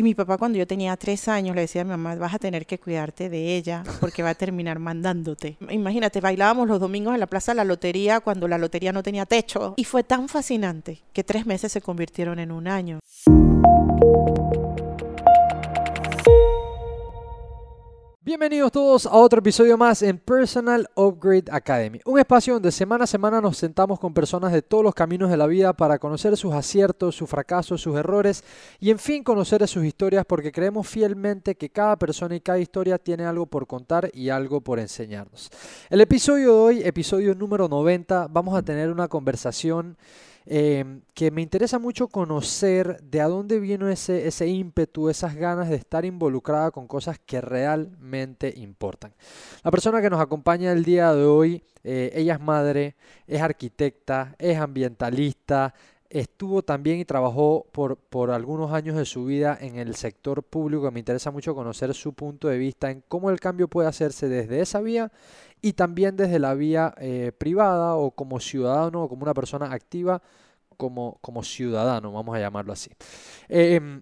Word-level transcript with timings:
Y 0.00 0.02
mi 0.02 0.14
papá 0.14 0.38
cuando 0.38 0.56
yo 0.56 0.66
tenía 0.66 0.96
tres 0.96 1.28
años 1.28 1.54
le 1.54 1.60
decía 1.60 1.82
a 1.82 1.84
mi 1.84 1.90
mamá, 1.90 2.14
vas 2.14 2.32
a 2.32 2.38
tener 2.38 2.64
que 2.64 2.78
cuidarte 2.78 3.28
de 3.28 3.54
ella 3.54 3.84
porque 4.00 4.22
va 4.22 4.30
a 4.30 4.34
terminar 4.34 4.78
mandándote. 4.78 5.58
Imagínate, 5.70 6.22
bailábamos 6.22 6.68
los 6.68 6.80
domingos 6.80 7.12
en 7.12 7.20
la 7.20 7.26
plaza 7.26 7.52
de 7.52 7.56
la 7.56 7.64
lotería 7.64 8.20
cuando 8.20 8.48
la 8.48 8.56
lotería 8.56 8.92
no 8.92 9.02
tenía 9.02 9.26
techo. 9.26 9.74
Y 9.76 9.84
fue 9.84 10.02
tan 10.02 10.30
fascinante 10.30 11.02
que 11.12 11.22
tres 11.22 11.44
meses 11.44 11.72
se 11.72 11.82
convirtieron 11.82 12.38
en 12.38 12.50
un 12.50 12.66
año. 12.66 13.00
Bienvenidos 18.22 18.70
todos 18.70 19.06
a 19.06 19.14
otro 19.14 19.38
episodio 19.38 19.78
más 19.78 20.02
en 20.02 20.18
Personal 20.18 20.86
Upgrade 20.94 21.44
Academy, 21.50 22.00
un 22.04 22.18
espacio 22.18 22.52
donde 22.52 22.70
semana 22.70 23.04
a 23.04 23.06
semana 23.06 23.40
nos 23.40 23.56
sentamos 23.56 23.98
con 23.98 24.12
personas 24.12 24.52
de 24.52 24.60
todos 24.60 24.84
los 24.84 24.94
caminos 24.94 25.30
de 25.30 25.38
la 25.38 25.46
vida 25.46 25.72
para 25.72 25.98
conocer 25.98 26.36
sus 26.36 26.52
aciertos, 26.52 27.14
sus 27.14 27.30
fracasos, 27.30 27.80
sus 27.80 27.96
errores 27.96 28.44
y 28.78 28.90
en 28.90 28.98
fin 28.98 29.24
conocer 29.24 29.66
sus 29.66 29.86
historias 29.86 30.26
porque 30.26 30.52
creemos 30.52 30.86
fielmente 30.86 31.54
que 31.54 31.70
cada 31.70 31.96
persona 31.96 32.36
y 32.36 32.40
cada 32.42 32.58
historia 32.58 32.98
tiene 32.98 33.24
algo 33.24 33.46
por 33.46 33.66
contar 33.66 34.10
y 34.12 34.28
algo 34.28 34.60
por 34.60 34.78
enseñarnos. 34.78 35.48
El 35.88 36.02
episodio 36.02 36.52
de 36.52 36.60
hoy, 36.60 36.82
episodio 36.84 37.34
número 37.34 37.68
90, 37.68 38.28
vamos 38.30 38.54
a 38.54 38.60
tener 38.60 38.90
una 38.90 39.08
conversación 39.08 39.96
Em, 40.46 41.02
que 41.12 41.30
me 41.30 41.42
interesa 41.42 41.78
mucho 41.78 42.08
conocer 42.08 43.00
de 43.02 43.20
a 43.20 43.28
dónde 43.28 43.60
vino 43.60 43.88
ese, 43.88 44.26
ese 44.26 44.46
ímpetu, 44.46 45.10
esas 45.10 45.34
ganas 45.34 45.68
de 45.68 45.76
estar 45.76 46.04
involucrada 46.04 46.70
con 46.70 46.86
cosas 46.86 47.18
que 47.24 47.40
realmente 47.40 48.52
importan. 48.56 49.12
La 49.62 49.70
persona 49.70 50.00
que 50.00 50.08
nos 50.08 50.20
acompaña 50.20 50.72
el 50.72 50.82
día 50.82 51.12
de 51.14 51.24
hoy, 51.24 51.62
eh, 51.84 52.10
ella 52.14 52.34
es 52.34 52.40
madre, 52.40 52.96
es 53.26 53.40
arquitecta, 53.42 54.34
es 54.38 54.58
ambientalista, 54.58 55.74
estuvo 56.08 56.62
también 56.62 56.98
y 56.98 57.04
trabajó 57.04 57.66
por, 57.70 57.96
por, 57.96 58.30
algunos 58.30 58.72
años 58.72 58.96
de 58.96 59.04
su 59.04 59.26
vida 59.26 59.56
en 59.60 59.76
el 59.76 59.94
sector 59.94 60.42
público. 60.42 60.90
Me 60.90 60.98
interesa 60.98 61.30
mucho 61.30 61.54
conocer 61.54 61.94
su 61.94 62.14
punto 62.14 62.48
de 62.48 62.58
vista 62.58 62.90
en 62.90 63.04
cómo 63.06 63.30
el 63.30 63.38
cambio 63.38 63.68
puede 63.68 63.88
hacerse 63.88 64.28
desde 64.28 64.60
esa 64.60 64.80
vía 64.80 65.12
y 65.62 65.74
también 65.74 66.16
desde 66.16 66.38
la 66.38 66.54
vía 66.54 66.94
eh, 66.98 67.32
privada 67.36 67.96
o 67.96 68.10
como 68.12 68.40
ciudadano 68.40 69.04
o 69.04 69.08
como 69.08 69.22
una 69.22 69.34
persona 69.34 69.72
activa 69.72 70.22
como, 70.76 71.18
como 71.20 71.42
ciudadano, 71.42 72.10
vamos 72.10 72.34
a 72.34 72.40
llamarlo 72.40 72.72
así. 72.72 72.90
Em, 73.48 74.00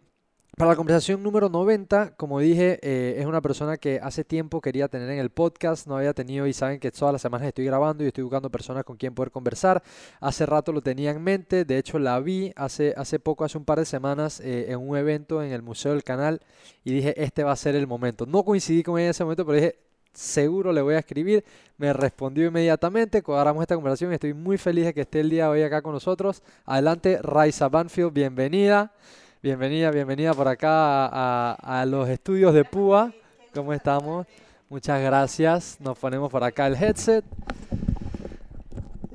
para 0.56 0.72
la 0.72 0.76
conversación 0.76 1.22
número 1.22 1.48
90, 1.48 2.16
como 2.16 2.40
dije, 2.40 2.80
eh, 2.82 3.20
es 3.20 3.26
una 3.26 3.40
persona 3.40 3.76
que 3.76 4.00
hace 4.02 4.24
tiempo 4.24 4.60
quería 4.60 4.88
tener 4.88 5.08
en 5.10 5.20
el 5.20 5.30
podcast, 5.30 5.86
no 5.86 5.96
había 5.96 6.14
tenido 6.14 6.48
y 6.48 6.52
saben 6.52 6.80
que 6.80 6.90
todas 6.90 7.12
las 7.12 7.22
semanas 7.22 7.46
estoy 7.46 7.64
grabando 7.64 8.02
y 8.02 8.08
estoy 8.08 8.24
buscando 8.24 8.50
personas 8.50 8.82
con 8.84 8.96
quien 8.96 9.14
poder 9.14 9.30
conversar. 9.30 9.82
Hace 10.20 10.46
rato 10.46 10.72
lo 10.72 10.80
tenía 10.80 11.12
en 11.12 11.22
mente, 11.22 11.64
de 11.64 11.78
hecho 11.78 12.00
la 12.00 12.18
vi 12.18 12.52
hace, 12.56 12.92
hace 12.96 13.20
poco, 13.20 13.44
hace 13.44 13.56
un 13.56 13.64
par 13.64 13.78
de 13.78 13.84
semanas, 13.84 14.40
eh, 14.40 14.66
en 14.70 14.80
un 14.80 14.96
evento 14.96 15.44
en 15.44 15.52
el 15.52 15.62
Museo 15.62 15.92
del 15.92 16.02
Canal 16.02 16.40
y 16.82 16.92
dije, 16.92 17.22
este 17.22 17.44
va 17.44 17.52
a 17.52 17.56
ser 17.56 17.76
el 17.76 17.86
momento. 17.86 18.26
No 18.26 18.44
coincidí 18.44 18.82
con 18.82 18.98
ella 18.98 19.06
en 19.06 19.10
ese 19.10 19.22
momento, 19.22 19.46
pero 19.46 19.60
dije, 19.60 19.87
seguro 20.12 20.72
le 20.72 20.80
voy 20.82 20.94
a 20.94 20.98
escribir. 20.98 21.44
Me 21.76 21.92
respondió 21.92 22.46
inmediatamente, 22.46 23.22
cuadramos 23.22 23.62
esta 23.62 23.74
conversación. 23.74 24.12
Estoy 24.12 24.34
muy 24.34 24.58
feliz 24.58 24.86
de 24.86 24.94
que 24.94 25.02
esté 25.02 25.20
el 25.20 25.30
día 25.30 25.44
de 25.44 25.50
hoy 25.50 25.62
acá 25.62 25.82
con 25.82 25.92
nosotros. 25.92 26.42
Adelante, 26.64 27.20
Raisa 27.22 27.68
Banfield, 27.68 28.12
bienvenida. 28.12 28.92
Bienvenida, 29.40 29.92
bienvenida 29.92 30.34
por 30.34 30.48
acá 30.48 31.06
a, 31.54 31.86
los 31.86 32.08
estudios 32.08 32.52
de 32.52 32.64
Púa. 32.64 33.12
¿Cómo 33.54 33.72
estamos? 33.72 34.26
Muchas 34.68 35.00
gracias. 35.00 35.80
Nos 35.80 35.96
ponemos 35.96 36.30
por 36.30 36.42
acá 36.42 36.66
el 36.66 36.74
headset 36.74 37.24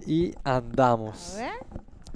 y 0.08 0.34
andamos. 0.46 1.38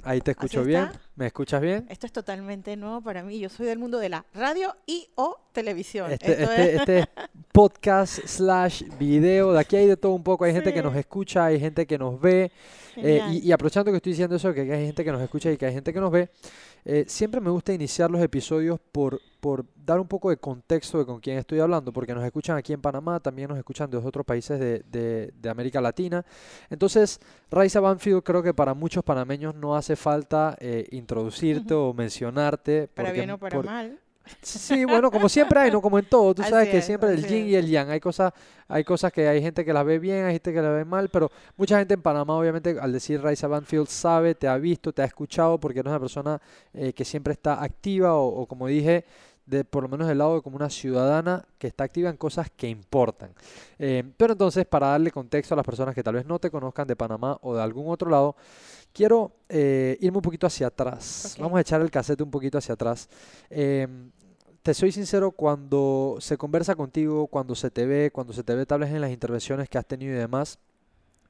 Ahí 0.08 0.22
te 0.22 0.30
escucho 0.30 0.64
bien. 0.64 0.88
¿Me 1.16 1.26
escuchas 1.26 1.60
bien? 1.60 1.84
Esto 1.90 2.06
es 2.06 2.12
totalmente 2.12 2.74
nuevo 2.76 3.02
para 3.02 3.22
mí. 3.22 3.38
Yo 3.38 3.50
soy 3.50 3.66
del 3.66 3.78
mundo 3.78 3.98
de 3.98 4.08
la 4.08 4.24
radio 4.32 4.74
y 4.86 5.06
o 5.16 5.38
televisión. 5.52 6.10
Este, 6.10 6.44
este, 6.44 6.76
este, 6.76 6.98
es... 7.00 7.06
podcast 7.52 8.24
slash 8.24 8.84
video. 8.98 9.52
De 9.52 9.60
aquí 9.60 9.76
hay 9.76 9.86
de 9.86 9.98
todo 9.98 10.12
un 10.12 10.22
poco. 10.22 10.46
Hay 10.46 10.54
gente 10.54 10.72
que 10.72 10.82
nos 10.82 10.96
escucha, 10.96 11.44
hay 11.44 11.60
gente 11.60 11.86
que 11.86 11.98
nos 11.98 12.18
ve. 12.18 12.50
Eh, 12.96 13.20
y, 13.32 13.48
y, 13.48 13.52
aprovechando 13.52 13.90
que 13.90 13.98
estoy 13.98 14.12
diciendo 14.12 14.34
eso, 14.34 14.54
que 14.54 14.62
hay 14.62 14.86
gente 14.86 15.04
que 15.04 15.12
nos 15.12 15.20
escucha 15.20 15.52
y 15.52 15.58
que 15.58 15.66
hay 15.66 15.74
gente 15.74 15.92
que 15.92 16.00
nos 16.00 16.10
ve, 16.10 16.30
eh, 16.90 17.04
siempre 17.06 17.38
me 17.38 17.50
gusta 17.50 17.74
iniciar 17.74 18.10
los 18.10 18.22
episodios 18.22 18.80
por, 18.80 19.20
por 19.40 19.66
dar 19.76 20.00
un 20.00 20.08
poco 20.08 20.30
de 20.30 20.38
contexto 20.38 20.96
de 20.96 21.04
con 21.04 21.20
quién 21.20 21.36
estoy 21.36 21.60
hablando, 21.60 21.92
porque 21.92 22.14
nos 22.14 22.24
escuchan 22.24 22.56
aquí 22.56 22.72
en 22.72 22.80
Panamá, 22.80 23.20
también 23.20 23.50
nos 23.50 23.58
escuchan 23.58 23.90
de 23.90 23.98
otros 23.98 24.24
países 24.24 24.58
de, 24.58 25.30
de, 25.30 25.50
América 25.50 25.82
Latina. 25.82 26.24
Entonces, 26.70 27.20
Raiza 27.50 27.80
Banfield 27.80 28.22
creo 28.22 28.42
que 28.42 28.54
para 28.54 28.72
muchos 28.72 29.04
panameños 29.04 29.54
no 29.54 29.76
hace 29.76 29.96
falta 29.96 30.56
eh, 30.60 30.86
introducirte 30.92 31.74
o 31.74 31.92
mencionarte. 31.92 32.88
Para 32.88 33.12
bien 33.12 33.32
o 33.32 33.38
para 33.38 33.60
mal. 33.60 34.00
Sí, 34.42 34.84
bueno, 34.84 35.10
como 35.10 35.28
siempre 35.28 35.60
hay, 35.60 35.70
¿no? 35.70 35.80
Como 35.80 35.98
en 35.98 36.04
todo, 36.06 36.34
tú 36.34 36.42
sabes 36.42 36.68
que 36.68 36.82
siempre 36.82 37.10
el 37.10 37.26
yin 37.26 37.48
y 37.48 37.54
el 37.54 37.68
yang, 37.68 37.90
hay 37.90 38.00
cosas, 38.00 38.32
hay 38.66 38.84
cosas 38.84 39.12
que 39.12 39.28
hay 39.28 39.40
gente 39.42 39.64
que 39.64 39.72
las 39.72 39.84
ve 39.84 39.98
bien, 39.98 40.24
hay 40.24 40.34
gente 40.34 40.52
que 40.52 40.62
las 40.62 40.72
ve 40.72 40.84
mal, 40.84 41.08
pero 41.08 41.30
mucha 41.56 41.78
gente 41.78 41.94
en 41.94 42.02
Panamá, 42.02 42.38
obviamente, 42.38 42.76
al 42.80 42.92
decir 42.92 43.20
Raisa 43.20 43.48
Banfield, 43.48 43.88
sabe, 43.88 44.34
te 44.34 44.48
ha 44.48 44.56
visto, 44.56 44.92
te 44.92 45.02
ha 45.02 45.04
escuchado, 45.04 45.58
porque 45.58 45.82
no 45.82 45.90
es 45.90 45.92
una 45.92 46.00
persona 46.00 46.40
eh, 46.72 46.92
que 46.92 47.04
siempre 47.04 47.32
está 47.32 47.62
activa 47.62 48.14
o, 48.14 48.46
como 48.46 48.66
dije, 48.66 49.04
de, 49.46 49.64
por 49.64 49.82
lo 49.82 49.88
menos 49.88 50.06
del 50.06 50.18
lado 50.18 50.36
de 50.36 50.42
como 50.42 50.56
una 50.56 50.68
ciudadana 50.68 51.44
que 51.58 51.68
está 51.68 51.84
activa 51.84 52.10
en 52.10 52.16
cosas 52.16 52.50
que 52.54 52.68
importan. 52.68 53.30
Eh, 53.78 54.04
pero 54.16 54.34
entonces, 54.34 54.66
para 54.66 54.88
darle 54.88 55.10
contexto 55.10 55.54
a 55.54 55.56
las 55.56 55.64
personas 55.64 55.94
que 55.94 56.02
tal 56.02 56.14
vez 56.14 56.26
no 56.26 56.38
te 56.38 56.50
conozcan 56.50 56.86
de 56.86 56.94
Panamá 56.94 57.38
o 57.40 57.54
de 57.54 57.62
algún 57.62 57.90
otro 57.90 58.10
lado, 58.10 58.36
quiero 58.92 59.32
eh, 59.48 59.96
irme 60.00 60.18
un 60.18 60.22
poquito 60.22 60.46
hacia 60.46 60.66
atrás. 60.66 61.36
Vamos 61.38 61.56
a 61.56 61.60
echar 61.60 61.80
el 61.80 61.90
cassette 61.90 62.20
un 62.20 62.30
poquito 62.30 62.58
hacia 62.58 62.74
atrás. 62.74 63.08
Em, 63.48 64.10
soy 64.74 64.92
sincero, 64.92 65.30
cuando 65.30 66.16
se 66.20 66.36
conversa 66.36 66.74
contigo, 66.74 67.26
cuando 67.26 67.54
se 67.54 67.70
te 67.70 67.86
ve, 67.86 68.10
cuando 68.12 68.32
se 68.32 68.42
te 68.42 68.54
ve 68.54 68.66
tal 68.66 68.80
vez 68.80 68.90
en 68.90 69.00
las 69.00 69.10
intervenciones 69.10 69.68
que 69.68 69.78
has 69.78 69.86
tenido 69.86 70.14
y 70.14 70.18
demás, 70.18 70.58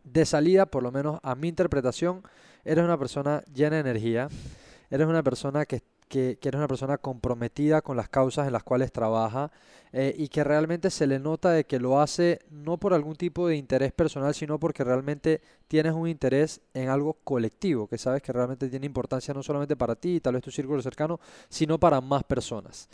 de 0.05 0.25
salida, 0.25 0.67
por 0.67 0.83
lo 0.83 0.91
menos 0.91 1.21
a 1.23 1.35
mi 1.35 1.49
interpretación, 1.49 2.23
eres 2.65 2.85
una 2.85 2.99
persona 2.99 3.43
llena 3.53 3.77
de 3.77 3.81
energía, 3.81 4.29
eres 4.91 5.07
una 5.07 5.23
persona 5.23 5.67
que 5.67 5.83
que, 6.09 6.39
eres 6.43 6.55
una 6.55 6.69
persona 6.69 6.99
comprometida 6.99 7.83
con 7.83 7.97
las 7.97 8.09
causas 8.09 8.47
en 8.47 8.53
las 8.53 8.63
cuales 8.63 8.91
trabaja 8.91 9.51
eh, 9.93 10.15
y 10.17 10.29
que 10.29 10.43
realmente 10.45 10.91
se 10.91 11.07
le 11.07 11.19
nota 11.19 11.51
de 11.51 11.65
que 11.65 11.79
lo 11.79 12.01
hace 12.01 12.41
no 12.51 12.79
por 12.79 12.95
algún 12.95 13.17
tipo 13.17 13.47
de 13.47 13.57
interés 13.57 13.93
personal, 13.93 14.35
sino 14.35 14.59
porque 14.59 14.85
realmente 14.85 15.41
tienes 15.69 15.93
un 15.93 16.09
interés 16.09 16.61
en 16.75 16.89
algo 16.89 17.15
colectivo, 17.25 17.87
que 17.87 17.99
sabes 17.99 18.23
que 18.23 18.33
realmente 18.33 18.69
tiene 18.69 18.87
importancia 18.87 19.33
no 19.33 19.43
solamente 19.43 19.77
para 19.77 19.95
ti 19.95 20.17
y 20.17 20.21
tal 20.21 20.35
vez 20.35 20.43
tu 20.43 20.51
círculo 20.51 20.83
cercano, 20.83 21.21
sino 21.49 21.79
para 21.79 22.01
más 22.01 22.25
personas. 22.25 22.89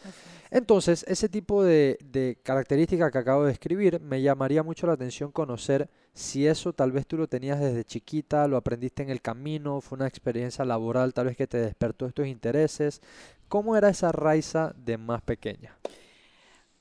Entonces, 0.50 1.04
ese 1.08 1.28
tipo 1.28 1.62
de, 1.62 1.98
de 2.04 2.38
características 2.42 3.10
que 3.10 3.18
acabo 3.18 3.44
de 3.44 3.48
describir, 3.48 4.00
me 4.00 4.22
llamaría 4.22 4.62
mucho 4.62 4.86
la 4.86 4.92
atención 4.92 5.32
conocer 5.32 5.88
si 6.14 6.46
eso 6.46 6.72
tal 6.72 6.92
vez 6.92 7.06
tú 7.06 7.16
lo 7.16 7.26
tenías 7.26 7.58
desde 7.58 7.84
chiquita, 7.84 8.46
lo 8.46 8.56
aprendiste 8.56 9.02
en 9.02 9.10
el 9.10 9.20
camino, 9.20 9.80
fue 9.80 9.96
una 9.96 10.06
experiencia 10.06 10.64
laboral 10.64 11.12
tal 11.12 11.26
vez 11.26 11.36
que 11.36 11.48
te 11.48 11.58
despertó 11.58 12.06
estos 12.06 12.28
intereses. 12.28 13.02
¿Cómo 13.48 13.76
era 13.76 13.88
esa 13.88 14.12
Raiza 14.12 14.72
de 14.76 14.96
más 14.96 15.22
pequeña? 15.22 15.76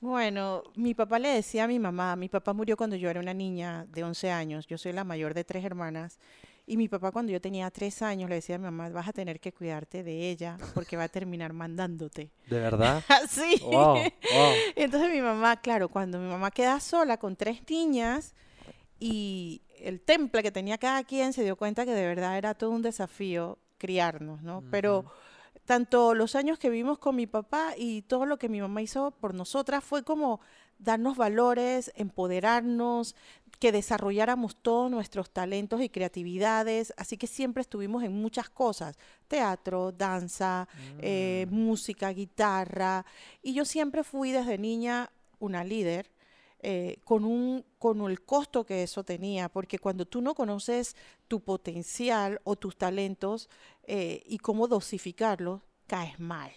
Bueno, 0.00 0.62
mi 0.76 0.94
papá 0.94 1.18
le 1.18 1.30
decía 1.30 1.64
a 1.64 1.68
mi 1.68 1.78
mamá, 1.78 2.14
mi 2.14 2.28
papá 2.28 2.52
murió 2.52 2.76
cuando 2.76 2.94
yo 2.94 3.10
era 3.10 3.20
una 3.20 3.34
niña 3.34 3.86
de 3.88 4.04
11 4.04 4.30
años, 4.30 4.66
yo 4.66 4.78
soy 4.78 4.92
la 4.92 5.02
mayor 5.02 5.34
de 5.34 5.44
tres 5.44 5.64
hermanas, 5.64 6.20
y 6.66 6.76
mi 6.76 6.88
papá 6.88 7.10
cuando 7.10 7.32
yo 7.32 7.40
tenía 7.40 7.70
tres 7.70 8.02
años 8.02 8.28
le 8.28 8.36
decía 8.36 8.54
a 8.54 8.58
mi 8.58 8.64
mamá, 8.64 8.88
vas 8.90 9.08
a 9.08 9.12
tener 9.12 9.40
que 9.40 9.52
cuidarte 9.52 10.02
de 10.02 10.30
ella 10.30 10.58
porque 10.74 10.96
va 10.96 11.04
a 11.04 11.08
terminar 11.08 11.52
mandándote. 11.52 12.30
¿De 12.48 12.60
verdad? 12.60 13.02
sí. 13.28 13.60
Entonces 14.76 15.10
mi 15.10 15.20
mamá, 15.20 15.60
claro, 15.60 15.88
cuando 15.88 16.18
mi 16.18 16.28
mamá 16.28 16.50
queda 16.50 16.80
sola 16.80 17.16
con 17.16 17.34
tres 17.34 17.62
niñas, 17.68 18.34
y 18.98 19.62
el 19.80 20.00
temple 20.00 20.42
que 20.42 20.52
tenía 20.52 20.78
cada 20.78 21.04
quien 21.04 21.32
se 21.32 21.42
dio 21.42 21.56
cuenta 21.56 21.84
que 21.84 21.92
de 21.92 22.06
verdad 22.06 22.38
era 22.38 22.54
todo 22.54 22.70
un 22.70 22.82
desafío 22.82 23.58
criarnos, 23.78 24.42
¿no? 24.42 24.62
Pero 24.70 25.04
tanto 25.64 26.14
los 26.14 26.34
años 26.34 26.58
que 26.58 26.70
vivimos 26.70 26.98
con 26.98 27.16
mi 27.16 27.26
papá 27.26 27.74
y 27.76 28.02
todo 28.02 28.26
lo 28.26 28.38
que 28.38 28.48
mi 28.48 28.60
mamá 28.60 28.82
hizo 28.82 29.10
por 29.12 29.34
nosotras 29.34 29.82
fue 29.82 30.02
como 30.04 30.40
darnos 30.78 31.16
valores, 31.16 31.92
empoderarnos, 31.94 33.14
que 33.58 33.72
desarrolláramos 33.72 34.56
todos 34.56 34.90
nuestros 34.90 35.30
talentos 35.30 35.80
y 35.80 35.88
creatividades, 35.88 36.92
así 36.96 37.16
que 37.16 37.26
siempre 37.26 37.60
estuvimos 37.60 38.02
en 38.02 38.12
muchas 38.12 38.50
cosas, 38.50 38.98
teatro, 39.28 39.92
danza, 39.92 40.68
eh, 40.98 41.46
mm. 41.48 41.54
música, 41.54 42.10
guitarra, 42.10 43.06
y 43.42 43.54
yo 43.54 43.64
siempre 43.64 44.02
fui 44.02 44.32
desde 44.32 44.58
niña 44.58 45.10
una 45.38 45.64
líder, 45.64 46.10
eh, 46.66 47.00
con, 47.04 47.26
un, 47.26 47.62
con 47.78 48.00
el 48.10 48.22
costo 48.22 48.64
que 48.64 48.82
eso 48.82 49.04
tenía, 49.04 49.50
porque 49.50 49.78
cuando 49.78 50.06
tú 50.06 50.22
no 50.22 50.34
conoces 50.34 50.96
tu 51.28 51.40
potencial 51.40 52.40
o 52.42 52.56
tus 52.56 52.78
talentos 52.78 53.50
eh, 53.82 54.22
y 54.24 54.38
cómo 54.38 54.66
dosificarlos, 54.66 55.60
caes 55.86 56.18
mal. 56.18 56.50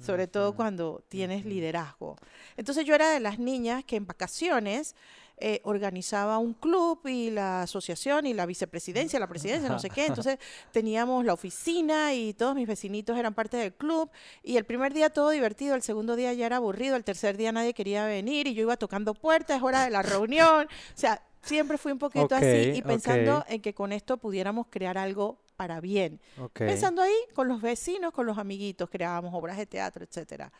sobre 0.00 0.26
todo 0.26 0.54
cuando 0.54 1.02
tienes 1.08 1.46
liderazgo. 1.46 2.16
Entonces 2.58 2.84
yo 2.84 2.94
era 2.94 3.08
de 3.10 3.20
las 3.20 3.38
niñas 3.38 3.84
que 3.84 3.96
en 3.96 4.04
vacaciones 4.04 4.94
eh, 5.36 5.60
organizaba 5.64 6.38
un 6.38 6.54
club 6.54 7.00
y 7.06 7.30
la 7.30 7.62
asociación 7.62 8.24
y 8.26 8.34
la 8.34 8.46
vicepresidencia, 8.46 9.18
la 9.18 9.26
presidencia, 9.26 9.68
no 9.68 9.78
sé 9.78 9.90
qué. 9.90 10.06
Entonces 10.06 10.38
teníamos 10.70 11.24
la 11.24 11.32
oficina 11.32 12.14
y 12.14 12.34
todos 12.34 12.54
mis 12.54 12.68
vecinitos 12.68 13.18
eran 13.18 13.34
parte 13.34 13.56
del 13.56 13.74
club. 13.74 14.10
Y 14.42 14.56
el 14.56 14.64
primer 14.64 14.94
día 14.94 15.10
todo 15.10 15.30
divertido, 15.30 15.74
el 15.74 15.82
segundo 15.82 16.14
día 16.16 16.32
ya 16.32 16.46
era 16.46 16.56
aburrido, 16.56 16.96
el 16.96 17.04
tercer 17.04 17.36
día 17.36 17.52
nadie 17.52 17.74
quería 17.74 18.06
venir 18.06 18.46
y 18.46 18.54
yo 18.54 18.62
iba 18.62 18.76
tocando 18.76 19.14
puertas, 19.14 19.56
es 19.56 19.62
hora 19.62 19.84
de 19.84 19.90
la 19.90 20.02
reunión. 20.02 20.66
O 20.66 20.98
sea, 20.98 21.20
siempre 21.42 21.78
fui 21.78 21.92
un 21.92 21.98
poquito 21.98 22.34
así 22.34 22.72
y 22.74 22.82
pensando 22.82 23.44
en 23.48 23.60
que 23.60 23.74
con 23.74 23.92
esto 23.92 24.16
pudiéramos 24.16 24.68
crear 24.70 24.98
algo 24.98 25.38
para 25.56 25.80
bien. 25.80 26.20
Pensando 26.52 27.02
ahí 27.02 27.14
con 27.34 27.48
los 27.48 27.60
vecinos, 27.60 28.12
con 28.12 28.26
los 28.26 28.38
amiguitos, 28.38 28.88
creábamos 28.90 29.34
obras 29.34 29.56
de 29.56 29.66
teatro, 29.66 30.04
etcétera. 30.04 30.52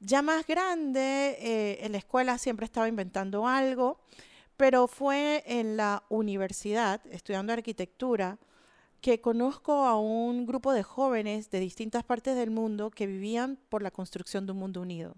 Ya 0.00 0.22
más 0.22 0.46
grande, 0.46 1.36
eh, 1.40 1.78
en 1.82 1.92
la 1.92 1.98
escuela 1.98 2.38
siempre 2.38 2.64
estaba 2.66 2.88
inventando 2.88 3.46
algo, 3.46 3.98
pero 4.56 4.86
fue 4.86 5.42
en 5.46 5.76
la 5.76 6.04
universidad, 6.08 7.00
estudiando 7.10 7.52
arquitectura, 7.52 8.38
que 9.00 9.20
conozco 9.20 9.84
a 9.84 9.98
un 9.98 10.46
grupo 10.46 10.72
de 10.72 10.82
jóvenes 10.82 11.50
de 11.50 11.60
distintas 11.60 12.04
partes 12.04 12.36
del 12.36 12.50
mundo 12.50 12.90
que 12.90 13.06
vivían 13.06 13.58
por 13.68 13.82
la 13.82 13.90
construcción 13.90 14.46
de 14.46 14.52
un 14.52 14.58
mundo 14.58 14.80
unido. 14.80 15.16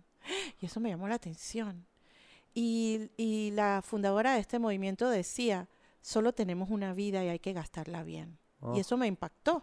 Y 0.61 0.67
eso 0.67 0.81
me 0.81 0.89
llamó 0.89 1.07
la 1.07 1.15
atención. 1.15 1.87
Y, 2.53 3.11
y 3.17 3.51
la 3.53 3.83
fundadora 3.85 4.35
de 4.35 4.41
este 4.41 4.59
movimiento 4.59 5.09
decía, 5.09 5.69
solo 6.01 6.33
tenemos 6.33 6.71
una 6.71 6.95
vida 6.95 7.25
y 7.25 7.29
hay 7.29 7.39
que 7.39 7.53
gastarla 7.53 8.03
bien. 8.03 8.39
Y 8.75 8.81
eso 8.81 8.97
me 8.97 9.07
impactó. 9.07 9.63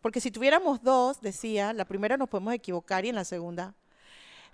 Porque 0.00 0.20
si 0.20 0.30
tuviéramos 0.30 0.82
dos, 0.82 1.20
decía, 1.20 1.72
la 1.72 1.84
primera 1.84 2.16
nos 2.16 2.28
podemos 2.28 2.54
equivocar 2.54 3.04
y 3.04 3.08
en 3.08 3.14
la 3.14 3.24
segunda 3.24 3.74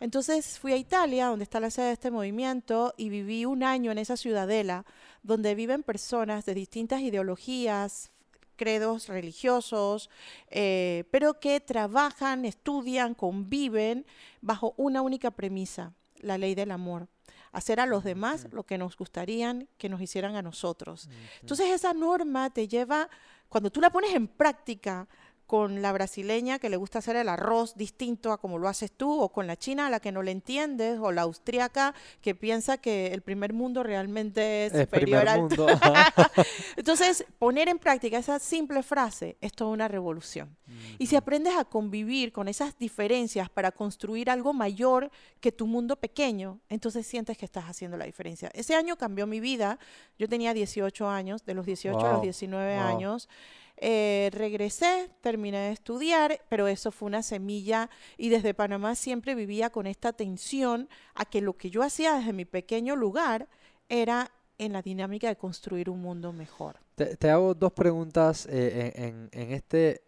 entonces 0.01 0.59
fui 0.59 0.73
a 0.73 0.77
Italia, 0.77 1.27
donde 1.27 1.45
está 1.45 1.61
la 1.61 1.71
sede 1.71 1.87
de 1.87 1.93
este 1.93 2.11
movimiento, 2.11 2.95
y 2.97 3.09
viví 3.09 3.45
un 3.45 3.63
año 3.63 3.93
en 3.93 3.99
esa 3.99 4.17
ciudadela, 4.17 4.85
donde 5.23 5.55
viven 5.55 5.83
personas 5.83 6.45
de 6.45 6.55
distintas 6.55 7.01
ideologías, 7.01 8.11
credos 8.57 9.09
religiosos, 9.09 10.11
eh, 10.51 11.05
pero 11.11 11.41
que 11.41 11.61
trabajan, 11.61 12.45
estudian, 12.45 13.15
conviven 13.15 14.07
bajo 14.41 14.75
una 14.77 15.03
única 15.03 15.31
premisa, 15.31 15.93
la 16.21 16.39
ley 16.39 16.55
del 16.55 16.71
amor. 16.71 17.09
Hacer 17.53 17.79
a 17.79 17.87
los 17.87 18.03
demás 18.03 18.49
lo 18.51 18.65
que 18.65 18.79
nos 18.79 18.97
gustaría 18.97 19.57
que 19.79 19.89
nos 19.89 20.01
hicieran 20.01 20.35
a 20.35 20.43
nosotros. 20.43 21.09
Entonces 21.41 21.69
esa 21.69 21.95
norma 21.95 22.51
te 22.51 22.67
lleva, 22.67 23.09
cuando 23.49 23.71
tú 23.71 23.81
la 23.81 23.91
pones 23.91 24.13
en 24.13 24.27
práctica, 24.27 25.07
con 25.55 25.83
la 25.83 25.93
brasileña 25.93 26.59
que 26.59 26.69
le 26.69 26.77
gusta 26.77 26.99
hacer 26.99 27.15
el 27.15 27.29
arroz 27.29 27.77
distinto 27.77 28.33
a 28.33 28.39
como 28.39 28.59
lo 28.59 28.67
haces 28.67 28.91
tú, 28.91 29.21
o 29.21 29.29
con 29.29 29.47
la 29.47 29.57
china 29.57 29.87
a 29.87 29.91
la 29.91 30.01
que 30.01 30.11
no 30.11 30.21
le 30.21 30.33
entiendes, 30.33 30.99
o 30.99 31.13
la 31.13 31.23
austriaca 31.23 31.95
que 32.21 32.35
piensa 32.35 32.77
que 32.77 33.13
el 33.15 33.23
primer 33.23 33.53
mundo 33.53 33.85
realmente 33.85 34.67
es, 34.67 34.73
superior 34.73 35.29
al... 35.29 35.43
Mundo. 35.43 35.69
Entonces, 36.77 37.25
poner 37.39 37.69
en 37.69 37.79
práctica 37.79 38.19
esa 38.19 38.41
simple 38.41 38.83
frase 38.83 39.37
es 39.41 39.53
toda 39.53 39.71
una 39.71 39.87
revolución. 39.87 40.57
Y 40.99 41.07
si 41.07 41.15
aprendes 41.15 41.57
a 41.57 41.65
convivir 41.65 42.33
con 42.33 42.49
esas 42.49 42.77
diferencias 42.77 43.49
para 43.49 43.71
construir 43.71 44.31
algo 44.31 44.53
mayor 44.53 45.13
que 45.39 45.53
tu 45.53 45.69
mundo 45.69 45.95
pequeño, 45.95 46.59
entonces 46.69 47.07
sientes 47.07 47.39
que 47.39 47.45
estás 47.45 47.67
haciendo 47.67 47.97
la 47.97 48.07
diferencia. 48.07 48.51
Ese 48.55 48.75
año 48.75 48.97
cambió 48.97 49.29
mi 49.29 49.39
vida. 49.39 49.79
Yo 50.19 50.29
tenía 50.29 50.53
18 50.53 51.09
años, 51.09 51.45
de 51.45 51.55
los 51.55 51.65
18 51.65 51.97
a 52.05 52.13
los 52.15 52.23
19 52.23 52.75
años. 52.75 53.29
Eh, 53.77 54.31
regresé, 54.33 55.11
terminé 55.21 55.59
de 55.59 55.73
estudiar, 55.73 56.41
pero 56.49 56.69
eso 56.69 56.93
fue 56.93 57.07
una 57.07 57.23
semilla 57.23 57.91
y 58.17 58.29
desde 58.29 58.55
Panamá 58.55 58.95
siempre 58.95 59.35
vivía 59.35 59.71
con 59.71 59.87
esta 59.87 60.13
tensión 60.13 60.89
a 61.15 61.25
que 61.25 61.41
lo 61.41 61.57
que 61.57 61.71
yo 61.71 61.83
hacía 61.83 62.15
desde 62.15 62.33
mi 62.33 62.45
pequeño 62.45 62.95
lugar 62.95 63.49
era 63.89 64.31
en 64.59 64.73
la 64.73 64.83
dinámica 64.83 65.29
de 65.29 65.37
construir 65.37 65.91
un 65.91 66.01
mundo 66.01 66.33
mejor. 66.33 66.77
Te, 66.95 67.29
hago 67.29 67.55
dos 67.55 67.73
preguntas 67.73 68.47
eh, 68.49 69.29
en, 69.33 69.53
este, 69.53 70.03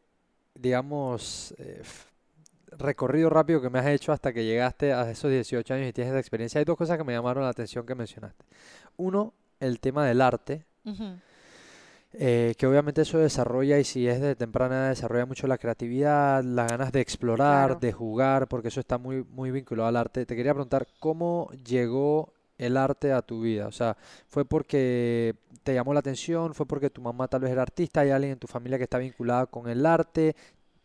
digamos, 0.54 1.52
eh, 1.58 1.82
recorrido 2.78 3.28
rápido 3.28 3.60
que 3.60 3.70
me 3.70 3.80
has 3.80 3.86
hecho 3.86 4.12
hasta 4.12 4.32
que 4.32 4.44
llegaste 4.44 4.92
a 4.92 5.10
esos 5.10 5.30
18 5.30 5.74
años 5.74 5.88
y 5.88 5.92
tienes 5.92 6.12
esa 6.12 6.20
experiencia. 6.20 6.60
Hay 6.60 6.64
dos 6.64 6.76
cosas 6.76 6.96
que 6.96 7.04
me 7.04 7.12
llamaron 7.12 7.42
la 7.42 7.50
atención 7.50 7.84
que 7.84 7.96
mencionaste. 7.96 8.44
Uno, 8.96 9.34
el 9.58 9.80
tema 9.80 10.06
del 10.06 10.20
arte. 10.20 10.64
Eh, 12.18 12.54
que 12.56 12.66
obviamente 12.66 13.02
eso 13.02 13.18
desarrolla 13.18 13.78
y 13.78 13.84
si 13.84 14.08
es 14.08 14.22
de 14.22 14.34
temprana 14.34 14.88
desarrolla 14.88 15.26
mucho 15.26 15.46
la 15.46 15.58
creatividad, 15.58 16.42
las 16.42 16.70
ganas 16.70 16.90
de 16.90 17.02
explorar, 17.02 17.78
de 17.78 17.92
jugar, 17.92 18.48
porque 18.48 18.68
eso 18.68 18.80
está 18.80 18.96
muy, 18.96 19.22
muy 19.22 19.50
vinculado 19.50 19.88
al 19.88 19.96
arte. 19.96 20.24
Te 20.24 20.34
quería 20.34 20.54
preguntar, 20.54 20.88
¿cómo 20.98 21.50
llegó 21.66 22.32
el 22.56 22.78
arte 22.78 23.12
a 23.12 23.20
tu 23.20 23.42
vida? 23.42 23.66
O 23.66 23.72
sea, 23.72 23.98
¿fue 24.28 24.46
porque 24.46 25.34
te 25.62 25.74
llamó 25.74 25.92
la 25.92 26.00
atención? 26.00 26.54
¿Fue 26.54 26.64
porque 26.64 26.88
tu 26.88 27.02
mamá 27.02 27.28
tal 27.28 27.42
vez 27.42 27.52
era 27.52 27.60
artista? 27.60 28.00
¿Hay 28.00 28.10
alguien 28.10 28.32
en 28.32 28.38
tu 28.38 28.46
familia 28.46 28.78
que 28.78 28.84
está 28.84 28.96
vinculada 28.96 29.44
con 29.44 29.68
el 29.68 29.84
arte? 29.84 30.34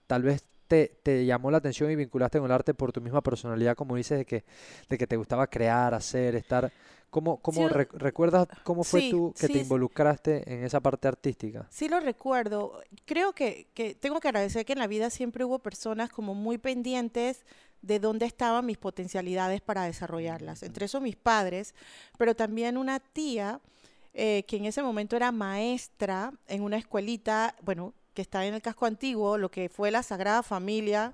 Tal 0.08 0.24
vez 0.24 0.44
te, 0.68 1.00
te, 1.02 1.26
llamó 1.26 1.50
la 1.50 1.60
atención 1.60 1.90
y 1.92 1.96
vinculaste 1.96 2.40
con 2.40 2.48
el 2.48 2.52
arte 2.52 2.74
por 2.74 2.92
tu 2.92 3.00
misma 3.00 3.22
personalidad, 3.22 3.76
como 3.76 3.96
dices, 3.96 4.18
de 4.18 4.26
que, 4.26 4.44
de 4.90 4.98
que 4.98 5.08
te 5.08 5.16
gustaba 5.16 5.48
crear, 5.48 5.94
hacer, 5.94 6.36
estar... 6.36 6.72
¿Cómo, 7.12 7.38
cómo 7.42 7.68
recuerdas 7.68 8.48
cómo 8.64 8.86
fue 8.86 9.12
tú 9.12 9.34
que 9.38 9.50
te 9.50 9.60
involucraste 9.60 10.52
en 10.52 10.64
esa 10.64 10.80
parte 10.80 11.10
artística? 11.10 11.68
Sí 11.70 11.90
lo 11.90 12.00
recuerdo. 12.00 12.82
Creo 13.04 13.34
que, 13.34 13.68
que 13.74 13.96
tengo 13.96 14.22
que 14.22 14.30
agradecer 14.30 14.66
que 14.66 14.74
en 14.74 14.80
la 14.80 14.88
vida 14.88 15.10
siempre 15.10 15.44
hubo 15.44 15.60
personas 15.60 16.10
como 16.10 16.34
muy 16.34 16.58
pendientes 16.58 17.46
de 17.82 18.00
dónde 18.00 18.26
estaban 18.26 18.66
mis 18.66 18.78
potencialidades 18.78 19.60
para 19.60 19.84
desarrollarlas. 19.84 20.64
Entre 20.64 20.86
eso 20.86 21.02
mis 21.02 21.18
padres, 21.18 21.76
pero 22.18 22.34
también 22.34 22.78
una 22.78 23.02
tía 23.02 23.60
eh, 24.14 24.44
que 24.48 24.58
en 24.58 24.66
ese 24.66 24.82
momento 24.82 25.16
era 25.16 25.32
maestra 25.32 26.34
en 26.48 26.64
una 26.64 26.78
escuelita, 26.78 27.56
bueno, 27.62 27.94
que 28.14 28.22
está 28.22 28.46
en 28.46 28.54
el 28.54 28.62
casco 28.62 28.86
antiguo, 28.86 29.38
lo 29.38 29.50
que 29.50 29.70
fue 29.70 29.92
la 29.92 30.04
Sagrada 30.04 30.44
Familia. 30.44 31.14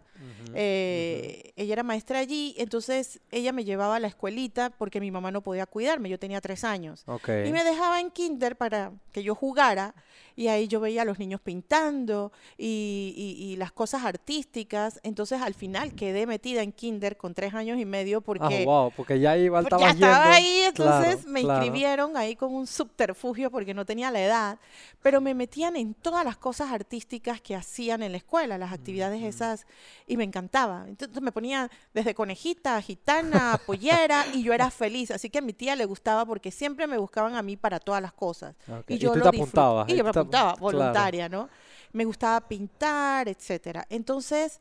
Eh, 0.55 1.53
ella 1.55 1.73
era 1.73 1.83
maestra 1.83 2.19
allí, 2.19 2.55
entonces 2.57 3.19
ella 3.29 3.53
me 3.53 3.63
llevaba 3.63 3.97
a 3.97 3.99
la 3.99 4.07
escuelita 4.07 4.71
porque 4.71 4.99
mi 4.99 5.11
mamá 5.11 5.31
no 5.31 5.41
podía 5.41 5.67
cuidarme, 5.67 6.09
yo 6.09 6.17
tenía 6.17 6.41
tres 6.41 6.63
años. 6.63 7.03
Y 7.27 7.51
me 7.51 7.63
dejaba 7.63 7.99
en 7.99 8.09
kinder 8.09 8.55
para 8.55 8.91
que 9.11 9.21
yo 9.21 9.35
jugara 9.35 9.93
y 10.37 10.49
ahí 10.49 10.67
yo 10.67 10.79
veía 10.79 11.01
a 11.01 11.05
los 11.05 11.17
niños 11.17 11.41
pintando 11.41 12.31
y, 12.57 13.55
las 13.57 13.71
cosas 13.71 14.05
artísticas. 14.05 14.99
Entonces 15.01 15.41
al 15.41 15.55
final 15.55 15.95
quedé 15.95 16.27
metida 16.27 16.61
en 16.61 16.71
kinder 16.71 17.17
con 17.17 17.33
tres 17.33 17.55
años 17.55 17.79
y 17.79 17.85
medio 17.85 18.21
porque... 18.21 18.61
Ah, 18.61 18.65
wow, 18.65 18.91
porque 18.95 19.19
ya 19.19 19.35
iba, 19.35 19.59
estaba 19.61 19.81
Ya 19.81 19.89
estaba 19.89 20.33
ahí, 20.33 20.61
entonces 20.67 21.25
me 21.25 21.41
inscribieron 21.41 22.15
ahí 22.15 22.35
con 22.35 22.53
un 22.53 22.67
subterfugio 22.67 23.49
porque 23.49 23.73
no 23.73 23.83
tenía 23.83 24.11
la 24.11 24.21
edad, 24.21 24.59
pero 25.01 25.21
me 25.21 25.33
metían 25.33 25.75
en 25.75 25.95
todas 25.95 26.23
las 26.23 26.37
cosas 26.37 26.71
artísticas 26.71 27.41
que 27.41 27.55
hacían 27.55 28.03
en 28.03 28.11
la 28.11 28.19
escuela, 28.19 28.59
las 28.59 28.71
actividades 28.71 29.23
esas, 29.23 29.65
y 30.05 30.17
me 30.17 30.23
encantaba. 30.23 30.85
Entonces 30.87 31.19
me 31.23 31.31
ponía 31.31 31.71
desde 31.95 32.13
conejita, 32.13 32.79
gitana, 32.83 33.59
pollera, 33.65 34.25
y 34.33 34.43
yo 34.43 34.53
era 34.53 34.69
feliz. 34.69 35.09
Así 35.09 35.31
que 35.31 35.39
a 35.39 35.41
mi 35.41 35.53
tía 35.53 35.75
le 35.75 35.85
gustaba 35.85 36.25
porque 36.25 36.51
siempre 36.51 36.85
me 36.85 36.99
buscaban 36.99 37.35
a 37.35 37.41
mí 37.41 37.57
para 37.57 37.79
todas 37.79 38.03
las 38.03 38.13
cosas. 38.13 38.55
Y 38.87 38.99
yo 38.99 39.15
lo 39.15 39.31
disfrutaba. 39.31 39.85
Y 39.87 39.95
yo 39.95 40.03
me 40.03 40.11
apuntaba, 40.11 40.26
voluntaria, 40.59 41.29
¿no? 41.29 41.49
Me 41.93 42.05
gustaba 42.05 42.47
pintar, 42.47 43.27
etcétera. 43.27 43.85
Entonces, 43.89 44.59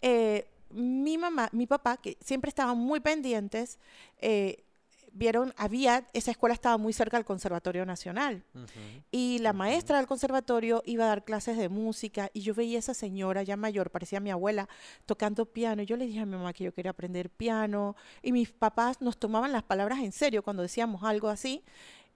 eh, 0.00 0.48
mi 0.70 1.18
mamá, 1.18 1.48
mi 1.52 1.66
papá, 1.66 1.96
que 1.96 2.16
siempre 2.20 2.48
estaban 2.48 2.78
muy 2.78 3.00
pendientes, 3.00 3.78
eh, 4.20 4.64
vieron, 5.12 5.52
había, 5.56 6.06
esa 6.12 6.30
escuela 6.30 6.54
estaba 6.54 6.78
muy 6.78 6.92
cerca 6.92 7.16
del 7.16 7.24
Conservatorio 7.24 7.84
Nacional. 7.84 8.44
Y 9.10 9.38
la 9.40 9.52
maestra 9.52 9.96
del 9.98 10.06
conservatorio 10.06 10.82
iba 10.86 11.04
a 11.04 11.08
dar 11.08 11.24
clases 11.24 11.56
de 11.56 11.68
música 11.68 12.30
y 12.32 12.42
yo 12.42 12.54
veía 12.54 12.76
a 12.76 12.80
esa 12.80 12.94
señora 12.94 13.42
ya 13.42 13.56
mayor, 13.56 13.90
parecía 13.90 14.20
mi 14.20 14.30
abuela, 14.30 14.68
tocando 15.06 15.46
piano. 15.46 15.82
Y 15.82 15.86
yo 15.86 15.96
le 15.96 16.06
dije 16.06 16.20
a 16.20 16.26
mi 16.26 16.36
mamá 16.36 16.52
que 16.52 16.64
yo 16.64 16.72
quería 16.72 16.92
aprender 16.92 17.30
piano. 17.30 17.96
Y 18.22 18.32
mis 18.32 18.50
papás 18.50 19.00
nos 19.00 19.18
tomaban 19.18 19.52
las 19.52 19.64
palabras 19.64 19.98
en 20.00 20.12
serio 20.12 20.42
cuando 20.42 20.62
decíamos 20.62 21.02
algo 21.02 21.28
así. 21.28 21.64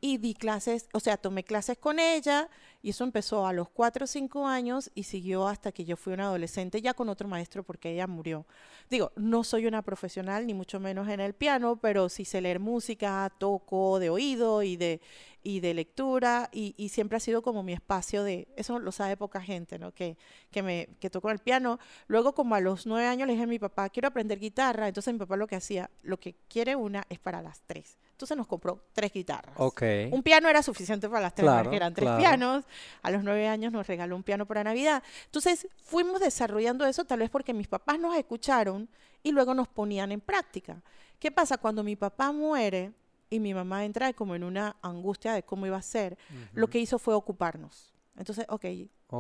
Y 0.01 0.19
di 0.19 0.35
clases, 0.35 0.89
o 0.93 1.01
sea, 1.01 1.17
tomé 1.17 1.45
clases 1.45 1.79
con 1.79 1.99
ella 1.99 2.49
y 2.83 2.91
eso 2.91 3.05
empezó 3.05 3.47
a 3.47 3.53
los 3.53 3.69
cuatro 3.69 4.05
o 4.05 4.07
cinco 4.07 4.47
años 4.47 4.91
y 4.95 5.05
siguió 5.05 5.47
hasta 5.47 5.71
que 5.71 5.85
yo 5.85 5.97
fui 5.97 6.13
una 6.13 6.25
adolescente, 6.25 6.83
ya 6.83 6.95
con 6.95 7.09
otro 7.09 7.29
maestro 7.29 7.63
porque 7.63 7.93
ella 7.93 8.09
murió. 8.09 8.45
Digo, 8.91 9.13
no 9.15 9.45
soy 9.45 9.67
una 9.67 9.83
profesional, 9.83 10.47
ni 10.47 10.53
mucho 10.53 10.81
menos 10.81 11.09
en 11.09 11.21
el 11.21 11.33
piano, 11.33 11.77
pero 11.77 12.09
sí 12.09 12.25
sé 12.25 12.41
leer 12.41 12.59
música, 12.59 13.33
toco 13.39 14.01
de 14.01 14.11
oído 14.11 14.65
y 14.65 14.77
de, 14.77 15.01
y 15.45 15.61
de 15.61 15.75
lectura, 15.75 16.49
y, 16.53 16.89
siempre 16.89 17.17
ha 17.17 17.21
sido 17.21 17.41
como 17.41 17.63
mi 17.63 17.73
espacio 17.73 18.25
de, 18.25 18.49
eso 18.57 18.79
lo 18.79 18.93
sabe 18.93 19.17
poca 19.17 19.41
gente, 19.41 19.79
¿no? 19.79 19.93
Que, 19.93 20.19
que, 20.51 20.63
me, 20.63 20.89
que 21.01 21.09
toco 21.09 21.31
el 21.31 21.39
piano. 21.39 21.79
Luego, 22.09 22.35
como 22.35 22.55
a 22.55 22.61
los 22.61 22.87
nueve 22.87 23.07
años, 23.07 23.27
le 23.27 23.35
dije 23.35 23.45
a 23.45 23.47
mi 23.47 23.59
papá, 23.59 23.89
quiero 23.89 24.09
aprender 24.09 24.39
guitarra. 24.39 24.89
Entonces 24.89 25.13
mi 25.15 25.19
papá 25.19 25.37
lo 25.37 25.47
que 25.47 25.57
hacía, 25.57 25.91
lo 26.03 26.19
que 26.19 26.35
quiere 26.49 26.77
una 26.77 27.05
es 27.09 27.19
para 27.19 27.43
las 27.43 27.63
tres. 27.63 27.99
Entonces 28.23 28.37
nos 28.37 28.47
compró 28.47 28.85
tres 28.93 29.13
guitarras. 29.13 29.53
Okay. 29.59 30.09
Un 30.13 30.23
piano 30.23 30.49
era 30.49 30.63
suficiente 30.63 31.09
para 31.09 31.23
las 31.23 31.35
tres, 31.35 31.51
porque 31.61 31.75
eran 31.75 31.93
tres 31.93 32.09
pianos. 32.19 32.65
A 33.03 33.11
los 33.11 33.25
nueve 33.25 33.49
años 33.49 33.73
nos 33.73 33.85
regaló 33.85 34.15
un 34.15 34.23
piano 34.23 34.47
para 34.47 34.63
Navidad. 34.63 35.03
Entonces 35.25 35.67
fuimos 35.83 36.21
desarrollando 36.21 36.87
eso 36.87 37.05
tal 37.05 37.19
vez 37.19 37.31
porque 37.31 37.53
mis 37.53 37.67
papás 37.67 37.99
nos 37.99 38.17
escucharon 38.17 38.89
y 39.25 39.33
luego 39.33 39.55
nos 39.55 39.67
ponían 39.67 40.13
en 40.13 40.21
práctica. 40.21 40.81
¿Qué 41.19 41.33
pasa? 41.33 41.59
Cuando 41.59 41.83
mi 41.83 41.97
papá 41.97 42.31
muere 42.31 42.93
y 43.29 43.41
mi 43.41 43.55
mamá 43.55 43.85
entra 43.85 44.13
como 44.13 44.37
en 44.37 44.45
una 44.45 44.77
angustia 44.83 45.33
de 45.33 45.43
cómo 45.43 45.67
iba 45.67 45.79
a 45.79 45.83
ser, 45.83 46.17
lo 46.53 46.69
que 46.69 46.79
hizo 46.79 47.01
fue 47.01 47.15
ocuparnos. 47.15 47.92
Entonces, 48.17 48.45
ok, 48.49 48.65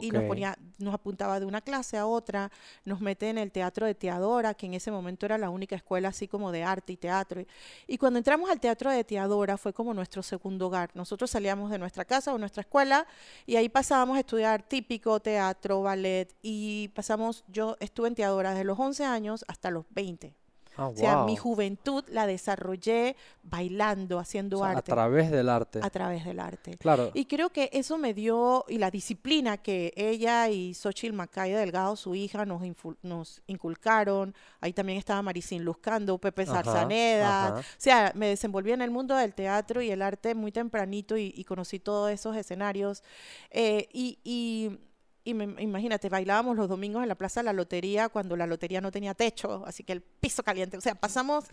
y 0.00 0.10
nos 0.10 0.24
ponía, 0.24 0.56
nos 0.78 0.94
apuntaba 0.94 1.40
de 1.40 1.46
una 1.46 1.60
clase 1.60 1.96
a 1.96 2.06
otra, 2.06 2.50
nos 2.84 3.00
mete 3.00 3.28
en 3.30 3.38
el 3.38 3.50
teatro 3.50 3.86
de 3.86 3.94
Teadora, 3.94 4.54
que 4.54 4.66
en 4.66 4.74
ese 4.74 4.90
momento 4.90 5.26
era 5.26 5.38
la 5.38 5.50
única 5.50 5.76
escuela 5.76 6.08
así 6.08 6.28
como 6.28 6.52
de 6.52 6.62
arte 6.62 6.92
y 6.92 6.96
teatro. 6.96 7.42
Y 7.86 7.98
cuando 7.98 8.18
entramos 8.18 8.50
al 8.50 8.60
teatro 8.60 8.90
de 8.90 9.02
Teadora 9.04 9.56
fue 9.56 9.72
como 9.72 9.94
nuestro 9.94 10.22
segundo 10.22 10.66
hogar. 10.66 10.90
Nosotros 10.94 11.30
salíamos 11.30 11.70
de 11.70 11.78
nuestra 11.78 12.04
casa 12.04 12.34
o 12.34 12.38
nuestra 12.38 12.62
escuela 12.62 13.06
y 13.46 13.56
ahí 13.56 13.68
pasábamos 13.68 14.16
a 14.16 14.20
estudiar 14.20 14.62
típico, 14.62 15.20
teatro, 15.20 15.82
ballet 15.82 16.34
y 16.42 16.88
pasamos, 16.88 17.44
yo 17.48 17.76
estuve 17.80 18.08
en 18.08 18.14
Teadora 18.14 18.50
desde 18.50 18.64
los 18.64 18.78
11 18.78 19.04
años 19.04 19.44
hasta 19.48 19.70
los 19.70 19.86
20. 19.90 20.41
Ah, 20.76 20.88
o 20.88 20.96
sea, 20.96 21.24
mi 21.24 21.36
juventud 21.36 22.04
la 22.08 22.26
desarrollé 22.26 23.16
bailando, 23.42 24.18
haciendo 24.18 24.64
arte. 24.64 24.90
A 24.90 24.94
través 24.94 25.30
del 25.30 25.48
arte. 25.48 25.80
A 25.82 25.90
través 25.90 26.24
del 26.24 26.40
arte. 26.40 26.76
Claro. 26.78 27.10
Y 27.14 27.26
creo 27.26 27.50
que 27.50 27.70
eso 27.72 27.98
me 27.98 28.14
dio, 28.14 28.64
y 28.68 28.78
la 28.78 28.90
disciplina 28.90 29.58
que 29.58 29.92
ella 29.96 30.48
y 30.48 30.74
Xochitl 30.74 31.14
Macaya 31.14 31.58
Delgado, 31.58 31.96
su 31.96 32.14
hija, 32.14 32.44
nos, 32.46 32.62
nos 33.02 33.42
inculcaron. 33.46 34.34
Ahí 34.60 34.72
también 34.72 34.98
estaba 34.98 35.22
Maricín 35.22 35.64
Luzcando, 35.64 36.18
Pepe 36.18 36.46
Zarzaneda. 36.46 37.56
O 37.58 37.62
sea, 37.76 38.12
me 38.14 38.28
desenvolví 38.28 38.72
en 38.72 38.82
el 38.82 38.90
mundo 38.90 39.14
del 39.16 39.34
teatro 39.34 39.82
y 39.82 39.90
el 39.90 40.02
arte 40.02 40.34
muy 40.34 40.52
tempranito 40.52 41.16
y, 41.16 41.44
conocí 41.44 41.78
todos 41.80 42.10
esos 42.10 42.34
escenarios. 42.36 43.02
Eh, 43.50 43.88
y 43.92 44.18
y 44.24 44.78
imagínate, 45.24 46.08
bailábamos 46.08 46.56
los 46.56 46.68
domingos 46.68 47.02
en 47.02 47.08
la 47.08 47.14
Plaza 47.14 47.40
de 47.40 47.44
la 47.44 47.52
Lotería 47.52 48.08
cuando 48.08 48.36
la 48.36 48.46
lotería 48.46 48.80
no 48.80 48.90
tenía 48.90 49.14
techo, 49.14 49.64
así 49.66 49.84
que 49.84 49.92
el 49.92 50.00
piso 50.00 50.42
caliente. 50.42 50.76
O 50.76 50.80
sea, 50.80 50.94
pasamos 50.94 51.44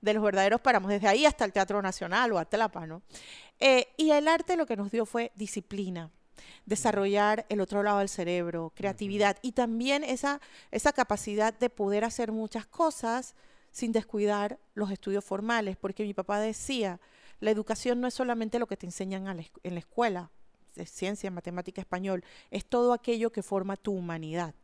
de 0.00 0.14
los 0.14 0.22
verdaderos 0.22 0.60
páramos, 0.60 0.90
desde 0.90 1.08
ahí 1.08 1.26
hasta 1.26 1.44
el 1.44 1.52
Teatro 1.52 1.82
Nacional 1.82 2.32
o 2.32 2.38
a 2.38 2.44
Tlapa, 2.44 2.86
¿no? 2.86 3.02
Eh, 3.60 3.88
y 3.96 4.10
el 4.10 4.28
arte 4.28 4.56
lo 4.56 4.66
que 4.66 4.76
nos 4.76 4.90
dio 4.90 5.04
fue 5.04 5.32
disciplina, 5.34 6.10
desarrollar 6.64 7.44
el 7.48 7.60
otro 7.60 7.82
lado 7.82 7.98
del 7.98 8.08
cerebro, 8.08 8.72
creatividad 8.74 9.36
y 9.42 9.52
también 9.52 10.04
esa, 10.04 10.40
esa 10.70 10.92
capacidad 10.92 11.52
de 11.52 11.70
poder 11.70 12.04
hacer 12.04 12.32
muchas 12.32 12.66
cosas 12.66 13.34
sin 13.70 13.92
descuidar 13.92 14.58
los 14.74 14.90
estudios 14.90 15.24
formales, 15.24 15.76
porque 15.76 16.04
mi 16.04 16.14
papá 16.14 16.40
decía, 16.40 17.00
la 17.40 17.50
educación 17.50 18.00
no 18.00 18.08
es 18.08 18.14
solamente 18.14 18.58
lo 18.58 18.66
que 18.66 18.76
te 18.76 18.86
enseñan 18.86 19.26
en 19.62 19.74
la 19.74 19.78
escuela, 19.78 20.30
ciencia, 20.86 21.30
matemática, 21.30 21.80
español, 21.80 22.24
es 22.50 22.64
todo 22.64 22.92
aquello 22.92 23.30
que 23.30 23.42
forma 23.42 23.76
tu 23.76 23.92
humanidad. 23.92 24.54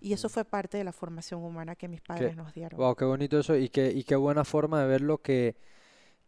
Y 0.00 0.12
eso 0.12 0.28
fue 0.28 0.44
parte 0.44 0.78
de 0.78 0.84
la 0.84 0.92
formación 0.92 1.42
humana 1.42 1.74
que 1.74 1.88
mis 1.88 2.00
padres 2.00 2.36
nos 2.36 2.54
dieron. 2.54 2.78
Wow, 2.78 2.94
qué 2.94 3.04
bonito 3.04 3.38
eso 3.38 3.56
y 3.56 3.68
qué, 3.68 3.90
y 3.90 4.04
qué 4.04 4.16
buena 4.16 4.44
forma 4.44 4.80
de 4.80 4.88
verlo 4.88 5.18
que, 5.18 5.56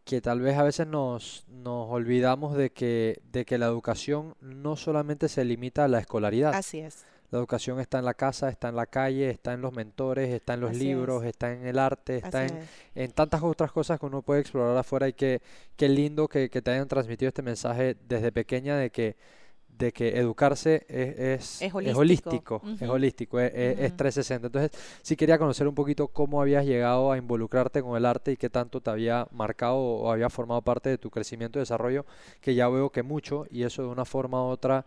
que 0.04 0.20
tal 0.20 0.40
vez 0.40 0.58
a 0.58 0.62
veces 0.62 0.87
nos, 0.87 1.44
nos 1.49 1.90
olvidamos 1.90 2.56
de 2.56 2.70
que, 2.70 3.20
de 3.30 3.44
que 3.44 3.58
la 3.58 3.66
educación 3.66 4.34
no 4.40 4.76
solamente 4.76 5.28
se 5.28 5.44
limita 5.44 5.84
a 5.84 5.88
la 5.88 6.00
escolaridad. 6.00 6.54
Así 6.54 6.80
es. 6.80 7.04
La 7.33 7.39
educación 7.39 7.81
está 7.81 7.99
en 7.99 8.05
la 8.05 8.12
casa, 8.12 8.51
está 8.51 8.69
en 8.69 8.77
la 8.77 8.85
calle, 8.85 9.31
está 9.31 9.55
en 9.55 9.62
los 9.62 9.73
mentores, 9.73 10.29
está 10.29 10.53
en 10.53 10.61
los 10.61 10.77
libros, 10.77 11.25
está 11.25 11.51
en 11.51 11.67
el 11.67 11.79
arte, 11.79 12.19
está 12.19 12.47
en, 12.95 13.12
tantas 13.12 13.43
otras 13.43 13.73
cosas 13.73 13.99
que 13.99 14.05
uno 14.05 14.21
puede 14.21 14.43
explorar 14.43 14.77
afuera 14.77 15.09
y 15.09 15.15
qué, 15.15 15.41
qué 15.75 15.89
lindo 15.89 16.29
que, 16.29 16.51
te 16.51 16.71
hayan 16.71 16.89
transmitido 16.89 17.29
este 17.29 17.41
mensaje 17.41 17.97
desde 18.07 18.33
pequeña 18.33 18.77
de 18.77 18.91
que 18.91 19.17
de 19.79 19.91
que 19.91 20.19
educarse 20.19 20.85
es, 20.87 21.62
es, 21.62 21.75
holístico, 21.75 22.61
es 22.79 22.87
holístico, 22.87 23.41
es, 23.41 23.51
es, 23.55 23.97
360. 23.97 24.49
Entonces, 24.49 24.71
sí 25.01 25.17
quería 25.17 25.39
conocer 25.39 25.67
un 25.67 25.75
poquito 25.75 26.09
cómo 26.09 26.43
habías 26.43 26.67
llegado 26.67 27.11
a 27.11 27.17
involucrarte 27.17 27.83
con 27.83 27.97
el 27.97 28.05
arte 28.05 28.33
y 28.33 28.37
qué 28.37 28.51
tanto 28.51 28.83
te 28.83 28.91
había 28.91 29.27
marcado 29.33 29.77
o 29.77 30.12
había 30.12 30.29
formado 30.29 30.61
parte 30.61 30.91
de 30.91 30.99
tu 30.99 31.09
crecimiento 31.11 31.59
y 31.59 31.62
desarrollo, 31.62 32.05
que 32.43 32.55
ya 32.55 32.69
veo 32.69 32.91
que 32.91 33.03
mucho, 33.03 33.47
y 33.51 33.62
eso 33.62 33.81
de 33.81 33.89
una 33.89 34.05
forma 34.05 34.45
u 34.45 34.49
otra 34.49 34.85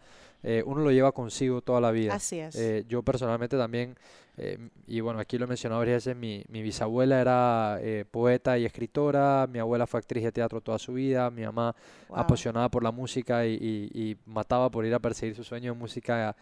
eh, 0.48 0.62
uno 0.64 0.82
lo 0.82 0.92
lleva 0.92 1.12
consigo 1.12 1.62
toda 1.62 1.82
la 1.82 1.90
vida. 1.90 2.14
Así 2.14 2.40
es. 2.40 2.56
Eh, 2.56 2.86
yo 2.88 3.02
personalmente 3.02 3.58
también, 3.58 3.96
eh, 4.38 4.60
y 4.86 5.00
bueno, 5.00 5.20
aquí 5.20 5.40
lo 5.40 5.46
he 5.46 5.48
mencionado 5.48 5.80
varias 5.80 6.06
veces, 6.06 6.16
mi, 6.16 6.44
mi 6.50 6.62
bisabuela 6.62 7.20
era 7.20 7.80
poeta 8.12 8.56
y 8.60 8.64
escritora, 8.64 9.48
mi 9.52 9.58
abuela 9.58 9.88
fue 9.88 10.00
actriz 10.00 10.24
de 10.24 10.32
teatro 10.32 10.62
toda 10.62 10.78
su 10.78 10.94
vida, 10.94 11.32
mi 11.32 11.42
mamá 11.42 11.76
apasionada 12.14 12.70
por 12.70 12.84
la 12.84 12.92
música 12.92 13.48
y, 13.48 14.16
mataba 14.28 14.70
por 14.70 14.86
ir 14.86 14.94
a 14.94 15.00
perseguir 15.00 15.36
su 15.36 15.44
sueño 15.44 15.74
de 15.74 15.80
música. 15.80 16.36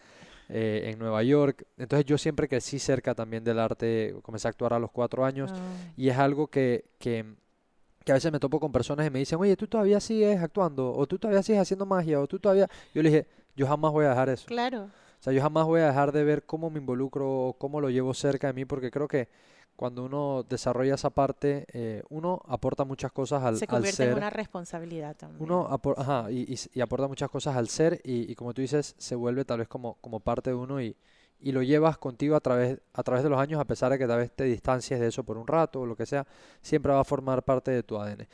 en 0.46 0.98
Nueva 0.98 1.22
York. 1.22 1.66
Entonces 1.78 2.04
yo 2.04 2.18
siempre 2.18 2.46
crecí 2.46 2.78
cerca 2.78 3.14
también 3.14 3.42
del 3.42 3.58
arte, 3.58 4.14
comencé 4.20 4.46
a 4.46 4.50
actuar 4.50 4.74
a 4.74 4.78
los 4.78 4.90
cuatro 4.90 5.24
años 5.24 5.50
ah. 5.50 5.58
y 5.96 6.10
es 6.10 6.18
algo 6.18 6.48
que, 6.48 6.84
que, 6.98 7.24
que, 8.04 8.12
a 8.12 8.16
veces 8.16 8.30
me 8.30 8.38
topo 8.38 8.60
con 8.60 8.70
personas 8.70 9.06
y 9.06 9.10
me 9.10 9.20
dicen, 9.20 9.38
oye, 9.40 9.56
tú 9.56 9.66
todavía 9.66 10.00
sigues 10.00 10.42
actuando, 10.42 10.92
o 10.92 11.06
tú 11.06 11.18
todavía 11.18 11.42
sigues 11.42 11.62
haciendo 11.62 11.86
magia, 11.86 12.20
o 12.20 12.26
tú 12.26 12.38
todavía... 12.38 12.68
Yo 12.92 13.02
le 13.02 13.08
dije, 13.08 13.26
yo 13.56 13.66
jamás 13.66 13.92
voy 13.92 14.04
a 14.06 14.10
dejar 14.10 14.28
eso. 14.28 14.46
Claro. 14.46 14.84
O 14.84 15.22
sea, 15.24 15.32
yo 15.32 15.40
jamás 15.40 15.64
voy 15.66 15.80
a 15.80 15.86
dejar 15.86 16.12
de 16.12 16.24
ver 16.24 16.44
cómo 16.44 16.70
me 16.70 16.78
involucro, 16.78 17.56
cómo 17.58 17.80
lo 17.80 17.88
llevo 17.88 18.12
cerca 18.14 18.48
de 18.48 18.52
mí, 18.52 18.64
porque 18.64 18.90
creo 18.90 19.08
que 19.08 19.28
cuando 19.76 20.04
uno 20.04 20.44
desarrolla 20.48 20.94
esa 20.94 21.10
parte, 21.10 21.66
eh, 21.72 22.02
uno 22.08 22.42
aporta 22.46 22.84
muchas 22.84 23.10
cosas 23.10 23.42
al, 23.42 23.56
Se 23.56 23.66
convierte 23.66 24.04
en 24.04 24.14
una 24.14 24.30
responsabilidad 24.30 25.16
también. 25.16 25.42
Uno 25.42 25.68
ajá, 25.96 26.30
y, 26.30 26.54
y, 26.72 26.80
aporta 26.80 27.08
muchas 27.08 27.28
cosas 27.28 27.56
al 27.56 27.68
ser 27.68 28.00
y, 28.04 28.30
y, 28.30 28.34
como 28.34 28.54
tú 28.54 28.62
dices, 28.62 28.94
se 28.98 29.14
vuelve 29.16 29.44
tal 29.44 29.58
vez 29.58 29.68
como, 29.68 29.94
como 29.94 30.20
parte 30.20 30.50
de 30.50 30.56
uno 30.56 30.80
y, 30.80 30.96
y 31.40 31.52
lo 31.52 31.62
llevas 31.62 31.98
contigo 31.98 32.36
a 32.36 32.40
través, 32.40 32.80
a 32.92 33.02
través 33.02 33.24
de 33.24 33.30
los 33.30 33.38
años, 33.38 33.60
a 33.60 33.64
pesar 33.64 33.90
de 33.90 33.98
que 33.98 34.06
tal 34.06 34.18
vez 34.18 34.30
te 34.30 34.44
distancies 34.44 35.00
de 35.00 35.08
eso 35.08 35.24
por 35.24 35.36
un 35.36 35.46
rato 35.46 35.80
o 35.80 35.86
lo 35.86 35.96
que 35.96 36.06
sea, 36.06 36.26
siempre 36.62 36.92
va 36.92 37.00
a 37.00 37.04
formar 37.04 37.42
parte 37.42 37.70
de 37.70 37.82
tu 37.82 37.98
ADN. 37.98 38.26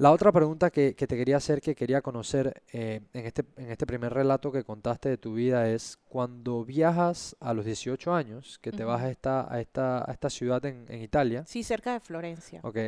La 0.00 0.12
otra 0.12 0.32
pregunta 0.32 0.70
que, 0.70 0.94
te 0.94 1.06
quería 1.06 1.36
hacer, 1.36 1.60
que 1.60 1.74
quería 1.74 2.00
conocer 2.00 2.62
eh, 2.72 3.02
en, 3.12 3.26
este, 3.26 3.44
en 3.58 3.70
este 3.70 3.84
primer 3.84 4.14
relato 4.14 4.50
que 4.50 4.64
contaste 4.64 5.10
de 5.10 5.18
tu 5.18 5.34
vida 5.34 5.68
es 5.68 5.98
cuando 6.08 6.64
viajas 6.64 7.36
a 7.38 7.52
los 7.52 7.66
18 7.66 8.14
años, 8.14 8.58
que 8.60 8.72
te 8.72 8.82
vas 8.82 9.02
a 9.02 9.10
esta, 9.10 9.52
a 9.52 9.60
esta, 9.60 10.10
a 10.10 10.10
esta 10.10 10.30
ciudad 10.30 10.64
en, 10.64 11.02
Italia. 11.02 11.44
Sí, 11.46 11.62
cerca 11.62 11.92
de 11.92 12.00
Florencia. 12.00 12.60
Ok, 12.62 12.78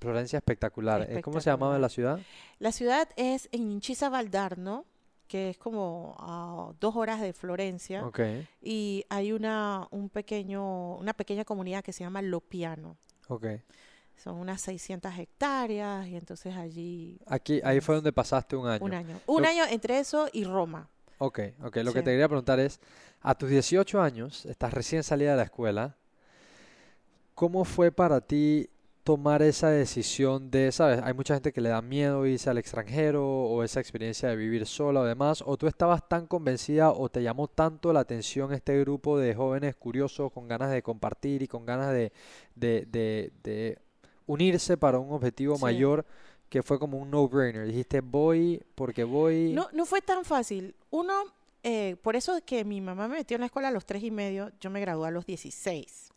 Florencia 0.00 0.38
espectacular. 0.38 1.06
Eh, 1.10 1.20
¿Cómo 1.20 1.42
se 1.42 1.50
llamaba 1.50 1.78
la 1.78 1.90
ciudad? 1.90 2.18
La 2.58 2.72
ciudad 2.72 3.06
es 3.16 3.50
en 3.52 3.70
Incisa 3.70 4.08
Valdarno, 4.08 4.86
que 5.28 5.50
es 5.50 5.58
como 5.58 6.16
a 6.20 6.72
dos 6.80 6.96
horas 6.96 7.20
de 7.20 7.34
Florencia. 7.34 8.06
Okay. 8.06 8.48
Y 8.62 9.04
hay 9.10 9.32
una, 9.32 9.88
un 9.90 10.08
pequeño, 10.08 10.96
una 10.96 11.12
pequeña 11.12 11.44
comunidad 11.44 11.84
que 11.84 11.92
se 11.92 12.02
llama 12.02 12.22
Lopiano. 12.22 12.96
Okay 13.28 13.60
son 14.16 14.36
unas 14.36 14.60
600 14.60 15.18
hectáreas 15.18 16.06
y 16.06 16.16
entonces 16.16 16.56
allí... 16.56 17.18
Aquí, 17.26 17.60
ahí 17.64 17.80
fue 17.80 17.96
donde 17.96 18.12
pasaste 18.12 18.56
un 18.56 18.68
año. 18.68 18.84
Un 18.84 18.94
año. 18.94 19.20
Un 19.26 19.44
año 19.44 19.64
entre 19.68 19.98
eso 19.98 20.28
y 20.32 20.44
Roma. 20.44 20.88
Ok, 21.18 21.40
ok. 21.62 21.76
Lo 21.78 21.92
que 21.92 22.02
te 22.02 22.10
quería 22.10 22.28
preguntar 22.28 22.58
es, 22.60 22.80
a 23.20 23.34
tus 23.34 23.48
18 23.48 24.00
años, 24.00 24.46
estás 24.46 24.72
recién 24.74 25.02
salida 25.02 25.32
de 25.32 25.36
la 25.36 25.42
escuela, 25.44 25.96
¿cómo 27.34 27.64
fue 27.64 27.92
para 27.92 28.20
ti 28.20 28.68
tomar 29.04 29.42
esa 29.42 29.68
decisión 29.68 30.50
de, 30.50 30.70
sabes, 30.70 31.00
hay 31.02 31.12
mucha 31.12 31.34
gente 31.34 31.52
que 31.52 31.60
le 31.60 31.70
da 31.70 31.82
miedo 31.82 32.24
irse 32.26 32.48
al 32.50 32.58
extranjero 32.58 33.26
o 33.26 33.64
esa 33.64 33.80
experiencia 33.80 34.28
de 34.28 34.36
vivir 34.36 34.66
sola 34.66 35.00
o 35.00 35.04
demás, 35.04 35.42
o 35.44 35.56
tú 35.56 35.66
estabas 35.66 36.08
tan 36.08 36.26
convencida 36.26 36.92
o 36.92 37.08
te 37.08 37.22
llamó 37.22 37.48
tanto 37.48 37.92
la 37.92 38.00
atención 38.00 38.52
este 38.52 38.78
grupo 38.80 39.18
de 39.18 39.34
jóvenes 39.34 39.74
curiosos 39.74 40.32
con 40.32 40.46
ganas 40.46 40.70
de 40.70 40.82
compartir 40.82 41.42
y 41.42 41.48
con 41.48 41.66
ganas 41.66 41.92
de, 41.92 42.12
de, 42.54 43.32
de 43.42 43.78
unirse 44.32 44.76
para 44.76 44.98
un 44.98 45.12
objetivo 45.12 45.58
mayor 45.58 46.06
que 46.48 46.62
fue 46.62 46.78
como 46.78 46.98
un 46.98 47.10
no-brainer. 47.10 47.66
Dijiste, 47.66 48.00
voy 48.00 48.62
porque 48.74 49.04
voy. 49.04 49.52
No, 49.52 49.68
no 49.72 49.86
fue 49.86 50.00
tan 50.00 50.24
fácil. 50.24 50.74
Uno, 50.90 51.12
eh, 51.62 51.96
por 52.02 52.16
eso 52.16 52.36
es 52.36 52.42
que 52.42 52.64
mi 52.64 52.80
mamá 52.80 53.08
me 53.08 53.16
metió 53.16 53.36
en 53.36 53.40
la 53.40 53.46
escuela 53.46 53.68
a 53.68 53.70
los 53.70 53.84
tres 53.84 54.02
y 54.02 54.10
medio, 54.10 54.50
yo 54.60 54.70
me 54.70 54.80
gradué 54.80 55.08
a 55.08 55.10
los 55.10 55.26
16. 55.26 56.12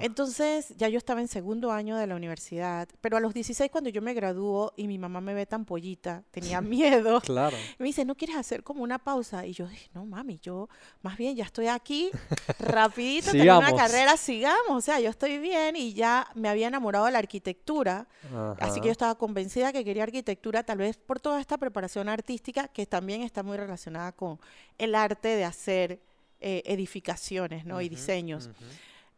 Entonces 0.00 0.74
ya 0.76 0.88
yo 0.88 0.98
estaba 0.98 1.20
en 1.20 1.28
segundo 1.28 1.72
año 1.72 1.96
de 1.96 2.06
la 2.06 2.16
universidad, 2.16 2.88
pero 3.00 3.16
a 3.16 3.20
los 3.20 3.34
16 3.34 3.70
cuando 3.70 3.90
yo 3.90 4.02
me 4.02 4.14
graduó 4.14 4.72
y 4.76 4.86
mi 4.86 4.98
mamá 4.98 5.20
me 5.20 5.34
ve 5.34 5.46
tan 5.46 5.64
pollita, 5.64 6.22
tenía 6.30 6.60
miedo. 6.60 7.20
claro. 7.20 7.56
Me 7.78 7.86
dice, 7.86 8.04
¿no 8.04 8.14
quieres 8.14 8.36
hacer 8.36 8.62
como 8.62 8.82
una 8.82 8.98
pausa? 8.98 9.46
Y 9.46 9.52
yo 9.52 9.66
dije, 9.66 9.88
no 9.94 10.04
mami, 10.04 10.38
yo 10.42 10.68
más 11.02 11.16
bien 11.16 11.36
ya 11.36 11.44
estoy 11.44 11.68
aquí, 11.68 12.10
rapidito, 12.58 13.32
tengo 13.32 13.58
una 13.58 13.74
carrera, 13.74 14.16
sigamos. 14.16 14.70
O 14.70 14.80
sea, 14.80 15.00
yo 15.00 15.10
estoy 15.10 15.38
bien 15.38 15.76
y 15.76 15.94
ya 15.94 16.28
me 16.34 16.48
había 16.48 16.68
enamorado 16.68 17.06
de 17.06 17.12
la 17.12 17.18
arquitectura, 17.18 18.06
así 18.58 18.80
que 18.80 18.86
yo 18.86 18.92
estaba 18.92 19.14
convencida 19.16 19.72
que 19.72 19.84
quería 19.84 20.02
arquitectura, 20.02 20.62
tal 20.62 20.78
vez 20.78 20.96
por 20.96 21.20
toda 21.20 21.40
esta 21.40 21.58
preparación 21.58 22.08
artística 22.08 22.68
que 22.68 22.86
también 22.86 23.22
está 23.22 23.42
muy 23.42 23.56
relacionada 23.56 24.12
con 24.12 24.38
el 24.78 24.94
arte 24.94 25.28
de 25.28 25.44
hacer 25.44 26.00
eh, 26.40 26.62
edificaciones 26.66 27.64
¿no? 27.64 27.80
y 27.80 27.88
diseños. 27.88 28.50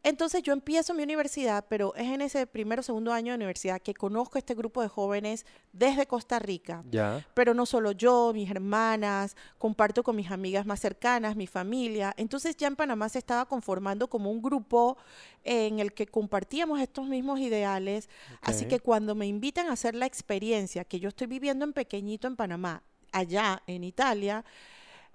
Entonces 0.06 0.44
yo 0.44 0.52
empiezo 0.52 0.94
mi 0.94 1.02
universidad, 1.02 1.64
pero 1.68 1.92
es 1.96 2.06
en 2.06 2.20
ese 2.20 2.46
primero 2.46 2.78
o 2.78 2.82
segundo 2.84 3.12
año 3.12 3.32
de 3.32 3.38
universidad 3.38 3.82
que 3.82 3.92
conozco 3.92 4.38
este 4.38 4.54
grupo 4.54 4.80
de 4.80 4.86
jóvenes 4.86 5.44
desde 5.72 6.06
Costa 6.06 6.38
Rica. 6.38 6.84
Ya. 6.88 7.26
Pero 7.34 7.54
no 7.54 7.66
solo 7.66 7.90
yo, 7.90 8.30
mis 8.32 8.48
hermanas, 8.48 9.34
comparto 9.58 10.04
con 10.04 10.14
mis 10.14 10.30
amigas 10.30 10.64
más 10.64 10.78
cercanas, 10.78 11.34
mi 11.34 11.48
familia. 11.48 12.14
Entonces 12.18 12.56
ya 12.56 12.68
en 12.68 12.76
Panamá 12.76 13.08
se 13.08 13.18
estaba 13.18 13.46
conformando 13.46 14.08
como 14.08 14.30
un 14.30 14.40
grupo 14.40 14.96
en 15.42 15.80
el 15.80 15.92
que 15.92 16.06
compartíamos 16.06 16.78
estos 16.78 17.08
mismos 17.08 17.40
ideales. 17.40 18.08
Así 18.42 18.66
que 18.66 18.78
cuando 18.78 19.16
me 19.16 19.26
invitan 19.26 19.66
a 19.66 19.72
hacer 19.72 19.96
la 19.96 20.06
experiencia 20.06 20.84
que 20.84 21.00
yo 21.00 21.08
estoy 21.08 21.26
viviendo 21.26 21.64
en 21.64 21.72
pequeñito 21.72 22.28
en 22.28 22.36
Panamá, 22.36 22.84
allá 23.10 23.60
en 23.66 23.82
Italia, 23.82 24.44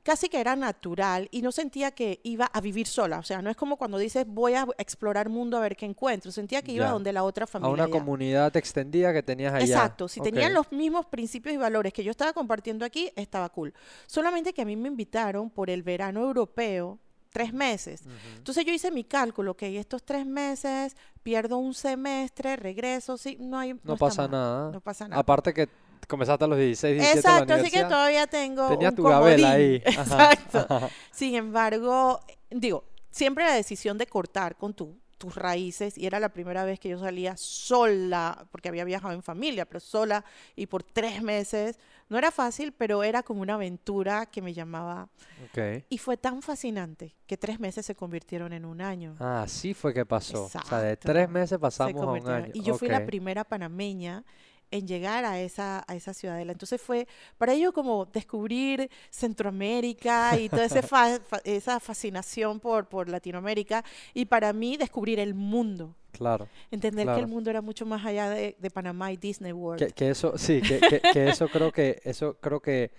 casi 0.04 0.30
que 0.30 0.40
era 0.40 0.56
natural 0.56 1.28
y 1.32 1.42
no 1.42 1.52
sentía 1.52 1.92
que 1.92 2.20
iba 2.24 2.46
a 2.46 2.62
vivir 2.62 2.88
sola. 2.88 3.20
O 3.20 3.24
sea, 3.24 3.42
no 3.42 3.50
es 3.50 3.56
como 3.56 3.78
cuando 3.78 3.98
dices 3.98 4.26
voy 4.28 4.54
a 4.56 4.66
explorar 4.78 5.30
mundo 5.30 5.58
a 5.58 5.60
ver 5.62 5.76
qué 5.76 5.86
encuentro. 5.86 6.32
Sentía 6.32 6.62
que 6.62 6.72
iba 6.72 6.86
Ya. 6.86 6.92
donde 6.92 7.14
la 7.14 7.24
otra 7.24 7.44
A 7.44 7.48
familia. 7.48 7.74
una 7.74 7.84
allá. 7.84 7.92
comunidad 7.92 8.56
extendida 8.58 9.14
que 9.14 9.24
tenías 9.24 9.54
allá. 9.54 9.66
Exacto, 9.66 10.08
si 10.08 10.20
tenían 10.22 10.54
los 10.54 10.72
mismos 10.72 11.06
principios 11.06 11.54
y 11.54 11.58
valores 11.58 11.94
que 11.94 12.04
yo 12.04 12.12
estaba 12.12 12.34
compartiendo 12.34 12.86
aquí, 12.86 13.12
estaba 13.16 13.50
cool. 13.50 13.74
Solamente 14.08 14.54
que 14.54 14.62
a 14.62 14.66
mí 14.66 14.76
me 14.76 14.88
invitaron 14.88 15.50
por 15.50 15.70
el 15.70 15.84
verano 15.84 16.22
europeo 16.22 17.00
tres 17.30 17.54
meses. 17.54 18.04
Entonces 18.36 18.66
yo 18.66 18.74
hice 18.74 18.92
mi 18.92 19.06
cálculo, 19.06 19.56
que 19.56 19.80
estos 19.80 20.04
tres 20.04 20.26
meses 20.26 20.98
pierdo 21.24 21.58
un 21.58 21.74
semestre, 21.74 22.58
regreso, 22.58 23.18
sí, 23.18 23.38
no 23.40 23.58
hay... 23.58 23.74
No, 23.84 23.94
está 23.94 23.96
pasa 23.96 24.22
mal, 24.24 24.32
nada. 24.32 24.72
No 24.72 24.82
pasa 24.82 25.08
nada. 25.08 25.22
Aparte 25.22 25.54
que 25.54 25.70
comenzaste 26.08 26.46
a 26.46 26.48
los 26.48 26.58
16, 26.58 26.96
17 26.96 27.02
en 27.20 27.24
la 27.24 27.30
Exacto, 27.40 27.54
así 27.54 27.72
que 27.72 27.84
todavía 27.84 28.28
tengo 28.28 28.68
Tenías 28.70 28.92
un 28.92 28.96
tu 28.96 29.04
comodín. 29.04 29.46
ahí. 29.46 29.84
Ajá, 29.98 30.34
Exacto. 30.34 30.66
ajá. 30.70 30.90
Sin 31.12 31.36
embargo, 31.36 32.20
digo, 32.50 32.84
siempre 33.10 33.44
la 33.46 33.54
decisión 33.54 33.98
de 33.98 34.08
cortar 34.08 34.56
con 34.56 34.74
tu, 34.74 34.98
tus 35.18 35.36
raíces, 35.36 35.98
y 35.98 36.08
era 36.08 36.20
la 36.20 36.30
primera 36.30 36.64
vez 36.66 36.80
que 36.80 36.90
yo 36.90 37.00
salía 37.00 37.38
sola, 37.38 38.46
porque 38.52 38.70
había 38.70 38.84
viajado 38.84 39.14
en 39.14 39.22
familia, 39.22 39.66
pero 39.66 39.80
sola 39.80 40.26
y 40.56 40.66
por 40.66 40.82
tres 40.84 41.22
meses, 41.22 41.78
no 42.10 42.18
era 42.18 42.32
fácil, 42.32 42.74
pero 42.74 43.04
era 43.04 43.22
como 43.24 43.42
una 43.42 43.54
aventura 43.54 44.26
que 44.26 44.42
me 44.42 44.54
llamaba. 44.54 45.08
Ok. 45.46 45.86
Y 45.90 45.98
fue 46.00 46.18
tan 46.18 46.42
fascinante 46.42 47.16
que 47.28 47.38
tres 47.38 47.60
meses 47.60 47.86
se 47.86 47.96
convirtieron 47.96 48.52
en 48.52 48.66
un 48.66 48.82
año. 48.82 49.16
Ah, 49.20 49.44
así 49.44 49.74
fue 49.74 49.94
que 49.94 50.06
pasó. 50.06 50.46
O 50.46 50.50
sea, 50.50 50.82
de 50.82 50.94
Exacto. 50.94 51.14
tres 51.14 51.30
meses 51.30 51.50
Se 51.50 51.60
pasamos 51.60 52.02
a 52.02 52.06
un 52.12 52.28
año. 52.30 52.52
Y 52.54 52.64
yo 52.64 52.74
fui 52.74 52.90
la 52.90 53.06
primera 53.06 53.44
panameña 53.44 54.26
en 54.72 54.88
llegar 54.88 55.26
a 55.26 55.40
esa, 55.40 55.84
a 55.88 55.96
esa 55.96 56.14
ciudadela. 56.14 56.52
Entonces 56.54 56.82
fue 56.82 57.08
para 57.38 57.54
ellos 57.54 57.74
como 57.74 58.06
descubrir 58.06 58.90
Centroamérica 59.10 60.40
y 60.40 60.50
toda 60.50 60.68
fa- 60.84 61.20
fa- 61.20 61.42
esa 61.44 61.80
fascinación 61.80 62.60
por, 62.60 62.86
por 62.88 63.10
Latinoamérica 63.10 63.84
y 64.14 64.26
para 64.26 64.54
mí 64.54 64.78
descubrir 64.78 65.20
el 65.20 65.34
mundo. 65.34 65.96
Claro. 66.12 66.48
Entender 66.72 67.08
que 67.08 67.20
el 67.20 67.28
mundo 67.28 67.50
era 67.50 67.62
mucho 67.62 67.86
más 67.86 68.06
allá 68.06 68.30
de, 68.30 68.56
de 68.60 68.70
Panamá 68.70 69.12
y 69.12 69.18
Disney 69.18 69.54
World. 69.54 69.86
Que, 69.88 69.94
que 69.94 70.10
eso, 70.10 70.38
sí, 70.38 70.62
que, 70.62 70.80
que- 70.80 71.02
que 71.14 71.30
eso 71.30 71.48
creo 71.48 71.72
que, 71.72 72.02
eso 72.04 72.38
creo 72.40 72.60
que 72.60 72.92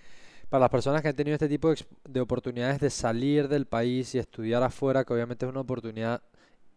para 0.49 0.61
las 0.61 0.69
personas 0.69 1.01
que 1.01 1.07
han 1.07 1.15
tenido 1.15 1.35
este 1.35 1.47
tipo 1.49 1.73
de 2.05 2.21
oportunidades 2.21 2.79
de 2.79 2.89
salir 2.89 3.47
del 3.47 3.65
país 3.65 4.13
y 4.15 4.19
estudiar 4.19 4.61
afuera, 4.63 5.03
que 5.03 5.13
obviamente 5.13 5.45
es 5.45 5.49
una 5.51 5.61
oportunidad 5.61 6.21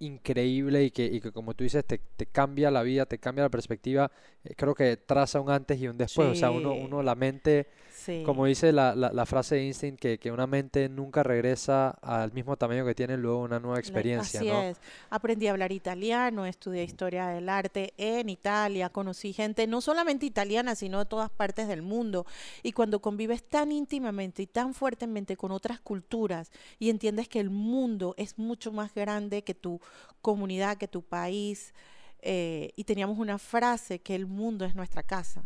increíble 0.00 0.84
y 0.84 0.90
que, 0.90 1.04
y 1.04 1.20
que 1.20 1.32
como 1.32 1.54
tú 1.54 1.64
dices, 1.64 1.84
te, 1.84 1.98
te 1.98 2.26
cambia 2.26 2.70
la 2.70 2.82
vida, 2.82 3.06
te 3.06 3.18
cambia 3.18 3.44
la 3.44 3.50
perspectiva, 3.50 4.10
eh, 4.44 4.54
creo 4.56 4.74
que 4.74 4.96
traza 4.96 5.40
un 5.40 5.50
antes 5.50 5.80
y 5.80 5.88
un 5.88 5.96
después. 5.96 6.28
O 6.28 6.34
sea, 6.34 6.50
uno, 6.50 6.74
uno 6.74 7.02
la 7.02 7.14
mente, 7.14 7.66
Sí. 8.06 8.22
como 8.24 8.46
dice 8.46 8.72
la, 8.72 8.94
la, 8.94 9.12
la 9.12 9.26
frase 9.26 9.56
de 9.56 9.62
Einstein, 9.62 9.96
que, 9.96 10.18
que 10.18 10.30
una 10.30 10.46
mente 10.46 10.88
nunca 10.88 11.24
regresa 11.24 11.90
al 11.90 12.32
mismo 12.32 12.56
tamaño 12.56 12.86
que 12.86 12.94
tiene 12.94 13.16
luego 13.16 13.40
una 13.40 13.58
nueva 13.58 13.80
experiencia, 13.80 14.38
Así 14.38 14.48
¿no? 14.48 14.62
es. 14.62 14.78
Aprendí 15.10 15.48
a 15.48 15.50
hablar 15.50 15.72
italiano, 15.72 16.46
estudié 16.46 16.84
historia 16.84 17.26
del 17.26 17.48
arte 17.48 17.94
en 17.96 18.28
Italia, 18.28 18.90
conocí 18.90 19.32
gente 19.32 19.66
no 19.66 19.80
solamente 19.80 20.24
italiana, 20.24 20.76
sino 20.76 21.00
de 21.00 21.06
todas 21.06 21.30
partes 21.30 21.66
del 21.66 21.82
mundo. 21.82 22.26
Y 22.62 22.70
cuando 22.70 23.00
convives 23.00 23.42
tan 23.42 23.72
íntimamente 23.72 24.42
y 24.42 24.46
tan 24.46 24.72
fuertemente 24.72 25.36
con 25.36 25.50
otras 25.50 25.80
culturas 25.80 26.52
y 26.78 26.90
entiendes 26.90 27.28
que 27.28 27.40
el 27.40 27.50
mundo 27.50 28.14
es 28.16 28.38
mucho 28.38 28.70
más 28.70 28.94
grande 28.94 29.42
que 29.42 29.54
tu 29.54 29.80
comunidad, 30.22 30.76
que 30.76 30.86
tu 30.86 31.02
país, 31.02 31.74
eh, 32.20 32.72
y 32.76 32.84
teníamos 32.84 33.18
una 33.18 33.38
frase 33.38 33.98
que 33.98 34.14
el 34.14 34.26
mundo 34.26 34.64
es 34.64 34.74
nuestra 34.74 35.02
casa. 35.02 35.44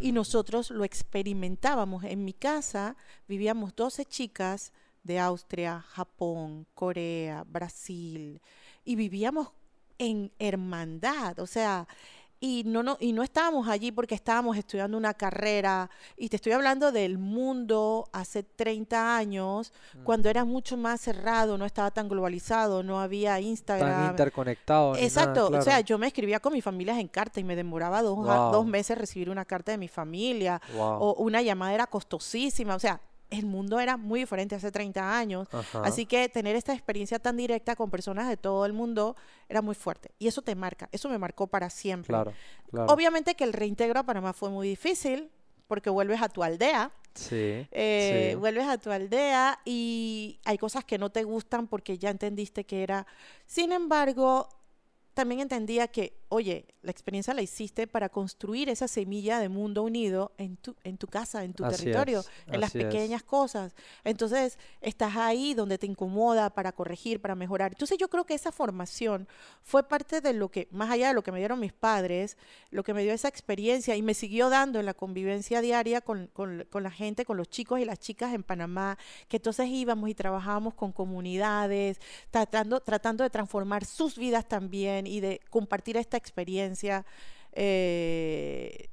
Y 0.00 0.12
nosotros 0.12 0.70
lo 0.70 0.84
experimentábamos. 0.84 2.04
En 2.04 2.24
mi 2.24 2.32
casa 2.32 2.96
vivíamos 3.28 3.74
12 3.74 4.04
chicas 4.04 4.72
de 5.02 5.18
Austria, 5.18 5.80
Japón, 5.80 6.66
Corea, 6.74 7.44
Brasil, 7.44 8.40
y 8.84 8.96
vivíamos 8.96 9.48
en 9.98 10.32
hermandad, 10.38 11.38
o 11.38 11.46
sea, 11.46 11.86
y 12.44 12.64
no, 12.66 12.82
no, 12.82 12.96
y 12.98 13.12
no 13.12 13.22
estábamos 13.22 13.68
allí 13.68 13.92
porque 13.92 14.16
estábamos 14.16 14.56
estudiando 14.56 14.96
una 14.98 15.14
carrera, 15.14 15.88
y 16.16 16.28
te 16.28 16.34
estoy 16.34 16.50
hablando 16.50 16.90
del 16.90 17.16
mundo 17.16 18.08
hace 18.12 18.42
30 18.42 19.16
años, 19.16 19.72
cuando 20.02 20.28
era 20.28 20.44
mucho 20.44 20.76
más 20.76 21.00
cerrado, 21.00 21.56
no 21.56 21.64
estaba 21.64 21.92
tan 21.92 22.08
globalizado, 22.08 22.82
no 22.82 23.00
había 23.00 23.34
Tan 23.34 23.44
Instagram. 23.44 24.10
interconectados. 24.10 24.96
ni 24.96 25.02
nada, 25.02 25.06
Exacto, 25.06 25.56
o 25.56 25.62
sea, 25.62 25.80
yo 25.82 25.98
me 25.98 26.08
escribía 26.08 26.40
con 26.40 26.52
mis 26.52 26.64
familias 26.64 26.98
en 26.98 27.06
carta 27.06 27.38
y 27.38 27.44
me 27.44 27.54
demoraba 27.54 28.02
dos, 28.02 28.18
a- 28.28 28.38
Wow. 28.48 28.52
dos 28.52 28.66
meses 28.66 28.98
recibir 28.98 29.30
una 29.30 29.44
carta 29.44 29.70
de 29.70 29.78
mi 29.78 29.86
familia, 29.86 30.60
Wow. 30.74 30.98
o 31.00 31.14
una 31.22 31.42
llamada 31.42 31.72
era 31.74 31.86
costosísima, 31.86 32.74
o 32.74 32.80
sea, 32.80 33.00
el 33.32 33.46
mundo 33.46 33.80
era 33.80 33.96
muy 33.96 34.20
diferente 34.20 34.54
hace 34.54 34.70
30 34.70 35.16
años, 35.18 35.48
Ajá. 35.52 35.82
así 35.84 36.06
que 36.06 36.28
tener 36.28 36.54
esta 36.56 36.72
experiencia 36.72 37.18
tan 37.18 37.36
directa 37.36 37.74
con 37.76 37.90
personas 37.90 38.28
de 38.28 38.36
todo 38.36 38.64
el 38.66 38.72
mundo 38.72 39.16
era 39.48 39.62
muy 39.62 39.74
fuerte, 39.74 40.12
y 40.18 40.28
eso 40.28 40.42
te 40.42 40.54
marca, 40.54 40.88
eso 40.92 41.08
me 41.08 41.18
marcó 41.18 41.46
para 41.46 41.70
siempre. 41.70 42.08
Claro, 42.08 42.32
claro. 42.70 42.92
Obviamente 42.92 43.34
que 43.34 43.44
el 43.44 43.52
reintegro 43.52 43.98
a 44.00 44.02
Panamá 44.04 44.32
fue 44.32 44.50
muy 44.50 44.68
difícil, 44.68 45.30
porque 45.66 45.88
vuelves 45.90 46.20
a 46.22 46.28
tu 46.28 46.42
aldea, 46.42 46.92
Sí, 47.14 47.66
eh, 47.70 48.30
sí. 48.32 48.34
vuelves 48.36 48.66
a 48.66 48.78
tu 48.78 48.90
aldea 48.90 49.58
y 49.66 50.38
hay 50.46 50.56
cosas 50.56 50.82
que 50.84 50.96
no 50.96 51.10
te 51.10 51.24
gustan 51.24 51.66
porque 51.66 51.98
ya 51.98 52.08
entendiste 52.08 52.64
que 52.64 52.82
era. 52.82 53.06
Sin 53.46 53.70
embargo, 53.72 54.48
también 55.14 55.40
entendía 55.40 55.88
que, 55.88 56.14
oye, 56.28 56.64
la 56.82 56.90
experiencia 56.90 57.34
la 57.34 57.42
hiciste 57.42 57.86
para 57.86 58.08
construir 58.08 58.68
esa 58.68 58.88
semilla 58.88 59.38
de 59.38 59.48
mundo 59.48 59.82
unido 59.82 60.32
en 60.38 60.56
tu, 60.56 60.74
en 60.82 60.96
tu 60.96 61.06
casa, 61.06 61.44
en 61.44 61.52
tu 61.52 61.64
Así 61.64 61.76
territorio, 61.76 62.20
es, 62.20 62.30
en 62.46 62.60
las 62.60 62.70
así 62.70 62.78
es. 62.78 62.84
pequeñas 62.86 63.22
cosas. 63.22 63.74
Entonces, 64.04 64.58
estás 64.80 65.16
ahí 65.16 65.54
donde 65.54 65.78
te 65.78 65.86
incomoda 65.86 66.50
para 66.50 66.72
corregir, 66.72 67.20
para 67.20 67.34
mejorar. 67.34 67.72
Entonces, 67.72 67.98
yo 67.98 68.08
creo 68.08 68.24
que 68.24 68.34
esa 68.34 68.50
formación 68.52 69.28
fue 69.62 69.82
parte 69.86 70.20
de 70.20 70.32
lo 70.32 70.50
que, 70.50 70.68
más 70.72 70.90
allá 70.90 71.08
de 71.08 71.14
lo 71.14 71.22
que 71.22 71.30
me 71.32 71.38
dieron 71.38 71.60
mis 71.60 71.72
padres, 71.72 72.36
lo 72.70 72.82
que 72.82 72.94
me 72.94 73.02
dio 73.02 73.12
esa 73.12 73.28
experiencia 73.28 73.94
y 73.94 74.02
me 74.02 74.14
siguió 74.14 74.48
dando 74.48 74.80
en 74.80 74.86
la 74.86 74.94
convivencia 74.94 75.60
diaria 75.60 76.00
con, 76.00 76.28
con- 76.32 76.66
con 76.70 76.82
la 76.82 76.90
gente, 76.90 77.24
con 77.24 77.36
los 77.36 77.48
chicos 77.50 77.78
y 77.80 77.84
las 77.84 77.98
chicas 78.00 78.32
en 78.34 78.42
Panamá, 78.42 78.98
que 79.28 79.36
entonces 79.36 79.68
íbamos 79.68 80.08
y 80.08 80.14
trabajábamos 80.14 80.74
con 80.74 80.92
comunidades, 80.92 82.00
tratando, 82.30 82.80
tratando 82.80 83.22
de 83.24 83.30
transformar 83.30 83.84
sus 83.84 84.16
vidas 84.16 84.48
también 84.48 85.01
y 85.06 85.20
de 85.20 85.40
compartir 85.50 85.96
esta 85.96 86.16
experiencia. 86.16 87.04
eh, 87.52 88.88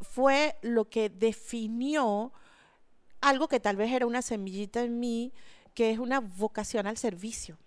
fue 0.00 0.56
lo 0.62 0.88
que 0.88 1.10
definió 1.10 2.32
algo 3.20 3.48
que 3.48 3.60
tal 3.60 3.76
vez 3.76 3.92
era 3.92 4.06
una 4.06 4.22
semillita 4.22 4.82
en 4.82 4.98
mí, 4.98 5.32
que 5.74 5.90
es 5.90 5.98
una 5.98 6.20
vocación 6.20 6.86
al 6.86 6.96
servicio 6.96 7.58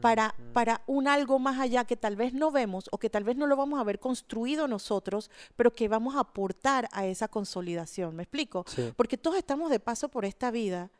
para, 0.00 0.34
para 0.52 0.82
un 0.86 1.08
algo 1.08 1.38
más 1.38 1.58
allá 1.58 1.84
que 1.84 1.96
tal 1.96 2.16
vez 2.16 2.34
no 2.34 2.50
vemos 2.50 2.88
o 2.90 2.98
que 2.98 3.08
tal 3.08 3.24
vez 3.24 3.36
no 3.36 3.46
lo 3.46 3.56
vamos 3.56 3.80
a 3.80 3.84
ver 3.84 3.98
construido 3.98 4.68
nosotros, 4.68 5.30
pero 5.56 5.72
que 5.72 5.88
vamos 5.88 6.16
a 6.16 6.20
aportar 6.20 6.88
a 6.92 7.06
esa 7.06 7.28
consolidación. 7.28 8.14
¿Me 8.16 8.24
explico? 8.24 8.64
Sí. 8.66 8.92
Porque 8.96 9.16
todos 9.16 9.36
estamos 9.36 9.70
de 9.70 9.80
paso 9.80 10.08
por 10.08 10.24
esta 10.24 10.50
vida 10.50 10.90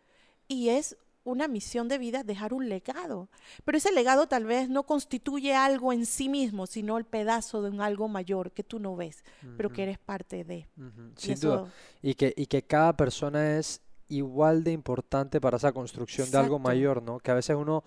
y 0.48 0.70
es 0.70 0.96
una 1.24 1.46
misión 1.48 1.88
de 1.88 1.98
vida 1.98 2.22
dejar 2.24 2.52
un 2.52 2.68
legado. 2.68 3.28
Pero 3.64 3.78
ese 3.78 3.92
legado 3.92 4.26
tal 4.26 4.44
vez 4.44 4.68
no 4.68 4.82
constituye 4.82 5.54
algo 5.54 5.92
en 5.92 6.04
sí 6.06 6.28
mismo, 6.28 6.66
sino 6.66 6.98
el 6.98 7.04
pedazo 7.04 7.62
de 7.62 7.70
un 7.70 7.80
algo 7.80 8.08
mayor 8.08 8.50
que 8.52 8.64
tú 8.64 8.78
no 8.78 8.96
ves, 8.96 9.24
pero 9.56 9.70
que 9.72 9.84
eres 9.84 9.98
parte 9.98 10.44
de. 10.44 10.66
Ujú, 10.76 11.12
Y 11.16 11.20
Sin 11.20 11.40
duda. 11.40 11.54
eso- 11.56 11.68
Y 12.02 12.14
que, 12.14 12.34
y 12.36 12.46
que 12.46 12.62
cada 12.62 12.96
persona 12.96 13.58
es 13.58 13.80
igual 14.08 14.64
de 14.64 14.72
importante 14.72 15.40
para 15.40 15.56
esa 15.56 15.72
construcción 15.72 16.30
de 16.30 16.38
algo 16.38 16.58
mayor, 16.58 17.02
¿no? 17.02 17.18
Que 17.20 17.30
a 17.30 17.34
veces 17.34 17.56
uno, 17.56 17.82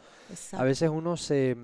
a 0.58 0.64
veces 0.64 0.90
uno 0.90 1.18
se, 1.18 1.56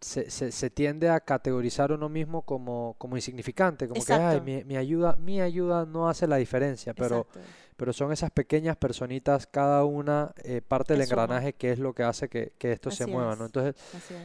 se, 0.00 0.30
se- 0.30 0.52
se 0.52 0.70
tiende 0.70 1.08
a 1.08 1.20
categorizar 1.20 1.90
uno 1.90 2.08
mismo 2.08 2.42
como, 2.42 2.94
como 2.98 3.16
insignificante, 3.16 3.88
como 3.88 3.98
que, 4.04 4.12
ay, 4.12 4.40
mi, 4.42 4.62
mi 4.64 4.76
ayuda, 4.76 5.16
mi 5.16 5.40
ayuda 5.40 5.84
no 5.86 6.08
hace 6.08 6.26
la 6.26 6.36
diferencia, 6.36 6.92
pero. 6.94 7.26
Pero 7.76 7.92
son 7.92 8.12
esas 8.12 8.30
pequeñas 8.30 8.76
personitas, 8.76 9.46
cada 9.46 9.84
una 9.84 10.32
eh, 10.44 10.62
parte 10.66 10.94
del 10.94 11.02
engranaje 11.02 11.52
que 11.52 11.72
es 11.72 11.78
lo 11.78 11.92
que 11.94 12.02
hace 12.02 12.28
que, 12.28 12.52
que 12.58 12.72
esto 12.72 12.90
se 12.90 13.06
mueva, 13.06 13.36
¿no? 13.36 13.44
es. 13.44 13.46
Entonces, 13.46 13.74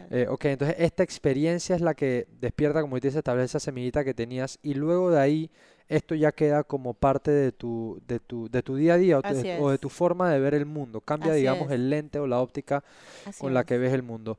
eh, 0.10 0.28
ok, 0.30 0.46
entonces 0.46 0.78
esta 0.80 1.04
experiencia 1.04 1.76
es 1.76 1.82
la 1.82 1.94
que 1.94 2.28
despierta, 2.40 2.82
como 2.82 2.96
dices, 2.96 3.16
establece 3.16 3.46
esa 3.46 3.60
semillita 3.60 4.04
que 4.04 4.14
tenías 4.14 4.60
y 4.64 4.74
luego 4.74 5.12
de 5.12 5.20
ahí 5.20 5.52
esto 5.90 6.16
ya 6.16 6.32
queda 6.32 6.64
como 6.64 6.94
parte 6.94 7.32
de 7.32 7.52
tu, 7.52 8.02
de 8.08 8.22
tu, 8.22 8.50
de 8.50 8.64
tu 8.64 8.78
día 8.78 8.94
a 8.94 8.98
día 8.98 9.20
o, 9.20 9.22
de, 9.22 9.58
o 9.60 9.70
de 9.72 9.76
es. 9.76 9.82
tu 9.82 9.90
forma 9.90 10.32
de 10.32 10.40
ver 10.40 10.54
el 10.54 10.66
mundo. 10.66 11.02
Cambia, 11.02 11.34
Así 11.34 11.40
digamos, 11.40 11.68
es. 11.68 11.72
el 11.72 11.90
lente 11.90 12.18
o 12.20 12.28
la 12.28 12.40
óptica 12.40 12.82
Así 13.26 13.40
con 13.42 13.54
la 13.54 13.66
que 13.66 13.78
ves 13.78 13.92
el 13.92 14.02
mundo. 14.02 14.38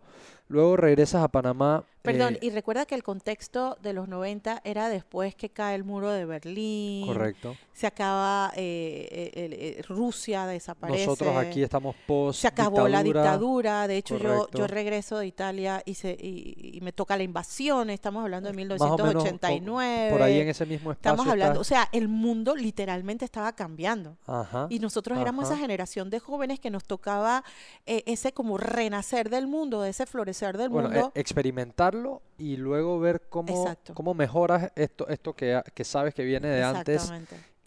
Luego 0.53 0.77
regresas 0.77 1.23
a 1.23 1.29
Panamá. 1.29 1.83
Perdón, 2.03 2.35
eh, 2.35 2.39
y 2.43 2.51
recuerda 2.51 2.85
que 2.85 2.97
el 2.97 3.05
contexto 3.05 3.79
de 3.81 3.93
los 3.93 4.09
90 4.09 4.61
era 4.65 4.89
después 4.89 5.37
que 5.37 5.51
cae 5.51 5.77
el 5.77 5.85
muro 5.85 6.11
de 6.11 6.25
Berlín, 6.25 7.07
correcto. 7.07 7.57
se 7.73 7.87
acaba, 7.87 8.53
eh, 8.57 9.81
Rusia 9.89 10.45
desaparece, 10.47 11.07
Nosotros 11.07 11.37
aquí 11.37 11.63
estamos 11.63 11.95
post 12.05 12.41
se 12.41 12.49
acabó 12.49 12.89
la 12.89 13.05
dictadura. 13.05 13.87
de 13.87 13.99
hecho 13.99 14.19
yo, 14.19 14.49
yo 14.53 14.67
regreso 14.67 15.19
de 15.19 15.29
Italia 15.29 15.81
y, 15.87 15.95
se, 15.95 16.11
y, 16.11 16.73
y 16.77 16.81
me 16.81 16.93
toca 16.93 17.17
la 17.17 17.23
invasión, 17.23 17.89
estamos 17.89 18.25
hablando 18.25 18.51
de 18.51 18.53
Más 18.53 18.65
o 18.65 18.67
menos, 18.67 18.81
o- 18.83 18.97
1989, 18.97 20.11
Por 20.11 20.23
ahí 20.23 20.41
en 20.41 20.49
ese 20.49 20.67
mismo 20.67 20.91
espacio. 20.91 21.13
estamos 21.13 21.31
hablando, 21.33 21.61
o 21.61 21.65
sea, 21.65 21.89
el 21.93 22.09
mundo 22.09 22.57
literalmente 22.57 23.25
estaba 23.25 23.53
cambiando. 23.53 24.17
Ajá. 24.27 24.67
Y 24.71 24.81
nosotros 24.81 25.19
éramos 25.19 25.45
esa 25.45 25.57
generación 25.57 26.11
de 26.11 26.19
jóvenes 26.19 26.59
que 26.59 26.71
nos 26.71 26.85
tocaba 26.85 27.45
eh, 27.87 28.03
ese 28.07 28.33
como 28.33 28.59
renacer 28.59 29.31
del 29.31 29.47
mundo, 29.47 29.85
ese 29.85 30.05
florecer 30.05 30.42
del 30.59 30.69
Bueno, 30.71 30.89
mundo. 30.91 31.13
experimentarlo 31.15 32.23
y 32.39 32.57
luego 32.57 32.99
ver 32.99 33.23
cómo, 33.29 33.49
Exacto. 33.65 33.95
cómo 33.95 34.15
mejoras 34.15 34.73
esto, 34.75 35.07
esto 35.09 35.35
que, 35.35 35.61
que 35.75 35.85
sabes 35.85 36.15
que 36.15 36.25
viene 36.25 36.49
de 36.49 36.63
antes 36.65 37.13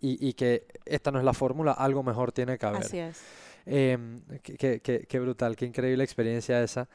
y, 0.02 0.28
y 0.28 0.34
que 0.34 0.68
esta 0.86 1.12
no 1.12 1.20
es 1.20 1.26
la 1.26 1.34
fórmula, 1.34 1.72
algo 1.72 2.04
mejor 2.04 2.32
tiene 2.32 2.58
que 2.58 2.66
haber. 2.66 2.84
Así 2.84 3.00
es. 3.00 3.22
Em, 3.66 4.22
qué, 4.44 4.56
qué- 4.58 4.80
qué- 4.82 5.06
qué 5.08 5.20
brutal, 5.20 5.56
qué 5.56 5.66
increíble 5.66 6.04
experiencia 6.04 6.62
esa. 6.62 6.88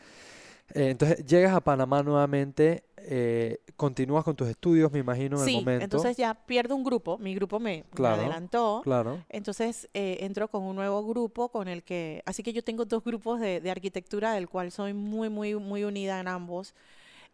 Eh, 0.75 0.91
entonces, 0.91 1.25
llegas 1.25 1.55
a 1.55 1.61
Panamá 1.61 2.03
nuevamente, 2.03 2.85
eh, 2.97 3.59
continúas 3.77 4.25
con 4.25 4.37
tus 4.37 4.49
estudios, 4.49 4.93
me 4.93 4.99
imagino, 4.99 5.37
en 5.37 5.43
el 5.43 5.49
Sí, 5.49 5.55
momento. 5.57 5.85
entonces 5.85 6.17
ya 6.17 6.35
pierdo 6.35 6.77
un 6.77 6.85
grupo, 6.85 7.19
mi 7.19 7.35
grupo 7.35 7.59
me, 7.59 7.85
adelantó. 7.99 8.81
Claro. 8.85 9.25
Entonces 9.29 9.89
eh, 9.95 10.19
entro 10.21 10.49
con 10.49 10.63
un 10.63 10.77
nuevo 10.77 11.05
grupo 11.07 11.49
con 11.49 11.69
el 11.69 11.83
que, 11.83 12.23
así 12.27 12.43
que 12.43 12.53
yo 12.53 12.63
tengo 12.63 12.85
dos 12.85 13.03
grupos 13.03 13.41
de, 13.41 13.61
de 13.61 13.71
arquitectura 13.71 14.33
del 14.33 14.49
cual 14.49 14.71
soy 14.71 14.93
muy, 14.93 15.29
muy, 15.29 15.55
muy 15.55 15.85
unida 15.85 16.21
en 16.21 16.29
ambos. 16.29 16.75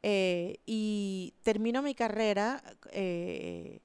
Eh, 0.03 0.59
y 0.67 1.35
termino 1.43 1.83
mi 1.83 1.95
carrera 1.95 2.63
eh, 2.93 3.81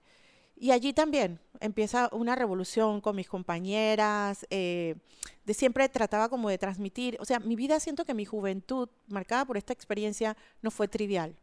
y 0.62 0.70
allí 0.72 0.94
también 0.94 1.40
empieza 1.60 2.08
una 2.12 2.36
revolución 2.36 3.02
con 3.02 3.16
mis 3.16 3.28
compañeras. 3.28 4.46
eh, 4.52 4.96
de 5.44 5.54
siempre 5.56 5.90
trataba 5.90 6.30
como 6.30 6.50
de 6.50 6.60
transmitir, 6.60 7.18
o 7.20 7.26
sea, 7.26 7.40
mi 7.40 7.56
vida 7.56 7.80
siento 7.80 8.06
que 8.06 8.14
mi 8.14 8.26
juventud, 8.26 8.88
marcada 9.08 9.44
por 9.44 9.58
esta 9.58 9.74
experiencia, 9.74 10.38
no 10.62 10.70
fue 10.70 10.88
trivial. 10.88 11.36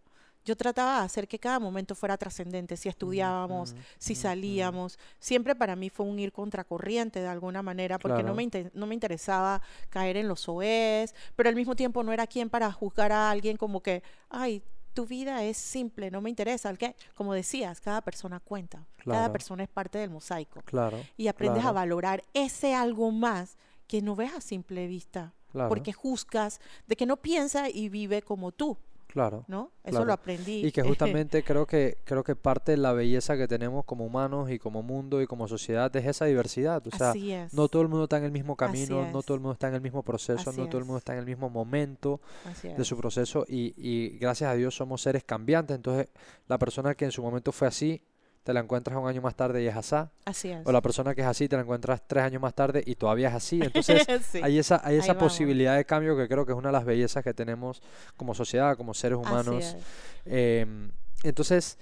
Yo 0.44 0.56
trataba 0.56 1.00
de 1.00 1.04
hacer 1.06 1.26
que 1.26 1.40
cada 1.40 1.58
momento 1.58 1.96
fuera 1.96 2.16
trascendente, 2.16 2.76
si 2.76 2.88
estudiábamos, 2.88 3.74
si 3.98 4.14
salíamos. 4.14 4.98
Siempre 5.18 5.56
para 5.56 5.74
mí 5.74 5.90
fue 5.90 6.06
un 6.06 6.18
ir 6.20 6.30
contracorriente 6.32 7.20
de 7.20 7.26
alguna 7.26 7.60
manera, 7.60 7.98
porque 7.98 8.22
Claro. 8.22 8.28
no, 8.28 8.34
me 8.34 8.70
no 8.72 8.86
me 8.86 8.94
interesaba 8.94 9.60
caer 9.90 10.16
en 10.16 10.28
los 10.28 10.48
OEs, 10.48 11.12
pero 11.34 11.48
al 11.48 11.56
mismo 11.56 11.74
tiempo 11.74 12.02
no 12.04 12.12
era 12.12 12.26
quien 12.28 12.48
para 12.48 12.70
juzgar 12.70 13.10
a 13.10 13.30
alguien 13.30 13.56
como 13.56 13.82
que, 13.82 14.02
ay, 14.30 14.62
tu 14.94 15.06
vida 15.06 15.44
es 15.44 15.56
simple, 15.56 16.10
no 16.10 16.20
me 16.20 16.30
interesa. 16.30 16.70
¿el 16.70 16.78
qué? 16.78 16.96
Como 17.14 17.34
decías, 17.34 17.80
cada 17.80 18.00
persona 18.02 18.40
cuenta, 18.40 18.86
cada 19.04 19.32
persona 19.32 19.62
es 19.62 19.68
parte 19.68 19.98
del 19.98 20.10
mosaico. 20.10 20.62
Claro. 20.62 20.98
Y 21.16 21.28
aprendes 21.28 21.64
a 21.64 21.72
valorar 21.72 22.24
ese 22.34 22.74
algo 22.74 23.10
más 23.10 23.56
que 23.86 24.02
no 24.02 24.14
ves 24.14 24.32
a 24.34 24.40
simple 24.40 24.86
vista, 24.86 25.32
claro, 25.50 25.68
porque 25.68 25.92
juzgas 25.92 26.60
de 26.86 26.96
que 26.96 27.06
no 27.06 27.16
piensa 27.16 27.68
y 27.70 27.88
vive 27.88 28.22
como 28.22 28.52
tú, 28.52 28.76
claro. 29.08 29.44
¿no? 29.48 29.72
Eso 29.82 29.90
Claro. 29.96 30.04
lo 30.06 30.12
aprendí. 30.12 30.64
Y 30.66 30.70
que 30.70 30.82
justamente 30.84 31.42
creo 31.42 31.66
que 31.66 31.98
creo 32.04 32.22
que 32.22 32.36
parte 32.36 32.72
de 32.72 32.78
la 32.78 32.92
belleza 32.92 33.36
que 33.36 33.48
tenemos 33.48 33.84
como 33.84 34.04
humanos 34.06 34.50
y 34.50 34.58
como 34.60 34.82
mundo 34.82 35.20
y 35.20 35.26
como 35.26 35.48
sociedad 35.48 35.94
es 35.96 36.06
esa 36.06 36.26
diversidad. 36.26 36.86
O 36.86 36.90
sea, 36.96 37.10
Así 37.10 37.32
es. 37.32 37.52
no 37.52 37.68
todo 37.68 37.82
el 37.82 37.88
mundo 37.88 38.04
está 38.04 38.18
en 38.18 38.24
el 38.24 38.30
mismo 38.32 38.54
camino, 38.54 39.10
no 39.10 39.22
todo 39.22 39.34
el 39.34 39.40
mundo 39.40 39.54
está 39.54 39.68
en 39.68 39.74
el 39.74 39.80
mismo 39.80 40.02
proceso, 40.02 40.50
Así 40.50 40.60
no 40.60 40.66
todo 40.68 40.78
el 40.78 40.84
mundo 40.84 40.98
es. 40.98 41.00
está 41.00 41.14
en 41.14 41.18
el 41.20 41.26
mismo 41.26 41.50
momento 41.50 42.20
de 42.62 42.84
su 42.84 42.94
es. 42.94 43.00
proceso 43.00 43.44
y, 43.48 43.74
y 43.76 44.18
gracias 44.18 44.50
a 44.50 44.54
Dios 44.54 44.74
somos 44.76 45.02
seres 45.02 45.24
cambiantes. 45.24 45.74
Entonces, 45.74 46.08
la 46.46 46.58
persona 46.58 46.94
que 46.94 47.04
en 47.06 47.10
su 47.12 47.22
momento 47.22 47.50
fue 47.50 47.66
así, 47.68 48.02
te 48.48 48.54
la 48.54 48.60
encuentras 48.60 48.96
un 48.98 49.06
año 49.06 49.20
más 49.20 49.34
tarde 49.34 49.62
y 49.62 49.66
es 49.66 49.76
asá. 49.76 50.10
Así 50.24 50.50
es. 50.50 50.66
O 50.66 50.72
la 50.72 50.80
persona 50.80 51.14
que 51.14 51.20
es 51.20 51.26
así, 51.26 51.50
te 51.50 51.56
la 51.56 51.60
encuentras 51.60 52.00
tres 52.06 52.24
años 52.24 52.40
más 52.40 52.54
tarde 52.54 52.82
y 52.86 52.94
todavía 52.94 53.28
es 53.28 53.34
así. 53.34 53.60
Entonces, 53.62 54.06
Sí, 54.32 54.40
hay 54.42 54.58
esa, 54.58 54.80
hay 54.82 54.94
ahí 54.94 55.00
esa 55.00 55.12
vamos. 55.12 55.24
posibilidad 55.34 55.76
de 55.76 55.84
cambio 55.84 56.16
que 56.16 56.26
creo 56.26 56.46
que 56.46 56.52
es 56.52 56.56
una 56.58 56.70
de 56.70 56.72
las 56.72 56.86
bellezas 56.86 57.22
que 57.22 57.34
tenemos 57.34 57.82
como 58.16 58.34
sociedad, 58.34 58.74
como 58.78 58.94
seres 58.94 59.18
humanos. 59.18 59.76
Em, 60.24 60.90
entonces, 61.24 61.76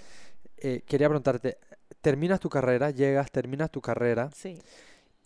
eh, 0.56 0.82
quería 0.84 1.08
preguntarte, 1.08 1.58
terminas 2.00 2.40
tu 2.40 2.50
carrera, 2.50 2.90
llegas, 2.90 3.30
terminas 3.30 3.70
tu 3.70 3.80
carrera 3.80 4.28
Sí, 4.34 4.60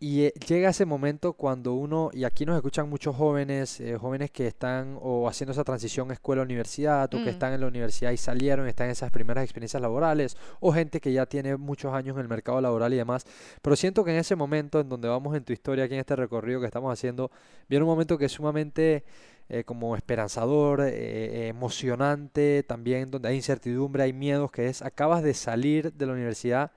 y 0.00 0.24
eh, 0.24 0.32
llega 0.48 0.70
ese 0.70 0.86
momento 0.86 1.34
cuando 1.34 1.74
uno, 1.74 2.10
y 2.12 2.24
aquí 2.24 2.46
nos 2.46 2.56
escuchan 2.56 2.88
muchos 2.88 3.14
jóvenes, 3.14 3.78
eh, 3.80 3.96
jóvenes 3.98 4.30
que 4.30 4.46
están 4.46 4.98
o 5.00 5.28
haciendo 5.28 5.52
esa 5.52 5.62
transición 5.62 6.10
escuela-universidad, 6.10 7.12
o 7.14 7.22
que 7.22 7.30
están 7.30 7.52
en 7.52 7.60
la 7.60 7.66
universidad 7.66 8.10
y 8.10 8.16
salieron, 8.16 8.66
están 8.66 8.86
en 8.86 8.92
esas 8.92 9.10
primeras 9.10 9.44
experiencias 9.44 9.82
laborales, 9.82 10.36
o 10.58 10.72
gente 10.72 11.00
que 11.00 11.12
ya 11.12 11.26
tiene 11.26 11.56
muchos 11.56 11.92
años 11.92 12.16
en 12.16 12.22
el 12.22 12.28
mercado 12.28 12.60
laboral 12.60 12.92
y 12.94 12.96
demás. 12.96 13.26
Pero 13.60 13.76
siento 13.76 14.02
que 14.02 14.12
en 14.12 14.18
ese 14.18 14.36
momento 14.36 14.80
en 14.80 14.88
donde 14.88 15.06
vamos 15.08 15.36
en 15.36 15.44
tu 15.44 15.52
historia, 15.52 15.84
aquí 15.84 15.94
en 15.94 16.00
este 16.00 16.16
recorrido 16.16 16.60
que 16.60 16.66
estamos 16.66 16.92
haciendo, 16.92 17.30
viene 17.68 17.84
un 17.84 17.90
momento 17.90 18.16
que 18.16 18.24
es 18.24 18.32
sumamente 18.32 19.04
eh, 19.52 19.64
como 19.64 19.96
esperanzador, 19.96 20.80
eh, 20.80 20.92
eh, 20.92 21.48
emocionante, 21.48 22.62
también 22.62 23.10
donde 23.10 23.30
hay 23.30 23.34
incertidumbre, 23.34 24.04
hay 24.04 24.12
miedos, 24.12 24.52
que 24.52 24.68
es, 24.68 24.80
acabas 24.80 25.24
de 25.24 25.34
salir 25.34 25.92
de 25.92 26.06
la 26.06 26.12
universidad 26.12 26.70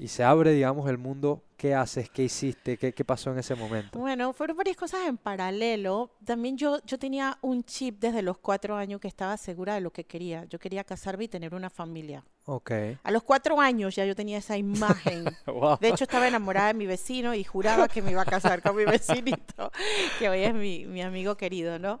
y 0.00 0.08
se 0.08 0.24
abre, 0.24 0.52
digamos, 0.52 0.88
el 0.88 0.98
mundo. 0.98 1.42
¿Qué 1.56 1.74
haces? 1.74 2.08
¿Qué 2.08 2.22
hiciste? 2.22 2.76
¿Qué, 2.76 2.92
qué 2.92 3.04
pasó 3.04 3.32
en 3.32 3.38
ese 3.38 3.56
momento? 3.56 3.98
Bueno, 3.98 4.32
fueron 4.32 4.56
varias 4.56 4.76
cosas 4.76 5.00
en 5.08 5.16
paralelo. 5.16 6.12
También 6.24 6.56
yo, 6.56 6.78
yo 6.84 6.98
tenía 6.98 7.36
un 7.42 7.64
chip 7.64 7.98
desde 7.98 8.22
los 8.22 8.38
cuatro 8.38 8.76
años 8.76 9.00
que 9.00 9.08
estaba 9.08 9.36
segura 9.36 9.74
de 9.74 9.80
lo 9.80 9.92
que 9.92 10.04
quería. 10.04 10.44
Yo 10.44 10.60
quería 10.60 10.84
casarme 10.84 11.24
y 11.24 11.28
tener 11.28 11.54
una 11.54 11.68
familia. 11.68 12.24
Ok. 12.44 12.70
A 13.02 13.10
los 13.10 13.24
cuatro 13.24 13.60
años 13.60 13.96
ya 13.96 14.04
yo 14.04 14.14
tenía 14.14 14.38
esa 14.38 14.56
imagen. 14.56 15.24
Wow. 15.48 15.78
De 15.80 15.88
hecho, 15.88 16.04
estaba 16.04 16.28
enamorada 16.28 16.68
de 16.68 16.74
mi 16.74 16.86
vecino 16.86 17.34
y 17.34 17.42
juraba 17.42 17.88
que 17.88 18.00
me 18.02 18.12
iba 18.12 18.22
a 18.22 18.26
casar 18.26 18.62
con 18.62 18.76
mi 18.76 18.84
vecinito, 18.84 19.72
que 20.18 20.28
hoy 20.28 20.42
es 20.42 20.54
mi, 20.54 20.86
mi 20.86 21.02
amigo 21.02 21.36
querido, 21.36 21.78
¿no? 21.78 21.98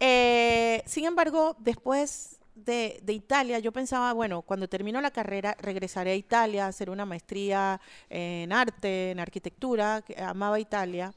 Eh, 0.00 0.82
sin 0.86 1.04
embargo, 1.04 1.56
después 1.58 2.38
de, 2.54 3.00
de 3.02 3.12
Italia, 3.12 3.58
yo 3.58 3.72
pensaba, 3.72 4.12
bueno, 4.12 4.42
cuando 4.42 4.68
termino 4.68 5.00
la 5.00 5.10
carrera, 5.10 5.56
regresaré 5.60 6.12
a 6.12 6.16
Italia 6.16 6.66
a 6.66 6.68
hacer 6.68 6.90
una 6.90 7.04
maestría 7.04 7.80
en 8.08 8.52
arte, 8.52 9.10
en 9.10 9.20
arquitectura, 9.20 10.02
que 10.02 10.20
amaba 10.20 10.60
Italia. 10.60 11.12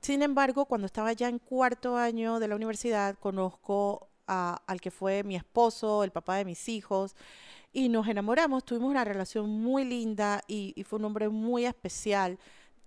Sin 0.00 0.22
embargo, 0.22 0.66
cuando 0.66 0.86
estaba 0.86 1.12
ya 1.12 1.28
en 1.28 1.38
cuarto 1.38 1.96
año 1.96 2.38
de 2.38 2.48
la 2.48 2.56
universidad, 2.56 3.18
conozco 3.18 4.08
al 4.26 4.80
que 4.80 4.90
fue 4.90 5.22
mi 5.22 5.36
esposo, 5.36 6.02
el 6.04 6.10
papá 6.10 6.36
de 6.36 6.44
mis 6.44 6.68
hijos, 6.68 7.14
y 7.72 7.88
nos 7.88 8.06
enamoramos, 8.06 8.64
tuvimos 8.64 8.90
una 8.90 9.04
relación 9.04 9.50
muy 9.50 9.84
linda 9.84 10.42
y, 10.46 10.72
y 10.76 10.84
fue 10.84 10.98
un 10.98 11.06
hombre 11.06 11.28
muy 11.28 11.66
especial. 11.66 12.38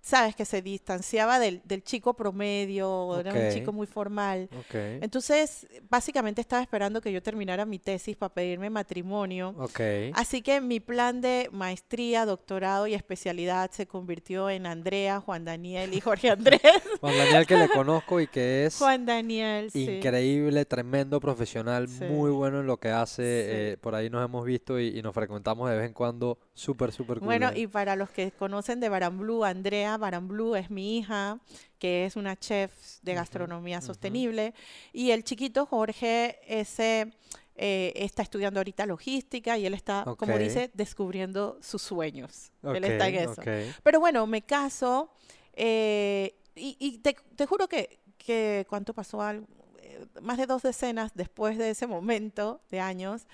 Sabes 0.08 0.34
que 0.34 0.46
se 0.46 0.62
distanciaba 0.62 1.38
del, 1.38 1.60
del 1.64 1.82
chico 1.84 2.14
promedio, 2.14 3.20
era 3.20 3.30
un 3.34 3.52
chico 3.52 3.72
muy 3.74 3.86
formal. 3.86 4.48
Ok. 4.58 4.74
Entonces, 5.02 5.66
básicamente 5.90 6.40
estaba 6.40 6.62
esperando 6.62 7.02
que 7.02 7.12
yo 7.12 7.22
terminara 7.22 7.66
mi 7.66 7.78
tesis 7.78 8.16
para 8.16 8.32
pedirme 8.32 8.70
matrimonio. 8.70 9.54
Ok. 9.58 9.80
Así 10.14 10.40
que 10.40 10.62
mi 10.62 10.80
plan 10.80 11.20
de 11.20 11.50
maestría, 11.52 12.24
doctorado 12.24 12.86
y 12.86 12.94
especialidad 12.94 13.70
se 13.70 13.86
convirtió 13.86 14.48
en 14.48 14.64
Andrea, 14.66 15.20
Juan 15.20 15.44
Daniel 15.44 15.92
y 15.92 16.00
Jorge 16.00 16.30
Andrés. 16.30 16.62
Juan 17.02 17.14
Daniel 17.18 17.46
que 17.46 17.56
le 17.56 17.68
conozco 17.74 18.18
y 18.18 18.28
que 18.28 18.64
es 18.64 18.76
Juan 18.78 19.04
Daniel, 19.04 19.70
sí. 19.70 19.90
increíble, 19.90 20.64
tremendo 20.64 21.20
profesional, 21.20 21.86
Sí. 21.86 22.04
muy 22.04 22.30
bueno 22.30 22.60
en 22.60 22.66
lo 22.66 22.78
que 22.78 22.88
hace. 22.88 23.22
Sí. 23.22 23.50
eh, 23.52 23.76
por 23.78 23.94
ahí 23.94 24.08
nos 24.08 24.24
hemos 24.24 24.42
visto 24.46 24.80
y, 24.80 24.98
y 24.98 25.02
nos 25.02 25.12
frecuentamos 25.14 25.68
de 25.68 25.76
vez 25.76 25.86
en 25.86 25.92
cuando. 25.92 26.38
Súper, 26.54 26.92
súper 26.92 27.18
cool. 27.18 27.26
Bueno, 27.26 27.50
y 27.54 27.66
para 27.66 27.94
los 27.94 28.08
que 28.08 28.30
conocen 28.32 28.80
de 28.80 28.88
Baramblú, 28.88 29.44
Andrea 29.44 29.97
Baramblú 29.98 30.54
es 30.56 30.70
mi 30.70 30.98
hija, 30.98 31.38
que 31.78 32.04
es 32.06 32.16
una 32.16 32.36
chef 32.36 32.72
de 33.02 33.14
gastronomía 33.14 33.78
ujú. 33.78 33.86
sostenible. 33.86 34.54
Y 34.92 35.10
el 35.10 35.24
chiquito 35.24 35.66
Jorge, 35.66 36.38
ese 36.46 37.12
eh, 37.56 37.92
está 37.96 38.22
estudiando 38.22 38.60
ahorita 38.60 38.86
logística 38.86 39.58
y 39.58 39.66
él 39.66 39.74
está, 39.74 40.04
como 40.16 40.34
Ok. 40.34 40.38
dice, 40.40 40.70
descubriendo 40.74 41.58
sus 41.60 41.82
sueños. 41.82 42.52
Él 42.62 42.84
está 42.84 43.08
en 43.08 43.14
eso. 43.16 43.40
ok. 43.40 43.48
Pero 43.82 44.00
bueno, 44.00 44.26
me 44.26 44.42
caso 44.42 45.10
eh, 45.54 46.34
y, 46.54 46.76
y 46.78 46.98
te, 46.98 47.16
te 47.36 47.46
juro 47.46 47.68
que, 47.68 47.98
que 48.16 48.64
cuánto 48.68 48.94
pasó, 48.94 49.20
Al- 49.22 49.46
eh, 49.80 50.06
más 50.20 50.38
de 50.38 50.46
dos 50.46 50.62
decenas 50.62 51.12
después 51.14 51.58
de 51.58 51.70
ese 51.70 51.86
momento 51.86 52.60
de 52.70 52.80
años, 52.80 53.26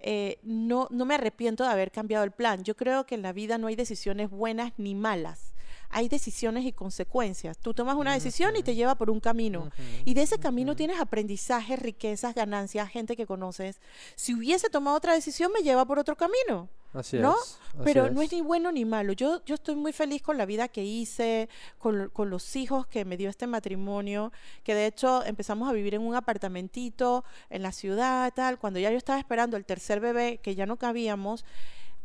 eh, 0.00 0.38
no, 0.42 0.86
no 0.90 1.04
me 1.04 1.14
arrepiento 1.14 1.64
de 1.64 1.70
haber 1.70 1.90
cambiado 1.90 2.24
el 2.24 2.30
plan. 2.32 2.62
Yo 2.64 2.76
creo 2.76 3.04
que 3.06 3.14
en 3.16 3.22
la 3.22 3.32
vida 3.32 3.58
no 3.58 3.66
hay 3.68 3.76
decisiones 3.76 4.30
buenas 4.30 4.72
ni 4.76 4.94
malas. 4.94 5.54
Hay 5.90 6.08
decisiones 6.08 6.64
y 6.64 6.72
consecuencias. 6.72 7.58
Tú 7.58 7.74
tomas 7.74 7.96
una 7.96 8.12
decisión 8.12 8.56
y 8.56 8.62
te 8.62 8.74
lleva 8.74 8.94
por 8.94 9.10
un 9.10 9.20
camino. 9.20 9.70
Y 10.04 10.14
de 10.14 10.22
ese 10.22 10.38
camino 10.38 10.76
tienes 10.76 11.00
aprendizaje, 11.00 11.76
riquezas, 11.76 12.34
ganancias, 12.34 12.88
gente 12.88 13.16
que 13.16 13.26
conoces. 13.26 13.80
Si 14.14 14.34
hubiese 14.34 14.70
tomado 14.70 14.96
otra 14.96 15.14
decisión, 15.14 15.52
me 15.52 15.62
lleva 15.62 15.84
por 15.84 15.98
otro 15.98 16.16
camino. 16.16 16.68
Así 16.94 17.18
¿no? 17.18 17.34
es. 17.34 17.58
así 17.68 17.78
Pero 17.84 18.10
no 18.10 18.22
es. 18.22 18.28
es 18.28 18.32
ni 18.32 18.40
bueno 18.40 18.72
ni 18.72 18.84
malo. 18.84 19.12
Yo, 19.12 19.44
yo 19.44 19.54
estoy 19.54 19.76
muy 19.76 19.92
feliz 19.92 20.22
con 20.22 20.38
la 20.38 20.46
vida 20.46 20.68
que 20.68 20.84
hice, 20.84 21.48
con, 21.78 22.08
con 22.10 22.30
los 22.30 22.56
hijos 22.56 22.86
que 22.86 23.04
me 23.04 23.16
dio 23.16 23.28
este 23.28 23.46
matrimonio, 23.46 24.32
que 24.64 24.74
de 24.74 24.86
hecho 24.86 25.24
empezamos 25.24 25.68
a 25.68 25.72
vivir 25.72 25.94
en 25.94 26.02
un 26.02 26.14
apartamentito 26.14 27.24
en 27.50 27.62
la 27.62 27.72
ciudad, 27.72 28.32
tal. 28.34 28.58
Cuando 28.58 28.78
ya 28.78 28.90
yo 28.90 28.96
estaba 28.96 29.18
esperando 29.18 29.56
el 29.56 29.64
tercer 29.64 30.00
bebé, 30.00 30.38
que 30.38 30.54
ya 30.54 30.66
no 30.66 30.76
cabíamos, 30.76 31.44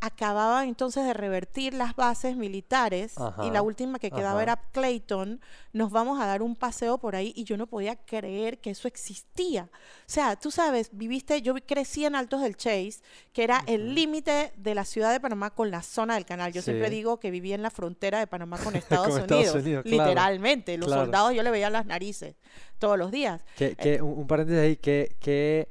acababan 0.06 0.68
entonces 0.68 1.06
de 1.06 1.14
revertir 1.14 1.74
las 1.74 1.96
bases 1.96 2.36
militares 2.36 3.16
y 3.42 3.52
la 3.52 3.62
última 3.62 4.00
que 4.00 4.12
quedaba 4.12 4.42
ajá. 4.42 4.44
era 4.44 4.56
Clayton. 4.74 5.40
Nos 5.72 5.92
vamos 5.92 6.20
a 6.22 6.26
dar 6.26 6.42
un 6.42 6.58
paseo 6.58 6.98
por 6.98 7.16
ahí 7.16 7.32
y 7.38 7.46
yo 7.46 7.56
no 7.56 7.68
podía 7.68 7.96
creer 7.96 8.60
que 8.60 8.72
eso 8.72 8.90
existía. 8.90 9.70
O 9.74 10.06
sea, 10.06 10.36
tú 10.36 10.52
sabes, 10.52 10.90
viviste, 10.92 11.42
yo 11.42 11.56
crecí 11.66 12.04
en 12.04 12.16
Altos 12.16 12.42
del 12.42 12.58
Chase, 12.58 12.96
que 13.32 13.46
era 13.46 13.64
el 13.66 13.96
límite 13.96 14.52
de 14.58 14.76
la 14.76 14.84
ciudad 14.84 15.10
de 15.14 15.22
Panamá 15.22 15.52
con 15.52 15.72
la 15.72 15.82
zona 15.82 16.16
del 16.16 16.26
canal. 16.26 16.52
Yo 16.52 16.62
siempre 16.62 16.90
digo 16.90 17.22
que 17.22 17.32
vivía 17.32 17.56
en 17.56 17.62
la 17.62 17.70
frontera 17.70 18.20
de 18.20 18.28
Panamá 18.28 18.58
con 18.58 18.76
Estados, 18.76 19.08
Con 19.08 19.22
Unidos, 19.24 19.32
Estados 19.46 19.64
Unidos, 19.64 19.84
claro, 19.84 20.10
literalmente. 20.10 20.78
Los 20.78 20.88
claro. 20.88 21.04
soldados 21.04 21.34
yo 21.34 21.44
le 21.44 21.50
veía 21.52 21.70
las 21.70 21.86
narices 21.86 22.36
todos 22.78 22.98
los 22.98 23.10
días. 23.10 23.42
Que, 23.56 23.76
que- 23.78 24.02
un, 24.02 24.20
un 24.20 24.28
paréntesis 24.28 24.62
ahí, 24.62 24.76
que, 24.76 25.16
que, 25.22 25.70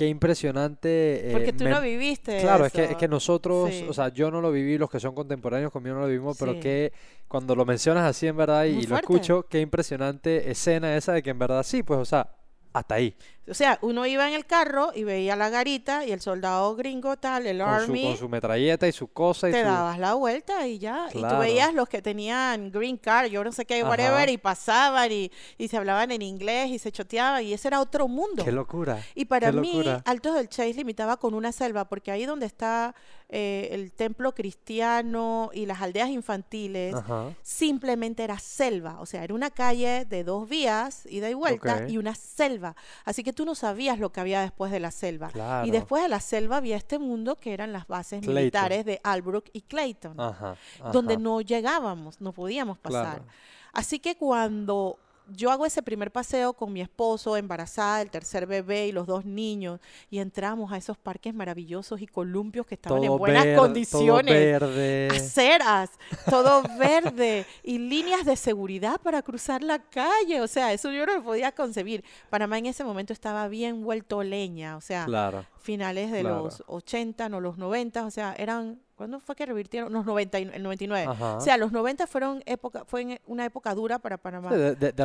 qué 0.00 0.08
impresionante. 0.08 1.28
eh, 1.28 1.32
Porque 1.32 1.52
tú 1.52 1.68
no 1.68 1.80
viviste 1.80 2.40
Claro, 2.40 2.64
es 2.64 2.72
que, 2.72 2.84
es 2.84 2.90
eso. 2.90 2.98
que 2.98 3.08
nosotros, 3.08 3.70
Sí. 3.70 3.86
o 3.88 3.92
sea, 3.92 4.08
yo 4.08 4.30
no 4.30 4.40
lo 4.40 4.50
viví, 4.50 4.78
los 4.78 4.90
que 4.90 4.98
son 4.98 5.14
contemporáneos 5.14 5.70
conmigo 5.70 5.94
no 5.96 6.00
lo 6.02 6.06
vivimos, 6.06 6.36
pero 6.38 6.58
que 6.58 6.92
cuando 7.28 7.54
lo 7.54 7.64
mencionas 7.66 8.04
así 8.04 8.26
en 8.26 8.36
verdad 8.36 8.64
y, 8.64 8.70
y 8.70 8.86
lo 8.86 8.96
escucho, 8.96 9.46
qué 9.48 9.60
impresionante 9.60 10.50
escena 10.50 10.96
esa 10.96 11.12
de 11.12 11.22
que 11.22 11.30
en 11.30 11.38
verdad 11.38 11.62
sí, 11.62 11.82
pues, 11.82 12.00
o 12.00 12.04
sea, 12.04 12.30
hasta 12.72 12.94
ahí. 12.94 13.14
O 13.50 13.54
sea, 13.54 13.78
uno 13.82 14.06
iba 14.06 14.28
en 14.28 14.34
el 14.34 14.46
carro 14.46 14.92
y 14.94 15.04
veía 15.04 15.34
la 15.34 15.50
garita 15.50 16.04
y 16.06 16.12
el 16.12 16.20
soldado 16.20 16.76
gringo 16.76 17.16
tal, 17.16 17.46
el 17.46 17.58
Con 17.58 17.66
su, 17.66 17.74
army, 17.74 18.02
con 18.04 18.16
su 18.16 18.28
metralleta 18.28 18.86
y 18.86 18.92
su 18.92 19.08
cosa 19.08 19.48
y 19.48 19.52
te 19.52 19.62
su... 19.62 19.68
dabas 19.68 19.98
la 19.98 20.14
vuelta 20.14 20.66
y 20.66 20.78
ya. 20.78 21.08
Y 21.12 21.20
tú 21.20 21.38
veías 21.38 21.74
los 21.74 21.88
que 21.88 22.00
tenían 22.00 22.70
green 22.70 22.96
card, 22.96 23.26
yo 23.28 23.42
no 23.42 23.52
sé 23.52 23.64
qué, 23.64 23.80
Ajá. 23.80 23.90
whatever, 23.90 24.28
y 24.28 24.38
pasaban 24.38 25.10
y, 25.10 25.32
y 25.58 25.68
se 25.68 25.76
hablaban 25.76 26.10
en 26.12 26.22
inglés 26.22 26.70
y 26.70 26.78
se 26.78 26.92
choteaban 26.92 27.42
y 27.44 27.52
ese 27.52 27.68
era 27.68 27.80
otro 27.80 28.08
mundo. 28.08 28.44
Qué 28.44 28.52
locura. 28.52 29.04
Y 29.14 29.24
para 29.24 29.52
mí, 29.52 29.72
locura. 29.72 30.02
Altos 30.04 30.34
del 30.36 30.48
Chase 30.48 30.74
limitaba 30.74 31.16
con 31.16 31.34
una 31.34 31.52
selva, 31.52 31.86
porque 31.86 32.10
ahí 32.10 32.26
donde 32.26 32.46
está 32.46 32.94
eh, 33.28 33.68
el 33.72 33.92
templo 33.92 34.34
cristiano 34.34 35.50
y 35.52 35.66
las 35.66 35.80
aldeas 35.80 36.10
infantiles, 36.10 36.94
Ajá. 36.94 37.34
simplemente 37.42 38.24
era 38.24 38.38
selva. 38.38 39.00
O 39.00 39.06
sea, 39.06 39.22
era 39.22 39.34
una 39.34 39.50
calle 39.50 40.04
de 40.04 40.24
dos 40.24 40.48
vías, 40.48 41.06
ida 41.06 41.30
y 41.30 41.34
vuelta, 41.34 41.88
y 41.88 41.98
una 41.98 42.14
selva. 42.14 42.74
Así 43.04 43.22
que 43.22 43.32
tú 43.32 43.39
no 43.44 43.54
sabías 43.54 43.98
lo 43.98 44.10
que 44.12 44.20
había 44.20 44.40
después 44.40 44.70
de 44.72 44.80
la 44.80 44.90
selva. 44.90 45.28
Claro. 45.28 45.66
Y 45.66 45.70
después 45.70 46.02
de 46.02 46.08
la 46.08 46.20
selva 46.20 46.56
había 46.58 46.76
este 46.76 46.98
mundo 46.98 47.36
que 47.36 47.52
eran 47.52 47.72
las 47.72 47.86
bases 47.86 48.20
Clayton. 48.20 48.34
militares 48.34 48.84
de 48.84 49.00
Albrook 49.02 49.46
y 49.52 49.62
Clayton, 49.62 50.18
Ajá. 50.20 50.56
donde 50.92 51.16
no 51.16 51.40
llegábamos, 51.40 52.20
no 52.20 52.32
podíamos 52.32 52.78
pasar. 52.78 53.16
Claro. 53.18 53.24
Así 53.72 53.98
que 54.00 54.16
cuando 54.16 54.98
yo 55.32 55.50
hago 55.50 55.66
ese 55.66 55.82
primer 55.82 56.10
paseo 56.10 56.52
con 56.52 56.72
mi 56.72 56.80
esposo, 56.80 57.36
embarazada, 57.36 58.02
el 58.02 58.10
tercer 58.10 58.46
bebé 58.46 58.88
y 58.88 58.92
los 58.92 59.06
dos 59.06 59.24
niños, 59.24 59.80
y 60.10 60.18
entramos 60.18 60.72
a 60.72 60.76
esos 60.76 60.98
parques 60.98 61.34
maravillosos 61.34 62.00
y 62.00 62.06
columpios 62.06 62.66
que 62.66 62.74
estaban 62.74 63.02
en 63.04 63.16
buenas 63.16 63.44
ver- 63.44 63.54
todo 63.56 63.64
condiciones, 63.66 64.34
verde. 64.34 65.08
aceras, 65.10 65.90
todo 66.28 66.62
verde 66.78 67.46
y 67.62 67.78
líneas 67.78 68.24
de 68.24 68.36
seguridad 68.36 69.00
para 69.00 69.22
cruzar 69.22 69.62
la 69.62 69.78
calle. 69.78 70.40
O 70.40 70.46
sea, 70.48 70.72
eso 70.72 70.90
yo 70.90 71.06
no 71.06 71.14
lo 71.14 71.22
podía 71.24 71.52
concebir. 71.52 72.04
Panamá 72.28 72.58
en 72.58 72.66
ese 72.66 72.84
momento 72.84 73.12
estaba 73.12 73.48
bien 73.48 73.82
vuelto 73.82 74.22
leña, 74.22 74.76
o 74.76 74.80
sea, 74.80 75.04
Claro. 75.04 75.44
finales 75.60 76.10
de 76.10 76.20
claro. 76.20 76.44
los 76.44 76.62
80, 76.66 77.28
no 77.28 77.40
los 77.40 77.58
90, 77.58 78.04
o 78.04 78.10
sea, 78.10 78.34
eran, 78.38 78.80
¿cuándo 79.00 79.18
fue 79.18 79.34
que 79.34 79.46
revirtieron? 79.46 79.90
Los 79.94 80.04
90, 80.04 80.38
y- 80.40 80.42
el 80.52 80.62
99. 80.62 81.06
Ajá. 81.10 81.36
O 81.38 81.40
sea, 81.40 81.56
los 81.56 81.72
90 81.72 82.06
fueron 82.06 82.42
época, 82.44 82.84
fue 82.84 83.18
una 83.24 83.46
época 83.46 83.74
dura 83.74 83.98
para 83.98 84.18
Panamá. 84.18 84.50
Sí, 84.50 84.56
de, 84.58 84.74
de, 84.74 84.92
de 84.92 85.04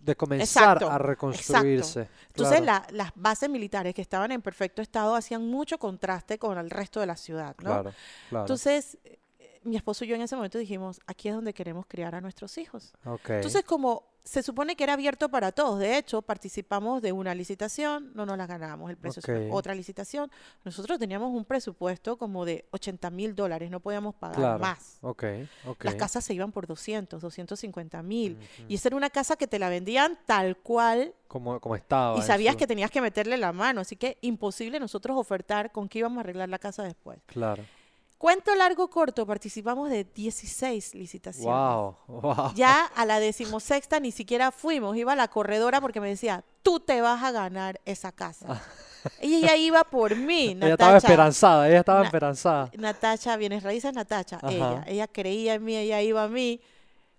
de 0.00 0.16
comenzar 0.16 0.76
Exacto, 0.76 0.90
a 0.90 0.98
reconstruirse. 0.98 2.08
Entonces, 2.28 2.60
claro, 2.60 2.84
la- 2.90 3.04
las 3.04 3.12
bases 3.14 3.48
militares 3.48 3.94
que 3.94 4.02
estaban 4.02 4.32
en 4.32 4.42
perfecto 4.42 4.82
estado 4.82 5.14
hacían 5.14 5.46
mucho 5.48 5.78
contraste 5.78 6.38
con 6.38 6.58
el 6.58 6.68
resto 6.68 7.00
de 7.00 7.06
la 7.06 7.16
ciudad, 7.16 7.54
¿no? 7.60 7.64
claro, 7.70 7.92
claro. 8.28 8.44
Entonces, 8.44 8.98
mi 9.64 9.76
esposo 9.76 10.04
y 10.04 10.08
yo 10.08 10.14
en 10.16 10.22
ese 10.22 10.36
momento 10.36 10.58
dijimos, 10.58 11.00
aquí 11.06 11.28
es 11.28 11.34
donde 11.34 11.54
queremos 11.54 11.86
criar 11.86 12.14
a 12.14 12.20
nuestros 12.20 12.58
hijos. 12.58 12.92
Ok. 13.04 13.30
Entonces, 13.30 13.62
como 13.64 14.10
se 14.24 14.44
supone 14.44 14.76
que 14.76 14.84
era 14.84 14.92
abierto 14.92 15.28
para 15.30 15.50
todos, 15.50 15.80
de 15.80 15.98
hecho, 15.98 16.22
participamos 16.22 17.02
de 17.02 17.10
una 17.10 17.34
licitación, 17.34 18.12
no 18.14 18.24
nos 18.24 18.38
la 18.38 18.46
ganamos, 18.46 18.88
el 18.88 18.96
precio 18.96 19.20
fue 19.20 19.48
Ok. 19.48 19.54
otra 19.54 19.74
licitación. 19.74 20.30
Nosotros 20.64 20.98
teníamos 21.00 21.32
un 21.34 21.44
presupuesto 21.44 22.16
como 22.16 22.44
de 22.44 22.64
80 22.70 23.10
mil 23.10 23.34
dólares, 23.34 23.68
no 23.70 23.80
podíamos 23.80 24.14
pagar 24.14 24.36
claro. 24.36 24.58
más. 24.60 24.98
Ok, 25.00 25.24
ok. 25.66 25.84
Las 25.84 25.96
casas 25.96 26.24
se 26.24 26.34
iban 26.34 26.52
por 26.52 26.68
200, 26.68 27.20
250 27.20 28.00
mil. 28.04 28.34
Ujú. 28.34 28.64
Y 28.68 28.76
esa 28.76 28.88
era 28.90 28.96
una 28.96 29.10
casa 29.10 29.34
que 29.34 29.48
te 29.48 29.58
la 29.58 29.68
vendían 29.68 30.16
tal 30.24 30.56
cual 30.56 31.14
Como, 31.26 31.58
como 31.58 31.74
estaba. 31.74 32.16
y 32.16 32.22
sabías 32.22 32.52
su- 32.54 32.58
que 32.58 32.66
tenías 32.68 32.92
que 32.92 33.00
meterle 33.00 33.36
la 33.38 33.52
mano. 33.52 33.80
Así 33.80 33.96
que 33.96 34.18
imposible 34.20 34.78
nosotros 34.78 35.16
ofertar 35.16 35.72
con 35.72 35.88
qué 35.88 35.98
íbamos 35.98 36.18
a 36.18 36.20
arreglar 36.20 36.48
la 36.48 36.60
casa 36.60 36.84
después. 36.84 37.18
Claro. 37.26 37.64
Cuento 38.22 38.54
largo 38.54 38.88
corto, 38.88 39.26
participamos 39.26 39.90
de 39.90 40.04
16 40.04 40.94
licitaciones. 40.94 41.44
Wow, 41.52 41.96
wow. 42.06 42.54
Ya 42.54 42.84
a 42.94 43.04
la 43.04 43.18
decimosexta 43.18 43.98
ni 43.98 44.12
siquiera 44.12 44.52
fuimos, 44.52 44.96
iba 44.96 45.14
a 45.14 45.16
la 45.16 45.26
corredora 45.26 45.80
porque 45.80 46.00
me 46.00 46.08
decía, 46.08 46.44
tú 46.62 46.78
te 46.78 47.00
vas 47.00 47.20
a 47.24 47.32
ganar 47.32 47.80
esa 47.84 48.12
casa. 48.12 48.62
y 49.20 49.34
ella 49.34 49.56
iba 49.56 49.82
por 49.82 50.14
mí, 50.14 50.50
Ella 50.52 50.68
estaba 50.68 50.92
Natacha. 50.92 51.08
esperanzada, 51.08 51.68
ella 51.68 51.80
estaba 51.80 51.98
Na- 51.98 52.06
esperanzada. 52.06 52.70
Natacha, 52.78 53.36
bienes 53.36 53.64
raíces 53.64 53.92
Natacha, 53.92 54.36
Ajá. 54.36 54.52
ella, 54.52 54.84
ella 54.86 55.08
creía 55.08 55.54
en 55.54 55.64
mí, 55.64 55.74
ella 55.74 56.00
iba 56.00 56.22
a 56.22 56.28
mí. 56.28 56.60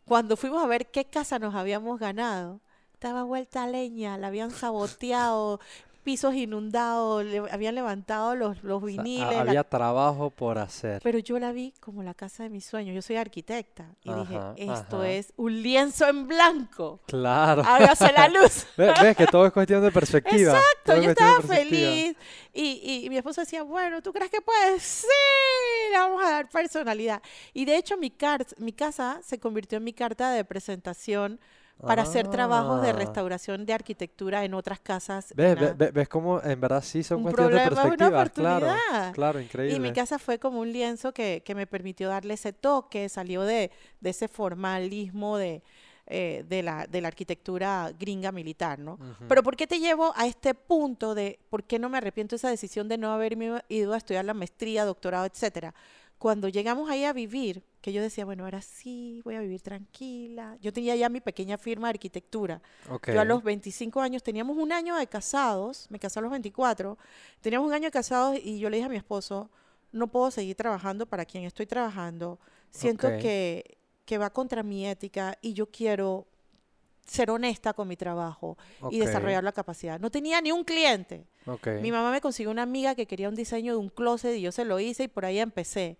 Cuando 0.06 0.38
fuimos 0.38 0.64
a 0.64 0.68
ver 0.68 0.90
qué 0.90 1.04
casa 1.04 1.38
nos 1.38 1.54
habíamos 1.54 2.00
ganado, 2.00 2.62
estaba 2.94 3.24
vuelta 3.24 3.64
a 3.64 3.68
leña, 3.68 4.18
la 4.18 4.28
habían 4.28 4.52
saboteado, 4.52 5.60
pisos 6.04 6.36
inundados, 6.36 7.24
le 7.26 7.40
habían 7.50 7.76
levantado 7.76 8.36
los, 8.36 8.62
los 8.64 8.84
O 8.84 8.88
sea, 8.88 8.98
viniles. 9.04 9.32
la- 9.32 9.40
había 9.42 9.64
trabajo 9.64 10.30
por 10.30 10.58
hacer. 10.58 11.02
Pero 11.04 11.18
yo 11.20 11.40
la 11.40 11.52
vi 11.52 11.74
como 11.80 12.04
la 12.04 12.14
casa 12.14 12.44
de 12.44 12.50
mis 12.50 12.66
sueños. 12.66 12.94
Yo 12.94 13.02
soy 13.02 13.16
arquitecta 13.16 13.88
y 14.04 14.10
Ajá, 14.12 14.20
dije, 14.56 14.72
esto 14.74 14.98
ajá. 14.98 15.10
es 15.10 15.34
un 15.38 15.62
lienzo 15.64 16.08
en 16.08 16.28
blanco. 16.28 17.00
Claro. 17.08 17.64
Hágase 17.66 18.12
la 18.12 18.28
luz. 18.28 18.66
Ve- 18.78 18.94
¿Ves 19.02 19.18
que 19.18 19.26
todo 19.28 19.46
es 19.48 19.54
cuestión 19.54 19.82
de 19.82 19.92
perspectiva? 19.92 20.54
Exacto, 20.58 20.94
es 20.94 21.04
yo 21.06 21.10
estaba 21.12 21.42
feliz. 21.42 22.16
Y, 22.54 22.62
y- 22.84 23.06
y 23.06 23.10
mi 23.10 23.18
esposo 23.18 23.42
decía, 23.42 23.64
bueno, 23.64 24.02
¿tú 24.02 24.14
crees 24.14 24.30
que 24.30 24.42
puedes? 24.42 24.84
Sí, 24.84 25.08
le 25.92 25.98
vamos 25.98 26.24
a 26.24 26.30
dar 26.30 26.50
personalidad. 26.50 27.22
Y 27.54 27.66
de 27.66 27.78
hecho 27.78 27.98
mi, 27.98 28.12
car- 28.12 28.46
mi 28.58 28.74
casa 28.74 29.20
se 29.24 29.40
convirtió 29.40 29.78
en 29.78 29.84
mi 29.86 29.94
carta 29.94 30.32
de 30.32 30.44
presentación 30.46 31.40
para 31.82 32.04
hacer 32.04 32.30
trabajos 32.30 32.82
de 32.82 32.90
Ah. 32.90 32.94
restauración 32.94 33.66
de 33.66 33.74
arquitectura 33.74 34.46
en 34.46 34.54
otras 34.54 34.80
casas. 34.80 35.34
¿Ves, 35.36 35.60
ve- 35.60 35.74
ve- 35.74 35.92
ves 35.92 36.08
cómo 36.08 36.42
en 36.42 36.60
verdad 36.62 36.82
sí 36.82 37.04
son 37.04 37.18
Un 37.18 37.24
cuestiones 37.24 37.52
de 37.54 37.66
problema 37.66 37.82
es 37.82 38.00
una 38.02 38.10
perspectiva? 38.18 38.60
Claro, 38.60 38.66
oportunidad. 38.68 39.14
claro, 39.14 39.40
Y 39.40 39.44
increíble. 39.44 39.80
mi 39.80 39.92
casa 39.94 40.18
fue 40.20 40.40
como 40.40 40.60
un 40.60 40.72
lienzo 40.72 41.14
que, 41.14 41.42
que 41.46 41.56
me 41.56 41.68
permitió 41.68 42.08
darle 42.10 42.36
ese 42.36 42.54
toque, 42.54 43.10
salió 43.10 43.42
de, 43.42 43.72
de 44.00 44.10
ese 44.10 44.28
formalismo 44.30 45.38
de, 45.38 45.62
eh, 46.08 46.46
de, 46.48 46.64
la, 46.64 46.88
de 46.88 47.02
la 47.02 47.08
arquitectura 47.10 47.92
gringa 48.00 48.32
militar, 48.32 48.80
¿no? 48.80 48.94
Ujú. 48.94 49.26
Pero 49.28 49.44
¿por 49.44 49.56
qué 49.58 49.68
te 49.68 49.80
llevo 49.80 50.14
a 50.16 50.26
este 50.26 50.54
punto 50.54 51.14
de 51.16 51.40
por 51.50 51.64
qué 51.66 51.80
no 51.80 51.90
me 51.90 51.98
arrepiento 51.98 52.36
de 52.36 52.38
esa 52.38 52.50
decisión 52.50 52.88
de 52.88 52.98
no 52.98 53.12
haberme 53.12 53.62
ido 53.68 53.94
a 53.94 53.98
estudiar 53.98 54.24
la 54.24 54.34
maestría, 54.34 54.86
doctorado, 54.86 55.26
etcétera? 55.26 55.74
Cuando 56.18 56.48
llegamos 56.48 56.90
ahí 56.90 57.04
a 57.04 57.12
vivir, 57.12 57.64
que 57.84 57.92
yo 57.92 58.02
decía, 58.02 58.24
bueno, 58.24 58.46
ahora 58.46 58.62
sí, 58.62 59.20
voy 59.26 59.36
a 59.36 59.42
vivir 59.42 59.60
tranquila. 59.60 60.58
Yo 60.62 60.72
tenía 60.72 60.96
ya 60.96 61.10
mi 61.10 61.20
pequeña 61.20 61.58
firma 61.58 61.90
de 61.90 61.96
arquitectura. 61.96 62.62
Yo 63.14 63.20
a 63.20 63.26
los 63.26 63.44
25 63.44 64.00
años 64.00 64.24
teníamos 64.24 64.56
un 64.56 64.72
año 64.72 64.96
de 64.96 65.06
casados, 65.06 65.88
me 65.90 66.00
casé 66.00 66.20
a 66.20 66.22
los 66.22 66.32
24, 66.32 66.98
teníamos 67.42 67.68
un 67.68 67.74
año 67.74 67.84
de 67.84 67.92
casados 67.92 68.40
y 68.42 68.58
yo 68.58 68.70
le 68.70 68.78
dije 68.78 68.86
a 68.86 68.90
mi 68.90 68.96
esposo, 68.96 69.50
no 69.92 70.08
puedo 70.08 70.32
seguir 70.32 70.56
trabajando 70.56 71.06
para 71.06 71.26
quien 71.26 71.44
estoy 71.44 71.66
trabajando, 71.66 72.40
siento 72.70 73.10
que, 73.20 73.78
que 74.06 74.18
va 74.18 74.30
contra 74.30 74.64
mi 74.64 74.88
ética 74.88 75.38
y 75.42 75.52
yo 75.52 75.70
quiero 75.70 76.26
ser 77.06 77.32
honesta 77.32 77.74
con 77.74 77.90
mi 77.90 77.98
trabajo 77.98 78.58
y 78.92 79.00
desarrollar 79.00 79.44
la 79.44 79.52
capacidad. 79.52 80.00
No 80.00 80.10
tenía 80.10 80.40
ni 80.40 80.54
un 80.54 80.64
cliente. 80.64 81.28
Mi 81.82 81.92
mamá 81.92 82.12
me 82.12 82.22
consiguió 82.22 82.50
una 82.50 82.62
amiga 82.62 82.96
que 82.96 83.08
quería 83.08 83.28
un 83.28 83.36
diseño 83.36 83.74
de 83.74 83.78
un 83.78 83.90
closet 83.90 84.38
y 84.38 84.42
yo 84.42 84.54
se 84.54 84.64
lo 84.64 84.80
hice 84.80 85.04
y 85.04 85.08
por 85.10 85.26
ahí 85.26 85.40
empecé. 85.40 85.98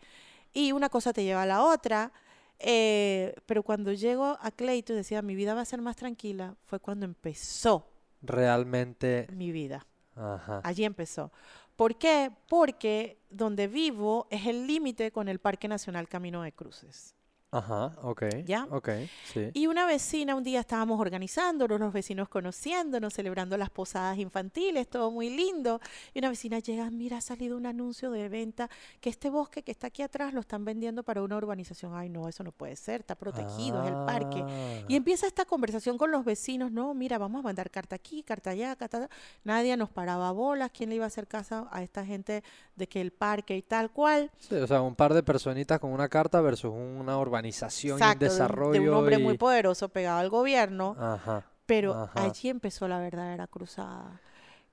Y 0.54 0.72
una 0.72 0.90
cosa 0.90 1.14
te 1.14 1.24
lleva 1.24 1.44
a 1.44 1.46
la 1.46 1.64
otra. 1.64 2.12
eh, 2.60 3.36
pero 3.46 3.64
cuando 3.64 3.92
llego 3.92 4.38
a 4.40 4.52
Clayton 4.52 4.96
y 4.96 4.98
decía, 4.98 5.22
mi 5.22 5.36
vida 5.36 5.54
va 5.54 5.62
a 5.62 5.66
ser 5.66 5.82
más 5.82 5.96
tranquila, 5.98 6.56
fue 6.66 6.80
cuando 6.80 7.06
empezó 7.06 7.90
Realmente, 8.22 9.28
mi 9.34 9.52
vida. 9.52 9.86
ajá. 10.16 10.62
Allí 10.64 10.86
empezó. 10.86 11.32
¿Por 11.76 11.98
qué? 11.98 12.32
Porque 12.48 13.20
donde 13.30 13.68
vivo 13.68 14.28
es 14.30 14.46
el 14.46 14.68
límite 14.68 15.12
con 15.12 15.28
el 15.28 15.40
Parque 15.40 15.68
Nacional 15.68 16.08
Camino 16.08 16.42
de 16.44 16.52
Cruces. 16.54 17.16
Ajá, 17.54 17.92
ok. 18.02 18.24
¿Ya? 18.46 18.68
Ok, 18.72 18.90
sí. 19.32 19.50
Y 19.54 19.68
una 19.68 19.86
vecina, 19.86 20.34
un 20.36 20.44
día 20.44 20.62
estábamos 20.62 21.00
organizándonos, 21.00 21.80
los 21.80 21.94
vecinos 21.94 22.28
conociéndonos, 22.30 23.14
celebrando 23.14 23.58
las 23.58 23.70
posadas 23.70 24.18
infantiles, 24.18 24.88
todo 24.90 25.12
muy 25.12 25.30
lindo. 25.30 25.80
Y 26.16 26.20
una 26.20 26.30
vecina 26.30 26.58
llega, 26.58 26.90
mira, 26.90 27.18
ha 27.18 27.22
salido 27.22 27.56
un 27.56 27.68
anuncio 27.68 28.10
de 28.10 28.28
venta 28.28 28.72
que 29.00 29.12
este 29.12 29.30
bosque 29.30 29.62
que 29.62 29.72
está 29.72 29.88
aquí 29.88 30.02
atrás 30.02 30.34
lo 30.34 30.40
están 30.40 30.66
vendiendo 30.66 31.04
para 31.04 31.22
una 31.22 31.38
urbanización. 31.38 31.94
Ay, 31.96 32.10
no, 32.10 32.28
eso 32.28 32.44
no 32.44 32.52
puede 32.52 32.76
ser, 32.76 33.02
está 33.02 33.14
protegido, 33.14 33.84
es 33.84 33.90
el 33.90 34.06
parque. 34.06 34.40
Y 34.88 34.94
Ah, 34.94 34.98
empieza 34.98 35.28
esta 35.28 35.46
conversación 35.46 35.98
con 35.98 36.10
los 36.12 36.26
vecinos, 36.26 36.72
no, 36.72 36.94
mira, 36.96 37.20
vamos 37.20 37.40
a 37.42 37.44
mandar 37.44 37.70
carta 37.70 37.96
aquí, 37.96 38.24
carta 38.24 38.50
allá, 38.50 38.76
carta 38.76 38.98
allá. 38.98 39.10
Nadie 39.44 39.78
nos 39.78 39.90
paraba 39.90 40.32
bolas, 40.32 40.72
¿quién 40.76 40.90
le 40.90 40.96
iba 40.96 41.06
a 41.06 41.08
hacer 41.08 41.28
caso 41.28 41.68
a 41.72 41.84
esta 41.84 42.04
gente 42.04 42.44
de 42.76 42.88
que 42.88 43.00
el 43.00 43.12
parque 43.12 43.56
y 43.56 43.62
tal 43.62 43.92
cual? 43.92 44.32
sí, 44.40 44.56
o 44.56 44.66
sea, 44.66 44.82
un 44.82 44.96
par 44.96 45.14
de 45.14 45.22
personitas 45.22 45.80
con 45.80 45.92
una 45.92 46.10
carta 46.10 46.42
versus 46.42 46.72
una 46.74 47.18
urbanización 47.20 47.43
y 47.48 47.92
un 47.92 47.98
Exacto, 47.98 48.20
de 48.20 48.26
un- 48.26 48.32
desarrollo. 48.32 48.72
de 48.82 48.90
un 48.90 48.96
hombre 48.96 49.18
muy 49.18 49.38
poderoso 49.38 49.90
pegado 49.90 50.20
al 50.20 50.30
gobierno. 50.30 50.96
Ajá. 51.00 51.46
Pero 51.66 51.94
Ajá. 51.94 52.24
allí 52.26 52.50
empezó 52.50 52.88
la 52.88 53.00
verdadera 53.00 53.48
cruzada. 53.48 54.20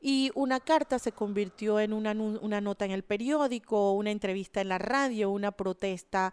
Y 0.03 0.31
una 0.35 0.61
carta 0.61 0.99
se 0.99 1.13
convirtió 1.13 1.79
en 1.79 1.93
una, 1.93 2.13
una 2.13 2.61
nota 2.63 2.87
en 2.87 2.91
el 2.91 3.03
periódico, 3.05 3.93
una 3.93 4.11
entrevista 4.11 4.63
en 4.63 4.69
la 4.71 4.79
radio, 4.79 5.31
una 5.31 5.53
protesta, 5.53 6.33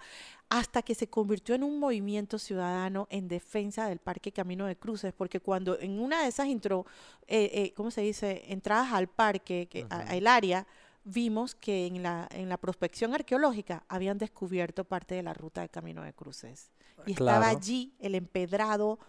hasta 0.50 0.82
que 0.82 0.95
se 0.95 1.10
convirtió 1.10 1.54
en 1.54 1.63
un 1.63 1.78
movimiento 1.78 2.39
ciudadano 2.39 3.08
en 3.12 3.28
defensa 3.28 3.89
del 3.89 4.00
Parque 4.00 4.32
Camino 4.32 4.65
de 4.65 4.78
Cruces, 4.78 5.12
porque 5.13 5.41
cuando 5.41 5.78
en 5.82 6.00
una 6.00 6.21
de 6.23 6.30
esas 6.30 6.47
intro, 6.47 6.86
eh, 7.28 7.52
eh, 7.54 7.73
¿cómo 7.76 7.91
se 7.91 8.00
dice? 8.02 8.45
entradas 8.47 8.93
al 8.93 9.08
parque, 9.08 9.67
que, 9.69 9.86
a- 9.89 10.00
al 10.12 10.28
área, 10.28 10.65
vimos 11.08 11.56
que 11.56 11.88
en 11.88 12.04
la, 12.04 12.28
en 12.32 12.50
la 12.50 12.58
prospección 12.58 13.13
arqueológica 13.13 13.84
habían 13.88 14.17
descubierto 14.17 14.84
parte 14.84 15.15
de 15.15 15.24
la 15.24 15.34
ruta 15.34 15.62
de 15.62 15.70
Camino 15.70 16.04
de 16.04 16.13
Cruces. 16.13 16.70
Y 17.06 17.13
estaba 17.13 17.48
allí 17.48 17.93
el 18.00 18.15
empedrado, 18.15 19.00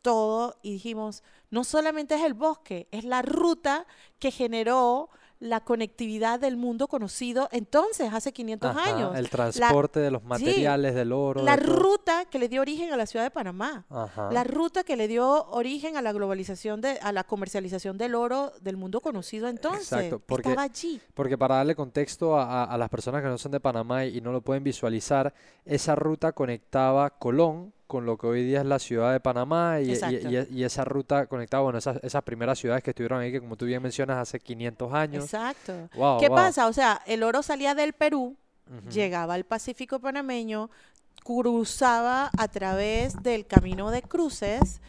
todo, 0.00 0.56
y 0.62 0.72
dijimos, 0.72 1.22
no 1.50 1.64
solamente 1.64 2.14
es 2.14 2.22
el 2.22 2.34
bosque, 2.34 2.86
es 2.92 3.04
la 3.04 3.22
ruta 3.22 3.86
que 4.18 4.30
generó 4.30 5.10
la 5.40 5.60
conectividad 5.60 6.40
del 6.40 6.56
mundo 6.56 6.88
conocido 6.88 7.48
entonces, 7.52 8.12
hace 8.12 8.32
500 8.32 8.70
Ajá, 8.76 8.94
años. 8.96 9.16
El 9.16 9.30
transporte 9.30 10.00
de 10.00 10.10
los 10.10 10.24
materiales, 10.24 10.94
del 10.96 11.12
oro. 11.12 11.42
La 11.44 11.56
de 11.56 11.62
ruta 11.64 12.24
que 12.24 12.38
le 12.40 12.48
dio 12.48 12.60
origen 12.60 12.92
a 12.92 12.96
la 12.96 13.06
ciudad 13.06 13.24
de 13.24 13.30
Panamá. 13.30 13.86
Ajá. 13.88 14.32
La 14.32 14.42
ruta 14.42 14.82
que 14.82 14.96
le 14.96 15.06
dio 15.06 15.46
origen 15.50 15.96
a 15.96 16.02
la 16.02 16.12
globalización, 16.12 16.80
de, 16.80 16.98
a 17.00 17.12
la 17.12 17.22
comercialización 17.24 17.98
del 17.98 18.16
oro 18.16 18.52
del 18.62 18.76
mundo 18.76 19.00
conocido 19.00 19.46
entonces. 19.48 19.92
Exacto, 19.92 20.20
porque- 20.26 20.48
Estaba 20.48 20.64
allí. 20.64 21.00
Porque 21.14 21.38
para 21.38 21.56
darle 21.56 21.76
contexto 21.76 22.36
a, 22.36 22.64
a- 22.64 22.64
a 22.64 22.76
las 22.78 22.88
personas 22.88 23.22
que 23.22 23.28
no 23.28 23.38
son 23.38 23.52
de 23.52 23.60
Panamá 23.60 24.04
y, 24.06 24.18
y 24.18 24.20
no 24.20 24.32
lo 24.32 24.40
pueden 24.40 24.64
visualizar, 24.64 25.32
esa 25.64 25.94
ruta 25.94 26.32
conectaba 26.32 27.10
Colón 27.10 27.72
con 27.88 28.06
lo 28.06 28.16
que 28.16 28.26
hoy 28.28 28.44
día 28.44 28.60
es 28.60 28.66
la 28.66 28.78
ciudad 28.78 29.10
de 29.12 29.18
Panamá 29.18 29.80
y, 29.80 29.86
y- 29.88 29.92
Exacto. 29.94 30.28
y- 30.30 30.46
y 30.60 30.62
esa 30.62 30.84
ruta 30.84 31.26
conectaba, 31.26 31.64
bueno, 31.64 31.78
esas, 31.80 31.98
esas 32.04 32.22
primeras 32.22 32.58
ciudades 32.60 32.84
que 32.84 32.90
estuvieron 32.90 33.18
ahí, 33.20 33.32
que 33.32 33.40
como 33.40 33.56
tú 33.56 33.64
bien 33.64 33.82
mencionas, 33.82 34.18
hace 34.18 34.38
500 34.38 34.92
años. 34.94 35.24
Exacto. 35.24 35.88
Wow, 35.96 36.20
¿Qué 36.20 36.28
wow. 36.28 36.36
pasa? 36.36 36.66
O 36.68 36.72
sea, 36.72 37.00
el 37.06 37.22
oro 37.24 37.42
salía 37.42 37.74
del 37.74 37.94
Perú, 37.94 38.36
llegaba 38.90 39.32
al 39.34 39.44
Pacífico 39.44 39.98
panameño, 39.98 40.68
cruzaba 41.24 42.30
a 42.36 42.48
través 42.48 43.22
del 43.22 43.46
camino 43.46 43.90
de 43.90 44.02
cruces 44.02 44.80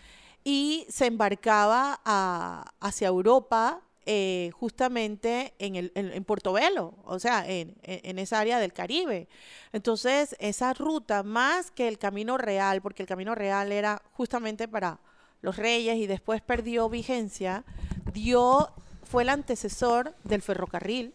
y 0.44 0.86
se 0.90 1.06
embarcaba 1.06 2.00
a- 2.04 2.72
hacia 2.82 3.08
Europa, 3.08 3.82
eh, 4.12 4.50
justamente 4.56 5.54
en, 5.60 5.76
el, 5.76 5.92
en, 5.94 6.12
en 6.12 6.24
Portobelo, 6.24 6.96
o 7.04 7.20
sea, 7.20 7.48
en, 7.48 7.78
esa 7.84 8.40
área 8.40 8.58
del 8.58 8.74
Caribe. 8.74 9.28
Entonces, 9.72 10.36
esa 10.40 10.74
ruta, 10.74 11.22
más 11.22 11.70
que 11.70 11.88
el 11.88 12.00
camino 12.00 12.36
real, 12.36 12.82
porque 12.82 13.04
el 13.04 13.08
camino 13.08 13.36
real 13.36 13.72
era 13.72 14.02
justamente 14.14 14.68
para 14.68 15.00
los 15.44 15.58
reyes 15.58 15.98
y 15.98 16.08
después 16.08 16.42
perdió 16.42 16.90
vigencia, 16.90 17.64
dio, 18.12 18.72
fue 19.04 19.22
el 19.22 19.30
antecesor 19.30 20.16
del 20.24 20.42
ferrocarril 20.42 21.14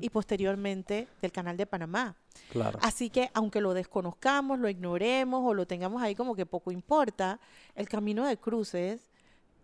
y 0.00 0.08
posteriormente 0.10 1.08
del 1.20 1.32
canal 1.32 1.56
de 1.56 1.66
Panamá. 1.66 2.14
Claro. 2.50 2.78
Así 2.82 3.10
que 3.10 3.32
aunque 3.34 3.60
lo 3.60 3.74
desconozcamos, 3.74 4.60
lo 4.60 4.68
ignoremos 4.68 5.42
o 5.44 5.54
lo 5.54 5.66
tengamos 5.66 6.00
ahí 6.00 6.14
como 6.14 6.36
que 6.36 6.46
poco 6.46 6.70
importa, 6.70 7.40
el 7.74 7.88
camino 7.88 8.24
de 8.24 8.36
cruces 8.36 9.10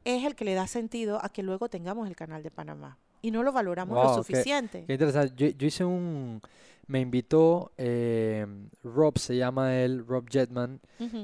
es 0.04 0.24
el 0.24 0.34
que 0.34 0.44
le 0.44 0.54
da 0.54 0.66
sentido 0.66 1.18
a 1.24 1.28
que 1.28 1.42
luego 1.42 1.68
tengamos 1.68 2.08
el 2.08 2.16
canal 2.16 2.42
de 2.42 2.50
Panamá. 2.50 2.98
Y 3.20 3.30
no 3.30 3.42
lo 3.42 3.52
valoramos 3.52 3.96
Wow, 3.96 4.08
lo 4.08 4.14
suficiente. 4.14 4.84
Qué 4.86 4.92
interesante. 4.92 5.34
Yo, 5.36 5.48
yo 5.56 5.66
hice 5.66 5.84
un... 5.84 6.40
Me 6.86 7.00
invitó, 7.00 7.70
eh, 7.76 8.46
Rob 8.82 9.18
se 9.18 9.36
llama 9.36 9.76
él, 9.76 10.06
Rob 10.06 10.24
Jetman, 10.30 10.80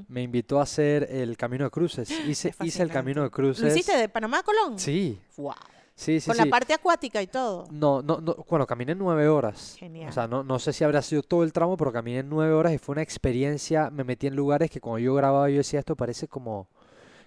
me 0.08 0.20
invitó 0.20 0.60
a 0.60 0.64
hacer 0.64 1.08
el 1.10 1.38
Camino 1.38 1.64
de 1.64 1.70
Cruces. 1.70 2.10
Hice, 2.28 2.54
hice 2.62 2.82
el 2.82 2.90
Camino 2.90 3.22
de. 3.22 3.30
Cruces. 3.30 3.62
¿Lo 3.64 3.70
hiciste 3.70 3.96
de 3.96 4.10
Panamá 4.10 4.40
a 4.40 4.42
Colón? 4.42 4.78
Sí, 4.78 5.18
Wow. 5.38 5.54
sí, 5.94 6.20
sí, 6.20 6.26
Con 6.28 6.36
sí. 6.36 6.44
la 6.44 6.50
parte 6.50 6.74
acuática 6.74 7.22
y 7.22 7.28
todo. 7.28 7.64
No, 7.70 8.02
no, 8.02 8.20
no, 8.20 8.36
bueno, 8.46 8.66
caminé 8.66 8.94
nueve 8.94 9.26
horas. 9.26 9.76
Genial. 9.78 10.10
O 10.10 10.12
sea, 10.12 10.28
no, 10.28 10.44
no 10.44 10.58
sé 10.58 10.74
si 10.74 10.84
habrá 10.84 11.00
sido 11.00 11.22
todo 11.22 11.42
el 11.44 11.54
tramo, 11.54 11.78
pero 11.78 11.90
caminé 11.90 12.22
nueve 12.22 12.52
horas 12.52 12.74
y 12.74 12.76
fue 12.78 12.92
una 12.92 13.02
experiencia. 13.02 13.88
Me 13.88 14.04
metí 14.04 14.26
en 14.26 14.36
lugares 14.36 14.70
que 14.70 14.82
cuando 14.82 14.98
yo 14.98 15.14
grababa 15.14 15.48
yo 15.48 15.56
decía, 15.56 15.78
esto 15.80 15.96
parece 15.96 16.28
como, 16.28 16.68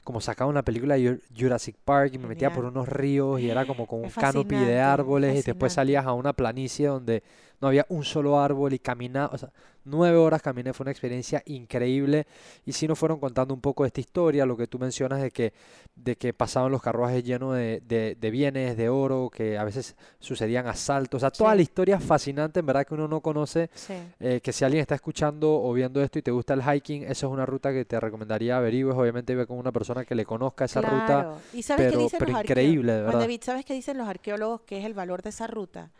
como 0.07 0.21
sacaba 0.21 0.49
una 0.49 0.63
película 0.63 0.95
de 0.95 1.01
Jur- 1.01 1.21
Jurassic 1.37 1.75
Park 1.83 2.11
y 2.13 2.17
me 2.17 2.29
metía 2.29 2.49
por 2.53 2.63
unos 2.63 2.87
ríos 2.87 3.41
y 3.41 3.49
era 3.49 3.65
como 3.65 3.85
con 3.85 3.99
un 4.05 4.09
canopy 4.09 4.55
de 4.55 4.61
fascinante, 4.61 4.79
árboles 4.79 5.33
y 5.33 5.41
después 5.47 5.73
salías 5.73 6.05
a 6.05 6.13
una 6.13 6.31
planicie 6.31 6.87
donde 6.87 7.23
no 7.61 7.67
había 7.69 7.85
un 7.89 8.03
solo 8.03 8.39
árbol 8.39 8.73
y 8.73 8.79
caminaba, 8.79 9.29
o 9.33 9.37
sea, 9.37 9.51
nueve 9.83 10.17
horas 10.17 10.41
caminé, 10.41 10.73
fue 10.73 10.83
una 10.83 10.91
experiencia 10.91 11.41
increíble 11.45 12.27
y 12.65 12.73
sí 12.73 12.87
nos 12.87 12.99
fueron 12.99 13.19
contando 13.19 13.53
un 13.53 13.61
poco 13.61 13.83
de 13.83 13.87
esta 13.87 14.01
historia, 14.01 14.45
lo 14.45 14.57
que 14.57 14.67
tú 14.67 14.77
mencionas 14.79 15.21
de 15.21 15.31
que, 15.31 15.53
de 15.95 16.17
que 16.17 16.33
pasaban 16.33 16.71
los 16.71 16.81
carruajes 16.81 17.23
llenos 17.23 17.55
de, 17.55 17.81
de- 17.87 18.15
de 18.19 18.31
bienes, 18.31 18.75
de 18.77 18.89
oro, 18.89 19.29
que 19.33 19.57
a 19.57 19.63
veces 19.63 19.95
sucedían 20.19 20.67
asaltos, 20.67 21.19
o 21.19 21.21
sea, 21.21 21.31
toda 21.31 21.51
Sí. 21.51 21.57
la 21.57 21.61
historia 21.63 21.99
fascinante, 21.99 22.59
en 22.59 22.65
verdad 22.65 22.85
que 22.85 22.93
uno 22.95 23.07
no 23.07 23.21
conoce, 23.21 23.69
Sí. 23.73 23.93
eh, 24.19 24.41
que 24.43 24.51
si 24.51 24.65
alguien 24.65 24.81
está 24.81 24.95
escuchando 24.95 25.49
o 25.61 25.71
viendo 25.73 26.01
esto 26.03 26.19
y 26.19 26.21
te 26.21 26.31
gusta 26.31 26.53
el 26.53 26.61
hiking, 26.61 27.03
esa 27.03 27.11
es 27.27 27.31
una 27.31 27.45
ruta 27.45 27.71
que 27.71 27.85
te 27.85 27.97
recomendaría 27.99 28.57
averigües, 28.57 28.95
obviamente 28.95 29.35
ve 29.35 29.47
con 29.47 29.57
una 29.57 29.71
persona 29.71 30.03
que 30.03 30.15
le 30.15 30.25
conozca 30.25 30.65
esa 30.65 30.81
ruta, 30.81 31.05
Claro. 31.05 31.37
¿Y 31.53 31.63
sabes 31.63 31.85
qué 31.85 31.89
pero- 31.91 32.03
dicen 32.03 32.19
pero 32.19 32.31
los 32.33 32.41
increíble, 32.41 32.91
de 32.91 33.01
verdad. 33.03 33.19
David, 33.21 33.41
¿sabes 33.43 33.63
qué 33.65 33.73
dicen 33.73 33.97
los 33.97 34.07
arqueólogos 34.07 34.61
que 34.61 34.79
es 34.79 34.85
el 34.85 34.93
valor 34.93 35.21
de 35.21 35.29
esa 35.29 35.47
ruta? 35.47 35.91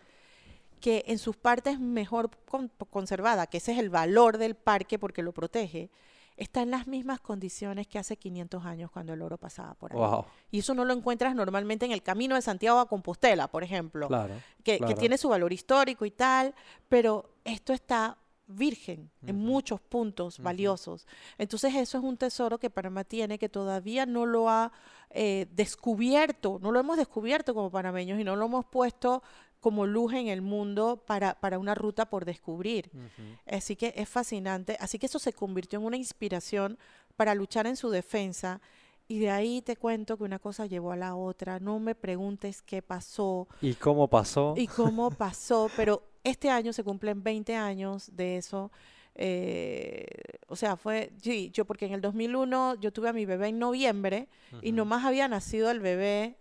Que 0.79 1.03
en 1.07 1.17
sus 1.17 1.35
partes 1.35 1.79
mejor 1.79 2.29
con- 2.49 2.71
conservada, 2.89 3.47
que 3.47 3.57
ese 3.57 3.73
es 3.73 3.79
el 3.79 3.89
valor 3.89 4.37
del 4.37 4.55
parque 4.55 4.99
porque 4.99 5.23
lo 5.23 5.33
protege, 5.33 5.89
está 6.37 6.61
en 6.61 6.71
las 6.71 6.87
mismas 6.87 7.19
condiciones 7.19 7.87
que 7.87 7.97
hace 7.97 8.15
500 8.15 8.63
años 8.63 8.91
cuando 8.91 9.13
el 9.13 9.21
oro 9.21 9.37
pasaba 9.37 9.73
por 9.73 9.91
ahí. 9.91 9.97
wow, 9.97 10.25
Y 10.51 10.59
eso 10.59 10.73
no 10.75 10.85
lo 10.85 10.93
encuentras 10.93 11.35
normalmente 11.35 11.85
en 11.85 11.91
el 11.91 12.03
camino 12.03 12.35
de 12.35 12.41
Santiago 12.43 12.79
a 12.79 12.87
Compostela, 12.87 13.47
por 13.47 13.63
ejemplo, 13.63 14.07
claro, 14.07 14.35
que, 14.63 14.79
tiene 14.97 15.17
su 15.17 15.29
valor 15.29 15.51
histórico 15.51 16.05
y 16.05 16.11
tal, 16.11 16.53
pero 16.87 17.31
esto 17.43 17.73
está 17.73 18.17
virgen 18.47 19.11
en 19.25 19.35
muchos 19.35 19.81
puntos 19.81 20.39
valiosos. 20.39 21.05
Entonces 21.37 21.75
eso 21.75 21.97
es 21.97 22.03
un 22.03 22.15
tesoro 22.15 22.57
que 22.57 22.69
Panamá 22.69 23.03
tiene 23.03 23.37
que 23.37 23.49
todavía 23.49 24.05
no 24.05 24.25
lo 24.25 24.49
ha 24.49 24.71
eh, 25.09 25.47
descubierto, 25.51 26.57
no 26.61 26.71
lo 26.71 26.79
hemos 26.79 26.97
descubierto 26.97 27.53
como 27.53 27.69
panameños 27.69 28.19
y 28.19 28.23
no 28.23 28.37
lo 28.37 28.45
hemos 28.45 28.65
puesto 28.65 29.21
como 29.59 29.85
luz 29.85 30.13
en 30.13 30.27
el 30.27 30.41
mundo 30.41 31.03
para, 31.05 31.39
para 31.39 31.59
una 31.59 31.75
ruta 31.75 32.09
por 32.09 32.25
descubrir. 32.25 32.89
Ujú. 32.93 33.55
Así 33.55 33.75
que 33.75 33.93
es 33.95 34.07
fascinante. 34.07 34.77
Así 34.79 34.99
que 34.99 35.07
eso 35.07 35.19
se 35.19 35.33
convirtió 35.33 35.79
en 35.79 35.85
una 35.85 35.97
inspiración 35.97 36.77
para 37.15 37.33
luchar 37.35 37.67
en 37.67 37.75
su 37.75 37.89
defensa. 37.89 38.61
Y 39.09 39.19
de 39.19 39.29
ahí 39.31 39.61
te 39.61 39.75
cuento 39.77 40.17
que 40.17 40.23
una 40.23 40.37
cosa 40.39 40.65
llevó 40.65 40.91
a 40.91 40.97
la 40.97 41.15
otra. 41.15 41.59
No 41.59 41.79
me 41.79 41.95
preguntes 41.95 42.61
qué 42.61 42.81
pasó 42.81 43.47
¿Y 43.61 43.73
cómo 43.75 44.07
pasó? 44.09 44.53
y 44.57 44.67
cómo 44.67 45.09
pasó, 45.11 45.69
pero 45.77 46.03
este 46.23 46.49
año 46.49 46.73
se 46.73 46.83
cumplen 46.83 47.23
20 47.23 47.55
años 47.55 48.09
de 48.15 48.37
eso. 48.37 48.69
eh, 49.15 50.05
o 50.47 50.55
sea, 50.55 50.77
fue, 50.77 51.11
sí, 51.21 51.49
yo 51.51 51.65
porque 51.65 51.85
en 51.85 51.93
el 51.93 52.01
2001 52.01 52.75
yo 52.75 52.91
tuve 52.93 53.09
a 53.09 53.13
mi 53.13 53.25
bebé 53.25 53.47
en 53.47 53.59
noviembre 53.59 54.27
y 54.61 54.67
Ujú. 54.69 54.75
nomás 54.77 55.05
había 55.05 55.27
nacido 55.27 55.71
el 55.71 55.79
bebé, 55.79 56.35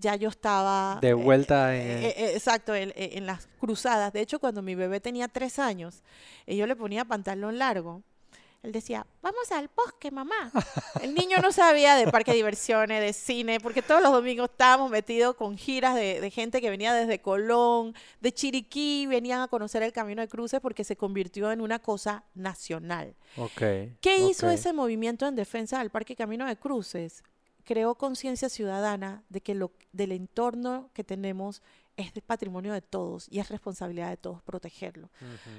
ya 0.00 0.16
yo 0.16 0.28
estaba... 0.28 0.98
De 1.00 1.10
eh, 1.10 1.14
vuelta 1.14 1.76
en... 1.76 1.82
eh, 1.82 2.14
eh, 2.16 2.32
exacto, 2.34 2.74
en, 2.74 3.26
las 3.26 3.46
cruzadas. 3.60 4.12
De 4.12 4.20
hecho, 4.20 4.38
cuando 4.38 4.62
mi 4.62 4.74
bebé 4.74 5.00
tenía 5.00 5.28
tres 5.28 5.58
años 5.58 6.02
yo 6.46 6.66
le 6.66 6.74
ponía 6.74 7.04
pantalón 7.04 7.58
largo, 7.58 8.02
él 8.62 8.72
decía, 8.72 9.06
vamos 9.22 9.50
al 9.52 9.70
bosque, 9.74 10.10
mamá. 10.10 10.52
El 11.02 11.14
niño 11.14 11.38
no 11.38 11.50
sabía 11.50 11.96
de 11.96 12.10
parque 12.10 12.32
de 12.32 12.38
diversiones, 12.38 13.00
de 13.00 13.14
cine, 13.14 13.58
porque 13.58 13.80
todos 13.80 14.02
los 14.02 14.12
domingos 14.12 14.50
estábamos 14.50 14.90
metidos 14.90 15.34
con 15.34 15.56
giras 15.56 15.94
de, 15.94 16.20
de 16.20 16.30
gente 16.30 16.60
que 16.60 16.68
venía 16.68 16.92
desde 16.92 17.22
Colón, 17.22 17.94
de 18.20 18.32
Chiriquí, 18.32 19.06
venían 19.06 19.40
a 19.40 19.48
conocer 19.48 19.82
el 19.82 19.92
Camino 19.92 20.20
de 20.20 20.28
Cruces 20.28 20.60
porque 20.60 20.84
se 20.84 20.96
convirtió 20.96 21.50
en 21.52 21.62
una 21.62 21.78
cosa 21.78 22.24
nacional. 22.34 23.14
Ok. 23.38 23.62
¿Qué 24.00 24.18
hizo 24.28 24.50
ese 24.50 24.74
movimiento 24.74 25.26
en 25.26 25.36
defensa 25.36 25.78
del 25.78 25.88
Parque 25.88 26.14
Camino 26.14 26.46
de 26.46 26.56
Cruces? 26.56 27.22
Creó 27.64 27.94
conciencia 27.94 28.48
ciudadana 28.48 29.22
de 29.28 29.40
que 29.40 29.54
lo, 29.54 29.72
del 29.92 30.12
entorno 30.12 30.90
que 30.92 31.04
tenemos 31.04 31.62
es 32.00 32.12
patrimonio 32.22 32.72
de 32.72 32.80
todos 32.80 33.26
y 33.30 33.40
es 33.40 33.48
responsabilidad 33.48 34.10
de 34.10 34.16
todos 34.16 34.42
protegerlo. 34.42 35.10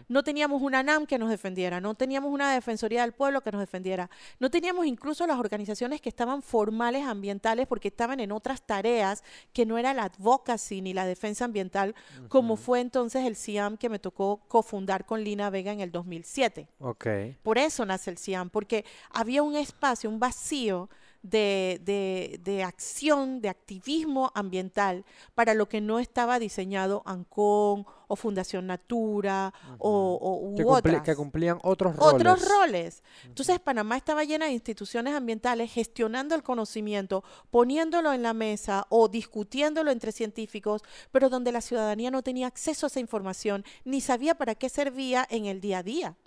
No 0.08 0.24
teníamos 0.24 0.62
una 0.62 0.84
NAM 0.84 1.06
que 1.06 1.18
nos 1.18 1.30
defendiera, 1.30 1.80
no 1.80 1.96
teníamos 1.96 2.32
una 2.32 2.54
Defensoría 2.54 3.02
del 3.02 3.14
Pueblo 3.14 3.42
que 3.42 3.52
nos 3.52 3.62
defendiera, 3.62 4.10
no 4.40 4.50
teníamos 4.50 4.86
incluso 4.86 5.26
las 5.28 5.40
organizaciones 5.40 6.02
que 6.02 6.10
estaban 6.10 6.42
formales 6.42 7.06
ambientales 7.06 7.68
porque 7.68 7.90
estaban 7.90 8.20
en 8.20 8.32
otras 8.32 8.62
tareas 8.62 9.24
que 9.54 9.66
no 9.66 9.78
era 9.78 9.94
la 9.94 10.04
advocacy 10.04 10.82
ni 10.82 10.94
la 10.94 11.06
defensa 11.06 11.46
ambiental, 11.46 11.96
como 12.28 12.56
fue 12.56 12.80
entonces 12.80 13.26
el 13.26 13.36
CIAM 13.36 13.78
que 13.78 13.90
me 13.90 14.00
tocó 14.00 14.42
cofundar 14.48 15.06
con 15.06 15.24
Lina 15.24 15.50
Vega 15.50 15.72
en 15.72 15.82
el 15.82 15.92
2007. 15.92 16.68
Okay. 16.80 17.38
Por 17.44 17.58
eso 17.58 17.86
nace 17.86 18.10
el 18.10 18.18
CIAM, 18.18 18.50
porque 18.50 18.86
había 19.12 19.44
un 19.44 19.56
espacio, 19.56 20.10
un 20.10 20.20
vacío 20.20 20.90
de, 21.24 22.64
acción, 22.66 23.42
de 23.42 23.50
activismo 23.50 24.32
ambiental 24.34 25.06
para 25.36 25.54
lo 25.54 25.70
que 25.70 25.82
no 25.82 26.00
estaba 26.00 26.40
diseñado 26.40 27.04
ANCON 27.06 27.86
o 28.08 28.16
Fundación 28.16 28.68
Natura 28.68 29.54
o, 29.78 30.54
que, 30.58 30.64
otras. 30.66 31.02
que 31.04 31.16
cumplían 31.16 31.60
otros 31.64 31.96
roles. 31.96 32.14
Otros 32.14 32.50
roles. 32.50 33.04
Entonces 33.26 33.60
Panamá 33.60 33.98
estaba 33.98 34.24
llena 34.24 34.46
de 34.46 34.52
instituciones 34.52 35.14
ambientales 35.14 35.72
gestionando 35.72 36.36
el 36.36 36.44
conocimiento, 36.44 37.24
poniéndolo 37.52 38.14
en 38.14 38.24
la 38.24 38.34
mesa 38.34 38.86
o 38.90 39.08
discutiéndolo 39.08 39.92
entre 39.92 40.12
científicos, 40.12 40.82
pero 41.12 41.30
donde 41.30 41.52
la 41.52 41.62
ciudadanía 41.62 42.12
no 42.12 42.24
tenía 42.24 42.48
acceso 42.48 42.86
a 42.86 42.88
esa 42.88 43.00
información 43.00 43.64
ni 43.86 44.02
sabía 44.02 44.36
para 44.36 44.56
qué 44.56 44.70
servía 44.70 45.26
en 45.30 45.46
el 45.46 45.62
día 45.62 45.80
a 45.80 45.84
día. 45.84 46.18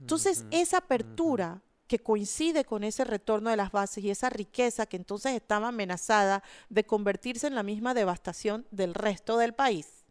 Entonces, 0.00 0.44
esa 0.50 0.78
apertura 0.78 1.62
que 1.90 1.98
coincide 1.98 2.64
con 2.64 2.84
ese 2.84 3.02
retorno 3.02 3.50
de 3.50 3.56
las 3.56 3.72
bases 3.72 4.04
y 4.04 4.10
esa 4.10 4.30
riqueza 4.30 4.86
que 4.86 4.96
entonces 4.96 5.32
estaba 5.34 5.66
amenazada 5.66 6.44
de 6.68 6.84
convertirse 6.84 7.48
en 7.48 7.56
la 7.56 7.64
misma 7.64 7.94
devastación 7.94 8.64
del 8.70 8.94
resto 8.94 9.38
del 9.38 9.54
país, 9.54 10.04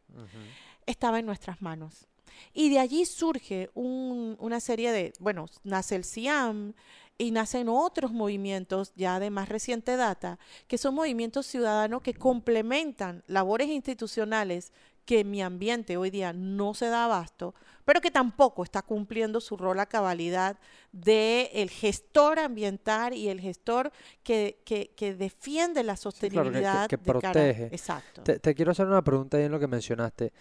estaba 0.86 1.20
en 1.20 1.26
nuestras 1.26 1.62
manos. 1.62 2.06
Y 2.54 2.70
de 2.70 2.80
allí 2.80 3.06
surge 3.06 3.70
una 3.76 4.60
serie 4.60 4.92
de, 4.92 5.14
bueno, 5.22 5.46
nace 5.64 5.96
el 5.96 6.04
CIAM 6.04 6.74
y 7.18 7.32
nacen 7.32 7.70
otros 7.70 8.12
movimientos 8.12 8.92
ya 8.98 9.18
de 9.22 9.30
más 9.30 9.48
reciente 9.48 9.96
data, 9.96 10.38
que 10.68 10.78
son 10.78 10.96
movimientos 10.96 11.46
ciudadanos 11.46 12.02
que 12.02 12.14
complementan 12.14 13.24
labores 13.28 13.70
institucionales 13.70 14.74
que 15.06 15.24
mi 15.24 15.42
ambiente 15.42 15.96
hoy 15.96 16.10
día 16.10 16.34
no 16.34 16.74
se 16.74 16.88
da 16.88 17.06
abasto, 17.06 17.56
pero 17.90 18.02
que 18.02 18.12
tampoco 18.12 18.62
está 18.62 18.84
cumpliendo 18.84 19.42
su 19.42 19.58
rol 19.58 19.80
a 19.80 19.88
cabalidad 19.88 20.60
de 20.92 21.50
el 21.56 21.72
gestor 21.72 22.38
ambiental 22.38 23.16
y 23.16 23.30
el 23.30 23.42
gestor 23.42 23.92
que, 24.22 24.62
que, 24.64 25.16
defiende 25.16 25.82
la 25.82 25.98
sostenibilidad. 25.98 26.88
que, 26.88 27.00
protege. 27.00 27.66
Exacto. 27.72 28.22
Te, 28.22 28.54
quiero 28.54 28.74
hacer 28.74 28.86
una 28.86 29.04
pregunta 29.04 29.38
ahí 29.38 29.46
en 29.46 29.52
lo 29.52 29.60
que 29.60 29.66
mencionaste. 29.66 30.32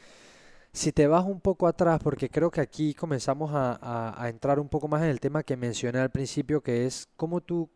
Si 0.75 0.93
te 0.93 1.07
vas 1.07 1.25
un 1.25 1.41
poco 1.41 1.67
atrás, 1.67 2.01
porque 2.05 2.29
creo 2.29 2.51
que 2.51 2.61
aquí 2.61 2.93
comenzamos 2.93 3.51
a, 3.55 4.13
a 4.23 4.29
entrar 4.29 4.61
un 4.61 4.69
poco 4.69 4.87
más 4.87 5.01
en 5.01 5.09
el 5.09 5.19
tema 5.19 5.43
que 5.43 5.57
mencioné 5.57 6.01
al 6.01 6.11
principio, 6.11 6.61
que 6.61 6.85
es 6.85 7.09
cómo 7.17 7.41
tú 7.41 7.71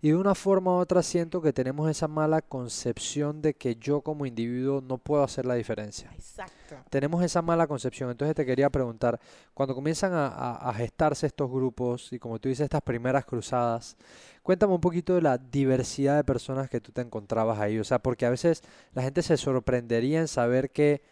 y 0.00 0.10
de 0.10 0.16
una 0.16 0.34
forma 0.34 0.76
u 0.76 0.78
otra 0.78 1.02
siento 1.02 1.42
que 1.42 1.52
tenemos 1.52 1.90
esa 1.90 2.06
mala 2.06 2.40
concepción 2.40 3.42
de 3.42 3.54
que 3.54 3.74
yo 3.76 4.00
como 4.00 4.26
individuo 4.26 4.80
no 4.80 4.98
puedo 4.98 5.24
hacer 5.24 5.44
la 5.44 5.54
diferencia. 5.54 6.10
Exacto. 6.14 6.76
Tenemos 6.88 7.22
esa 7.24 7.42
mala 7.42 7.66
concepción. 7.66 8.10
Entonces 8.10 8.36
te 8.36 8.46
quería 8.46 8.70
preguntar, 8.70 9.18
cuando 9.54 9.74
comienzan 9.74 10.12
a, 10.14 10.72
gestarse 10.76 11.26
estos 11.26 11.50
grupos 11.50 12.12
y 12.12 12.18
como 12.20 12.38
tú 12.38 12.48
dices, 12.48 12.64
estas 12.64 12.82
primeras 12.82 13.24
cruzadas, 13.24 13.96
cuéntame 14.42 14.74
un 14.74 14.80
poquito 14.80 15.16
de 15.16 15.22
la 15.22 15.36
diversidad 15.36 16.16
de 16.16 16.24
personas 16.24 16.70
que 16.70 16.80
tú 16.80 16.92
te 16.92 17.00
encontrabas 17.00 17.58
ahí. 17.58 17.80
O 17.80 17.84
sea, 17.84 17.98
porque 17.98 18.24
a 18.24 18.30
veces 18.30 18.62
la 18.94 19.02
gente 19.02 19.22
se 19.22 19.36
sorprendería 19.36 20.20
en 20.20 20.28
saber 20.28 20.70
que, 20.70 21.02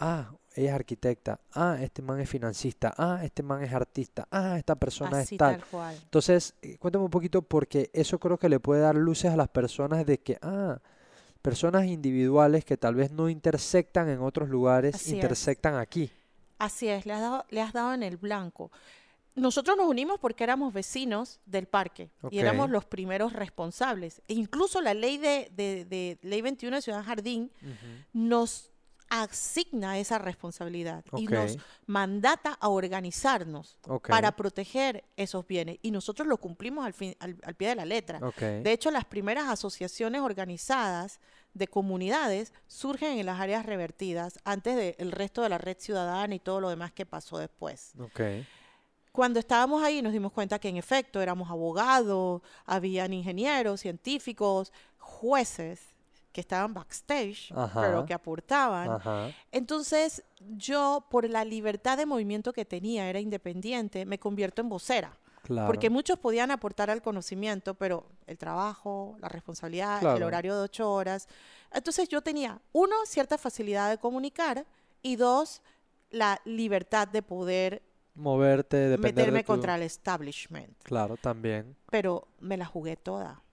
ah, 0.00 0.32
ella 0.54 0.70
es 0.70 0.74
arquitecta, 0.74 1.40
ah, 1.52 1.76
este 1.80 2.02
man 2.02 2.20
es 2.20 2.28
financista, 2.28 2.94
ah, 2.96 3.20
este 3.22 3.42
man 3.42 3.62
es 3.62 3.72
artista, 3.72 4.26
ah, 4.30 4.56
esta 4.56 4.76
persona 4.76 5.20
es 5.20 5.36
tal. 5.36 5.62
Entonces, 6.02 6.54
eh, 6.62 6.76
cuéntame 6.78 7.04
un 7.04 7.10
poquito 7.10 7.42
porque 7.42 7.90
eso 7.92 8.18
creo 8.18 8.38
que 8.38 8.48
le 8.48 8.60
puede 8.60 8.80
dar 8.80 8.94
luces 8.94 9.32
a 9.32 9.36
las 9.36 9.48
personas 9.48 10.06
de 10.06 10.18
que, 10.18 10.38
ah, 10.42 10.78
personas 11.42 11.86
individuales 11.86 12.64
que 12.64 12.76
tal 12.76 12.94
vez 12.94 13.10
no 13.10 13.28
intersectan 13.28 14.08
en 14.08 14.20
otros 14.20 14.48
lugares, 14.48 15.08
intersectan 15.08 15.74
aquí. 15.74 16.10
Así 16.58 16.88
es, 16.88 17.04
le 17.04 17.12
has, 17.12 17.20
dado, 17.20 17.44
le 17.50 17.60
has 17.60 17.72
dado 17.72 17.92
en 17.92 18.02
el 18.02 18.16
blanco. 18.16 18.70
Nosotros 19.34 19.76
nos 19.76 19.88
unimos 19.88 20.20
porque 20.20 20.44
éramos 20.44 20.72
vecinos 20.72 21.40
del 21.44 21.66
parque 21.66 22.08
y 22.30 22.38
éramos 22.38 22.70
los 22.70 22.84
primeros 22.84 23.32
responsables. 23.32 24.22
E 24.28 24.34
incluso 24.34 24.80
la 24.80 24.94
ley 24.94 25.18
de, 25.18 25.50
de, 25.52 26.18
Ley 26.22 26.40
21 26.40 26.76
de 26.76 26.82
Ciudad 26.82 27.02
Jardín 27.02 27.50
nos 28.12 28.70
asigna 29.22 29.98
esa 29.98 30.18
responsabilidad 30.18 31.04
y 31.16 31.26
nos 31.26 31.58
mandata 31.86 32.56
a 32.60 32.68
organizarnos 32.68 33.78
para 34.08 34.34
proteger 34.34 35.04
esos 35.16 35.46
bienes. 35.46 35.78
Y 35.82 35.90
nosotros 35.90 36.26
lo 36.26 36.38
cumplimos 36.38 36.84
al, 36.84 36.92
fin, 36.92 37.14
al, 37.20 37.54
pie 37.54 37.68
de 37.68 37.74
la 37.76 37.84
letra. 37.84 38.20
De 38.38 38.72
hecho, 38.72 38.90
las 38.90 39.04
primeras 39.04 39.48
asociaciones 39.48 40.20
organizadas 40.20 41.20
de 41.52 41.68
comunidades 41.68 42.52
surgen 42.66 43.18
en 43.18 43.26
las 43.26 43.40
áreas 43.40 43.64
revertidas 43.64 44.40
antes 44.44 44.96
del 44.96 45.12
resto 45.12 45.42
de 45.42 45.48
la 45.48 45.58
red 45.58 45.76
ciudadana 45.78 46.34
y 46.34 46.40
todo 46.40 46.60
lo 46.60 46.68
demás 46.68 46.92
que 46.92 47.06
pasó 47.06 47.38
después. 47.38 47.92
Cuando 49.12 49.38
estábamos 49.38 49.84
ahí 49.84 50.02
nos 50.02 50.12
dimos 50.12 50.32
cuenta 50.32 50.58
que 50.58 50.68
en 50.68 50.76
efecto 50.76 51.22
éramos 51.22 51.48
abogados, 51.48 52.42
habían 52.66 53.12
ingenieros, 53.12 53.80
científicos, 53.80 54.72
jueces, 54.98 55.93
que 56.34 56.40
estaban 56.40 56.74
backstage, 56.74 57.54
pero 57.74 58.04
que 58.04 58.12
aportaban. 58.12 59.32
Entonces, 59.52 60.24
yo, 60.40 61.06
por 61.08 61.30
la 61.30 61.44
libertad 61.44 61.96
de 61.96 62.06
movimiento 62.06 62.52
que 62.52 62.64
tenía, 62.64 63.08
era 63.08 63.20
independiente, 63.20 64.04
me 64.04 64.18
convierto 64.18 64.60
en 64.60 64.68
vocera. 64.68 65.16
Porque 65.66 65.90
muchos 65.90 66.18
podían 66.18 66.50
aportar 66.50 66.90
al 66.90 67.02
conocimiento, 67.02 67.74
pero 67.74 68.06
el 68.26 68.36
trabajo, 68.36 69.16
la 69.20 69.28
responsabilidad, 69.28 70.16
el 70.16 70.24
horario 70.24 70.56
de 70.56 70.62
ocho 70.62 70.92
horas. 70.92 71.28
Entonces 71.72 72.08
yo 72.08 72.20
tenía, 72.20 72.60
uno, 72.72 72.96
cierta 73.06 73.38
facilidad 73.38 73.88
de 73.88 73.98
comunicar 73.98 74.66
y 75.02 75.14
dos, 75.14 75.62
la 76.10 76.40
libertad 76.44 77.06
de 77.06 77.22
poder 77.22 77.82
moverte, 78.14 78.76
de 78.76 78.98
meterme 78.98 79.44
contra 79.44 79.76
el 79.76 79.82
establishment. 79.82 80.82
Claro, 80.82 81.16
también. 81.16 81.76
Pero 81.90 82.26
me 82.40 82.56
la 82.56 82.64
jugué 82.64 82.96
toda 82.96 83.43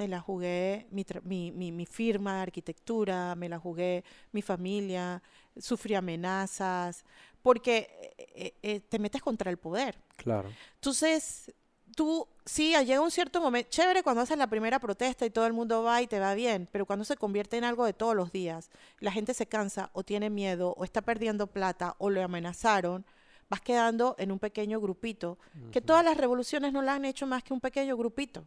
me 0.00 0.08
la 0.08 0.18
jugué 0.18 0.86
mi, 0.90 1.52
mi, 1.52 1.84
firma 1.84 2.36
de 2.36 2.40
arquitectura, 2.40 3.34
me 3.34 3.50
la 3.50 3.58
jugué 3.58 4.02
mi 4.32 4.40
familia, 4.40 5.22
sufrí 5.58 5.94
amenazas, 5.94 7.04
porque 7.42 8.14
eh, 8.16 8.32
eh, 8.34 8.54
eh, 8.62 8.80
te 8.80 8.98
metes 8.98 9.20
contra 9.20 9.50
el 9.50 9.58
poder. 9.58 9.98
Claro. 10.16 10.48
Entonces, 10.76 11.52
tú, 11.94 12.26
sí, 12.46 12.74
llega 12.86 13.02
un 13.02 13.10
cierto 13.10 13.42
momento, 13.42 13.68
chévere 13.68 14.02
cuando 14.02 14.22
haces 14.22 14.38
la 14.38 14.46
primera 14.46 14.78
protesta 14.78 15.26
y 15.26 15.30
todo 15.30 15.46
el 15.46 15.52
mundo 15.52 15.82
va 15.82 16.00
y 16.00 16.06
te 16.06 16.18
va 16.18 16.32
bien, 16.32 16.66
pero 16.72 16.86
cuando 16.86 17.04
se 17.04 17.18
convierte 17.18 17.58
en 17.58 17.64
algo 17.64 17.84
de 17.84 17.92
todos 17.92 18.16
los 18.16 18.32
días, 18.32 18.70
la 19.00 19.12
gente 19.12 19.34
se 19.34 19.44
cansa 19.44 19.90
o 19.92 20.02
tiene 20.02 20.30
miedo 20.30 20.72
o 20.78 20.84
está 20.84 21.02
perdiendo 21.02 21.46
plata 21.46 21.94
o 21.98 22.08
le 22.08 22.22
amenazaron, 22.22 23.04
vas 23.50 23.60
quedando 23.60 24.14
en 24.18 24.30
un 24.30 24.38
pequeño 24.38 24.80
grupito, 24.80 25.36
que 25.72 25.80
todas 25.80 26.04
las 26.04 26.16
revoluciones 26.16 26.72
no 26.72 26.80
la 26.80 26.94
han 26.94 27.04
hecho 27.04 27.26
más 27.26 27.42
que 27.42 27.52
un 27.52 27.60
pequeño 27.60 27.96
grupito, 27.96 28.46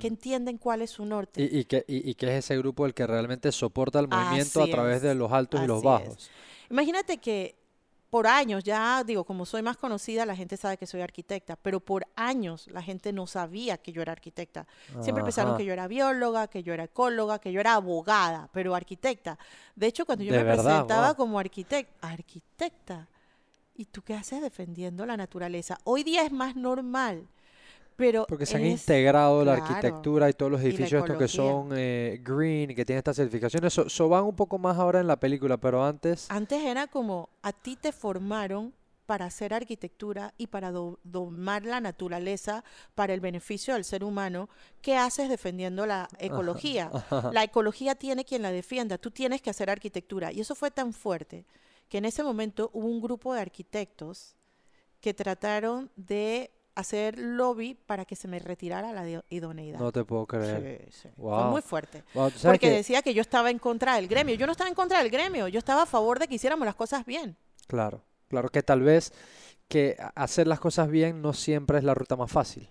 que 0.00 0.08
entienden 0.08 0.58
cuál 0.58 0.82
es 0.82 0.90
su 0.90 1.04
norte. 1.06 1.40
Y, 1.42 1.64
que, 1.64 1.84
y, 1.86 2.14
que, 2.14 2.26
es 2.26 2.44
ese 2.44 2.58
grupo 2.58 2.84
el 2.84 2.92
que 2.92 3.06
realmente 3.06 3.52
soporta 3.52 4.00
el 4.00 4.08
movimiento 4.08 4.62
a 4.62 4.66
través 4.66 5.00
de 5.02 5.14
los 5.14 5.30
altos 5.30 5.62
y 5.62 5.66
los 5.66 5.82
bajos. 5.82 6.28
Imagínate 6.68 7.18
que 7.18 7.60
por 8.10 8.26
años, 8.26 8.64
ya 8.64 9.04
digo, 9.04 9.22
como 9.22 9.46
soy 9.46 9.62
más 9.62 9.76
conocida, 9.76 10.26
la 10.26 10.34
gente 10.34 10.56
sabe 10.56 10.76
que 10.76 10.86
soy 10.86 11.00
arquitecta, 11.00 11.54
pero 11.54 11.78
por 11.78 12.08
años 12.16 12.66
la 12.66 12.82
gente 12.82 13.12
no 13.12 13.28
sabía 13.28 13.78
que 13.78 13.92
yo 13.92 14.02
era 14.02 14.10
arquitecta. 14.10 14.66
Siempre 15.00 15.22
pensaron 15.22 15.56
que 15.56 15.64
yo 15.64 15.72
era 15.72 15.86
bióloga, 15.86 16.48
que 16.48 16.64
yo 16.64 16.74
era 16.74 16.84
ecóloga, 16.84 17.38
que 17.38 17.52
yo 17.52 17.60
era 17.60 17.74
abogada, 17.74 18.48
pero 18.52 18.74
arquitecta. 18.74 19.38
De 19.76 19.86
hecho, 19.86 20.04
cuando 20.06 20.24
yo 20.24 20.32
me 20.32 20.42
presentaba 20.42 21.14
como 21.14 21.38
arquitecta, 21.38 22.08
arquitecta, 22.08 23.06
¿Y 23.80 23.86
tú 23.86 24.02
qué 24.02 24.12
haces 24.12 24.42
defendiendo 24.42 25.06
la 25.06 25.16
naturaleza? 25.16 25.78
Hoy 25.84 26.04
día 26.04 26.22
es 26.22 26.30
más 26.30 26.54
normal. 26.54 27.26
Pero 27.96 28.26
Porque 28.28 28.44
se 28.44 28.58
han 28.58 28.66
integrado 28.66 29.42
la 29.42 29.54
arquitectura 29.54 30.28
y 30.28 30.34
todos 30.34 30.52
los 30.52 30.60
edificios 30.60 31.02
estos 31.02 31.16
que 31.16 31.28
son 31.28 31.70
eh, 31.72 32.20
green 32.22 32.70
y 32.70 32.74
que 32.74 32.84
tienen 32.84 32.98
estas 32.98 33.16
certificaciones. 33.16 33.78
Eso 33.78 34.08
van 34.10 34.24
un 34.24 34.36
poco 34.36 34.58
más 34.58 34.76
ahora 34.76 35.00
en 35.00 35.06
la 35.06 35.16
película, 35.16 35.56
pero 35.56 35.82
antes... 35.82 36.30
Antes 36.30 36.62
era 36.62 36.88
como, 36.88 37.30
a 37.40 37.54
ti 37.54 37.76
te 37.76 37.90
formaron 37.90 38.74
para 39.06 39.24
hacer 39.24 39.54
arquitectura 39.54 40.34
y 40.36 40.48
para 40.48 40.72
domar 40.72 41.64
la 41.64 41.80
naturaleza 41.80 42.62
para 42.94 43.14
el 43.14 43.20
beneficio 43.20 43.72
del 43.72 43.84
ser 43.84 44.04
humano, 44.04 44.50
¿qué 44.82 44.98
haces 44.98 45.30
defendiendo 45.30 45.86
la 45.86 46.06
ecología? 46.18 46.90
La 47.32 47.44
ecología 47.44 47.94
tiene 47.94 48.26
quien 48.26 48.42
la 48.42 48.52
defienda, 48.52 48.98
tú 48.98 49.10
tienes 49.10 49.40
que 49.40 49.48
hacer 49.48 49.70
arquitectura. 49.70 50.32
Y 50.32 50.40
eso 50.40 50.54
fue 50.54 50.70
tan 50.70 50.92
fuerte 50.92 51.46
que 51.90 51.98
en 51.98 52.06
ese 52.06 52.22
momento 52.22 52.70
hubo 52.72 52.86
un 52.86 53.02
grupo 53.02 53.34
de 53.34 53.40
arquitectos 53.40 54.36
que 55.00 55.12
trataron 55.12 55.90
de 55.96 56.52
hacer 56.76 57.18
lobby 57.18 57.74
para 57.74 58.04
que 58.04 58.14
se 58.14 58.28
me 58.28 58.38
retirara 58.38 58.92
la 58.92 59.22
idoneidad. 59.28 59.80
No 59.80 59.90
te 59.90 60.04
puedo 60.04 60.24
creer. 60.24 60.84
Sí, 60.86 61.02
sí. 61.02 61.08
Fue 61.16 61.44
muy 61.46 61.60
fuerte. 61.62 62.04
Porque 62.14 62.70
decía 62.70 63.02
que 63.02 63.12
yo 63.12 63.20
estaba 63.20 63.50
en 63.50 63.58
contra 63.58 63.96
del 63.96 64.06
gremio. 64.06 64.36
Yo 64.36 64.46
no 64.46 64.52
estaba 64.52 64.68
en 64.68 64.76
contra 64.76 65.02
del 65.02 65.10
gremio, 65.10 65.48
yo 65.48 65.58
estaba 65.58 65.82
a 65.82 65.86
favor 65.86 66.20
de 66.20 66.28
que 66.28 66.36
hiciéramos 66.36 66.64
las 66.64 66.76
cosas 66.76 67.04
bien. 67.04 67.36
Claro, 67.66 68.04
claro 68.28 68.48
que 68.50 68.62
tal 68.62 68.82
vez 68.82 69.12
que 69.66 69.96
hacer 70.14 70.46
las 70.46 70.60
cosas 70.60 70.88
bien 70.88 71.20
no 71.20 71.32
siempre 71.32 71.78
es 71.78 71.84
la 71.84 71.94
ruta 71.94 72.14
más 72.14 72.30
fácil. 72.30 72.68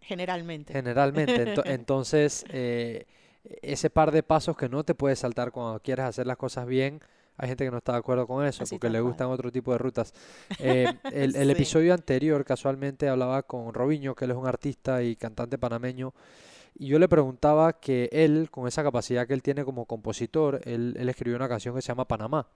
Generalmente. 0.00 0.72
Generalmente. 0.72 1.54
entonces, 1.66 2.46
eh, 2.48 3.06
ese 3.60 3.90
par 3.90 4.10
de 4.10 4.22
pasos 4.22 4.56
que 4.56 4.70
no 4.70 4.84
te 4.84 4.94
puedes 4.94 5.18
saltar 5.18 5.52
cuando 5.52 5.80
quieres 5.80 6.06
hacer 6.06 6.26
las 6.26 6.38
cosas 6.38 6.66
bien, 6.66 7.02
hay 7.38 7.48
gente 7.48 7.64
que 7.64 7.70
no 7.70 7.78
está 7.78 7.92
de 7.92 7.98
acuerdo 7.98 8.26
con 8.26 8.44
eso 8.44 8.64
porque 8.68 8.90
le 8.90 9.00
gustan 9.00 9.28
otro 9.28 9.52
tipo 9.52 9.70
de 9.70 9.78
rutas. 9.78 10.12
Eh, 10.58 10.92
el, 11.12 11.50
episodio 11.50 11.94
anterior, 11.94 12.44
casualmente, 12.44 13.08
hablaba 13.08 13.44
con 13.44 13.72
Robiño, 13.72 14.16
que 14.16 14.24
él 14.24 14.32
es 14.32 14.36
un 14.36 14.46
artista 14.48 15.04
y 15.04 15.14
cantante 15.14 15.56
panameño. 15.56 16.12
Y 16.74 16.88
yo 16.88 16.98
le 16.98 17.08
preguntaba 17.08 17.74
que 17.74 18.08
él, 18.10 18.48
con 18.50 18.66
esa 18.66 18.82
capacidad 18.82 19.26
que 19.26 19.34
él 19.34 19.42
tiene 19.42 19.64
como 19.64 19.86
compositor, 19.86 20.60
él, 20.64 20.96
escribió 21.08 21.36
una 21.36 21.48
canción 21.48 21.76
que 21.76 21.82
se 21.82 21.88
llama 21.88 22.06
Panamá 22.06 22.48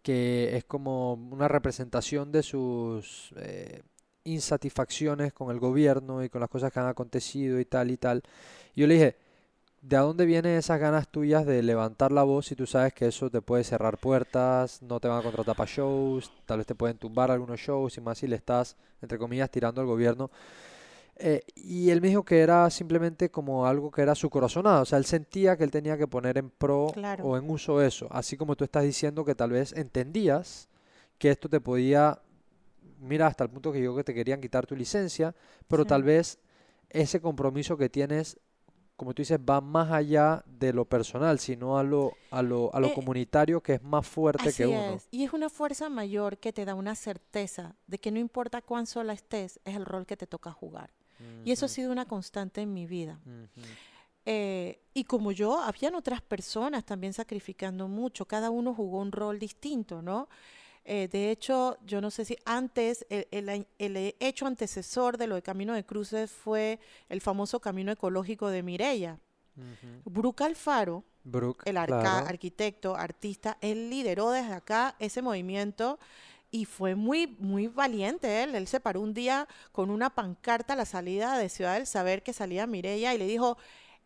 que 0.00 0.56
es 0.56 0.64
como 0.64 1.14
una 1.14 1.48
representación 1.48 2.30
de 2.30 2.44
sus 2.44 3.34
eh, 3.36 3.82
insatisfacciones 4.22 5.32
con 5.32 5.50
el 5.50 5.58
gobierno 5.58 6.22
y 6.22 6.28
con 6.28 6.40
las 6.40 6.48
cosas 6.48 6.72
que 6.72 6.78
han 6.78 6.86
acontecido 6.86 7.58
y 7.58 7.64
tal 7.64 7.90
y 7.90 7.96
tal. 7.96 8.22
Y 8.74 8.82
yo 8.82 8.86
le 8.86 8.94
dije, 8.94 9.16
¿de 9.80 9.96
dónde 9.96 10.26
vienen 10.26 10.56
esas 10.56 10.80
ganas 10.80 11.08
tuyas 11.08 11.46
de 11.46 11.62
levantar 11.62 12.12
la 12.12 12.22
voz 12.22 12.46
si 12.46 12.56
tú 12.56 12.66
sabes 12.66 12.92
que 12.92 13.06
eso 13.06 13.30
te 13.30 13.40
puede 13.40 13.64
cerrar 13.64 13.98
puertas, 13.98 14.82
no 14.82 15.00
te 15.00 15.08
van 15.08 15.20
a 15.20 15.22
contratar 15.22 15.56
para 15.56 15.70
shows, 15.70 16.32
tal 16.46 16.58
vez 16.58 16.66
te 16.66 16.74
pueden 16.74 16.98
tumbar 16.98 17.30
algunos 17.30 17.60
shows 17.60 17.96
y 17.96 18.00
más 18.00 18.18
si 18.18 18.26
le 18.26 18.36
estás, 18.36 18.76
entre 19.00 19.18
comillas, 19.18 19.50
tirando 19.50 19.80
al 19.80 19.86
gobierno? 19.86 20.30
Eh, 21.20 21.42
y 21.56 21.90
él 21.90 22.00
me 22.00 22.08
dijo 22.08 22.24
que 22.24 22.40
era 22.40 22.70
simplemente 22.70 23.28
como 23.30 23.66
algo 23.66 23.90
que 23.90 24.02
era 24.02 24.14
su 24.14 24.30
corazonado, 24.30 24.82
o 24.82 24.84
sea, 24.84 24.98
él 24.98 25.04
sentía 25.04 25.56
que 25.56 25.64
él 25.64 25.70
tenía 25.70 25.98
que 25.98 26.06
poner 26.06 26.38
en 26.38 26.48
pro 26.48 26.92
o 27.22 27.36
en 27.36 27.50
uso 27.50 27.82
eso, 27.82 28.06
así 28.10 28.36
como 28.36 28.54
tú 28.54 28.62
estás 28.62 28.84
diciendo 28.84 29.24
que 29.24 29.34
tal 29.34 29.50
vez 29.50 29.72
entendías 29.72 30.68
que 31.18 31.30
esto 31.30 31.48
te 31.48 31.60
podía, 31.60 32.20
mira, 33.00 33.26
hasta 33.26 33.42
el 33.42 33.50
punto 33.50 33.72
que 33.72 33.82
yo 33.82 33.96
que 33.96 34.04
te 34.04 34.14
querían 34.14 34.40
quitar 34.40 34.66
tu 34.66 34.76
licencia, 34.76 35.34
pero 35.66 35.84
tal 35.84 36.04
vez 36.04 36.38
ese 36.88 37.20
compromiso 37.20 37.76
que 37.76 37.88
tienes 37.88 38.38
como 38.98 39.14
tú 39.14 39.22
dices, 39.22 39.38
va 39.38 39.60
más 39.60 39.92
allá 39.92 40.42
de 40.44 40.72
lo 40.72 40.84
personal, 40.84 41.38
sino 41.38 41.78
a 41.78 41.84
lo, 41.84 42.14
a 42.32 42.42
lo, 42.42 42.74
a 42.74 42.80
lo 42.80 42.88
eh, 42.88 42.94
comunitario 42.94 43.62
que 43.62 43.74
es 43.74 43.82
más 43.84 44.04
fuerte 44.04 44.52
que 44.52 44.66
uno. 44.66 44.96
Es. 44.96 45.06
Y 45.12 45.22
es 45.22 45.32
una 45.32 45.48
fuerza 45.48 45.88
mayor 45.88 46.38
que 46.38 46.52
te 46.52 46.64
da 46.64 46.74
una 46.74 46.96
certeza 46.96 47.76
de 47.86 47.98
que 47.98 48.10
no 48.10 48.18
importa 48.18 48.60
cuán 48.60 48.88
sola 48.88 49.12
estés, 49.12 49.60
es 49.64 49.76
el 49.76 49.84
rol 49.84 50.04
que 50.04 50.16
te 50.16 50.26
toca 50.26 50.50
jugar. 50.50 50.90
Y 51.44 51.52
eso 51.52 51.66
ha 51.66 51.68
sido 51.68 51.92
una 51.92 52.06
constante 52.06 52.60
en 52.60 52.72
mi 52.72 52.86
vida. 52.86 53.20
Eh, 54.24 54.80
y 54.94 55.04
como 55.04 55.30
yo, 55.30 55.60
habían 55.60 55.94
otras 55.94 56.20
personas 56.20 56.84
también 56.84 57.12
sacrificando 57.12 57.86
mucho, 57.86 58.26
cada 58.26 58.50
uno 58.50 58.74
jugó 58.74 58.98
un 58.98 59.12
rol 59.12 59.38
distinto, 59.38 60.02
¿no? 60.02 60.28
Eh, 60.90 61.06
de 61.06 61.30
hecho, 61.30 61.76
yo 61.84 62.00
no 62.00 62.10
sé 62.10 62.24
si 62.24 62.38
antes, 62.46 63.06
el, 63.10 63.66
hecho 64.20 64.46
antecesor 64.46 65.18
de 65.18 65.26
lo 65.26 65.34
de 65.34 65.42
Camino 65.42 65.74
de 65.74 65.84
Cruces 65.84 66.30
fue 66.30 66.80
el 67.10 67.20
famoso 67.20 67.60
Camino 67.60 67.92
Ecológico 67.92 68.48
de 68.48 68.62
Mireya. 68.62 69.18
Brooke 70.06 70.40
Alfaro, 70.40 71.04
el 71.66 71.76
arquitecto, 71.76 72.96
artista, 72.96 73.58
él 73.60 73.90
lideró 73.90 74.30
desde 74.30 74.54
acá 74.54 74.96
ese 74.98 75.20
movimiento 75.20 75.98
y 76.50 76.64
fue 76.64 76.94
muy, 76.94 77.36
muy 77.38 77.66
valiente 77.66 78.42
él. 78.42 78.54
Él 78.54 78.66
se 78.66 78.80
paró 78.80 79.02
un 79.02 79.12
día 79.12 79.46
con 79.72 79.90
una 79.90 80.08
pancarta 80.08 80.72
a 80.72 80.76
la 80.76 80.86
salida 80.86 81.36
de 81.36 81.50
Ciudad 81.50 81.74
del 81.74 81.86
Saber 81.86 82.22
que 82.22 82.32
salía 82.32 82.66
Mireya 82.66 83.12
y 83.12 83.18
le 83.18 83.26
dijo, 83.26 83.58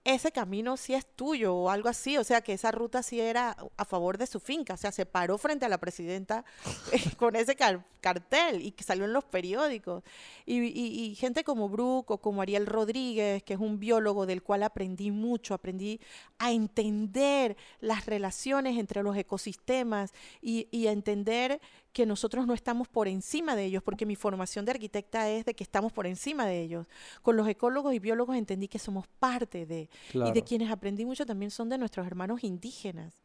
ese 0.04 0.32
camino 0.32 0.76
sí 0.76 0.94
es 0.94 1.06
tuyo 1.06 1.54
o 1.54 1.70
algo 1.70 1.88
así, 1.88 2.18
o 2.18 2.24
sea 2.24 2.40
que 2.40 2.54
esa 2.54 2.72
ruta 2.72 3.02
sí 3.02 3.20
era 3.20 3.56
a 3.76 3.84
favor 3.84 4.18
de 4.18 4.26
su 4.26 4.40
finca, 4.40 4.74
o 4.74 4.76
sea, 4.76 4.90
se 4.90 5.06
paró 5.06 5.38
frente 5.38 5.64
a 5.64 5.68
la 5.68 5.78
presidenta 5.78 6.44
con 7.18 7.36
ese 7.36 7.54
cartel 7.54 8.62
y 8.62 8.72
que 8.72 8.82
salió 8.82 9.04
en 9.04 9.12
los 9.12 9.24
periódicos. 9.24 10.02
Y, 10.44 11.14
gente 11.14 11.44
como 11.44 11.68
Brooke 11.68 12.10
o 12.10 12.18
como 12.18 12.42
Ariel 12.42 12.66
Rodríguez, 12.66 13.42
que 13.44 13.54
es 13.54 13.60
un 13.60 13.78
biólogo 13.78 14.26
del 14.26 14.42
cual 14.42 14.64
aprendí 14.64 15.10
mucho, 15.10 15.54
aprendí 15.54 16.00
a 16.38 16.50
entender 16.50 17.56
las 17.80 18.06
relaciones 18.06 18.78
entre 18.78 19.02
los 19.02 19.16
ecosistemas 19.16 20.12
y, 20.40 20.68
y 20.72 20.88
a 20.88 20.92
entender 20.92 21.60
que 21.92 22.06
nosotros 22.06 22.46
no 22.46 22.54
estamos 22.54 22.88
por 22.88 23.06
encima 23.06 23.54
de 23.54 23.64
ellos, 23.64 23.82
porque 23.82 24.06
mi 24.06 24.16
formación 24.16 24.64
de 24.64 24.72
arquitecta 24.72 25.28
es 25.28 25.44
de 25.44 25.54
que 25.54 25.62
estamos 25.62 25.92
por 25.92 26.06
encima 26.06 26.46
de 26.46 26.60
ellos. 26.60 26.86
Con 27.22 27.36
los 27.36 27.46
ecólogos 27.46 27.94
y 27.94 27.98
biólogos 27.98 28.36
entendí 28.36 28.68
que 28.68 28.78
somos 28.78 29.06
parte 29.06 29.66
de, 29.66 29.90
y 30.14 30.32
de 30.32 30.42
quienes 30.42 30.70
aprendí 30.70 31.04
mucho 31.04 31.26
también 31.26 31.50
son 31.50 31.68
de 31.68 31.78
nuestros 31.78 32.06
hermanos 32.06 32.44
indígenas. 32.44 33.22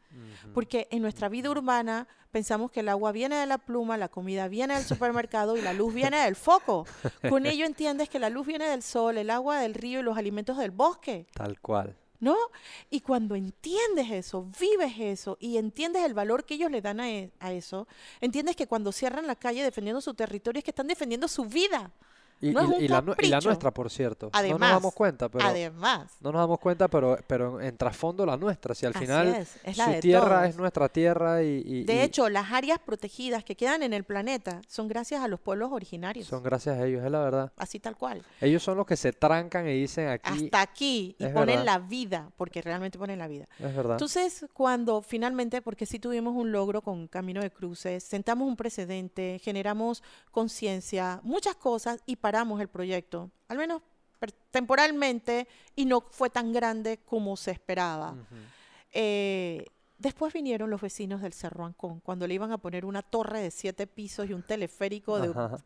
Porque 0.53 0.87
en 0.89 1.01
nuestra 1.01 1.29
vida 1.29 1.49
urbana 1.49 2.07
pensamos 2.31 2.71
que 2.71 2.79
el 2.79 2.89
agua 2.89 3.11
viene 3.11 3.35
de 3.35 3.45
la 3.45 3.57
pluma, 3.57 3.97
la 3.97 4.09
comida 4.09 4.47
viene 4.47 4.75
del 4.75 4.83
supermercado 4.83 5.57
y 5.57 5.61
la 5.61 5.73
luz 5.73 5.93
viene 5.93 6.23
del 6.23 6.35
foco. 6.35 6.85
Con 7.29 7.45
ello 7.45 7.65
entiendes 7.67 8.09
que 8.09 8.19
la 8.19 8.29
luz 8.29 8.47
viene 8.47 8.67
del 8.67 8.83
sol, 8.83 9.17
el 9.17 9.29
agua 9.29 9.59
del 9.59 9.73
río 9.73 9.99
y 9.99 10.03
los 10.03 10.17
alimentos 10.17 10.57
del 10.57 10.71
bosque. 10.71 11.27
Tal 11.33 11.59
cual. 11.59 11.95
¿No? 12.19 12.35
Y 12.89 13.01
cuando 13.01 13.35
entiendes 13.35 14.11
eso, 14.11 14.47
vives 14.59 14.93
eso 14.99 15.37
y 15.39 15.57
entiendes 15.57 16.03
el 16.03 16.13
valor 16.13 16.45
que 16.45 16.55
ellos 16.55 16.71
le 16.71 16.81
dan 16.81 16.99
a, 16.99 17.09
e, 17.09 17.31
a, 17.39 17.51
eso, 17.51 17.87
entiendes 18.21 18.55
que 18.55 18.67
cuando 18.67 18.91
cierran 18.91 19.27
la 19.27 19.35
calle 19.35 19.63
defendiendo 19.63 20.01
su 20.01 20.13
territorio 20.13 20.59
es 20.59 20.63
que 20.63 20.71
están 20.71 20.87
defendiendo 20.87 21.27
su 21.27 21.45
vida. 21.45 21.91
Y, 22.39 22.51
la, 22.87 23.01
nuestra, 23.01 23.71
por 23.71 23.89
cierto. 23.89 24.29
Además, 24.31 24.59
no 24.59 24.65
nos 24.67 24.75
damos 24.75 24.93
cuenta, 24.93 25.29
pero. 25.29 25.45
Además. 25.45 26.11
No 26.21 26.31
nos 26.31 26.41
damos 26.41 26.59
cuenta, 26.59 26.87
pero, 26.87 27.17
pero 27.25 27.59
en 27.59 27.75
trasfondo 27.77 28.25
la 28.25 28.37
nuestra. 28.37 28.75
Si 28.75 28.85
al 28.85 28.93
final 28.93 29.45
su 29.45 29.99
tierra 30.01 30.47
es 30.47 30.55
nuestra 30.55 30.89
tierra 30.89 31.41
y. 31.43 31.83
de 31.83 32.03
hecho, 32.03 32.29
las 32.29 32.51
áreas 32.51 32.79
protegidas 32.79 33.43
que 33.43 33.55
quedan 33.55 33.83
en 33.83 33.93
el 33.93 34.03
planeta 34.03 34.61
son 34.67 34.87
gracias 34.87 35.21
a 35.21 35.27
los 35.27 35.39
pueblos 35.39 35.71
originarios. 35.71 36.27
Son 36.27 36.43
gracias 36.43 36.77
a 36.77 36.85
ellos, 36.85 37.03
es 37.03 37.11
la 37.11 37.19
verdad. 37.19 37.51
Así 37.57 37.79
tal 37.79 37.97
cual. 37.97 38.23
Ellos 38.41 38.61
son 38.61 38.77
los 38.77 38.85
que 38.85 38.95
se 38.95 39.13
trancan 39.13 39.67
y 39.67 39.73
dicen 39.73 40.09
aquí. 40.09 40.45
Hasta 40.45 40.61
aquí. 40.61 41.15
Y 41.17 41.27
ponen 41.27 41.65
la 41.65 41.79
vida, 41.79 42.31
porque 42.37 42.61
realmente 42.61 42.97
ponen 42.97 43.19
la 43.19 43.27
vida. 43.27 43.47
Es 43.59 43.75
verdad. 43.75 43.93
Entonces, 43.93 44.45
cuando 44.53 45.01
finalmente, 45.01 45.61
porque 45.61 45.85
sí 45.85 45.99
tuvimos 45.99 46.35
un 46.35 46.51
logro 46.51 46.81
con 46.81 47.07
Camino 47.07 47.41
de 47.41 47.49
Cruces, 47.49 48.03
sentamos 48.03 48.47
un 48.47 48.55
precedente, 48.55 49.39
generamos 49.43 50.03
conciencia, 50.31 51.19
muchas 51.23 51.55
cosas 51.55 52.01
y 52.05 52.17
paramos 52.27 52.59
el 52.59 52.67
proyecto, 52.67 53.31
al 53.47 53.57
menos 53.57 53.81
temporalmente, 54.51 55.47
y 55.77 55.85
no 55.85 56.01
fue 56.01 56.29
tan 56.29 56.51
grande 56.51 56.99
como 57.05 57.37
se 57.37 57.51
esperaba. 57.51 58.15
Eh, 58.91 59.65
después 59.97 60.33
vinieron 60.33 60.69
los 60.69 60.81
vecinos 60.81 61.21
del 61.21 61.31
Cerro 61.31 61.63
Ancón, 61.63 62.01
cuando 62.01 62.27
le 62.27 62.33
iban 62.33 62.51
a 62.51 62.57
poner 62.57 62.83
una 62.83 63.01
torre 63.01 63.39
de 63.39 63.49
siete 63.49 63.87
pisos 63.87 64.29
y 64.29 64.33
un 64.33 64.43
teleférico 64.43 65.17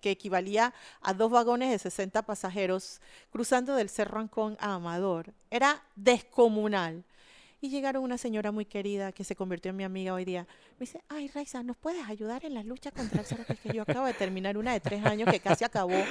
que 0.01 0.11
equivalía 0.11 0.71
a 1.01 1.15
dos 1.15 1.31
vagones 1.31 1.71
de 1.71 1.79
60 1.79 2.21
pasajeros 2.21 3.01
cruzando 3.31 3.73
del 3.73 3.89
Cerro 3.89 4.19
Ancón 4.19 4.55
a 4.59 4.75
Amador. 4.75 5.33
Era 5.49 5.81
descomunal. 5.95 7.03
Y 7.63 7.69
llegaron 7.69 8.03
una 8.03 8.17
señora 8.17 8.51
muy 8.51 8.65
querida 8.65 9.11
que 9.11 9.23
se 9.23 9.35
convirtió 9.35 9.69
en 9.69 9.77
mi 9.77 9.83
amiga 9.83 10.15
hoy 10.15 10.25
día. 10.25 10.47
Me 10.73 10.79
dice, 10.79 11.03
ay 11.09 11.27
Raiza, 11.27 11.61
¿nos 11.61 11.77
puedes 11.77 12.03
ayudar 12.09 12.43
en 12.43 12.55
la 12.55 12.63
lucha 12.63 12.89
contra 12.89 13.21
el 13.21 13.27
cerro? 13.27 13.45
Que 13.61 13.71
yo 13.71 13.83
acabo 13.83 14.07
de 14.07 14.13
terminar 14.15 14.57
una 14.57 14.73
de 14.73 14.79
tres 14.79 15.05
años 15.05 15.29
que 15.29 15.39
casi 15.39 15.63
acabó 15.63 16.03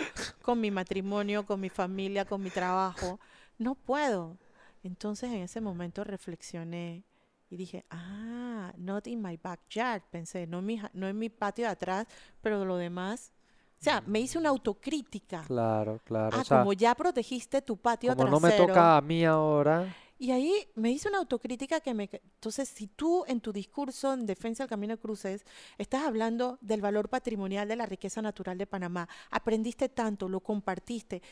con 0.43 0.61
mi 0.61 0.71
matrimonio, 0.71 1.45
con 1.45 1.61
mi 1.61 1.69
familia, 1.69 2.25
con 2.25 2.41
mi 2.41 2.51
trabajo. 2.51 3.19
No 3.59 3.75
puedo. 3.75 4.39
Entonces 4.85 5.31
en 5.31 5.43
ese 5.43 5.61
momento 5.61 6.05
reflexioné 6.05 7.03
y 7.51 7.57
dije, 7.57 7.85
ah, 7.91 8.73
not 8.77 9.09
in 9.09 9.21
my 9.21 9.37
backyard. 9.37 10.03
Pensé, 10.09 10.47
no, 10.47 10.63
mi, 10.63 10.81
no 10.93 11.09
en 11.09 11.19
mi 11.19 11.31
patio 11.31 11.65
de 11.65 11.73
atrás, 11.73 12.07
pero 12.41 12.65
lo 12.65 12.77
demás 12.77 13.33
o 13.81 13.83
sea, 13.83 14.03
me 14.07 14.21
hice 14.21 14.37
una 14.37 14.51
autocrítica. 14.51 15.43
Claro, 15.47 16.01
claro. 16.05 16.37
Ah, 16.39 16.45
como 16.47 16.75
ya 16.75 16.95
protegiste 16.95 17.63
tu 17.63 17.79
patio 17.79 18.15
como 18.15 18.29
no 18.29 18.39
me 18.39 18.53
toca 18.53 18.99
a 18.99 19.01
mí 19.01 19.25
ahora. 19.25 19.87
Y 20.21 20.33
ahí 20.33 20.68
me 20.75 20.91
hice 20.91 21.09
una 21.09 21.16
autocrítica 21.16 21.81
que 21.81 21.95
me... 21.95 22.11
Entonces, 22.12 22.68
si 22.68 22.89
tú 22.89 23.25
en 23.27 23.41
tu 23.41 23.55
discurso 23.55 24.12
en 24.12 24.27
defensa 24.27 24.64
del 24.64 24.68
Camino 24.68 24.95
de 24.95 25.01
Cruces 25.01 25.47
estás 25.79 26.05
hablando 26.05 26.59
del 26.61 26.83
valor 26.83 27.09
patrimonial 27.09 27.66
de 27.66 27.77
la 27.77 27.87
riqueza 27.87 28.21
natural 28.21 28.59
de 28.59 28.66
Panamá, 28.66 29.09
aprendiste 29.31 29.89
tanto, 29.89 30.29
lo 30.29 30.41
compartiste, 30.41 31.23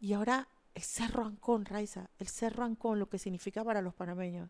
y 0.00 0.14
ahora 0.14 0.48
el 0.74 0.82
Cerro 0.82 1.26
Ancón, 1.26 1.66
Raiza, 1.66 2.08
el 2.18 2.28
Cerro 2.28 2.64
Ancón, 2.64 2.98
lo 2.98 3.10
que 3.10 3.18
significa 3.18 3.62
para 3.62 3.82
los 3.82 3.92
panameños. 3.92 4.48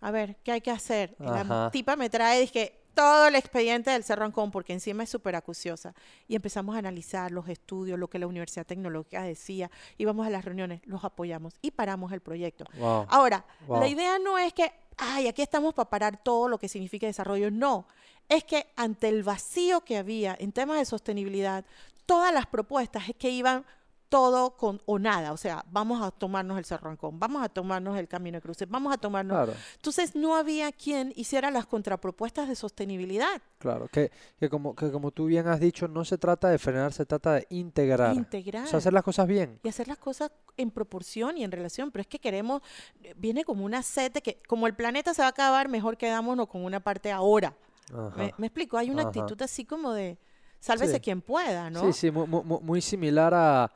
A 0.00 0.12
ver, 0.12 0.36
¿qué 0.44 0.52
hay 0.52 0.60
que 0.60 0.70
hacer? 0.70 1.16
La 1.18 1.70
tipa 1.72 1.96
me 1.96 2.08
trae, 2.08 2.40
dije, 2.40 2.85
todo 2.96 3.28
el 3.28 3.34
expediente 3.34 3.90
del 3.90 4.04
Cerro 4.04 4.24
Ancón, 4.24 4.50
porque 4.50 4.72
encima 4.72 5.02
es 5.02 5.10
súper 5.10 5.36
acuciosa. 5.36 5.94
Y 6.26 6.34
empezamos 6.34 6.74
a 6.74 6.78
analizar 6.78 7.30
los 7.30 7.46
estudios, 7.50 7.98
lo 7.98 8.08
que 8.08 8.18
la 8.18 8.26
Universidad 8.26 8.64
Tecnológica 8.64 9.22
decía, 9.22 9.70
íbamos 9.98 10.26
a 10.26 10.30
las 10.30 10.46
reuniones, 10.46 10.80
los 10.86 11.04
apoyamos 11.04 11.54
y 11.60 11.72
paramos 11.72 12.10
el 12.12 12.22
proyecto. 12.22 12.64
Ahora, 12.80 13.44
la 13.68 13.86
idea 13.86 14.18
no 14.18 14.38
es 14.38 14.54
que, 14.54 14.72
ay, 14.96 15.28
aquí 15.28 15.42
estamos 15.42 15.74
para 15.74 15.90
parar 15.90 16.22
todo 16.22 16.48
lo 16.48 16.56
que 16.56 16.70
significa 16.70 17.06
desarrollo. 17.06 17.50
No, 17.50 17.86
es 18.30 18.44
que 18.44 18.66
ante 18.76 19.10
el 19.10 19.22
vacío 19.22 19.82
que 19.82 19.98
había 19.98 20.34
en 20.38 20.52
temas 20.52 20.78
de 20.78 20.86
sostenibilidad, 20.86 21.66
todas 22.06 22.32
las 22.32 22.46
propuestas 22.46 23.10
es 23.10 23.16
que 23.16 23.28
iban 23.28 23.66
todo 24.08 24.56
con 24.56 24.80
o 24.86 24.98
nada, 24.98 25.32
o 25.32 25.36
sea, 25.36 25.64
vamos 25.70 26.02
a 26.02 26.10
tomarnos 26.10 26.58
el 26.58 26.64
Cerrancón, 26.64 27.18
vamos 27.18 27.42
a 27.42 27.48
tomarnos 27.48 27.98
el 27.98 28.06
Camino 28.06 28.36
de 28.36 28.42
Cruces, 28.42 28.68
vamos 28.68 28.92
a 28.92 28.98
tomarnos... 28.98 29.50
Entonces 29.74 30.14
no 30.14 30.36
había 30.36 30.70
quien 30.72 31.12
hiciera 31.16 31.50
las 31.50 31.66
contrapropuestas 31.66 32.48
de 32.48 32.54
sostenibilidad. 32.54 33.42
Claro, 33.58 33.88
que, 33.88 34.10
que, 34.38 34.48
como, 34.48 34.74
que 34.76 34.90
como 34.90 35.10
tú 35.10 35.26
bien 35.26 35.48
has 35.48 35.58
dicho, 35.58 35.88
no 35.88 36.04
se 36.04 36.18
trata 36.18 36.48
de 36.48 36.58
frenar, 36.58 36.92
se 36.92 37.04
trata 37.04 37.34
de 37.34 37.46
integrar. 37.50 38.14
Integrar. 38.14 38.64
O 38.64 38.66
sea, 38.68 38.78
hacer 38.78 38.92
las 38.92 39.02
cosas 39.02 39.26
bien. 39.26 39.58
Y 39.62 39.68
hacer 39.68 39.88
las 39.88 39.98
cosas 39.98 40.30
en 40.56 40.70
proporción 40.70 41.36
y 41.36 41.44
en 41.44 41.50
relación, 41.50 41.90
pero 41.90 42.02
es 42.02 42.06
que 42.06 42.18
queremos, 42.18 42.62
viene 43.16 43.44
como 43.44 43.64
una 43.64 43.82
sed 43.82 44.12
de 44.12 44.22
que 44.22 44.40
como 44.46 44.66
el 44.66 44.74
planeta 44.74 45.14
se 45.14 45.22
va 45.22 45.26
a 45.26 45.30
acabar, 45.30 45.68
mejor 45.68 45.96
quedámonos 45.96 46.48
con 46.48 46.64
una 46.64 46.80
parte 46.80 47.10
ahora. 47.10 47.54
Me, 48.16 48.46
explico, 48.46 48.76
hay 48.78 48.90
una 48.90 49.02
actitud 49.02 49.40
así 49.42 49.64
como 49.64 49.92
de 49.92 50.18
sálvese 50.58 51.00
quien 51.00 51.20
pueda, 51.20 51.70
¿no? 51.70 51.92
Sí, 51.92 51.92
sí, 51.92 52.10
muy 52.10 52.80
similar 52.80 53.32
a 53.34 53.72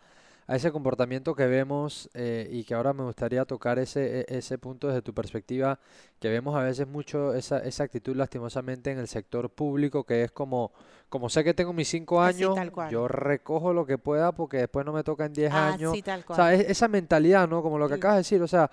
a 0.50 0.56
ese 0.56 0.72
comportamiento 0.72 1.36
que 1.36 1.46
vemos 1.46 2.10
eh, 2.12 2.48
y 2.50 2.64
que 2.64 2.74
ahora 2.74 2.92
me 2.92 3.04
gustaría 3.04 3.44
tocar 3.44 3.78
ese, 3.78 4.22
e, 4.22 4.36
ese 4.36 4.58
punto 4.58 4.88
desde 4.88 5.00
tu 5.00 5.14
perspectiva, 5.14 5.78
que 6.18 6.28
vemos 6.28 6.56
a 6.56 6.64
veces 6.64 6.88
mucho 6.88 7.34
esa, 7.34 7.60
esa 7.60 7.84
actitud 7.84 8.16
lastimosamente 8.16 8.90
en 8.90 8.98
el 8.98 9.06
sector 9.06 9.48
público, 9.50 10.02
que 10.02 10.24
es 10.24 10.32
como, 10.32 10.72
como 11.08 11.28
sé 11.28 11.44
que 11.44 11.54
tengo 11.54 11.72
mis 11.72 11.86
cinco 11.86 12.20
años, 12.20 12.56
yo 12.90 13.06
recojo 13.06 13.72
lo 13.72 13.86
que 13.86 13.96
pueda 13.96 14.32
porque 14.32 14.56
después 14.56 14.84
no 14.84 14.92
me 14.92 15.04
toca 15.04 15.26
en 15.26 15.34
diez 15.34 15.52
años. 15.52 15.94
O 16.26 16.34
sea, 16.34 16.52
esa 16.52 16.88
mentalidad, 16.88 17.48
¿no? 17.48 17.62
Como 17.62 17.78
lo 17.78 17.86
que 17.86 17.94
acabas 17.94 18.16
de 18.16 18.20
decir, 18.20 18.42
o 18.42 18.48
sea, 18.48 18.68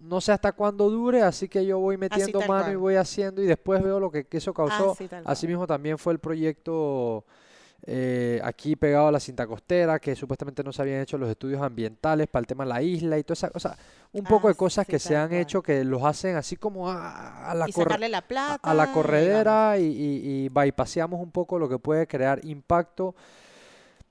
no 0.00 0.22
sé 0.22 0.32
hasta 0.32 0.52
cuándo 0.52 0.88
dure, 0.88 1.20
así 1.20 1.48
que 1.48 1.66
yo 1.66 1.78
voy 1.78 1.98
metiendo 1.98 2.40
mano 2.48 2.72
y 2.72 2.76
voy 2.76 2.94
haciendo 2.94 3.42
y 3.42 3.46
después 3.46 3.82
veo 3.82 4.00
lo 4.00 4.10
que, 4.10 4.26
eso 4.30 4.54
causó. 4.54 4.96
Así 5.26 5.46
mismo 5.46 5.66
también 5.66 5.98
fue 5.98 6.14
el 6.14 6.18
proyecto 6.18 7.26
eh, 7.86 8.40
aquí 8.44 8.76
pegado 8.76 9.08
a 9.08 9.12
la 9.12 9.20
cinta 9.20 9.46
costera, 9.46 9.98
que 9.98 10.14
supuestamente 10.14 10.62
no 10.62 10.72
se 10.72 10.82
habían 10.82 11.00
hecho 11.00 11.18
los 11.18 11.30
estudios 11.30 11.62
ambientales 11.62 12.26
para 12.28 12.40
el 12.40 12.46
tema 12.46 12.64
de 12.64 12.70
la 12.70 12.82
isla 12.82 13.18
y 13.18 13.24
toda 13.24 13.34
esa 13.34 13.50
cosa. 13.50 13.76
Un 14.12 14.24
poco 14.24 14.48
de 14.48 14.52
ah, 14.52 14.56
cosas 14.56 14.86
que 14.86 14.98
se 14.98 15.16
han 15.16 15.32
hecho 15.32 15.62
que 15.62 15.84
los 15.84 16.02
hacen 16.02 16.36
así 16.36 16.56
como 16.56 16.90
a, 16.90 17.54
la, 17.54 17.66
a, 18.62 18.74
la 18.74 18.92
corredera 18.92 19.78
y, 19.78 19.84
y, 19.84 20.44
y 20.44 20.48
bypaseamos 20.48 21.20
un 21.20 21.30
poco 21.30 21.58
lo 21.58 21.68
que 21.68 21.78
puede 21.78 22.06
crear 22.06 22.44
impacto 22.44 23.14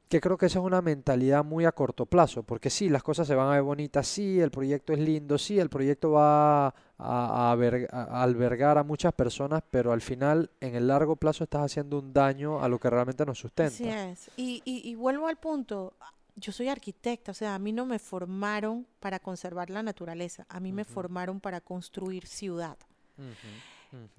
que 0.10 0.20
creo 0.20 0.38
que 0.38 0.47
esa 0.47 0.57
es 0.57 0.66
una 0.66 0.82
mentalidad 0.82 1.45
muy 1.45 1.66
a 1.66 1.72
corto 1.72 2.07
plazo, 2.07 2.41
porque 2.41 2.72
sí, 2.72 2.89
las 2.89 3.03
cosas 3.03 3.28
se 3.28 3.36
van 3.36 3.47
a 3.47 3.51
ver 3.51 3.62
bonitas, 3.62 4.07
sí, 4.07 4.39
el 4.39 4.49
proyecto 4.49 4.91
es 4.91 4.99
lindo, 4.99 5.38
sí, 5.38 5.60
el 5.60 5.70
proyecto 5.70 6.12
va 6.12 6.74
a, 6.97 7.51
albergar 7.51 8.80
a 8.80 8.84
muchas 8.84 9.14
personas, 9.14 9.62
pero 9.70 9.91
al 9.91 10.01
final, 10.01 10.49
en 10.62 10.74
el 10.74 10.88
largo 10.88 11.16
plazo, 11.16 11.43
estás 11.43 11.62
haciendo 11.62 11.99
un 11.99 12.12
daño 12.12 12.60
a 12.60 12.68
lo 12.68 12.80
que 12.80 12.89
realmente 12.89 13.24
nos 13.24 13.38
sustenta. 13.38 13.72
Así 13.72 13.88
es. 13.88 14.32
Y, 14.36 14.64
y, 14.66 14.95
vuelvo 14.95 15.28
al 15.28 15.38
punto, 15.38 15.93
yo 16.36 16.51
soy 16.51 16.70
arquitecta, 16.70 17.32
o 17.32 17.36
sea, 17.36 17.53
a 17.53 17.60
mí 17.60 17.72
no 17.72 17.86
me 17.86 17.99
formaron 17.99 18.88
para 18.99 19.20
conservar 19.20 19.70
la 19.70 19.84
naturaleza, 19.84 20.47
a 20.49 20.60
mí 20.60 20.74
me 20.74 20.86
formaron 20.86 21.39
para 21.39 21.62
construir 21.62 22.26
ciudad. 22.26 22.80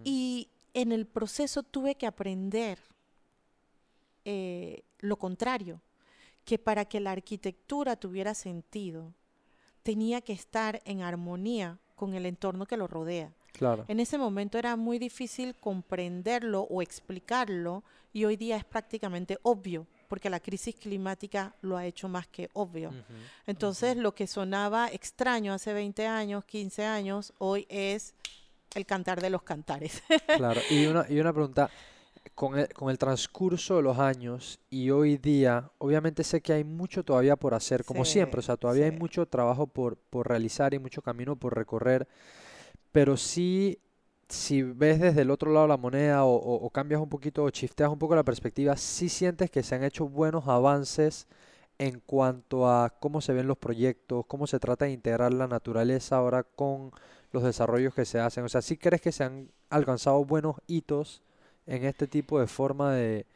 Y 0.04 0.50
en 0.72 0.92
el 0.92 1.06
proceso 1.06 1.64
tuve 1.64 1.96
que 1.96 2.06
aprender 2.06 2.78
eh, 4.24 4.84
lo 4.98 5.16
contrario, 5.16 5.80
que 6.44 6.58
para 6.58 6.84
que 6.84 7.00
la 7.00 7.12
arquitectura 7.12 7.96
tuviera 7.96 8.34
sentido, 8.34 9.14
tenía 9.82 10.20
que 10.20 10.32
estar 10.32 10.82
en 10.84 11.02
armonía 11.02 11.78
con 11.94 12.14
el 12.14 12.26
entorno 12.26 12.66
que 12.66 12.76
lo 12.76 12.86
rodea. 12.86 13.32
Claro. 13.52 13.84
En 13.88 14.00
ese 14.00 14.16
momento 14.16 14.58
era 14.58 14.76
muy 14.76 14.98
difícil 14.98 15.54
comprenderlo 15.56 16.62
o 16.62 16.82
explicarlo 16.82 17.84
y 18.12 18.24
hoy 18.24 18.36
día 18.36 18.56
es 18.56 18.64
prácticamente 18.64 19.38
obvio 19.42 19.86
porque 20.10 20.28
la 20.28 20.40
crisis 20.40 20.74
climática 20.74 21.54
lo 21.62 21.76
ha 21.76 21.86
hecho 21.86 22.08
más 22.08 22.26
que 22.26 22.50
obvio. 22.54 22.92
Entonces, 23.46 23.96
lo 23.96 24.12
que 24.12 24.26
sonaba 24.26 24.88
extraño 24.88 25.54
hace 25.54 25.72
20 25.72 26.04
años, 26.04 26.44
15 26.46 26.84
años, 26.84 27.32
hoy 27.38 27.64
es 27.68 28.16
el 28.74 28.86
cantar 28.86 29.20
de 29.20 29.30
los 29.30 29.44
cantares. 29.44 30.02
claro, 30.36 30.60
y 30.68 30.86
una, 30.86 31.06
y 31.08 31.20
una 31.20 31.32
pregunta, 31.32 31.70
con 32.34 32.58
el, 32.58 32.68
con 32.72 32.90
el, 32.90 32.98
transcurso 32.98 33.76
de 33.76 33.82
los 33.82 33.98
años 33.98 34.60
y 34.70 34.90
hoy 34.90 35.18
día, 35.18 35.70
obviamente 35.78 36.24
sé 36.24 36.40
que 36.40 36.52
hay 36.52 36.64
mucho 36.64 37.04
todavía 37.04 37.36
por 37.36 37.54
hacer, 37.54 37.84
como 37.84 38.04
siempre, 38.04 38.40
o 38.40 38.42
sea, 38.42 38.56
todavía 38.56 38.86
hay 38.86 38.92
mucho 38.92 39.26
trabajo 39.26 39.66
por, 39.66 39.96
por, 39.96 40.28
realizar 40.28 40.72
y 40.74 40.78
mucho 40.78 41.02
camino 41.02 41.36
por 41.36 41.54
recorrer, 41.54 42.08
pero 42.92 43.16
sí, 43.16 43.78
si 44.28 44.62
ves 44.62 45.00
desde 45.00 45.22
el 45.22 45.30
otro 45.30 45.52
lado 45.52 45.66
la 45.66 45.76
moneda 45.76 46.24
o, 46.24 46.34
o, 46.34 46.70
cambias 46.70 47.00
un 47.00 47.08
poquito 47.08 47.44
o 47.44 47.50
chifteas 47.50 47.90
un 47.90 47.98
poco 47.98 48.14
la 48.16 48.24
perspectiva, 48.24 48.76
sí 48.76 49.08
sientes 49.08 49.50
que 49.50 49.62
se 49.62 49.74
han 49.74 49.84
hecho 49.84 50.08
buenos 50.08 50.48
avances 50.48 51.26
en 51.78 52.00
cuanto 52.00 52.68
a 52.68 52.90
cómo 53.00 53.20
se 53.20 53.32
ven 53.32 53.46
los 53.46 53.58
proyectos, 53.58 54.26
cómo 54.26 54.46
se 54.46 54.58
trata 54.58 54.84
de 54.84 54.92
integrar 54.92 55.32
la 55.32 55.48
naturaleza 55.48 56.16
ahora 56.16 56.42
con 56.42 56.92
los 57.32 57.42
desarrollos 57.42 57.94
que 57.94 58.04
se 58.04 58.18
hacen, 58.18 58.44
o 58.44 58.48
sea, 58.48 58.62
sí 58.62 58.76
crees 58.76 59.00
que 59.00 59.12
se 59.12 59.24
han 59.24 59.50
alcanzado 59.68 60.24
buenos 60.24 60.56
hitos 60.66 61.22
en 61.70 61.84
este 61.84 62.06
tipo 62.06 62.40
de 62.40 62.46
forma 62.46 62.92
de, 62.94 63.26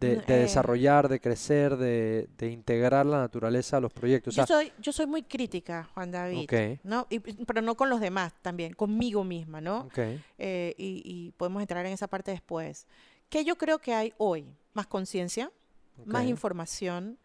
de, 0.00 0.14
eh, 0.14 0.22
desarrollar, 0.26 1.08
de 1.08 1.20
crecer, 1.20 1.76
de, 1.76 2.28
de, 2.36 2.50
integrar 2.50 3.06
la 3.06 3.18
naturaleza 3.18 3.76
a 3.76 3.80
los 3.80 3.92
proyectos. 3.92 4.34
yo, 4.34 4.44
soy, 4.46 4.72
yo 4.80 4.92
soy 4.92 5.06
muy 5.06 5.22
crítica, 5.22 5.88
Juan 5.94 6.10
David, 6.10 6.50
¿no? 6.82 7.06
pero 7.46 7.62
no 7.62 7.76
con 7.76 7.88
los 7.88 8.00
demás 8.00 8.32
también, 8.42 8.74
conmigo 8.74 9.22
misma, 9.22 9.60
¿no? 9.60 9.88
Eh, 10.38 10.74
y, 10.76 11.02
y, 11.04 11.32
podemos 11.32 11.62
entrar 11.62 11.86
en 11.86 11.92
esa 11.92 12.08
parte 12.08 12.32
después. 12.32 12.86
Que 13.28 13.44
yo 13.44 13.56
creo 13.56 13.78
que 13.78 13.94
hay 13.94 14.12
hoy 14.18 14.46
más 14.74 14.86
conciencia, 14.86 15.50
más 16.04 16.26
información, 16.26 17.18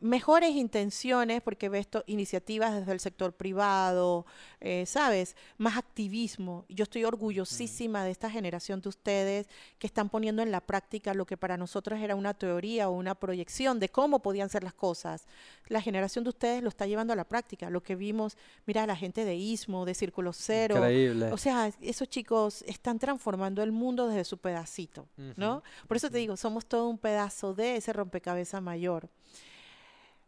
mejores 0.00 0.50
intenciones, 0.50 1.40
porque 1.42 1.68
ves 1.68 1.88
iniciativas 2.06 2.74
desde 2.74 2.92
el 2.92 3.00
sector 3.00 3.32
privado, 3.32 4.26
eh, 4.60 4.84
¿sabes? 4.86 5.36
Más 5.56 5.76
activismo. 5.76 6.64
Yo 6.68 6.84
estoy 6.84 7.04
orgullosísima 7.04 8.04
de 8.04 8.10
esta 8.10 8.30
generación 8.30 8.80
de 8.80 8.88
ustedes 8.88 9.48
que 9.78 9.86
están 9.86 10.08
poniendo 10.08 10.42
en 10.42 10.50
la 10.50 10.60
práctica 10.60 11.14
lo 11.14 11.26
que 11.26 11.36
para 11.36 11.56
nosotros 11.56 12.00
era 12.00 12.14
una 12.14 12.34
teoría 12.34 12.88
o 12.88 12.92
una 12.92 13.14
proyección 13.14 13.80
de 13.80 13.88
cómo 13.88 14.20
podían 14.20 14.48
ser 14.48 14.62
las 14.62 14.74
cosas. 14.74 15.26
La 15.68 15.80
generación 15.80 16.24
de 16.24 16.30
ustedes 16.30 16.62
lo 16.62 16.68
está 16.68 16.86
llevando 16.86 17.12
a 17.12 17.16
la 17.16 17.24
práctica. 17.24 17.70
Lo 17.70 17.82
que 17.82 17.96
vimos, 17.96 18.36
mira, 18.66 18.86
la 18.86 18.96
gente 18.96 19.24
de 19.24 19.36
Ismo, 19.36 19.84
de 19.84 19.94
Círculo 19.94 20.32
Cero. 20.32 20.76
Increíble. 20.76 21.32
O 21.32 21.38
sea, 21.38 21.70
esos 21.80 22.08
chicos 22.08 22.62
están 22.66 22.98
transformando 22.98 23.62
el 23.62 23.72
mundo 23.72 24.06
desde 24.08 24.24
su 24.24 24.38
pedacito, 24.38 25.06
¿no? 25.36 25.62
Por 25.88 25.96
eso 25.96 26.10
te 26.10 26.18
digo, 26.18 26.36
somos 26.36 26.66
todo 26.66 26.88
un 26.88 26.98
pedazo 26.98 27.54
de 27.54 27.76
ese 27.76 27.92
rompecabezas 27.92 28.62
mayor. 28.62 29.08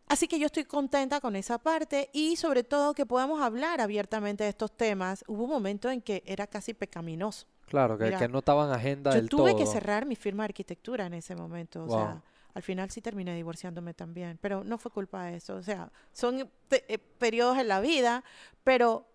Así 0.08 0.28
que 0.28 0.38
yo 0.38 0.46
estoy 0.46 0.64
contenta 0.64 1.20
con 1.20 1.34
esa 1.34 1.58
parte 1.58 2.10
y 2.12 2.36
sobre 2.36 2.62
todo 2.62 2.94
que 2.94 3.06
podamos 3.06 3.40
hablar 3.40 3.80
abiertamente 3.80 4.44
de 4.44 4.50
estos 4.50 4.70
temas. 4.76 5.24
Hubo 5.26 5.44
un 5.44 5.50
momento 5.50 5.90
en 5.90 6.00
que 6.00 6.22
era 6.26 6.46
casi 6.46 6.74
pecaminoso. 6.74 7.46
Claro, 7.66 7.98
que, 7.98 8.14
que 8.16 8.28
no 8.28 8.38
estaban 8.38 8.70
agenda 8.70 9.12
del 9.12 9.28
todo. 9.28 9.48
Yo 9.48 9.54
tuve 9.54 9.64
que 9.64 9.66
cerrar 9.68 10.06
mi 10.06 10.14
firma 10.14 10.44
de 10.44 10.50
arquitectura 10.50 11.06
en 11.06 11.14
ese 11.14 11.34
momento. 11.34 11.84
O 11.84 11.90
sea, 11.90 12.22
al 12.54 12.62
final 12.62 12.90
sí 12.90 13.02
terminé 13.02 13.34
divorciándome 13.34 13.92
también, 13.94 14.38
pero 14.40 14.62
no 14.62 14.78
fue 14.78 14.92
culpa 14.92 15.24
de 15.24 15.36
eso. 15.36 15.56
O 15.56 15.62
sea, 15.62 15.90
son 16.12 16.48
eh, 16.70 16.98
periodos 17.18 17.58
en 17.58 17.66
la 17.66 17.80
vida, 17.80 18.22
pero 18.62 19.08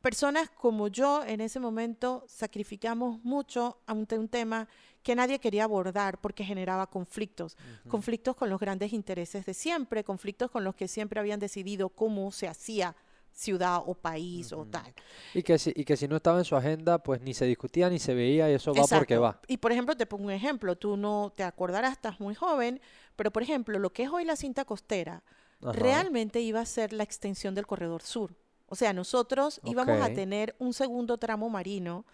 personas 0.00 0.48
como 0.50 0.88
yo 0.88 1.24
en 1.24 1.40
ese 1.40 1.60
momento 1.60 2.24
sacrificamos 2.28 3.22
mucho 3.24 3.80
ante 3.86 4.18
un 4.18 4.28
tema 4.28 4.68
que 5.02 5.14
nadie 5.14 5.38
quería 5.38 5.64
abordar 5.64 6.18
porque 6.18 6.44
generaba 6.44 6.86
conflictos, 6.86 7.56
conflictos 7.88 8.36
con 8.36 8.50
los 8.50 8.60
grandes 8.60 8.92
intereses 8.92 9.46
de 9.46 9.54
siempre, 9.54 10.04
conflictos 10.04 10.50
con 10.50 10.64
los 10.64 10.74
que 10.74 10.88
siempre 10.88 11.20
habían 11.20 11.40
decidido 11.40 11.88
cómo 11.88 12.32
se 12.32 12.48
hacía 12.48 12.94
ciudad 13.32 13.82
o 13.86 13.94
país 13.94 14.52
o 14.52 14.66
tal. 14.66 14.92
Y 15.34 15.42
que, 15.42 15.58
si, 15.58 15.72
y 15.74 15.84
que 15.84 15.96
si 15.96 16.08
no 16.08 16.16
estaba 16.16 16.38
en 16.38 16.44
su 16.44 16.56
agenda, 16.56 16.98
pues 16.98 17.20
ni 17.20 17.32
se 17.32 17.46
discutía 17.46 17.88
ni 17.88 17.98
se 17.98 18.14
veía 18.14 18.50
y 18.50 18.54
eso 18.54 18.74
va 18.74 18.84
porque 18.86 19.16
va. 19.16 19.40
Y 19.46 19.56
por 19.56 19.72
ejemplo, 19.72 19.96
te 19.96 20.06
pongo 20.06 20.24
un 20.24 20.32
ejemplo, 20.32 20.76
tú 20.76 20.96
no 20.96 21.32
te 21.34 21.44
acordarás, 21.44 21.92
estás 21.92 22.20
muy 22.20 22.34
joven, 22.34 22.80
pero 23.16 23.30
por 23.30 23.42
ejemplo, 23.42 23.78
lo 23.78 23.92
que 23.92 24.04
es 24.04 24.10
hoy 24.10 24.24
la 24.24 24.36
cinta 24.36 24.64
costera, 24.64 25.22
realmente 25.60 26.40
iba 26.40 26.60
a 26.60 26.66
ser 26.66 26.92
la 26.92 27.04
extensión 27.04 27.54
del 27.54 27.66
corredor 27.66 28.02
sur. 28.02 28.34
O 28.68 28.76
sea, 28.76 28.92
nosotros 28.92 29.60
íbamos 29.64 30.00
a 30.00 30.12
tener 30.12 30.54
un 30.58 30.72
segundo 30.72 31.18
tramo 31.18 31.48
marino 31.48 32.04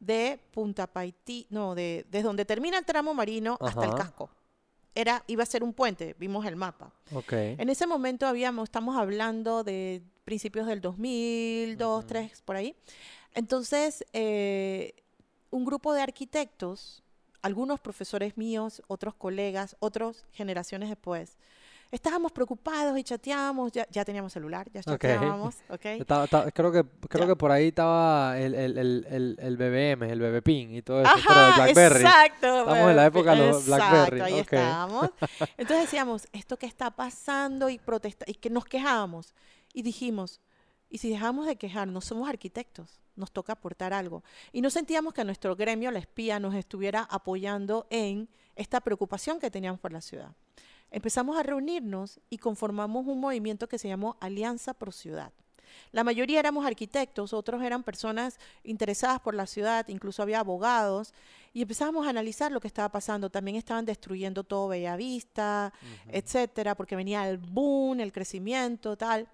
de 0.00 0.38
Punta 0.52 0.86
Paití, 0.86 1.46
no, 1.50 1.74
de 1.74 2.06
desde 2.10 2.24
donde 2.24 2.44
termina 2.44 2.78
el 2.78 2.84
tramo 2.84 3.14
marino 3.14 3.56
hasta 3.60 3.84
el 3.84 3.94
casco. 3.94 4.30
Era, 4.94 5.22
iba 5.26 5.42
a 5.42 5.46
ser 5.46 5.62
un 5.62 5.74
puente, 5.74 6.16
vimos 6.18 6.46
el 6.46 6.56
mapa. 6.56 6.92
Okay. 7.12 7.56
En 7.58 7.68
ese 7.68 7.86
momento 7.86 8.26
habíamos, 8.26 8.64
estamos 8.64 8.96
hablando 8.96 9.62
de 9.62 10.02
principios 10.24 10.66
del 10.66 10.80
2000, 10.80 11.76
2003, 11.76 12.42
por 12.42 12.56
ahí. 12.56 12.74
Entonces, 13.34 14.04
eh, 14.14 14.94
un 15.50 15.64
grupo 15.64 15.92
de 15.92 16.00
arquitectos, 16.00 17.02
algunos 17.42 17.80
profesores 17.80 18.36
míos, 18.38 18.82
otros 18.88 19.14
colegas, 19.14 19.76
otras 19.78 20.24
generaciones 20.32 20.88
después, 20.88 21.36
estábamos 21.90 22.32
preocupados 22.32 22.98
y 22.98 23.04
chateábamos, 23.04 23.72
ya, 23.72 23.86
ya 23.90 24.04
teníamos 24.04 24.32
celular, 24.32 24.68
ya 24.72 24.82
chateábamos, 24.82 25.56
okay. 25.70 26.02
creo 26.54 26.72
que, 26.72 26.84
creo 27.08 27.26
que 27.26 27.36
por 27.36 27.50
ahí 27.50 27.68
estaba 27.68 28.38
el, 28.38 28.54
el, 28.54 28.78
el, 28.78 29.36
el, 29.38 29.56
BBM, 29.56 30.10
el 30.10 30.20
BBPIN 30.20 30.74
y 30.74 30.82
todo 30.82 31.02
eso, 31.02 31.10
Ajá, 31.10 31.64
BlackBerry. 31.64 32.00
exacto. 32.00 32.58
Estamos 32.60 32.90
en 32.90 32.96
la 32.96 33.06
época 33.06 33.34
de 33.34 33.48
los 33.48 33.66
BlackBerry. 33.66 34.20
ahí 34.20 34.38
estábamos. 34.40 35.10
Entonces 35.56 35.84
decíamos, 35.84 36.28
¿esto 36.32 36.58
qué 36.58 36.66
está 36.66 36.90
pasando? 36.90 37.68
Y, 37.68 37.78
protesta 37.78 38.24
y 38.28 38.34
que 38.34 38.50
nos 38.50 38.64
quejábamos. 38.64 39.34
Y 39.72 39.82
dijimos, 39.82 40.40
¿y 40.88 40.98
si 40.98 41.10
dejamos 41.10 41.46
de 41.46 41.56
quejarnos? 41.56 42.04
Somos 42.04 42.28
arquitectos 42.28 43.00
nos 43.16 43.32
toca 43.32 43.54
aportar 43.54 43.92
algo. 43.92 44.22
Y 44.52 44.60
no 44.60 44.70
sentíamos 44.70 45.14
que 45.14 45.24
nuestro 45.24 45.56
gremio, 45.56 45.90
la 45.90 45.98
espía, 45.98 46.38
nos 46.38 46.54
estuviera 46.54 47.02
apoyando 47.10 47.86
en 47.90 48.28
esta 48.54 48.80
preocupación 48.80 49.40
que 49.40 49.50
teníamos 49.50 49.80
por 49.80 49.92
la 49.92 50.00
ciudad. 50.00 50.32
Empezamos 50.90 51.36
a 51.36 51.42
reunirnos 51.42 52.20
y 52.30 52.38
conformamos 52.38 53.06
un 53.06 53.20
movimiento 53.20 53.68
que 53.68 53.78
se 53.78 53.88
llamó 53.88 54.16
Alianza 54.20 54.74
Pro 54.74 54.92
Ciudad. 54.92 55.32
La 55.92 56.04
mayoría 56.04 56.40
éramos 56.40 56.66
arquitectos, 56.66 57.32
otros 57.32 57.62
eran 57.62 57.82
personas 57.82 58.38
interesadas 58.64 59.20
por 59.20 59.34
la 59.34 59.46
ciudad, 59.46 59.86
incluso 59.88 60.22
había 60.22 60.40
abogados, 60.40 61.12
y 61.52 61.62
empezamos 61.62 62.06
a 62.06 62.10
analizar 62.10 62.52
lo 62.52 62.60
que 62.60 62.68
estaba 62.68 62.90
pasando. 62.90 63.30
También 63.30 63.56
estaban 63.56 63.84
destruyendo 63.84 64.44
todo 64.44 64.68
Bellavista, 64.68 65.72
etcétera, 66.08 66.74
porque 66.74 66.96
venía 66.96 67.28
el 67.28 67.38
boom, 67.38 68.00
el 68.00 68.12
crecimiento, 68.12 68.96
tal. 68.96 69.28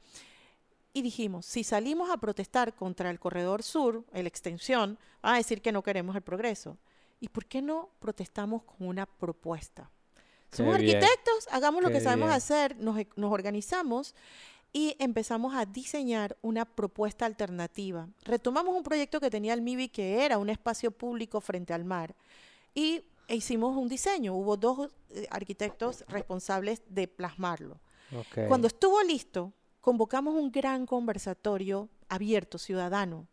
Y 0.93 1.03
dijimos, 1.03 1.47
si 1.47 1.65
salimos 1.65 2.11
a 2.11 2.19
protestar 2.19 2.75
contra 2.75 3.11
el 3.11 3.19
corredor 3.19 3.63
sur, 3.63 4.05
la 4.13 4.21
extensión, 4.21 4.99
van 5.23 5.35
a 5.35 5.39
decir 5.39 5.63
que 5.63 5.73
no 5.73 5.83
queremos 5.83 6.15
el 6.17 6.23
progreso. 6.23 6.77
¿Y 7.19 7.29
por 7.29 7.47
qué 7.47 7.63
no 7.63 7.89
protestamos 7.99 8.63
con 8.63 8.89
una 8.89 9.07
propuesta? 9.07 9.91
Somos 10.53 10.75
arquitectos, 10.75 11.49
hagamos 11.51 11.83
lo 11.83 11.91
que 11.91 12.01
sabemos 12.01 12.31
hacer, 12.31 12.77
nos, 12.79 12.97
nos 13.17 13.33
organizamos 13.33 14.15
y 14.73 14.97
empezamos 14.99 15.55
a 15.55 15.65
diseñar 15.67 16.37
una 16.43 16.65
propuesta 16.65 17.27
alternativa. 17.27 18.09
Retomamos 18.25 18.75
un 18.75 18.83
proyecto 18.83 19.21
que 19.21 19.31
tenía 19.31 19.55
el 19.55 19.63
MIBI, 19.63 19.89
que 19.89 20.25
era 20.25 20.39
un 20.39 20.51
espacio 20.51 20.91
público 20.91 21.41
frente 21.41 21.73
al 21.73 21.85
mar, 21.85 22.15
y 22.75 23.03
hicimos 23.29 23.77
un 23.77 23.89
diseño. 23.89 24.35
Hubo 24.35 24.57
dos 24.57 24.91
eh, 25.11 25.27
arquitectos 25.31 26.05
responsables 26.09 26.83
de 26.87 27.09
plasmarlo. 27.09 27.81
Cuando 28.47 28.67
estuvo 28.67 29.03
listo, 29.03 29.55
convocamos 29.81 30.35
un 30.35 30.53
gran 30.53 30.85
conversatorio 30.85 31.89
abierto, 32.09 32.59
ciudadano. 32.59 33.27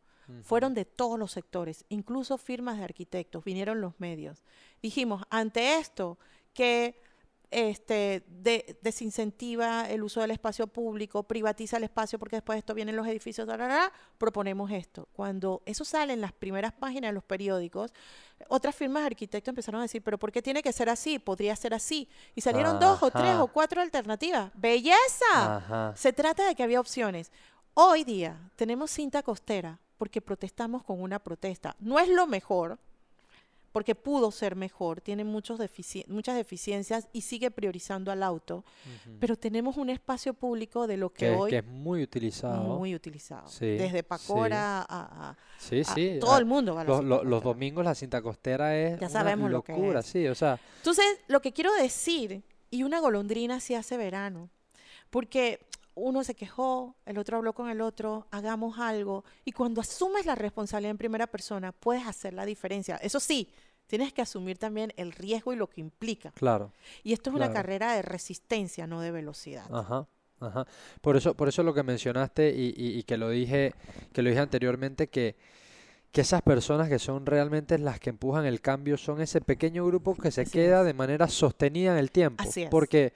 Fueron 0.43 0.75
de 0.75 0.85
todos 0.85 1.17
los 1.17 1.31
sectores, 1.31 1.85
incluso 1.89 2.37
firmas 2.37 2.77
de 2.77 2.83
arquitectos, 2.83 3.43
vinieron 3.43 3.81
los 3.81 3.99
medios. 3.99 4.43
Dijimos, 4.79 5.23
ante 5.31 5.79
esto, 5.79 6.19
que 6.53 7.01
este, 7.51 8.23
desincentiva 8.81 9.89
el 9.89 10.03
uso 10.03 10.21
del 10.21 10.31
espacio 10.31 10.67
público, 10.67 11.23
privatiza 11.23 11.77
el 11.77 11.83
espacio 11.83 12.19
porque 12.19 12.37
después 12.37 12.55
de 12.55 12.59
esto 12.59 12.73
vienen 12.73 12.95
los 12.95 13.07
edificios, 13.07 13.47
proponemos 14.17 14.71
esto. 14.71 15.07
Cuando 15.13 15.61
eso 15.65 15.83
sale 15.83 16.13
en 16.13 16.21
las 16.21 16.31
primeras 16.31 16.73
páginas 16.73 17.09
de 17.09 17.13
los 17.13 17.23
periódicos, 17.23 17.91
otras 18.47 18.75
firmas 18.75 19.03
de 19.03 19.07
arquitectos 19.07 19.51
empezaron 19.51 19.79
a 19.79 19.83
decir, 19.83 20.03
pero 20.03 20.17
¿por 20.17 20.31
qué 20.31 20.41
tiene 20.41 20.61
que 20.61 20.71
ser 20.71 20.89
así? 20.89 21.19
Podría 21.19 21.55
ser 21.55 21.73
así. 21.73 22.07
Y 22.35 22.41
salieron 22.41 22.79
dos 22.79 23.01
o 23.01 23.11
tres 23.11 23.35
o 23.35 23.47
cuatro 23.47 23.81
alternativas. 23.81 24.51
¡Belleza! 24.55 25.93
Se 25.95 26.13
trata 26.13 26.47
de 26.47 26.55
que 26.55 26.63
había 26.63 26.79
opciones. 26.79 27.31
Hoy 27.73 28.03
día 28.03 28.51
tenemos 28.55 28.91
cinta 28.91 29.23
costera 29.23 29.79
porque 29.97 30.21
protestamos 30.21 30.83
con 30.83 31.01
una 31.01 31.19
protesta. 31.19 31.75
No 31.79 31.99
es 31.99 32.07
lo 32.09 32.25
mejor, 32.25 32.79
porque 33.71 33.95
pudo 33.95 34.31
ser 34.31 34.55
mejor, 34.55 35.01
tiene 35.01 35.23
muchos 35.23 35.59
muchas 36.07 36.35
deficiencias 36.35 37.07
y 37.13 37.21
sigue 37.21 37.51
priorizando 37.51 38.11
al 38.11 38.23
auto, 38.23 38.65
pero 39.19 39.35
tenemos 39.35 39.77
un 39.77 39.89
espacio 39.89 40.33
público 40.33 40.87
de 40.87 40.97
lo 40.97 41.11
que, 41.11 41.31
hoy... 41.31 41.51
Que 41.51 41.57
es 41.57 41.65
muy 41.65 42.03
utilizado. 42.03 42.63
Muy 42.63 42.95
utilizado. 42.95 43.49
Desde 43.59 44.03
Pacora 44.03 44.85
a, 44.89 45.37
sí, 45.57 45.83
todo 46.19 46.37
el 46.37 46.45
mundo 46.45 46.75
va 46.75 46.81
a 46.81 46.83
los, 46.83 47.03
los, 47.03 47.43
domingos 47.43 47.85
la 47.85 47.95
cinta 47.95 48.21
costera 48.21 48.75
es 48.75 48.99
ya 48.99 49.09
sabemos 49.09 49.51
locura, 49.51 50.01
sí, 50.01 50.27
o 50.27 50.35
sea... 50.35 50.59
Entonces, 50.77 51.05
lo 51.27 51.41
que 51.41 51.53
quiero 51.53 51.73
decir, 51.75 52.43
y 52.71 52.83
una 52.83 52.99
golondrina 52.99 53.59
sí 53.59 53.75
hace 53.75 53.97
verano, 53.97 54.49
porque 55.09 55.68
uno 55.99 56.23
se 56.23 56.35
quejó, 56.35 56.95
el 57.05 57.17
otro 57.17 57.37
habló 57.37 57.53
con 57.53 57.69
el 57.69 57.81
otro, 57.81 58.27
hagamos 58.31 58.79
algo. 58.79 59.23
Y 59.45 59.51
cuando 59.51 59.81
asumes 59.81 60.25
la 60.25 60.35
responsabilidad 60.35 60.91
en 60.91 60.97
primera 60.97 61.27
persona, 61.27 61.71
puedes 61.71 62.05
hacer 62.07 62.33
la 62.33 62.45
diferencia. 62.45 62.97
Eso 62.97 63.19
sí, 63.19 63.49
tienes 63.87 64.13
que 64.13 64.21
asumir 64.21 64.57
también 64.57 64.93
el 64.97 65.11
riesgo 65.11 65.51
y 65.51 65.55
lo 65.55 65.67
que 65.67 65.81
implica. 65.81 66.31
Claro. 66.31 66.71
Y 67.03 67.13
esto 67.13 67.29
es 67.31 67.35
una 67.35 67.51
carrera 67.51 67.93
de 67.93 68.01
resistencia, 68.01 68.87
no 68.87 69.01
de 69.01 69.11
velocidad. 69.11 69.65
Ajá. 69.73 70.07
Ajá. 70.39 70.65
Por 71.01 71.17
eso, 71.17 71.33
por 71.33 71.49
eso 71.49 71.63
lo 71.63 71.73
que 71.73 71.83
mencionaste 71.83 72.53
y, 72.55 73.03
que 73.03 73.17
lo 73.17 73.29
dije, 73.29 73.73
que 74.13 74.21
lo 74.21 74.29
dije 74.29 74.41
anteriormente, 74.41 75.07
que, 75.07 75.35
que 76.11 76.21
esas 76.21 76.41
personas 76.41 76.87
que 76.87 76.97
son 76.97 77.25
realmente 77.25 77.77
las 77.77 77.99
que 77.99 78.09
empujan 78.09 78.45
el 78.45 78.61
cambio 78.61 78.97
son 78.97 79.21
ese 79.21 79.41
pequeño 79.41 79.85
grupo 79.85 80.15
que 80.15 80.31
se 80.31 80.45
queda 80.45 80.83
de 80.83 80.93
manera 80.93 81.27
sostenida 81.27 81.91
en 81.91 81.97
el 81.97 82.11
tiempo. 82.11 82.43
Así 82.43 82.63
es. 82.63 82.69
Porque 82.69 83.11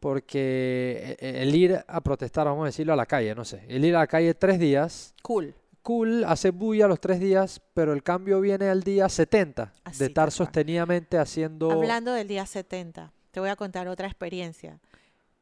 porque 0.00 1.16
e, 1.20 1.26
e, 1.26 1.42
el 1.42 1.54
ir 1.54 1.84
a 1.86 2.00
protestar, 2.00 2.46
vamos 2.46 2.64
a 2.64 2.66
decirlo, 2.66 2.92
a 2.92 2.96
la 2.96 3.06
calle, 3.06 3.34
no 3.34 3.44
sé, 3.44 3.64
el 3.68 3.84
ir 3.84 3.96
a 3.96 4.00
la 4.00 4.06
calle 4.06 4.34
tres 4.34 4.58
días. 4.58 5.14
Cool. 5.22 5.54
Cool, 5.82 6.24
hace 6.24 6.50
bulla 6.50 6.88
los 6.88 7.00
tres 7.00 7.20
días, 7.20 7.60
pero 7.72 7.92
el 7.92 8.02
cambio 8.02 8.40
viene 8.40 8.68
al 8.68 8.82
día 8.82 9.08
70, 9.08 9.72
de 9.96 10.06
estar 10.06 10.32
sostenidamente 10.32 11.16
haciendo... 11.16 11.70
Hablando 11.70 12.12
del 12.12 12.26
día 12.26 12.44
70, 12.44 13.12
te 13.30 13.38
voy 13.38 13.50
a 13.50 13.54
contar 13.54 13.86
otra 13.86 14.08
experiencia. 14.08 14.80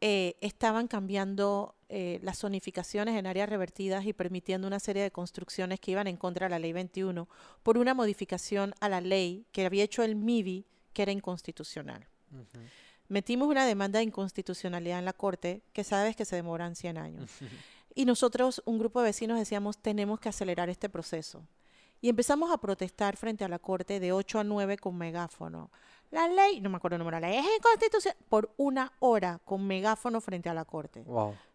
Eh, 0.03 0.37
estaban 0.43 0.87
cambiando 0.87 1.77
eh, 1.89 2.19
las 2.23 2.41
zonificaciones 2.41 3.17
en 3.17 3.27
áreas 3.27 3.49
revertidas 3.49 4.05
y 4.05 4.13
permitiendo 4.13 4.67
una 4.67 4.81
serie 4.81 5.03
de 5.03 5.11
construcciones 5.11 5.81
que 5.81 5.93
iban 5.93 6.09
en 6.09 6.19
contra 6.19 6.45
de 6.45 6.51
la 6.51 6.59
ley 6.59 6.75
21 6.75 7.27
por 7.63 7.79
una 7.79 7.95
modificación 7.95 8.75
a 8.81 8.91
la 8.91 9.01
ley 9.01 9.47
que 9.51 9.65
había 9.65 9.85
hecho 9.85 10.03
el 10.03 10.15
MIBI 10.15 10.67
que 10.93 11.03
era 11.03 11.13
inconstitucional. 11.13 12.07
Metimos 13.15 13.47
una 13.47 13.65
demanda 13.65 14.01
de 14.01 14.07
inconstitucionalidad 14.07 14.99
en 14.99 15.05
la 15.05 15.13
Corte, 15.13 15.63
que 15.73 15.85
sabes 15.85 16.17
que 16.17 16.25
se 16.25 16.35
demoran 16.35 16.75
100 16.75 16.99
años. 16.99 17.31
y 17.95 18.07
nosotros, 18.07 18.61
un 18.65 18.77
grupo 18.77 18.99
de 18.99 19.05
vecinos, 19.05 19.39
decíamos, 19.39 19.79
tenemos 19.79 20.19
que 20.19 20.31
acelerar 20.31 20.69
este 20.69 20.89
proceso. 20.89 21.47
Y 22.01 22.09
empezamos 22.09 22.51
a 22.51 22.59
protestar 22.59 23.17
frente 23.17 23.45
a 23.45 23.49
la 23.49 23.61
Corte 23.61 24.01
de 24.01 24.11
8 24.11 24.41
a 24.41 24.43
9 24.43 24.79
con 24.79 24.99
megáfono. 24.99 25.71
La 26.11 26.27
ley, 26.27 26.61
no 26.61 26.71
me 26.71 26.79
acuerdo 26.79 26.97
el 26.97 27.05
número 27.05 27.21
la 27.21 27.29
ley, 27.29 27.39
es 27.39 27.47
inconstitucional, 27.57 28.19
por 28.29 28.53
una 28.57 28.93
hora 28.99 29.41
con 29.45 29.65
megáfono 29.65 30.21
frente 30.21 30.49
a 30.49 30.55
la 30.55 30.65
Corte. 30.65 31.05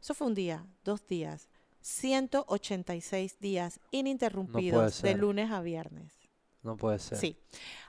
Eso 0.01 0.13
fue 0.13 0.27
un 0.27 0.35
día, 0.35 0.65
dos 0.85 1.05
días, 1.07 1.49
186 1.81 3.37
días 3.41 3.81
ininterrumpidos 3.91 5.01
de 5.01 5.13
lunes 5.13 5.51
a 5.51 5.59
viernes. 5.59 6.18
No 6.61 6.75
puede 6.75 6.99
ser. 6.99 7.17
Sí. 7.17 7.37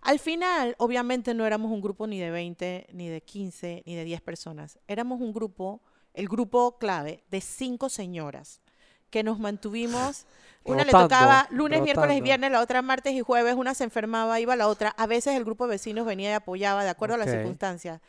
Al 0.02 0.18
final, 0.18 0.76
obviamente 0.78 1.34
no 1.34 1.46
éramos 1.46 1.72
un 1.72 1.80
grupo 1.80 2.06
ni 2.06 2.20
de 2.20 2.30
20, 2.30 2.88
ni 2.92 3.08
de 3.08 3.20
15, 3.20 3.82
ni 3.84 3.94
de 3.94 4.04
10 4.04 4.20
personas. 4.20 4.78
Éramos 4.86 5.20
un 5.20 5.32
grupo, 5.32 5.82
el 6.14 6.28
grupo 6.28 6.78
clave, 6.78 7.24
de 7.30 7.40
cinco 7.40 7.88
señoras 7.88 8.60
que 9.10 9.22
nos 9.22 9.38
mantuvimos. 9.38 10.26
Una 10.64 10.84
le 10.84 10.92
tocaba 10.92 11.48
lunes, 11.50 11.82
miércoles 11.82 12.18
y 12.18 12.20
viernes, 12.20 12.52
la 12.52 12.60
otra 12.60 12.82
martes 12.82 13.14
y 13.14 13.22
jueves, 13.22 13.54
una 13.54 13.74
se 13.74 13.82
enfermaba, 13.82 14.38
iba 14.40 14.54
la 14.56 14.68
otra. 14.68 14.90
A 14.90 15.06
veces 15.06 15.34
el 15.34 15.44
grupo 15.44 15.64
de 15.64 15.70
vecinos 15.70 16.04
venía 16.04 16.30
y 16.30 16.32
apoyaba 16.34 16.84
de 16.84 16.90
acuerdo 16.90 17.14
a 17.14 17.18
las 17.18 17.30
circunstancias. 17.30 18.02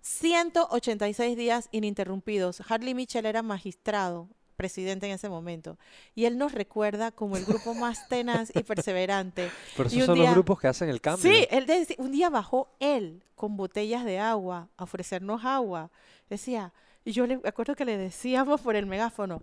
186 0.00 1.36
días 1.36 1.68
ininterrumpidos. 1.70 2.62
Harley 2.66 2.94
Mitchell 2.94 3.26
era 3.26 3.42
magistrado 3.42 4.30
presidente 4.58 5.06
en 5.06 5.12
ese 5.12 5.30
momento. 5.30 5.78
Y 6.14 6.26
él 6.26 6.36
nos 6.36 6.52
recuerda 6.52 7.12
como 7.12 7.38
el 7.38 7.46
grupo 7.46 7.72
más 7.72 8.08
tenaz 8.08 8.50
y 8.54 8.62
perseverante. 8.64 9.50
Por 9.76 9.86
eso 9.86 10.04
son 10.04 10.18
los 10.18 10.30
grupos 10.32 10.60
que 10.60 10.68
hacen 10.68 10.90
el 10.90 11.00
cambio. 11.00 11.32
Sí, 11.32 11.46
él 11.50 11.66
un 11.96 12.12
día 12.12 12.28
bajó 12.28 12.68
él 12.80 13.22
con 13.36 13.56
botellas 13.56 14.04
de 14.04 14.18
agua 14.18 14.68
a 14.76 14.84
ofrecernos 14.84 15.44
agua. 15.44 15.90
Decía, 16.28 16.74
y 17.04 17.12
yo 17.12 17.26
le 17.26 17.40
acuerdo 17.44 17.74
que 17.74 17.86
le 17.86 17.96
decíamos 17.96 18.60
por 18.60 18.74
el 18.74 18.84
megáfono, 18.84 19.42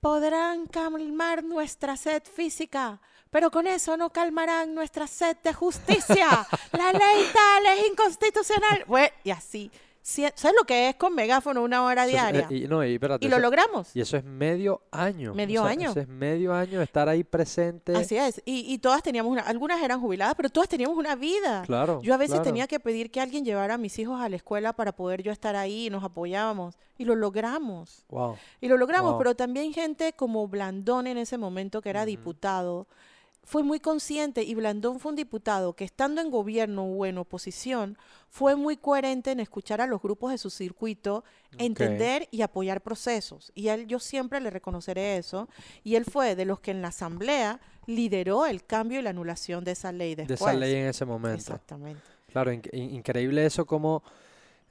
podrán 0.00 0.66
calmar 0.66 1.44
nuestra 1.44 1.96
sed 1.96 2.22
física, 2.24 3.02
pero 3.28 3.50
con 3.50 3.66
eso 3.66 3.98
no 3.98 4.10
calmarán 4.10 4.74
nuestra 4.74 5.06
sed 5.06 5.36
de 5.44 5.52
justicia. 5.52 6.46
La 6.72 6.90
ley 6.90 7.28
tal 7.34 7.66
es 7.66 7.86
inconstitucional. 7.86 8.84
Bueno, 8.88 9.14
y 9.24 9.30
así 9.30 9.70
¿Sabes 10.02 10.54
lo 10.58 10.64
que 10.66 10.88
es 10.88 10.96
con 10.96 11.14
megáfono 11.14 11.62
una 11.62 11.84
hora 11.84 12.06
diaria? 12.06 12.46
y, 12.50 12.66
no, 12.66 12.84
y, 12.84 12.98
lo 12.98 13.38
logramos. 13.38 13.94
Y 13.94 14.00
eso 14.00 14.16
es 14.16 14.24
medio 14.24 14.82
año. 14.90 15.34
Medio 15.34 15.64
año. 15.64 15.90
Eso 15.90 16.00
es 16.00 16.08
medio 16.08 16.54
año 16.54 16.80
estar 16.80 17.08
ahí 17.08 17.22
presente. 17.22 17.94
Así 17.94 18.16
es. 18.16 18.40
Y, 18.44 18.78
todas 18.78 19.02
teníamos 19.02 19.30
una, 19.30 19.42
algunas 19.42 19.82
eran 19.82 20.00
jubiladas, 20.00 20.34
pero 20.34 20.48
todas 20.48 20.68
teníamos 20.68 20.96
una 20.96 21.14
vida. 21.16 21.62
Claro. 21.66 22.00
Yo 22.02 22.14
a 22.14 22.16
veces 22.16 22.40
tenía 22.42 22.66
que 22.66 22.80
pedir 22.80 23.10
que 23.10 23.20
alguien 23.20 23.44
llevara 23.44 23.74
a 23.74 23.78
mis 23.78 23.98
hijos 23.98 24.20
a 24.20 24.28
la 24.28 24.36
escuela 24.36 24.72
para 24.72 24.92
poder 24.92 25.22
yo 25.22 25.32
estar 25.32 25.54
ahí 25.54 25.86
y 25.86 25.90
nos 25.90 26.02
apoyábamos. 26.02 26.76
Y 26.96 27.04
lo 27.04 27.14
logramos. 27.14 28.04
Wow. 28.08 28.36
Y 28.60 28.68
lo 28.68 28.76
logramos, 28.76 29.16
pero 29.18 29.34
también 29.34 29.72
gente 29.72 30.12
como 30.14 30.48
Blandón 30.48 31.06
en 31.06 31.18
ese 31.18 31.36
momento, 31.36 31.82
que 31.82 31.90
era 31.90 32.04
diputado, 32.04 32.86
fue 33.42 33.62
muy 33.62 33.80
consciente 33.80 34.42
y 34.42 34.54
Blandón 34.54 35.00
fue 35.00 35.10
un 35.10 35.16
diputado 35.16 35.74
que 35.74 35.84
estando 35.84 36.20
en 36.20 36.30
gobierno 36.30 36.84
o 36.84 37.06
en 37.06 37.18
oposición 37.18 37.96
fue 38.28 38.54
muy 38.54 38.76
coherente 38.76 39.32
en 39.32 39.40
escuchar 39.40 39.80
a 39.80 39.86
los 39.86 40.00
grupos 40.00 40.30
de 40.30 40.38
su 40.38 40.50
circuito, 40.50 41.24
entender 41.58 42.28
y 42.30 42.42
apoyar 42.42 42.80
procesos. 42.80 43.50
Y 43.54 43.68
él 43.68 43.86
yo 43.86 43.98
siempre 43.98 44.40
le 44.40 44.50
reconoceré 44.50 45.16
eso. 45.16 45.48
Y 45.82 45.96
él 45.96 46.04
fue 46.04 46.36
de 46.36 46.44
los 46.44 46.60
que 46.60 46.70
en 46.70 46.82
la 46.82 46.88
asamblea 46.88 47.60
lideró 47.86 48.46
el 48.46 48.64
cambio 48.64 49.00
y 49.00 49.02
la 49.02 49.10
anulación 49.10 49.64
de 49.64 49.72
esa 49.72 49.90
ley 49.90 50.14
después. 50.14 50.38
De 50.38 50.44
esa 50.44 50.52
ley 50.54 50.74
en 50.74 50.86
ese 50.86 51.04
momento. 51.04 51.40
Exactamente. 51.40 52.02
Claro, 52.30 52.52
increíble 52.52 53.44
eso 53.44 53.66
como 53.66 54.04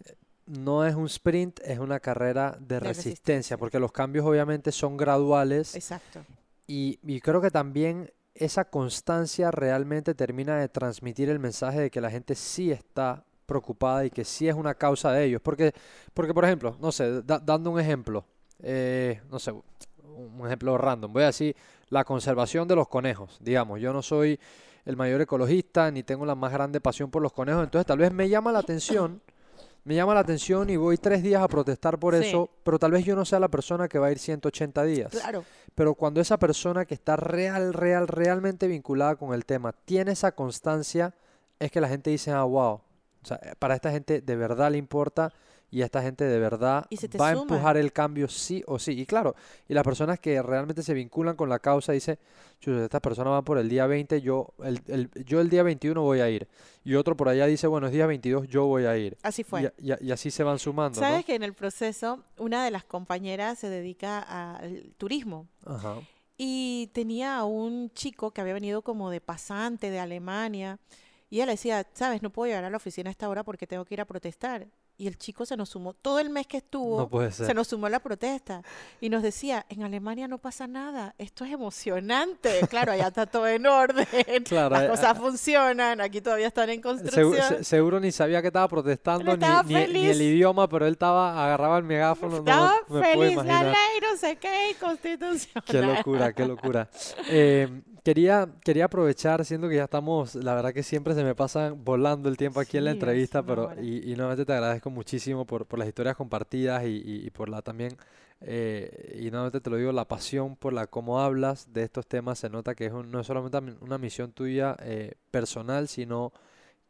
eh, 0.05 0.15
no 0.45 0.86
es 0.86 0.95
un 0.95 1.07
sprint, 1.07 1.59
es 1.65 1.80
una 1.80 1.99
carrera 1.99 2.57
de, 2.61 2.80
resistencia, 2.80 3.57
porque 3.57 3.80
los 3.80 3.91
cambios 3.91 4.26
obviamente 4.26 4.72
son 4.72 4.95
graduales. 4.95 5.76
Exacto. 5.76 6.24
Y, 6.65 6.99
y 7.03 7.20
creo 7.20 7.41
que 7.41 7.51
también 7.51 8.09
esa 8.39 8.65
constancia 8.65 9.51
realmente 9.51 10.15
termina 10.15 10.57
de 10.57 10.69
transmitir 10.69 11.29
el 11.29 11.39
mensaje 11.39 11.81
de 11.81 11.91
que 11.91 12.01
la 12.01 12.09
gente 12.09 12.35
sí 12.35 12.71
está 12.71 13.25
preocupada 13.45 14.05
y 14.05 14.09
que 14.09 14.23
sí 14.23 14.47
es 14.47 14.55
una 14.55 14.73
causa 14.75 15.11
de 15.11 15.25
ellos. 15.25 15.41
Porque, 15.41 15.73
porque 16.13 16.33
por 16.33 16.45
ejemplo, 16.45 16.77
no 16.79 16.91
sé, 16.91 17.21
dando 17.21 17.69
un 17.69 17.79
ejemplo, 17.79 18.25
eh, 18.61 19.21
no 19.29 19.39
sé, 19.39 19.51
un 19.51 20.45
ejemplo 20.45 20.77
random, 20.77 21.11
voy 21.11 21.23
a 21.23 21.27
decir 21.27 21.55
la 21.89 22.03
conservación 22.03 22.67
de 22.67 22.75
los 22.75 22.87
conejos, 22.87 23.37
digamos, 23.41 23.79
yo 23.81 23.93
no 23.93 24.01
soy 24.01 24.39
el 24.85 24.95
mayor 24.95 25.21
ecologista 25.21 25.91
ni 25.91 26.03
tengo 26.03 26.25
la 26.25 26.35
más 26.35 26.51
grande 26.51 26.79
pasión 26.81 27.11
por 27.11 27.21
los 27.21 27.33
conejos, 27.33 27.63
entonces 27.63 27.85
tal 27.85 27.97
vez 27.97 28.11
me 28.13 28.29
llama 28.29 28.51
la 28.51 28.59
atención 28.59 29.21
me 29.84 29.95
llama 29.95 30.13
la 30.13 30.19
atención 30.19 30.69
y 30.69 30.77
voy 30.77 30.97
tres 30.97 31.23
días 31.23 31.41
a 31.41 31.47
protestar 31.47 31.97
por 31.99 32.15
eso, 32.15 32.49
pero 32.63 32.77
tal 32.77 32.91
vez 32.91 33.05
yo 33.05 33.15
no 33.15 33.25
sea 33.25 33.39
la 33.39 33.47
persona 33.47 33.88
que 33.88 33.97
va 33.99 34.07
a 34.07 34.11
ir 34.11 34.19
180 34.19 34.84
días. 34.84 35.11
Claro. 35.11 35.43
Pero 35.73 35.95
cuando 35.95 36.21
esa 36.21 36.38
persona 36.38 36.86
que 36.86 36.93
está 36.93 37.15
real, 37.15 37.73
real, 37.73 38.07
realmente 38.07 38.67
vinculada 38.67 39.15
con 39.15 39.34
el 39.34 39.45
tema 39.45 39.73
tiene 39.86 40.11
esa 40.11 40.34
constancia, 40.34 41.13
es 41.59 41.71
que 41.71 41.82
la 41.82 41.88
gente 41.88 42.09
dice, 42.09 42.32
ah, 42.32 42.43
wow, 42.43 42.82
o 43.21 43.25
sea, 43.25 43.39
para 43.57 43.75
esta 43.75 43.91
gente 43.91 44.21
de 44.21 44.36
verdad 44.36 44.71
le 44.71 44.77
importa 44.77 45.34
y 45.72 45.82
esta 45.82 46.01
gente 46.01 46.24
de 46.24 46.39
verdad 46.39 46.88
va 47.20 47.30
a 47.30 47.32
empujar 47.34 47.78
el 47.78 47.93
cambio 47.93 48.28
sí 48.28 48.63
o 48.65 48.80
sí. 48.80 48.99
Y 48.99 49.05
claro, 49.05 49.36
y 49.67 49.74
las 49.74 49.84
personas 49.84 50.20
que 50.20 50.41
realmente 50.41 50.82
se 50.82 50.93
vinculan 50.93 51.36
con 51.36 51.49
la 51.49 51.59
causa 51.59 51.91
dicen, 51.91 52.17
estas 52.59 53.01
personas 53.01 53.32
van 53.32 53.43
por 53.43 53.57
el 53.57 53.70
día 53.70 53.86
20, 53.86 54.22
yo 54.22 54.53
el, 54.63 55.09
yo 55.26 55.39
el 55.39 55.49
día 55.49 55.63
21 55.63 56.01
voy 56.01 56.20
a 56.22 56.30
ir. 56.30 56.47
Y 56.84 56.95
otro 56.95 57.15
por 57.15 57.30
allá 57.30 57.45
dice, 57.45 57.67
bueno, 57.67 57.88
es 57.88 57.93
día 57.93 58.07
22, 58.07 58.47
yo 58.47 58.65
voy 58.65 58.86
a 58.86 58.97
ir. 58.97 59.17
Así 59.22 59.43
fue. 59.43 59.72
Y, 59.78 60.11
así 60.11 60.32
se 60.32 60.43
van 60.43 60.57
sumando. 60.57 60.99
Sabes 60.99 61.26
que 61.26 61.36
en 61.36 61.43
el 61.43 61.53
proceso 61.53 62.24
una 62.38 62.65
de 62.65 62.72
las 62.72 62.84
compañeras 62.84 63.59
se 63.59 63.70
dedica 63.70 64.20
al 64.20 64.93
turismo. 64.97 65.47
Ajá. 65.65 65.97
Y 66.38 66.89
tenía 66.93 67.38
a 67.38 67.43
un 67.43 67.91
chico 67.91 68.32
que 68.32 68.41
había 68.41 68.53
venido 68.53 68.82
como 68.82 69.09
de 69.09 69.22
pasante 69.22 69.91
de 69.91 69.99
Alemania. 69.99 70.80
Y 71.30 71.36
ella 71.36 71.47
le 71.47 71.51
decía, 71.51 71.86
sabes, 71.93 72.24
no 72.24 72.32
puedo 72.32 72.47
llegar 72.47 72.63
a 72.63 72.70
la 72.70 72.78
oficina 72.78 73.09
a 73.09 73.11
esta 73.11 73.30
hora 73.30 73.43
porque 73.43 73.67
tengo 73.67 73.86
que 73.86 73.93
ir 73.93 74.01
a 74.01 74.05
protestar 74.05 74.67
y 74.99 75.07
el 75.07 75.17
chico 75.17 75.45
se 75.45 75.55
nos 75.55 75.69
sumó, 75.69 75.93
todo 75.93 76.19
el 76.19 76.29
mes 76.29 76.45
que 76.45 76.57
estuvo, 76.57 77.09
se 77.31 77.53
nos 77.53 77.69
sumó 77.69 77.85
a 77.85 77.89
la 77.89 77.99
protesta 77.99 78.61
y 78.99 79.09
nos 79.09 79.23
decía, 79.23 79.65
en 79.69 79.83
Alemania 79.83 80.27
no 80.27 80.39
pasa 80.39 80.67
nada, 80.67 81.15
esto 81.17 81.45
es 81.45 81.53
emocionante, 81.53 82.59
claro, 82.69 82.91
allá 82.91 83.07
está 83.07 83.25
todo 83.25 83.47
en 83.47 83.65
orden, 83.65 84.05
las 84.51 84.83
eh, 84.83 84.87
cosas 84.89 85.17
funcionan, 85.17 86.01
aquí 86.01 86.19
todavía 86.19 86.47
están 86.47 86.69
en 86.69 86.81
construcción. 86.81 87.63
seguro 87.63 88.01
ni 88.01 88.11
sabía 88.11 88.41
que 88.41 88.47
estaba 88.47 88.67
protestando, 88.67 89.37
ni, 89.65 89.75
el 89.75 90.21
idioma, 90.21 90.67
pero 90.67 90.85
él 90.85 90.93
estaba, 90.93 91.45
agarraba 91.45 91.77
el 91.77 91.85
megáfono. 91.85 92.37
Estaba 92.37 92.75
feliz, 92.87 93.37
la 93.37 93.63
ley, 93.63 94.01
no 94.01 94.17
sé 94.17 94.35
qué, 94.35 94.75
constitución. 94.79 95.63
Qué 95.65 95.81
locura, 95.81 96.33
qué 96.33 96.45
locura. 96.45 96.89
Eh, 97.31 97.67
quería, 98.03 98.49
quería 98.63 98.85
aprovechar, 98.85 99.45
siendo 99.45 99.69
que 99.69 99.75
ya 99.75 99.83
estamos, 99.83 100.35
la 100.35 100.55
verdad 100.55 100.73
que 100.73 100.83
siempre 100.83 101.13
se 101.13 101.23
me 101.23 101.35
pasa 101.35 101.73
volando 101.75 102.29
el 102.29 102.37
tiempo 102.37 102.59
aquí 102.59 102.77
en 102.77 102.85
la 102.85 102.91
entrevista, 102.91 103.43
pero 103.43 103.71
y, 103.81 104.11
y, 104.11 104.15
nuevamente 104.15 104.45
te 104.45 104.53
agradezco 104.53 104.88
muchísimo 104.89 105.45
por, 105.45 105.65
por 105.65 105.79
las 105.79 105.87
historias 105.87 106.15
compartidas 106.15 106.83
y, 106.85 107.01
y, 107.05 107.29
por 107.29 107.49
la 107.49 107.61
también, 107.61 107.97
eh, 108.41 109.19
y 109.21 109.31
nuevamente 109.31 109.61
te 109.61 109.69
lo 109.69 109.77
digo, 109.77 109.91
la 109.91 110.07
pasión 110.07 110.55
por 110.55 110.73
la 110.73 110.87
cómo 110.87 111.19
hablas 111.19 111.73
de 111.73 111.83
estos 111.83 112.07
temas, 112.07 112.39
se 112.39 112.49
nota 112.49 112.75
que 112.75 112.87
es 112.87 112.93
no 112.93 113.19
es 113.19 113.27
solamente 113.27 113.57
una 113.81 113.97
misión 113.97 114.31
tuya 114.31 114.75
eh, 114.81 115.13
personal, 115.31 115.87
sino 115.87 116.33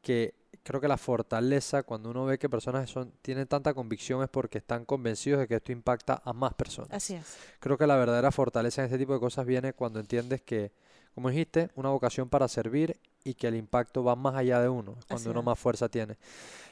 que 0.02 0.36
creo 0.64 0.80
que 0.80 0.88
la 0.88 0.98
fortaleza 0.98 1.84
cuando 1.84 2.10
uno 2.10 2.26
ve 2.26 2.38
que 2.38 2.50
personas 2.50 2.90
son, 2.90 3.12
tienen 3.22 3.48
tanta 3.48 3.74
convicción 3.74 4.24
es 4.24 4.30
porque 4.30 4.60
están 4.60 4.86
convencidos 4.86 5.40
de 5.40 5.48
que 5.48 5.56
esto 5.56 5.72
impacta 5.72 6.22
a 6.24 6.34
más 6.34 6.54
personas. 6.54 6.92
Así 6.92 7.16
es. 7.16 7.38
Creo 7.60 7.78
que 7.78 7.88
la 7.88 7.96
verdadera 7.96 8.32
fortaleza 8.32 8.82
en 8.82 8.86
este 8.86 8.98
tipo 8.98 9.14
de 9.14 9.20
cosas 9.20 9.46
viene 9.46 9.74
cuando 9.74 10.00
entiendes 10.00 10.42
que 10.42 10.72
como 11.14 11.30
dijiste, 11.30 11.70
una 11.76 11.90
vocación 11.90 12.30
para 12.30 12.48
servir 12.48 12.98
y 13.24 13.34
que 13.34 13.48
el 13.48 13.56
impacto 13.56 14.04
va 14.04 14.16
más 14.16 14.36
allá 14.36 14.62
de 14.62 14.70
uno, 14.70 14.96
cuando 15.08 15.32
uno 15.32 15.44
más 15.44 15.60
fuerza 15.60 15.90
tiene. 15.90 16.18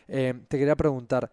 Eh, 0.08 0.34
te 0.48 0.58
quería 0.58 0.76
preguntar, 0.76 1.32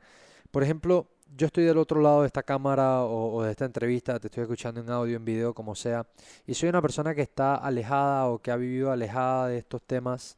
por 0.51 0.63
ejemplo, 0.63 1.09
yo 1.37 1.47
estoy 1.47 1.65
del 1.65 1.79
otro 1.79 2.01
lado 2.01 2.21
de 2.21 2.27
esta 2.27 2.43
cámara 2.43 3.03
o, 3.03 3.43
de 3.43 3.51
esta 3.51 3.65
entrevista, 3.65 4.19
te 4.21 4.29
estoy 4.29 4.43
escuchando 4.43 4.81
en 4.81 4.91
audio, 4.91 5.17
en 5.17 5.25
video, 5.25 5.55
como 5.55 5.75
sea, 5.75 6.07
y 6.47 6.55
soy 6.55 6.69
una 6.69 6.83
persona 6.83 7.15
que 7.15 7.23
está 7.23 7.57
alejada 7.57 8.29
o 8.29 8.39
que 8.41 8.51
ha 8.51 8.57
vivido 8.57 8.93
alejada 8.93 9.49
de 9.49 9.59
estos 9.59 9.83
temas. 9.83 10.37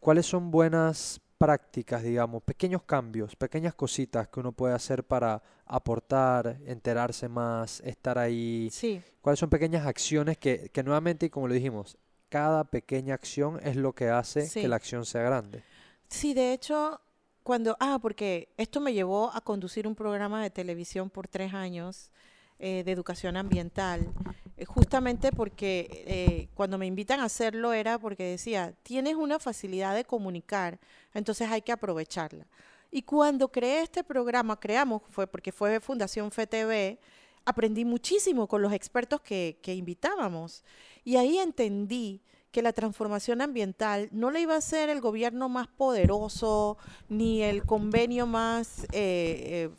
¿Cuáles 0.00 0.26
son 0.26 0.50
buenas 0.50 1.20
prácticas, 1.38 2.02
digamos, 2.02 2.42
pequeños 2.42 2.82
cambios, 2.82 3.36
pequeñas 3.36 3.74
cositas 3.74 4.28
que 4.28 4.40
uno 4.40 4.52
puede 4.52 4.74
hacer 4.74 5.04
para 5.04 5.42
aportar, 5.64 6.58
enterarse 6.66 7.28
más, 7.28 7.80
estar 7.80 8.18
ahí? 8.18 8.68
Sí. 8.72 9.02
¿Cuáles 9.20 9.38
son 9.38 9.50
pequeñas 9.50 9.86
acciones 9.86 10.38
que, 10.38 10.70
que 10.72 10.82
nuevamente, 10.82 11.30
como 11.30 11.46
lo 11.48 11.54
dijimos, 11.54 11.98
cada 12.36 12.64
pequeña 12.64 13.14
acción 13.14 13.58
es 13.62 13.76
lo 13.76 13.94
que 13.94 14.10
hace 14.10 14.50
que 14.52 14.68
la 14.68 14.76
acción 14.76 15.06
sea 15.06 15.22
grande? 15.22 15.62
Sí, 16.08 16.34
de 16.34 16.52
hecho, 16.52 17.00
cuando, 17.42 17.78
ah, 17.80 17.98
porque 18.02 18.50
esto 18.58 18.78
me 18.78 18.92
llevó 18.92 19.30
a 19.32 19.40
conducir 19.40 19.86
un 19.86 19.94
programa 19.94 20.42
de 20.42 20.50
televisión 20.50 21.08
por 21.08 21.28
tres 21.28 21.54
años 21.54 22.10
eh, 22.58 22.82
de 22.84 22.92
educación 22.92 23.38
ambiental, 23.38 24.12
eh, 24.58 24.66
justamente 24.66 25.32
porque 25.32 25.88
eh, 26.06 26.48
cuando 26.54 26.76
me 26.76 26.84
invitan 26.84 27.20
a 27.20 27.24
hacerlo 27.24 27.72
era 27.72 27.98
porque 27.98 28.24
decía, 28.24 28.74
tienes 28.82 29.14
una 29.14 29.38
facilidad 29.38 29.94
de 29.94 30.04
comunicar, 30.04 30.78
entonces 31.14 31.48
hay 31.50 31.62
que 31.62 31.72
aprovecharla. 31.72 32.46
Y 32.90 33.00
cuando 33.00 33.48
creé 33.48 33.80
este 33.80 34.04
programa, 34.04 34.60
creamos, 34.60 35.00
fue 35.08 35.26
porque 35.26 35.52
fue 35.52 35.80
Fundación 35.80 36.30
FTV, 36.30 36.98
aprendí 37.46 37.86
muchísimo 37.86 38.46
con 38.46 38.60
los 38.60 38.74
expertos 38.74 39.22
que, 39.22 39.58
que 39.62 39.74
invitábamos. 39.74 40.62
Y 41.04 41.16
ahí 41.16 41.38
entendí 41.38 42.20
que 42.50 42.60
la 42.62 42.72
transformación 42.72 43.40
ambiental 43.40 44.08
no 44.12 44.30
le 44.30 44.40
iba 44.40 44.56
a 44.56 44.60
ser 44.60 44.88
el 44.88 45.00
gobierno 45.00 45.48
más 45.48 45.68
poderoso, 45.68 46.76
ni 47.08 47.42
el 47.42 47.64
convenio 47.64 48.26
más 48.26 48.86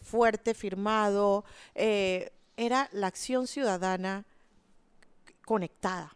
fuerte 0.01 0.53
firmado, 0.53 1.43
era 1.74 2.89
la 2.91 3.07
acción 3.07 3.47
ciudadana 3.47 4.26
conectada. 5.43 6.15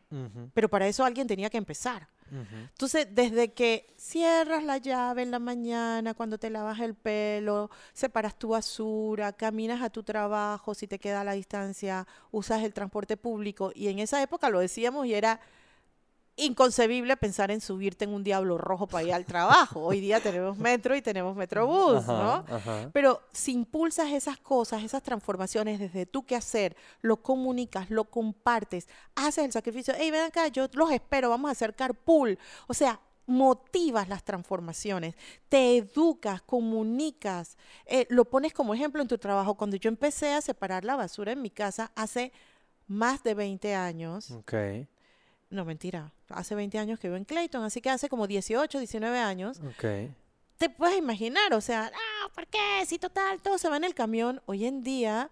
Pero 0.53 0.69
para 0.69 0.87
eso 0.87 1.03
alguien 1.03 1.25
tenía 1.25 1.49
que 1.49 1.57
empezar. 1.57 2.07
Entonces, 2.31 3.07
desde 3.11 3.51
que 3.51 3.93
cierras 3.97 4.63
la 4.63 4.77
llave 4.77 5.21
en 5.21 5.31
la 5.31 5.39
mañana, 5.39 6.13
cuando 6.13 6.37
te 6.37 6.49
lavas 6.49 6.79
el 6.79 6.95
pelo, 6.95 7.69
separas 7.93 8.39
tu 8.39 8.49
basura, 8.49 9.33
caminas 9.33 9.81
a 9.81 9.89
tu 9.89 10.03
trabajo, 10.03 10.73
si 10.73 10.87
te 10.87 10.97
queda 10.97 11.25
la 11.25 11.33
distancia, 11.33 12.07
usas 12.31 12.63
el 12.63 12.73
transporte 12.73 13.17
público, 13.17 13.71
y 13.75 13.89
en 13.89 13.99
esa 13.99 14.21
época 14.21 14.49
lo 14.49 14.59
decíamos 14.59 15.07
y 15.07 15.13
era 15.13 15.41
inconcebible 16.45 17.15
pensar 17.17 17.51
en 17.51 17.61
subirte 17.61 18.05
en 18.05 18.13
un 18.13 18.23
diablo 18.23 18.57
rojo 18.57 18.87
para 18.87 19.03
ir 19.03 19.13
al 19.13 19.25
trabajo. 19.25 19.81
Hoy 19.81 19.99
día 19.99 20.19
tenemos 20.19 20.57
metro 20.57 20.95
y 20.95 21.01
tenemos 21.01 21.35
metrobús, 21.35 22.05
¿no? 22.07 22.43
Pero 22.93 23.21
si 23.31 23.53
impulsas 23.53 24.11
esas 24.11 24.37
cosas, 24.37 24.83
esas 24.83 25.03
transformaciones 25.03 25.79
desde 25.79 26.05
tú 26.05 26.25
qué 26.25 26.35
hacer, 26.35 26.75
lo 27.01 27.17
comunicas, 27.17 27.89
lo 27.89 28.05
compartes, 28.05 28.87
haces 29.15 29.45
el 29.45 29.51
sacrificio, 29.51 29.93
hey, 29.97 30.11
ven 30.11 30.21
acá, 30.21 30.47
yo 30.47 30.67
los 30.73 30.91
espero, 30.91 31.29
vamos 31.29 31.49
a 31.49 31.51
hacer 31.51 31.75
carpool. 31.75 32.37
O 32.67 32.73
sea, 32.73 32.99
motivas 33.25 34.09
las 34.09 34.23
transformaciones, 34.23 35.15
te 35.49 35.77
educas, 35.77 36.41
comunicas, 36.41 37.57
eh, 37.85 38.05
lo 38.09 38.25
pones 38.25 38.53
como 38.53 38.73
ejemplo 38.73 39.01
en 39.01 39.07
tu 39.07 39.17
trabajo. 39.17 39.55
Cuando 39.55 39.77
yo 39.77 39.89
empecé 39.89 40.33
a 40.33 40.41
separar 40.41 40.83
la 40.85 40.95
basura 40.95 41.31
en 41.31 41.41
mi 41.41 41.49
casa 41.49 41.91
hace 41.95 42.31
más 42.87 43.23
de 43.23 43.33
20 43.33 43.73
años, 43.73 44.31
okay. 44.31 44.87
No, 45.51 45.65
mentira. 45.65 46.11
Hace 46.29 46.55
20 46.55 46.79
años 46.79 46.97
que 46.97 47.07
vivo 47.07 47.17
en 47.17 47.25
Clayton, 47.25 47.63
así 47.63 47.81
que 47.81 47.89
hace 47.89 48.09
como 48.09 48.25
18, 48.25 48.79
19 48.79 49.19
años. 49.19 49.59
Ok. 49.59 50.09
Te 50.57 50.69
puedes 50.69 50.97
imaginar, 50.97 51.53
o 51.53 51.61
sea, 51.61 51.91
ah, 51.93 52.29
¿por 52.33 52.47
qué? 52.47 52.85
Si 52.87 52.97
total, 52.97 53.41
todo 53.41 53.57
se 53.57 53.67
va 53.67 53.77
en 53.77 53.83
el 53.83 53.93
camión. 53.93 54.41
Hoy 54.45 54.65
en 54.65 54.81
día, 54.81 55.29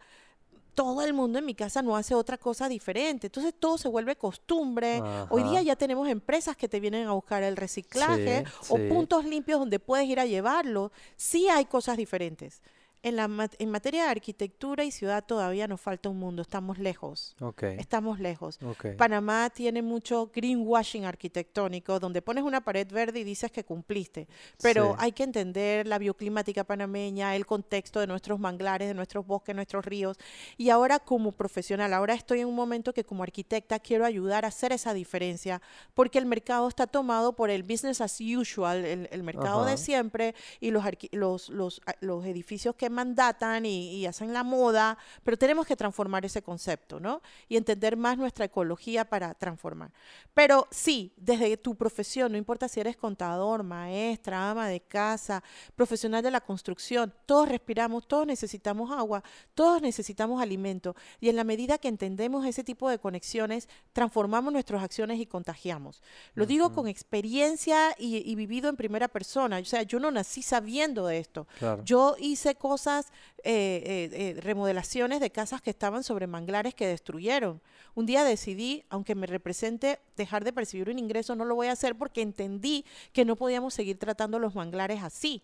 todo 0.76 1.04
el 1.04 1.14
mundo 1.14 1.40
en 1.40 1.46
mi 1.46 1.56
casa 1.56 1.82
no 1.82 1.96
hace 1.96 2.16
otra 2.16 2.38
cosa 2.38 2.68
diferente. 2.68 3.28
Entonces 3.28 3.54
todo 3.58 3.78
se 3.78 3.88
vuelve 3.88 4.18
costumbre. 4.18 5.02
Hoy 5.30 5.44
día 5.44 5.62
ya 5.62 5.76
tenemos 5.76 6.10
empresas 6.10 6.58
que 6.58 6.68
te 6.68 6.80
vienen 6.80 7.08
a 7.08 7.12
buscar 7.12 7.44
el 7.44 7.56
reciclaje 7.56 8.44
o 8.68 8.78
puntos 8.90 9.24
limpios 9.24 9.60
donde 9.60 9.80
puedes 9.80 10.08
ir 10.08 10.20
a 10.20 10.26
llevarlo. 10.26 10.92
Sí 11.16 11.48
hay 11.48 11.66
cosas 11.66 11.96
diferentes. 11.96 12.62
En, 13.02 13.16
la, 13.16 13.50
en 13.60 13.72
materia 13.72 14.04
de 14.04 14.10
arquitectura 14.10 14.84
y 14.84 14.92
ciudad 14.92 15.24
todavía 15.26 15.68
nos 15.68 15.80
falta 15.80 16.10
un 16.10 16.20
mundo, 16.20 16.42
estamos 16.42 16.80
lejos. 16.80 17.36
Estamos 17.62 18.20
lejos. 18.20 18.60
Panamá 18.98 19.50
tiene 19.50 19.82
mucho 19.82 20.30
greenwashing 20.34 21.06
arquitectónico, 21.06 22.00
donde 22.00 22.22
pones 22.22 22.44
una 22.44 22.62
pared 22.62 22.88
verde 22.92 23.20
y 23.20 23.24
dices 23.24 23.52
que 23.52 23.64
cumpliste. 23.64 24.28
Pero 24.62 24.96
hay 25.00 25.12
que 25.12 25.24
entender 25.24 25.88
la 25.88 25.98
bioclimática 25.98 26.64
panameña, 26.64 27.36
el 27.36 27.46
contexto 27.46 28.00
de 28.00 28.08
nuestros 28.08 28.40
manglares, 28.40 28.88
de 28.88 28.94
nuestros 28.94 29.26
bosques, 29.26 29.56
nuestros 29.56 29.86
ríos. 29.86 30.18
Y 30.58 30.70
ahora 30.70 31.00
como 31.00 31.32
profesional, 31.32 31.94
ahora 31.94 32.14
estoy 32.14 32.42
en 32.42 32.48
un 32.48 32.56
momento 32.56 32.94
que 32.94 33.06
como 33.06 33.24
arquitecta 33.24 33.80
quiero 33.80 34.06
ayudar 34.06 34.46
a 34.46 34.50
hacer 34.50 34.74
esa 34.74 34.94
diferencia, 34.94 35.62
porque 35.94 36.20
el 36.20 36.26
mercado 36.26 36.68
está 36.68 36.88
tomado 36.88 37.34
por 37.34 37.50
el 37.50 37.64
business 37.64 38.02
as 38.02 38.20
usual, 38.20 38.84
el, 38.86 39.24
mercado 39.24 39.66
de 39.66 39.78
siempre, 39.78 40.36
y 40.60 40.72
los, 40.72 40.84
los, 41.12 41.50
los, 41.50 41.82
los 42.02 42.26
edificios 42.26 42.76
que 42.76 42.89
mandatan 42.90 43.66
y, 43.66 44.06
hacen 44.06 44.34
la 44.34 44.44
moda, 44.44 44.98
pero 45.24 45.38
tenemos 45.38 45.68
que 45.68 45.76
transformar 45.76 46.26
ese 46.26 46.42
concepto, 46.42 47.00
¿no? 47.00 47.22
Y 47.48 47.58
entender 47.58 47.96
más 47.96 48.18
nuestra 48.18 48.46
ecología 48.46 49.06
para 49.06 49.34
transformar. 49.34 49.92
Pero 50.34 50.68
sí, 50.72 51.14
desde 51.18 51.58
tu 51.58 51.76
profesión, 51.76 52.32
no 52.32 52.38
importa 52.38 52.68
si 52.68 52.80
eres 52.80 52.98
contador, 52.98 53.64
maestra, 53.64 54.50
ama 54.50 54.68
de 54.68 54.80
casa, 54.80 55.44
profesional 55.76 56.24
de 56.24 56.32
la 56.32 56.42
construcción, 56.42 57.14
todos 57.26 57.50
respiramos, 57.50 58.08
todos 58.08 58.26
necesitamos 58.26 58.92
agua, 58.92 59.24
todos 59.54 59.82
necesitamos 59.82 60.42
alimento. 60.42 60.96
Y 61.20 61.30
en 61.30 61.36
la 61.36 61.44
medida 61.44 61.78
que 61.78 61.88
entendemos 61.88 62.46
ese 62.46 62.64
tipo 62.64 62.90
de 62.90 63.00
conexiones, 63.00 63.70
transformamos 63.94 64.52
nuestras 64.54 64.84
acciones 64.84 65.20
y 65.20 65.26
contagiamos. 65.26 66.02
Lo 66.34 66.46
digo 66.46 66.74
con 66.74 66.88
experiencia 66.88 67.96
y, 67.98 68.34
vivido 68.36 68.70
en 68.70 68.76
primera 68.76 69.08
persona. 69.08 69.60
O 69.60 69.66
sea, 69.66 69.84
yo 69.84 70.00
no 70.00 70.12
nací 70.12 70.42
sabiendo 70.42 71.08
de 71.08 71.20
esto. 71.20 71.48
Yo 71.84 72.16
hice 72.20 72.56
cosas 72.56 72.79
eh, 72.88 73.10
eh, 73.44 74.10
eh, 74.12 74.42
remodelaciones 74.42 75.20
de 75.20 75.32
casas 75.32 75.62
que 75.62 75.70
estaban 75.70 76.04
sobre 76.04 76.28
manglares 76.28 76.76
que 76.76 76.88
destruyeron. 76.88 77.62
Un 77.96 78.06
día 78.06 78.24
decidí, 78.24 78.84
aunque 78.90 79.16
me 79.16 79.28
represente 79.28 80.00
dejar 80.18 80.44
de 80.44 80.54
percibir 80.54 80.90
un 80.90 81.00
ingreso, 81.00 81.36
no 81.36 81.46
lo 81.46 81.56
voy 81.56 81.68
a 81.68 81.74
hacer 81.74 81.96
porque 81.96 82.22
entendí 82.22 82.86
que 83.14 83.26
no 83.26 83.36
podíamos 83.36 83.74
seguir 83.74 83.98
tratando 83.98 84.40
los 84.40 84.56
manglares 84.56 85.04
así. 85.04 85.44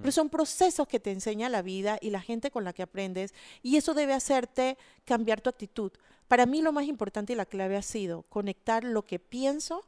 Pero 0.00 0.10
son 0.10 0.30
procesos 0.30 0.88
que 0.88 1.00
te 1.00 1.10
enseña 1.10 1.50
la 1.50 1.60
vida 1.60 1.98
y 2.00 2.08
la 2.08 2.22
gente 2.22 2.50
con 2.50 2.64
la 2.64 2.72
que 2.72 2.82
aprendes 2.82 3.34
y 3.62 3.76
eso 3.76 3.92
debe 3.92 4.14
hacerte 4.14 4.78
cambiar 5.04 5.42
tu 5.42 5.50
actitud. 5.50 5.92
Para 6.28 6.46
mí 6.46 6.62
lo 6.62 6.72
más 6.72 6.86
importante 6.86 7.34
y 7.34 7.36
la 7.36 7.44
clave 7.44 7.76
ha 7.76 7.82
sido 7.82 8.22
conectar 8.30 8.84
lo 8.84 9.02
que 9.04 9.18
pienso, 9.18 9.84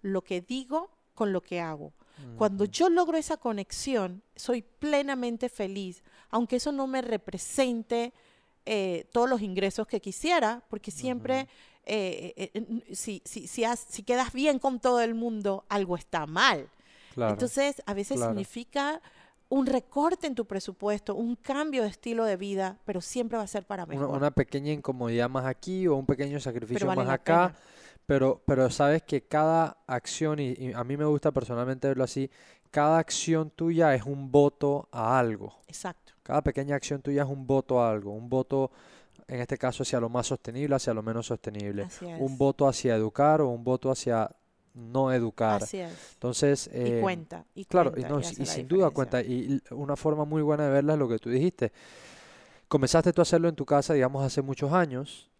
lo 0.00 0.22
que 0.22 0.40
digo 0.40 0.90
con 1.14 1.32
lo 1.32 1.42
que 1.42 1.60
hago. 1.60 1.92
Cuando 2.36 2.64
yo 2.64 2.88
logro 2.88 3.16
esa 3.16 3.36
conexión, 3.36 4.22
soy 4.36 4.62
plenamente 4.62 5.48
feliz, 5.48 6.02
aunque 6.32 6.56
eso 6.56 6.72
no 6.72 6.88
me 6.88 7.00
represente 7.02 8.12
eh, 8.66 9.06
todos 9.12 9.30
los 9.30 9.40
ingresos 9.40 9.86
que 9.86 10.00
quisiera, 10.00 10.62
porque 10.68 10.90
siempre, 10.90 11.46
eh, 11.86 12.50
eh, 12.54 12.94
si, 12.94 13.22
si, 13.24 13.46
si, 13.46 14.02
quedas 14.02 14.32
bien 14.32 14.58
con 14.58 14.80
todo 14.80 15.00
el 15.00 15.14
mundo, 15.14 15.64
algo 15.68 15.96
está 15.96 16.26
mal. 16.26 16.68
Entonces, 17.16 17.82
a 17.86 17.94
veces 17.94 18.18
significa 18.18 19.00
un 19.50 19.66
recorte 19.66 20.26
en 20.26 20.34
tu 20.34 20.46
presupuesto, 20.46 21.14
un 21.14 21.36
cambio 21.36 21.82
de 21.82 21.88
estilo 21.88 22.24
de 22.24 22.36
vida, 22.36 22.78
pero 22.86 23.02
siempre 23.02 23.36
va 23.36 23.44
a 23.44 23.46
ser 23.46 23.66
para 23.66 23.84
mejor. 23.84 24.08
Una, 24.08 24.30
pequeña 24.30 24.72
incomodidad 24.72 25.28
más 25.28 25.44
aquí 25.44 25.86
o 25.86 25.96
un 25.96 26.06
pequeño 26.06 26.40
sacrificio 26.40 26.86
más 26.86 27.08
acá. 27.08 27.54
Pero, 28.06 28.42
pero 28.46 28.68
sabes 28.70 29.02
que 29.02 29.22
cada 29.22 29.76
acción, 29.86 30.40
y, 30.40 30.72
a 30.72 30.82
mí 30.82 30.96
me 30.96 31.04
gusta 31.04 31.30
personalmente 31.30 31.86
verlo 31.86 32.02
así, 32.02 32.30
cada 32.70 32.98
acción 32.98 33.50
tuya 33.50 33.94
es 33.94 34.02
un 34.04 34.32
voto 34.32 34.88
a 34.90 35.18
algo. 35.18 35.60
Exacto. 35.68 36.01
Cada 36.22 36.42
pequeña 36.42 36.76
acción 36.76 37.02
tuya 37.02 37.22
es 37.22 37.28
un 37.28 37.46
voto 37.46 37.80
a 37.80 37.90
algo. 37.90 38.12
Un 38.12 38.28
voto, 38.28 38.70
en 39.26 39.40
este 39.40 39.58
caso, 39.58 39.82
hacia 39.82 40.00
lo 40.00 40.08
más 40.08 40.26
sostenible, 40.26 40.76
hacia 40.76 40.94
lo 40.94 41.02
menos 41.02 41.26
sostenible. 41.26 41.88
Un 42.18 42.38
voto 42.38 42.68
hacia 42.68 42.94
educar 42.94 43.40
o 43.40 43.48
un 43.48 43.64
voto 43.64 43.90
hacia 43.90 44.30
no 44.74 45.12
educar. 45.12 45.62
Así 45.62 45.78
es. 45.78 45.92
Entonces, 46.14 46.70
y 46.72 46.78
eh, 46.78 46.98
cuenta. 47.00 47.44
Y 47.54 47.64
claro, 47.64 47.92
y, 47.96 48.42
y 48.42 48.46
sin 48.46 48.68
duda 48.68 48.90
cuenta. 48.90 49.20
Y 49.20 49.60
una 49.70 49.96
forma 49.96 50.24
muy 50.24 50.42
buena 50.42 50.64
de 50.64 50.70
verla 50.70 50.94
es 50.94 50.98
lo 50.98 51.08
que 51.08 51.18
tú 51.18 51.30
dijiste. 51.30 51.72
Comenzaste 52.68 53.12
tú 53.12 53.20
a 53.20 53.24
hacerlo 53.24 53.48
en 53.48 53.54
tu 53.54 53.66
casa, 53.66 53.92
digamos, 53.92 54.24
hace 54.24 54.42
muchos 54.42 54.72
años. 54.72 55.30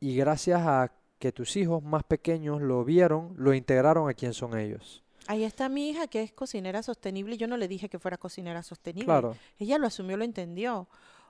Y 0.00 0.16
gracias 0.16 0.60
a 0.62 0.92
que 1.18 1.32
tus 1.32 1.56
hijos 1.56 1.82
más 1.82 2.04
pequeños 2.04 2.60
lo 2.60 2.84
vieron, 2.84 3.34
lo 3.36 3.54
integraron 3.54 4.08
a 4.08 4.14
quién 4.14 4.34
son 4.34 4.58
ellos. 4.58 5.02
Ahí 5.28 5.44
está 5.44 5.68
mi 5.68 5.90
hija 5.90 6.06
que 6.06 6.22
es 6.22 6.32
cocinera 6.32 6.82
sostenible. 6.82 7.36
Yo 7.36 7.46
no 7.46 7.56
le 7.56 7.68
dije 7.68 7.88
que 7.88 7.98
fuera 7.98 8.16
cocinera 8.16 8.62
sostenible. 8.62 9.06
Claro. 9.06 9.36
Ella 9.58 9.78
lo 9.78 9.86
asumió, 9.86 10.16
lo 10.16 10.24
entendió. 10.24 10.88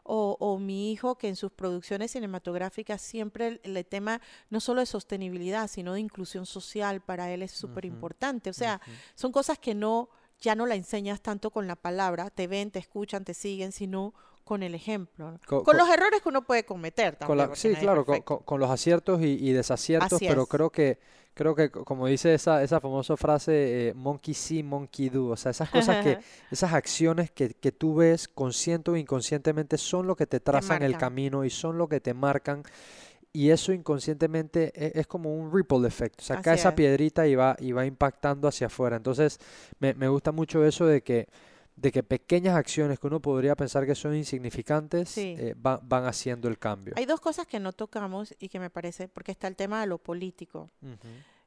O, 0.09 0.37
o, 0.39 0.59
mi 0.61 0.93
hijo 0.93 1.19
que 1.19 1.27
en 1.27 1.35
sus 1.35 1.51
producciones 1.51 2.13
cinematográficas 2.13 3.03
siempre 3.03 3.61
el, 3.65 3.87
tema 3.87 4.21
no 4.51 4.61
solo 4.61 4.79
de 4.79 4.87
sostenibilidad, 4.87 5.69
sino 5.69 5.95
de 5.95 6.01
inclusión 6.01 6.47
social 6.47 7.01
para 7.01 7.33
él 7.33 7.43
es 7.43 7.51
súper 7.51 7.85
importante. 7.85 8.51
O 8.51 8.53
sea, 8.53 8.81
son 9.17 9.33
cosas 9.33 9.59
que 9.59 9.75
no 9.75 10.09
ya 10.41 10.55
no 10.55 10.66
la 10.66 10.74
enseñas 10.74 11.20
tanto 11.20 11.51
con 11.51 11.66
la 11.66 11.76
palabra, 11.76 12.30
te 12.30 12.47
ven, 12.47 12.70
te 12.70 12.78
escuchan, 12.78 13.24
te 13.24 13.34
siguen, 13.34 13.72
sino 13.72 14.14
con 14.45 14.62
el 14.62 14.74
ejemplo. 14.74 15.41
Con, 15.47 15.76
los 15.76 15.89
errores 15.89 16.22
que 16.22 16.28
uno 16.28 16.43
puede 16.43 16.64
cometer 16.64 17.16
también. 17.16 17.51
sí, 17.55 17.74
claro, 17.74 18.05
con, 18.05 18.61
los 18.61 18.70
aciertos 18.70 19.20
y, 19.22 19.53
desaciertos, 19.53 20.20
pero 20.20 20.47
creo 20.47 20.70
que 20.70 20.99
creo 21.34 21.55
que 21.55 21.70
como 21.70 22.07
dice 22.07 22.32
esa, 22.32 22.62
esa 22.62 22.80
famosa 22.80 23.14
frase, 23.16 23.89
eh, 23.89 23.95
monkey 23.95 24.32
see, 24.32 24.62
monkey 24.62 25.11
do, 25.11 25.26
o 25.26 25.37
sea, 25.37 25.51
esas 25.51 25.68
cosas 25.68 26.03
que, 26.03 26.18
esas 26.51 26.72
acciones 26.72 27.30
que, 27.30 27.51
que, 27.51 27.72
tú 27.72 27.97
ves 27.97 28.26
consciente 28.26 28.91
o 28.91 28.97
inconscientemente 28.97 29.76
son 29.76 30.07
lo 30.07 30.16
que 30.16 30.26
te 30.26 30.41
trazan 30.41 30.82
el 30.82 30.97
camino 30.97 31.45
y 31.45 31.51
son 31.51 31.76
lo 31.76 31.89
que 31.89 32.01
te 32.01 32.14
marcan 32.14 32.62
y 33.37 33.51
eso 33.51 33.70
inconscientemente 33.70 34.72
e, 34.74 34.99
es, 34.99 35.07
como 35.07 35.34
un 35.37 35.53
ripple 35.53 35.87
effect, 35.87 36.20
o 36.20 36.22
sea, 36.22 36.41
cae 36.41 36.55
esa 36.55 36.74
piedrita 36.74 37.26
y 37.26 37.34
va, 37.34 37.55
y 37.59 37.72
va 37.72 37.84
impactando 37.84 38.49
hacia 38.49 38.68
afuera. 38.68 38.97
Entonces, 38.97 39.39
me, 39.78 39.93
me 39.93 40.09
gusta 40.09 40.32
mucho 40.32 40.64
eso 40.64 40.87
de 40.87 41.03
que 41.03 41.28
de 41.76 41.93
que 41.93 42.03
pequeñas 42.03 42.57
acciones 42.57 42.99
que 42.99 43.07
uno 43.07 43.20
podría 43.20 43.55
pensar 43.55 43.84
que 43.84 43.95
son 43.95 44.16
insignificantes 44.16 45.18
eh, 45.18 45.55
van 45.59 46.07
haciendo 46.07 46.49
el 46.49 46.59
cambio. 46.59 46.95
Hay 46.97 47.05
dos 47.05 47.20
cosas 47.20 47.47
que 47.47 47.61
no 47.61 47.74
tocamos 47.74 48.34
y 48.39 48.49
que 48.49 48.59
me 48.59 48.70
parece, 48.70 49.09
porque 49.09 49.32
está 49.32 49.47
el 49.47 49.57
tema 49.57 49.82
de 49.82 49.87
lo 49.87 49.99
político. 49.99 50.70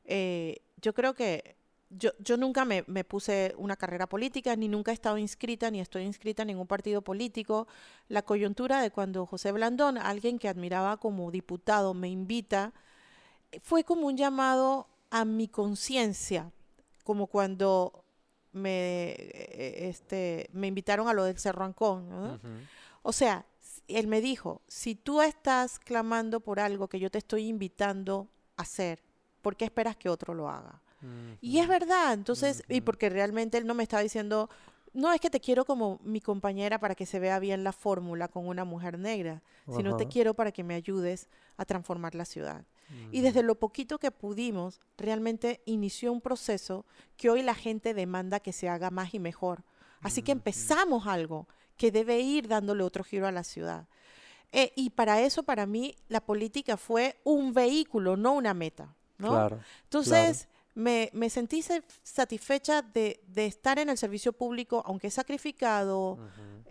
Eh, 0.05 0.61
yo 0.79 0.93
creo 0.93 1.15
que 1.15 1.55
yo, 1.89 2.11
yo 2.19 2.37
nunca 2.37 2.65
me, 2.65 2.83
me, 2.87 3.03
puse 3.03 3.53
una 3.57 3.75
carrera 3.75 4.07
política, 4.07 4.55
ni 4.55 4.67
nunca 4.67 4.91
he 4.91 4.93
estado 4.93 5.17
inscrita, 5.17 5.71
ni 5.71 5.79
estoy 5.79 6.03
inscrita 6.03 6.43
en 6.43 6.49
ningún 6.49 6.67
partido 6.67 7.01
político. 7.01 7.67
La 8.07 8.21
coyuntura 8.21 8.81
de 8.81 8.91
cuando 8.91 9.25
José 9.25 9.51
Blandón, 9.51 9.97
alguien 9.97 10.37
que 10.37 10.49
admiraba 10.49 10.97
como 10.97 11.31
diputado, 11.31 11.93
me 11.93 12.09
invita, 12.09 12.73
fue 13.61 13.83
como 13.83 14.07
un 14.07 14.17
llamado 14.17 14.87
a 15.09 15.25
mi 15.25 15.47
conciencia, 15.47 16.51
como 17.03 17.27
cuando 17.27 18.03
me, 18.51 19.11
eh, 19.11 19.89
este, 19.89 20.49
me 20.53 20.67
invitaron 20.67 21.07
a 21.07 21.13
lo 21.13 21.23
del 21.23 21.39
Cerro 21.39 21.65
Ancón. 21.65 22.39
O 23.01 23.11
sea, 23.11 23.45
él 23.87 24.07
me 24.07 24.21
dijo, 24.21 24.61
si 24.67 24.93
tú 24.93 25.21
estás 25.21 25.79
clamando 25.79 26.39
por 26.39 26.59
algo 26.59 26.87
que 26.87 26.99
yo 26.99 27.09
te 27.09 27.17
estoy 27.17 27.47
invitando 27.47 28.27
a 28.57 28.61
hacer, 28.61 29.01
¿por 29.41 29.55
qué 29.55 29.65
esperas 29.65 29.95
que 29.95 30.09
otro 30.09 30.35
lo 30.35 30.49
haga? 30.49 30.81
Y 31.41 31.59
es 31.59 31.67
verdad, 31.67 32.13
entonces, 32.13 32.63
y 32.67 32.81
porque 32.81 33.09
realmente 33.09 33.57
él 33.57 33.65
no 33.65 33.73
me 33.73 33.83
estaba 33.83 34.03
diciendo, 34.03 34.49
no 34.93 35.11
es 35.13 35.21
que 35.21 35.29
te 35.29 35.39
quiero 35.39 35.65
como 35.65 35.99
mi 36.03 36.19
compañera 36.19 36.79
para 36.79 36.95
que 36.95 37.05
se 37.05 37.19
vea 37.19 37.39
bien 37.39 37.63
la 37.63 37.71
fórmula 37.71 38.27
con 38.27 38.47
una 38.47 38.65
mujer 38.65 38.99
negra, 38.99 39.41
sino 39.75 39.97
te 39.97 40.07
quiero 40.07 40.33
para 40.33 40.51
que 40.51 40.63
me 40.63 40.75
ayudes 40.75 41.29
a 41.57 41.65
transformar 41.65 42.15
la 42.15 42.25
ciudad. 42.25 42.65
Y 43.11 43.21
desde 43.21 43.43
lo 43.43 43.55
poquito 43.55 43.99
que 43.99 44.09
pudimos, 44.09 44.81
realmente 44.97 45.61
inició 45.65 46.11
un 46.11 46.21
proceso 46.21 46.85
que 47.17 47.29
hoy 47.29 47.43
la 47.43 47.53
gente 47.53 47.93
demanda 47.93 48.39
que 48.39 48.51
se 48.51 48.67
haga 48.67 48.89
más 48.89 49.13
y 49.13 49.19
mejor. 49.19 49.63
Así 50.01 50.23
que 50.23 50.31
empezamos 50.31 51.05
algo 51.05 51.47
que 51.77 51.91
debe 51.91 52.19
ir 52.19 52.47
dándole 52.47 52.83
otro 52.83 53.03
giro 53.03 53.27
a 53.27 53.31
la 53.31 53.43
ciudad. 53.43 53.87
Eh, 54.51 54.73
y 54.75 54.89
para 54.89 55.21
eso, 55.21 55.43
para 55.43 55.67
mí, 55.67 55.95
la 56.07 56.21
política 56.21 56.77
fue 56.77 57.17
un 57.23 57.53
vehículo, 57.53 58.17
no 58.17 58.33
una 58.33 58.55
meta. 58.55 58.95
¿no? 59.19 59.59
Entonces, 59.83 60.47
me, 60.79 61.09
me, 61.13 61.29
sentí 61.29 61.63
satisfecha 62.03 62.81
de, 62.81 63.19
de, 63.27 63.45
estar 63.45 63.79
en 63.79 63.89
el 63.89 63.97
servicio 63.97 64.33
público, 64.33 64.81
aunque 64.85 65.11
sacrificado, 65.11 66.17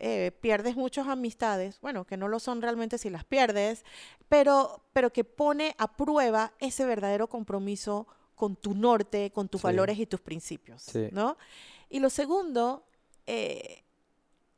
eh, 0.00 0.32
pierdes 0.40 0.76
muchas 0.76 1.06
amistades, 1.08 1.78
bueno, 1.80 2.06
que 2.06 2.16
no 2.16 2.26
lo 2.26 2.40
son 2.40 2.62
realmente 2.62 2.98
si 2.98 3.10
las 3.10 3.24
pierdes, 3.24 3.84
pero, 4.28 4.82
pero 4.92 5.12
que 5.12 5.24
pone 5.24 5.74
a 5.78 5.96
prueba 5.96 6.52
ese 6.58 6.86
verdadero 6.86 7.28
compromiso 7.28 8.06
con 8.34 8.56
tu 8.56 8.74
norte, 8.74 9.30
con 9.30 9.48
tus 9.48 9.60
valores 9.62 9.98
y 9.98 10.06
tus 10.06 10.20
principios, 10.20 10.90
¿no? 11.12 11.36
Y 11.90 12.00
lo 12.00 12.08
segundo, 12.08 12.84
eh, 13.26 13.82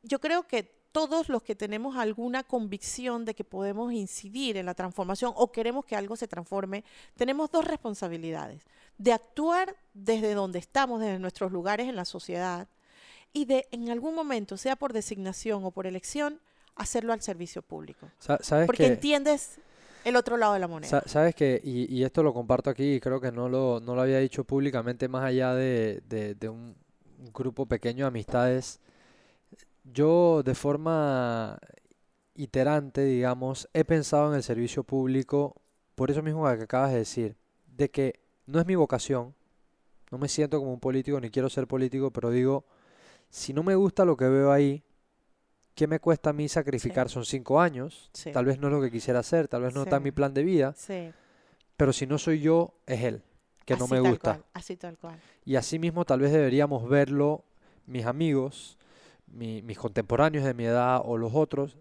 yo 0.03 0.19
creo 0.19 0.47
que 0.47 0.80
todos 0.91 1.29
los 1.29 1.43
que 1.43 1.55
tenemos 1.55 1.95
alguna 1.95 2.43
convicción 2.43 3.25
de 3.25 3.33
que 3.33 3.43
podemos 3.43 3.93
incidir 3.93 4.57
en 4.57 4.65
la 4.65 4.73
transformación 4.73 5.33
o 5.35 5.51
queremos 5.51 5.85
que 5.85 5.95
algo 5.95 6.15
se 6.15 6.27
transforme, 6.27 6.83
tenemos 7.15 7.51
dos 7.51 7.65
responsabilidades. 7.65 8.63
De 8.97 9.13
actuar 9.13 9.75
desde 9.93 10.33
donde 10.33 10.59
estamos, 10.59 10.99
desde 10.99 11.19
nuestros 11.19 11.51
lugares 11.51 11.87
en 11.87 11.95
la 11.95 12.05
sociedad, 12.05 12.67
y 13.33 13.45
de 13.45 13.67
en 13.71 13.89
algún 13.89 14.13
momento, 14.13 14.57
sea 14.57 14.75
por 14.75 14.93
designación 14.93 15.63
o 15.63 15.71
por 15.71 15.87
elección, 15.87 16.39
hacerlo 16.75 17.13
al 17.13 17.21
servicio 17.21 17.61
público. 17.61 18.09
¿Sabes 18.19 18.65
Porque 18.65 18.87
entiendes 18.87 19.59
el 20.03 20.15
otro 20.15 20.37
lado 20.37 20.53
de 20.53 20.59
la 20.59 20.67
moneda. 20.67 21.03
Sabes 21.05 21.35
que, 21.35 21.61
y, 21.63 22.03
esto 22.03 22.23
lo 22.23 22.33
comparto 22.33 22.69
aquí 22.69 22.95
y 22.95 22.99
creo 22.99 23.21
que 23.21 23.31
no 23.31 23.49
lo, 23.49 23.79
no 23.79 23.95
lo 23.95 24.01
había 24.01 24.19
dicho 24.19 24.43
públicamente 24.43 25.07
más 25.07 25.23
allá 25.23 25.53
de, 25.53 26.01
de, 26.07 26.49
un 26.49 26.75
grupo 27.33 27.65
pequeño 27.65 28.05
de 28.05 28.07
amistades, 28.07 28.79
yo 29.83 30.43
de 30.43 30.55
forma 30.55 31.57
iterante, 32.35 33.03
digamos, 33.03 33.69
he 33.73 33.83
pensado 33.83 34.29
en 34.29 34.35
el 34.35 34.43
servicio 34.43 34.83
público 34.83 35.61
por 35.95 36.09
eso 36.09 36.23
mismo 36.23 36.45
que 36.45 36.63
acabas 36.63 36.91
de 36.91 36.97
decir, 36.99 37.35
de 37.67 37.91
que 37.91 38.19
no 38.45 38.59
es 38.59 38.65
mi 38.65 38.75
vocación, 38.75 39.35
no 40.09 40.17
me 40.17 40.27
siento 40.27 40.57
como 40.59 40.73
un 40.73 40.79
político 40.79 41.19
ni 41.19 41.29
quiero 41.29 41.49
ser 41.49 41.67
político, 41.67 42.11
pero 42.11 42.31
digo, 42.31 42.65
si 43.29 43.53
no 43.53 43.63
me 43.63 43.75
gusta 43.75 44.03
lo 44.03 44.17
que 44.17 44.27
veo 44.27 44.51
ahí, 44.51 44.83
¿qué 45.75 45.87
me 45.87 45.99
cuesta 45.99 46.31
a 46.31 46.33
mí 46.33 46.49
sacrificar? 46.49 47.09
Son 47.09 47.23
cinco 47.23 47.61
años, 47.61 48.09
tal 48.33 48.45
vez 48.45 48.59
no 48.59 48.67
es 48.67 48.73
lo 48.73 48.81
que 48.81 48.91
quisiera 48.91 49.19
hacer, 49.19 49.47
tal 49.47 49.61
vez 49.61 49.73
no 49.73 49.83
está 49.83 49.97
en 49.97 50.03
mi 50.03 50.11
plan 50.11 50.33
de 50.33 50.43
vida, 50.43 50.75
pero 51.77 51.93
si 51.93 52.07
no 52.07 52.17
soy 52.17 52.39
yo, 52.39 52.73
es 52.85 53.03
él, 53.03 53.21
que 53.65 53.75
no 53.75 53.87
me 53.87 53.99
gusta. 53.99 54.41
así 54.53 54.75
tal 54.75 54.97
cual. 54.97 55.19
Y 55.45 55.55
así 55.55 55.79
mismo 55.79 56.03
tal 56.05 56.19
vez 56.19 56.31
deberíamos 56.31 56.89
verlo 56.89 57.45
mis 57.85 58.05
amigos, 58.05 58.77
mis 59.33 59.77
contemporáneos 59.77 60.43
de 60.45 60.53
mi 60.53 60.65
edad 60.65 61.01
o 61.03 61.17
los 61.17 61.33
otros, 61.33 61.77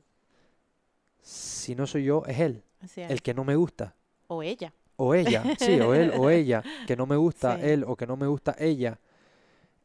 si 1.23 1.75
no 1.75 1.87
soy 1.87 2.05
yo, 2.05 2.25
es 2.27 2.41
él, 2.41 2.63
el 2.97 3.23
que 3.23 3.35
no 3.35 3.45
me 3.45 3.57
gusta. 3.57 3.95
O 4.29 4.43
ella. 4.43 4.73
O 4.97 5.15
ella, 5.15 5.43
sí, 5.59 5.81
o 5.81 5.95
él 5.95 6.13
o 6.17 6.29
ella, 6.29 6.63
que 6.87 6.97
no 6.97 7.07
me 7.07 7.17
gusta 7.17 7.59
él 7.63 7.85
o 7.87 7.97
que 7.97 8.07
no 8.07 8.17
me 8.17 8.27
gusta 8.27 8.55
ella. 8.59 8.99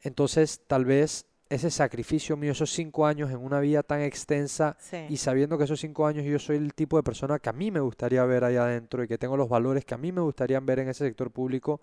Entonces, 0.02 0.60
tal 0.66 0.84
vez 0.84 1.26
ese 1.48 1.70
sacrificio 1.70 2.36
mío, 2.36 2.52
esos 2.52 2.70
cinco 2.70 3.06
años 3.06 3.30
en 3.30 3.38
una 3.38 3.60
vida 3.60 3.82
tan 3.82 4.02
extensa 4.02 4.76
y 5.08 5.16
sabiendo 5.16 5.56
que 5.56 5.64
esos 5.64 5.80
cinco 5.80 6.06
años 6.06 6.24
yo 6.24 6.38
soy 6.38 6.56
el 6.56 6.74
tipo 6.74 6.96
de 6.96 7.02
persona 7.02 7.38
que 7.38 7.48
a 7.48 7.52
mí 7.52 7.70
me 7.70 7.80
gustaría 7.80 8.24
ver 8.24 8.44
ahí 8.44 8.56
adentro 8.56 9.04
y 9.04 9.08
que 9.08 9.16
tengo 9.16 9.36
los 9.36 9.48
valores 9.48 9.84
que 9.84 9.94
a 9.94 9.98
mí 9.98 10.10
me 10.10 10.20
gustaría 10.20 10.58
ver 10.60 10.80
en 10.80 10.88
ese 10.88 11.06
sector 11.06 11.30
público, 11.30 11.80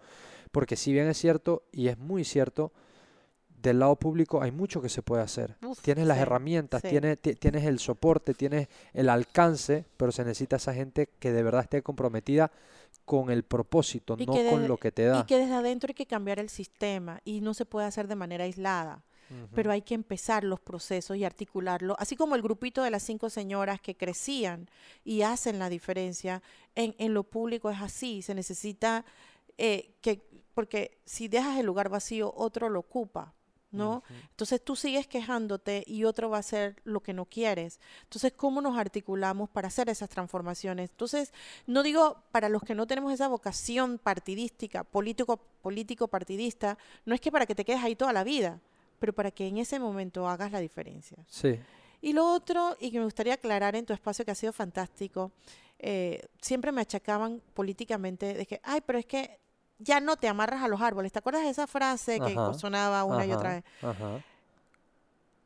porque 0.52 0.76
si 0.76 0.92
bien 0.92 1.08
es 1.08 1.18
cierto, 1.18 1.64
y 1.72 1.88
es 1.88 1.98
muy 1.98 2.26
cierto, 2.26 2.74
del 3.64 3.80
lado 3.80 3.96
público 3.96 4.44
hay 4.44 4.52
mucho 4.52 4.82
que 4.82 4.90
se 4.90 5.02
puede 5.02 5.24
hacer. 5.24 5.56
tienes 5.82 6.06
las 6.06 6.20
herramientas, 6.20 6.82
tienes, 6.82 7.18
tienes 7.20 7.66
el 7.66 7.80
soporte, 7.80 8.34
tienes 8.34 8.68
el 8.94 9.10
alcance, 9.10 9.86
pero 9.98 10.12
se 10.12 10.24
necesita 10.24 10.58
esa 10.58 10.74
gente 10.74 11.10
que 11.20 11.32
de 11.32 11.42
verdad 11.42 11.62
esté 11.62 11.82
comprometida 11.82 12.52
con 13.06 13.32
el 13.32 13.44
propósito, 13.44 14.16
no 14.16 14.26
con 14.26 14.68
lo 14.68 14.78
que 14.78 14.92
te 14.92 15.06
da. 15.06 15.22
Y 15.22 15.24
que 15.24 15.38
desde 15.38 15.56
adentro 15.56 15.90
hay 15.90 15.96
que 15.96 16.06
cambiar 16.06 16.40
el 16.40 16.50
sistema 16.50 17.22
y 17.26 17.42
no 17.42 17.54
se 17.54 17.66
puede 17.66 17.88
hacer 17.88 18.08
de 18.08 18.16
manera 18.16 18.44
aislada. 18.44 19.04
Pero 19.56 19.72
hay 19.72 19.82
que 19.82 19.96
empezar 19.96 20.44
los 20.44 20.60
procesos 20.60 21.18
y 21.18 21.26
articularlo, 21.26 21.96
así 21.98 22.16
como 22.16 22.36
el 22.36 22.44
grupito 22.44 22.84
de 22.84 22.92
las 22.92 23.02
cinco 23.02 23.32
señoras 23.32 23.82
que 23.82 23.96
crecían 23.96 24.70
y 25.04 25.24
hacen 25.24 25.58
la 25.58 25.70
diferencia, 25.70 26.44
en, 26.76 26.94
en 27.00 27.16
lo 27.16 27.24
público 27.24 27.72
es 27.72 27.82
así, 27.82 28.22
se 28.22 28.36
necesita 28.36 29.06
eh, 29.58 29.96
que, 30.02 30.22
porque 30.54 31.00
si 31.06 31.30
dejas 31.30 31.58
el 31.58 31.66
lugar 31.66 31.90
vacío, 31.90 32.32
otro 32.36 32.70
lo 32.70 32.80
ocupa. 32.80 33.34
¿No? 33.74 34.04
Entonces 34.30 34.64
tú 34.64 34.76
sigues 34.76 35.08
quejándote 35.08 35.84
y 35.86 36.06
otro 36.06 36.30
va 36.30 36.38
a 36.38 36.40
hacer 36.40 36.76
lo 36.84 37.02
que 37.02 37.12
no 37.12 37.26
quieres. 37.26 37.80
Entonces, 38.04 38.34
¿cómo 38.34 38.62
nos 38.62 38.78
articulamos 38.78 39.50
para 39.50 39.68
hacer 39.68 39.90
esas 39.90 40.10
transformaciones? 40.10 40.92
Entonces, 40.92 41.34
no 41.66 41.84
digo 41.84 42.24
para 42.32 42.50
los 42.50 42.62
que 42.62 42.76
no 42.76 42.88
tenemos 42.88 43.12
esa 43.12 43.28
vocación 43.28 43.98
partidística, 43.98 44.84
político, 44.84 45.38
político 45.62 46.08
partidista, 46.08 46.78
no 47.06 47.16
es 47.16 47.22
que 47.22 47.32
para 47.32 47.46
que 47.46 47.56
te 47.56 47.66
quedes 47.66 47.84
ahí 47.84 47.96
toda 47.96 48.14
la 48.14 48.24
vida, 48.24 48.62
pero 49.00 49.12
para 49.12 49.32
que 49.32 49.48
en 49.48 49.58
ese 49.58 49.80
momento 49.80 50.30
hagas 50.30 50.52
la 50.52 50.60
diferencia. 50.60 51.18
Sí. 51.28 51.60
Y 52.02 52.14
lo 52.14 52.32
otro, 52.32 52.78
y 52.80 52.92
que 52.92 53.00
me 53.00 53.06
gustaría 53.06 53.34
aclarar 53.34 53.76
en 53.76 53.86
tu 53.86 53.94
espacio 53.94 54.24
que 54.24 54.32
ha 54.32 54.36
sido 54.36 54.54
fantástico, 54.54 55.32
eh, 55.80 56.28
siempre 56.42 56.72
me 56.72 56.82
achacaban 56.82 57.42
políticamente 57.54 58.34
de 58.34 58.46
que, 58.46 58.62
ay, 58.64 58.82
pero 58.86 59.00
es 59.00 59.06
que 59.06 59.40
ya 59.80 60.00
no 60.00 60.18
te 60.18 60.28
amarras 60.28 60.62
a 60.62 60.68
los 60.68 60.82
árboles. 60.82 61.12
¿Te 61.12 61.20
acuerdas 61.20 61.44
de 61.44 61.50
esa 61.50 61.68
frase 61.68 62.20
que 62.20 62.36
sonaba 62.58 63.04
una 63.04 63.26
y 63.26 63.32
otra 63.32 63.56
vez? 63.56 63.64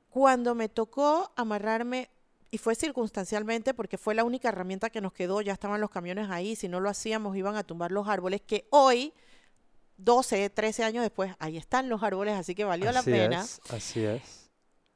Cuando 0.09 0.55
me 0.55 0.69
tocó 0.69 1.31
amarrarme, 1.35 2.09
y 2.49 2.57
fue 2.57 2.75
circunstancialmente 2.75 3.73
porque 3.73 3.97
fue 3.97 4.15
la 4.15 4.23
única 4.23 4.49
herramienta 4.49 4.89
que 4.89 5.01
nos 5.01 5.13
quedó, 5.13 5.41
ya 5.41 5.53
estaban 5.53 5.81
los 5.81 5.89
camiones 5.89 6.29
ahí, 6.29 6.55
si 6.55 6.67
no 6.67 6.79
lo 6.79 6.89
hacíamos 6.89 7.35
iban 7.35 7.55
a 7.55 7.63
tumbar 7.63 7.91
los 7.91 8.07
árboles, 8.07 8.41
que 8.41 8.67
hoy, 8.69 9.13
12, 9.97 10.49
13 10.49 10.83
años 10.83 11.03
después, 11.03 11.35
ahí 11.39 11.57
están 11.57 11.89
los 11.89 12.03
árboles, 12.03 12.35
así 12.35 12.55
que 12.55 12.63
valió 12.63 12.91
la 12.91 13.03
pena. 13.03 13.45
así 13.69 14.03
es. 14.03 14.49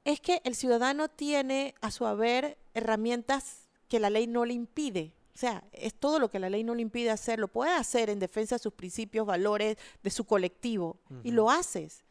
Es 0.06 0.20
que 0.20 0.42
el 0.46 0.56
ciudadano 0.56 1.10
tiene 1.10 1.76
a 1.82 1.92
su 1.92 2.06
haber 2.06 2.58
herramientas 2.74 3.68
que 3.88 4.00
la 4.00 4.10
ley 4.10 4.26
no 4.28 4.46
le 4.46 4.54
impide. 4.54 5.14
O 5.42 5.44
sea, 5.44 5.64
es 5.72 5.96
todo 5.96 6.20
lo 6.20 6.30
que 6.30 6.38
la 6.38 6.52
ley 6.52 6.64
no 6.64 6.76
le 6.76 6.84
impide 6.84 7.10
hacer, 7.10 7.40
lo 7.40 7.48
puede 7.48 7.72
hacer 7.72 8.12
en 8.12 8.20
defensa 8.20 8.54
de 8.54 8.60
sus 8.60 8.74
principios, 8.74 9.26
valores, 9.26 9.76
de 10.04 10.12
su 10.12 10.26
colectivo, 10.26 11.00
y 11.24 11.32
lo 11.32 11.50
haces. 11.50 12.04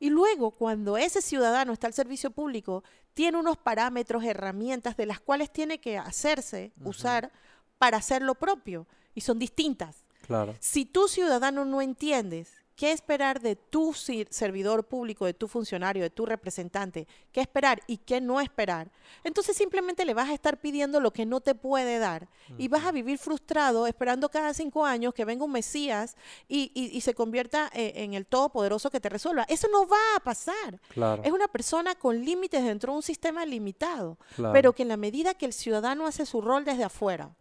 Y 0.00 0.10
luego, 0.10 0.50
cuando 0.50 0.98
ese 0.98 1.22
ciudadano 1.22 1.72
está 1.72 1.86
al 1.86 1.94
servicio 1.94 2.30
público, 2.30 2.84
tiene 3.14 3.38
unos 3.38 3.56
parámetros, 3.56 4.22
herramientas 4.22 4.98
de 4.98 5.06
las 5.06 5.18
cuales 5.18 5.50
tiene 5.50 5.80
que 5.80 5.96
hacerse, 5.96 6.72
usar, 6.84 7.32
para 7.78 7.96
hacer 7.96 8.20
lo 8.20 8.34
propio, 8.34 8.86
y 9.14 9.22
son 9.22 9.38
distintas. 9.38 10.04
Claro. 10.26 10.54
Si 10.60 10.84
tú, 10.84 11.08
ciudadano, 11.08 11.64
no 11.64 11.80
entiendes 11.80 12.52
¿Qué 12.76 12.90
esperar 12.90 13.40
de 13.40 13.54
tu 13.54 13.94
servidor 13.94 14.84
público, 14.84 15.26
de 15.26 15.34
tu 15.34 15.46
funcionario, 15.46 16.02
de 16.02 16.10
tu 16.10 16.26
representante? 16.26 17.06
¿Qué 17.30 17.40
esperar 17.40 17.80
y 17.86 17.98
qué 17.98 18.20
no 18.20 18.40
esperar? 18.40 18.90
Entonces 19.22 19.56
simplemente 19.56 20.04
le 20.04 20.12
vas 20.12 20.28
a 20.28 20.34
estar 20.34 20.60
pidiendo 20.60 20.98
lo 20.98 21.12
que 21.12 21.24
no 21.24 21.40
te 21.40 21.54
puede 21.54 22.00
dar 22.00 22.28
y 22.58 22.66
vas 22.66 22.84
a 22.84 22.90
vivir 22.90 23.18
frustrado 23.18 23.86
esperando 23.86 24.28
cada 24.28 24.52
cinco 24.54 24.84
años 24.84 25.14
que 25.14 25.24
venga 25.24 25.44
un 25.44 25.52
Mesías 25.52 26.16
y, 26.48 27.00
se 27.00 27.14
convierta 27.14 27.70
eh, 27.74 27.92
en 27.96 28.14
el 28.14 28.26
todopoderoso 28.26 28.90
que 28.90 28.98
te 28.98 29.08
resuelva. 29.08 29.44
Eso 29.48 29.68
no 29.70 29.86
va 29.86 30.16
a 30.16 30.20
pasar. 30.20 30.80
Es 31.22 31.30
una 31.30 31.46
persona 31.46 31.94
con 31.94 32.24
límites 32.24 32.64
dentro 32.64 32.92
de 32.92 32.96
un 32.96 33.02
sistema 33.02 33.46
limitado, 33.46 34.18
pero 34.52 34.72
que 34.72 34.82
en 34.82 34.88
la 34.88 34.96
medida 34.96 35.34
que 35.34 35.46
el 35.46 35.52
ciudadano 35.52 36.06
hace 36.06 36.26
su 36.26 36.40
rol 36.40 36.64
desde 36.64 36.82
afuera 36.82 37.36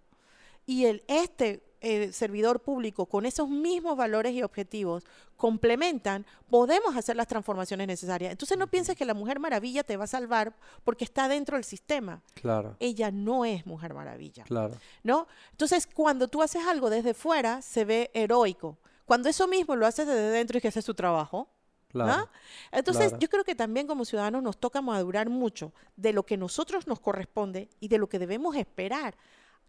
y 0.66 0.86
el 0.86 1.04
este 1.08 1.64
el 1.84 2.14
servidor 2.14 2.62
público 2.62 3.06
con 3.06 3.26
esos 3.26 3.50
mismos 3.50 3.98
valores 3.98 4.34
y 4.34 4.42
objetivos 4.42 5.04
complementan, 5.36 6.26
podemos 6.50 6.96
hacer 6.96 7.18
las 7.18 7.28
transformaciones 7.28 7.88
necesarias. 7.88 8.32
Entonces 8.32 8.58
no 8.58 8.68
pienses 8.68 8.96
que 8.96 9.04
la 9.04 9.14
Mujer 9.14 9.40
Maravilla 9.40 9.84
te 9.84 9.98
va 9.98 10.06
a 10.06 10.08
salvar 10.08 10.54
porque 10.86 11.04
está 11.04 11.28
dentro 11.28 11.58
del 11.58 11.66
sistema. 11.66 12.22
Claro. 12.36 12.78
Ella 12.80 13.12
no 13.12 13.44
es 13.44 13.66
Mujer 13.66 13.94
Maravilla. 13.94 14.46
Claro. 14.46 14.76
¿No? 15.04 15.28
Entonces, 15.52 15.86
cuando 15.86 16.30
tú 16.30 16.42
haces 16.42 16.66
algo 16.66 16.90
desde 16.90 17.14
fuera, 17.14 17.62
se 17.62 17.84
ve 17.84 18.10
heroico. 18.14 18.78
Cuando 19.06 19.28
eso 19.28 19.48
mismo 19.50 19.76
lo 19.76 19.86
haces 19.86 20.08
desde 20.08 20.30
dentro 20.30 20.58
y 20.58 20.62
que 20.62 20.70
haces 20.70 20.86
tu 20.86 20.94
trabajo, 20.94 21.50
Claro, 21.90 22.28
Entonces, 22.72 23.14
yo 23.20 23.30
creo 23.30 23.44
que 23.44 23.54
también 23.54 23.86
como 23.86 24.04
ciudadanos 24.04 24.42
nos 24.42 24.58
toca 24.58 24.82
madurar 24.82 25.30
mucho 25.30 25.74
de 25.96 26.12
lo 26.12 26.24
que 26.24 26.38
nosotros 26.38 26.88
nos 26.88 27.00
corresponde 27.00 27.70
y 27.80 27.88
de 27.88 28.00
lo 28.00 28.10
que 28.10 28.18
debemos 28.18 28.56
esperar 28.56 29.16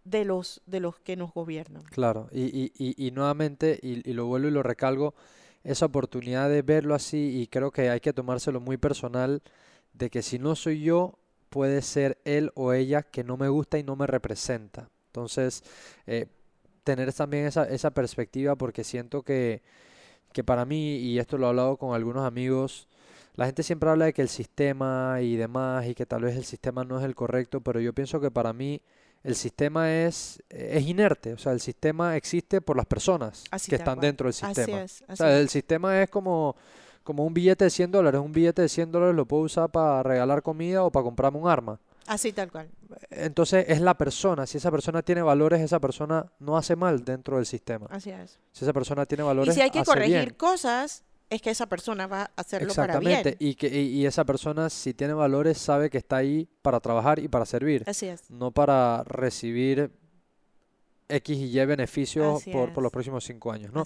de 0.05 0.25
los, 0.25 0.61
de 0.67 0.81
los 0.81 0.99
que 1.01 1.17
nos 1.17 1.33
gobiernan. 1.33 1.83
Claro, 1.85 2.29
y, 2.31 2.45
y, 2.45 2.73
y, 2.77 3.07
y 3.07 3.11
nuevamente, 3.11 3.79
y, 3.83 4.13
lo 4.13 4.27
vuelvo 4.27 4.49
y 4.49 4.51
lo 4.51 4.63
recalgo, 4.63 5.15
esa 5.65 5.87
oportunidad 5.87 6.51
de 6.51 6.63
verlo 6.63 6.95
así, 6.95 7.41
y 7.41 7.47
creo 7.47 7.71
que 7.71 7.89
hay 7.89 8.01
que 8.01 8.13
tomárselo 8.13 8.61
muy 8.61 8.77
personal, 8.77 9.43
de 9.95 10.11
que 10.11 10.23
si 10.23 10.39
no 10.39 10.55
soy 10.57 10.83
yo, 10.83 11.19
puede 11.49 11.83
ser 11.83 12.19
él 12.25 12.51
o 12.55 12.73
ella 12.73 13.03
que 13.03 13.25
no 13.25 13.37
me 13.37 13.49
gusta 13.49 13.79
y 13.79 13.83
no 13.83 13.97
me 13.97 14.07
representa. 14.07 14.91
Entonces, 15.07 15.63
eh, 16.07 16.27
tener 16.83 17.13
también 17.13 17.47
esa, 17.47 17.65
esa 17.65 17.93
perspectiva, 17.93 18.57
porque 18.57 18.85
siento 18.85 19.23
que, 19.23 19.63
que 20.33 20.45
para 20.45 20.67
mí, 20.67 20.97
y 20.97 21.19
esto 21.19 21.39
lo 21.39 21.47
he 21.47 21.49
hablado 21.49 21.77
con 21.79 21.95
algunos 21.95 22.27
amigos, 22.27 22.89
la 23.37 23.47
gente 23.47 23.63
siempre 23.63 23.89
habla 23.89 24.05
de 24.05 24.13
que 24.13 24.23
el 24.23 24.29
sistema 24.29 25.19
y 25.23 25.37
demás, 25.37 25.87
y 25.87 25.95
que 25.95 26.07
tal 26.07 26.23
vez 26.23 26.37
el 26.37 26.45
sistema 26.45 26.85
no 26.85 26.99
es 26.99 27.05
el 27.05 27.15
correcto, 27.15 27.61
pero 27.63 27.81
yo 27.81 27.93
pienso 27.93 28.21
que 28.21 28.31
para 28.31 28.53
mí 28.53 28.83
el 29.25 29.35
sistema 29.35 29.91
es, 29.91 30.43
es 30.51 30.87
inerte, 30.87 31.33
o 31.33 31.39
sea, 31.39 31.53
el 31.53 31.61
sistema 31.61 32.15
existe 32.15 32.61
por 32.61 32.77
las 32.77 32.85
personas 32.85 33.43
que 33.67 33.75
están 33.75 33.99
dentro 33.99 34.27
del 34.27 34.35
sistema. 34.35 34.85
o 35.09 35.17
sea, 35.17 35.39
el 35.39 35.49
sistema 35.49 36.03
es 36.03 36.11
como, 36.11 36.55
como 37.03 37.25
un 37.25 37.33
billete 37.33 37.65
de 37.65 37.71
100 37.71 37.91
dólares, 37.91 38.21
un 38.21 38.33
billete 38.33 38.61
de 38.63 38.69
100 38.69 38.93
dólares 38.93 39.17
lo 39.17 39.27
puedo 39.27 39.45
usar 39.45 39.71
para 39.71 40.03
regalar 40.03 40.43
comida 40.43 40.85
o 40.85 40.93
para 40.93 41.05
comprarme 41.05 41.39
un 41.39 41.49
arma. 41.49 41.81
Así 42.07 42.33
tal 42.33 42.53
cual. 42.53 42.69
Entonces 43.09 43.65
es 43.67 43.81
la 43.81 43.97
persona, 43.97 44.47
si 44.47 44.59
esa 44.59 44.71
persona 44.71 45.01
tiene 45.01 45.23
valores, 45.23 45.63
esa 45.63 45.81
persona 45.81 46.31
no 46.39 46.59
hace 46.59 46.77
mal 46.77 47.03
dentro 47.03 47.37
del 47.37 47.47
sistema. 47.47 47.87
Así 47.89 48.11
es. 48.11 48.39
Si 48.53 48.67
esa 48.67 48.75
persona 48.75 49.07
tiene 49.07 49.25
valores, 49.25 49.55
y 49.55 49.57
si 49.57 49.63
hay 49.63 49.71
que 49.71 49.83
corregir 49.85 50.37
cosas, 50.37 51.03
es 51.35 51.43
que 51.43 51.51
esa 51.51 51.67
persona 51.67 52.07
va 52.07 52.23
a 52.23 52.31
hacerlo 52.37 52.69
Exactamente. 52.69 53.17
para 53.17 53.23
bien. 53.23 53.37
Y, 53.39 53.55
que, 53.57 53.69
y, 53.69 54.07
esa 54.07 54.25
persona, 54.25 54.71
si 54.71 54.95
tiene 54.95 55.15
valores, 55.15 55.59
sabe 55.59 55.91
que 55.91 55.99
está 55.99 56.17
ahí 56.17 56.49
para 56.63 56.81
trabajar 56.81 57.19
y 57.19 57.29
para 57.29 57.45
servir. 57.45 57.83
Así 57.87 58.07
es. 58.07 58.31
No 58.31 58.53
para 58.53 59.03
recibir 59.05 59.91
X 61.09 61.37
y 61.37 61.59
Y 61.59 61.67
beneficios 61.67 62.45
por, 62.45 62.73
por, 62.73 62.83
los 62.83 62.93
próximos 62.93 63.25
cinco 63.25 63.53
años, 63.53 63.73
¿no? 63.73 63.85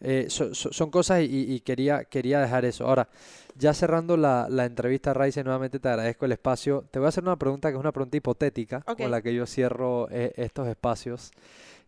Eh, 0.00 0.28
son 0.28 0.90
cosas 0.90 1.22
y, 1.22 1.60
quería, 1.60 2.04
quería 2.04 2.40
dejar 2.40 2.64
eso. 2.64 2.86
Ahora, 2.86 3.08
ya 3.56 3.74
cerrando 3.74 4.16
la, 4.16 4.46
la 4.48 4.64
entrevista, 4.64 5.12
Raiza, 5.12 5.42
nuevamente 5.42 5.78
te 5.78 5.88
agradezco 5.88 6.24
el 6.24 6.32
espacio. 6.32 6.84
Te 6.90 6.98
voy 6.98 7.06
a 7.06 7.08
hacer 7.08 7.24
una 7.24 7.36
pregunta 7.36 7.68
que 7.68 7.74
es 7.74 7.80
una 7.80 7.92
pregunta 7.92 8.16
hipotética 8.16 8.82
con 8.82 9.10
la 9.10 9.20
que 9.22 9.34
yo 9.34 9.46
cierro 9.46 10.08
eh, 10.10 10.32
estos 10.36 10.68
espacios 10.68 11.32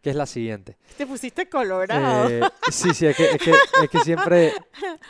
que 0.01 0.11
es 0.11 0.17
la 0.17 0.27
siguiente. 0.27 0.77
Te 0.97 1.07
pusiste 1.07 1.49
colorado. 1.49 2.29
Eh, 2.29 2.41
sí, 2.71 2.95
sí, 2.95 3.07
es 3.07 3.17
que, 3.17 3.31
es 3.31 3.39
que, 3.39 3.51
es 3.51 3.91
que 3.91 4.01
siempre, 4.01 4.53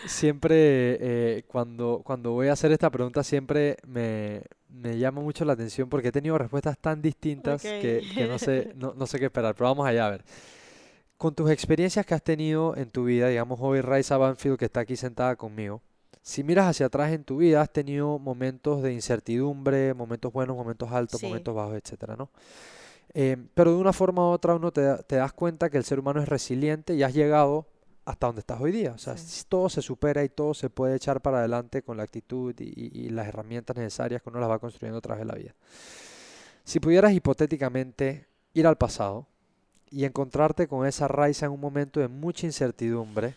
siempre 0.07 0.57
eh, 1.01 1.45
cuando, 1.47 2.03
cuando 2.05 2.33
voy 2.33 2.49
a 2.49 2.53
hacer 2.53 2.73
esta 2.73 2.91
pregunta 2.91 3.23
siempre 3.23 3.77
me, 3.87 4.43
me 4.69 4.99
llama 4.99 5.21
mucho 5.21 5.45
la 5.45 5.53
atención 5.53 5.89
porque 5.89 6.09
he 6.09 6.13
tenido 6.13 6.39
respuestas 6.39 6.79
tan 6.79 7.03
distintas 7.03 7.63
que, 7.63 8.03
que, 8.15 8.27
no, 8.27 8.39
sé, 8.39 8.73
no, 8.77 8.95
no, 8.95 9.07
sé 9.07 9.19
qué 9.19 9.27
esperar. 9.27 9.55
Pero 9.55 9.69
vamos 9.69 9.87
allá 9.87 10.07
a 10.07 10.11
ver. 10.11 10.25
Con 11.17 11.35
tus 11.35 11.51
experiencias 11.51 12.07
que 12.07 12.15
has 12.15 12.23
tenido 12.23 12.77
en 12.77 12.91
tu 12.91 13.05
vida, 13.05 13.29
digamos 13.29 13.59
hoy 13.61 13.81
Raisa 13.81 14.17
Banfield 14.17 14.57
que 14.57 14.67
está 14.67 14.81
aquí 14.81 14.97
sentada 14.97 15.35
conmigo, 15.37 15.83
si 16.23 16.45
miras 16.45 16.67
hacia 16.67 16.87
atrás 16.87 17.13
en 17.13 17.25
tu 17.25 17.39
vida, 17.39 17.61
has 17.61 17.73
tenido 17.73 18.19
momentos 18.19 18.83
de 18.83 18.93
incertidumbre, 18.93 19.95
momentos 19.95 20.33
buenos, 20.33 20.57
momentos 20.57 20.93
altos, 20.93 21.23
momentos 21.23 21.55
bajos, 21.55 21.77
etcétera, 21.77 22.17
¿no? 22.17 22.31
Eh, 23.15 23.37
pero 23.55 23.73
de 23.73 23.79
una 23.79 23.93
forma 23.93 24.23
u 24.23 24.33
otra 24.33 24.55
uno 24.55 24.71
te, 24.73 24.83
das 24.83 25.33
cuenta 25.33 25.71
que 25.71 25.79
el 25.79 25.85
ser 25.85 25.99
humano 25.99 26.21
es 26.21 26.29
resiliente 26.29 26.95
y 26.95 27.03
has 27.03 27.15
llegado 27.15 27.67
hasta 28.05 28.27
donde 28.27 28.41
estás 28.41 28.61
hoy 28.61 28.73
día. 28.73 28.93
O 28.93 28.99
sea, 28.99 29.15
todo 29.49 29.69
se 29.69 29.83
supera 29.83 30.25
y 30.25 30.29
todo 30.29 30.55
se 30.55 30.71
puede 30.71 30.97
echar 30.97 31.21
para 31.21 31.39
adelante 31.39 31.83
con 31.83 31.97
la 31.97 32.05
actitud 32.05 32.55
y, 32.59 33.09
las 33.11 33.29
herramientas 33.29 33.77
necesarias 33.77 34.23
que 34.23 34.29
uno 34.29 34.41
las 34.41 34.51
va 34.51 34.59
construyendo 34.59 34.99
a 34.99 35.03
través 35.03 35.27
de 35.27 35.33
la 35.33 35.39
vida. 35.39 35.55
Si 36.65 36.81
pudieras 36.81 37.13
hipotéticamente 37.13 38.27
ir 38.53 38.67
al 38.67 38.77
pasado 38.77 39.27
y 39.91 40.05
encontrarte 40.05 40.69
con 40.69 40.87
esa 40.87 41.09
raíz 41.09 41.43
en 41.43 41.51
un 41.51 41.61
momento 41.61 42.01
de 42.01 42.09
mucha 42.09 42.47
incertidumbre, 42.47 43.35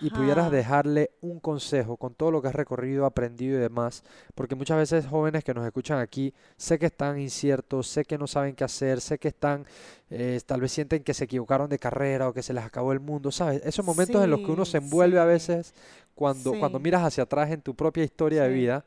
y 0.00 0.10
pudieras 0.10 0.50
dejarle 0.50 1.10
un 1.20 1.40
consejo 1.40 1.96
con 1.96 2.14
todo 2.14 2.30
lo 2.30 2.42
que 2.42 2.48
has 2.48 2.54
recorrido, 2.54 3.06
aprendido 3.06 3.56
y 3.56 3.60
demás, 3.60 4.02
porque 4.34 4.54
muchas 4.54 4.76
veces 4.76 5.06
jóvenes 5.06 5.44
que 5.44 5.54
nos 5.54 5.64
escuchan 5.64 5.98
aquí, 5.98 6.34
sé 6.56 6.78
que 6.78 6.86
están 6.86 7.18
inciertos, 7.18 7.88
sé 7.88 8.04
que 8.04 8.18
no 8.18 8.26
saben 8.26 8.54
qué 8.54 8.64
hacer, 8.64 9.00
sé 9.00 9.18
que 9.18 9.28
están, 9.28 9.66
eh, 10.10 10.40
tal 10.46 10.60
vez 10.60 10.72
sienten 10.72 11.02
que 11.02 11.14
se 11.14 11.24
equivocaron 11.24 11.68
de 11.68 11.78
carrera 11.78 12.28
o 12.28 12.32
que 12.32 12.42
se 12.42 12.52
les 12.52 12.64
acabó 12.64 12.92
el 12.92 13.00
mundo, 13.00 13.30
¿sabes? 13.30 13.62
Esos 13.64 13.84
momentos 13.84 14.22
en 14.22 14.30
los 14.30 14.40
que 14.40 14.50
uno 14.50 14.64
se 14.64 14.78
envuelve 14.78 15.18
a 15.18 15.24
veces 15.24 15.74
cuando, 16.14 16.58
cuando 16.58 16.78
miras 16.78 17.02
hacia 17.02 17.24
atrás 17.24 17.50
en 17.50 17.62
tu 17.62 17.74
propia 17.74 18.04
historia 18.04 18.42
de 18.42 18.48
vida. 18.50 18.84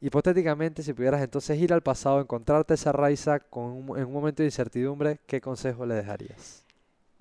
Hipotéticamente, 0.00 0.82
si 0.82 0.92
pudieras 0.92 1.22
entonces 1.22 1.58
ir 1.58 1.72
al 1.72 1.80
pasado, 1.80 2.20
encontrarte 2.20 2.74
esa 2.74 2.92
raíz 2.92 3.24
con 3.48 3.96
en 3.96 4.04
un 4.04 4.12
momento 4.12 4.42
de 4.42 4.48
incertidumbre, 4.48 5.20
¿qué 5.26 5.40
consejo 5.40 5.86
le 5.86 5.94
dejarías? 5.94 6.63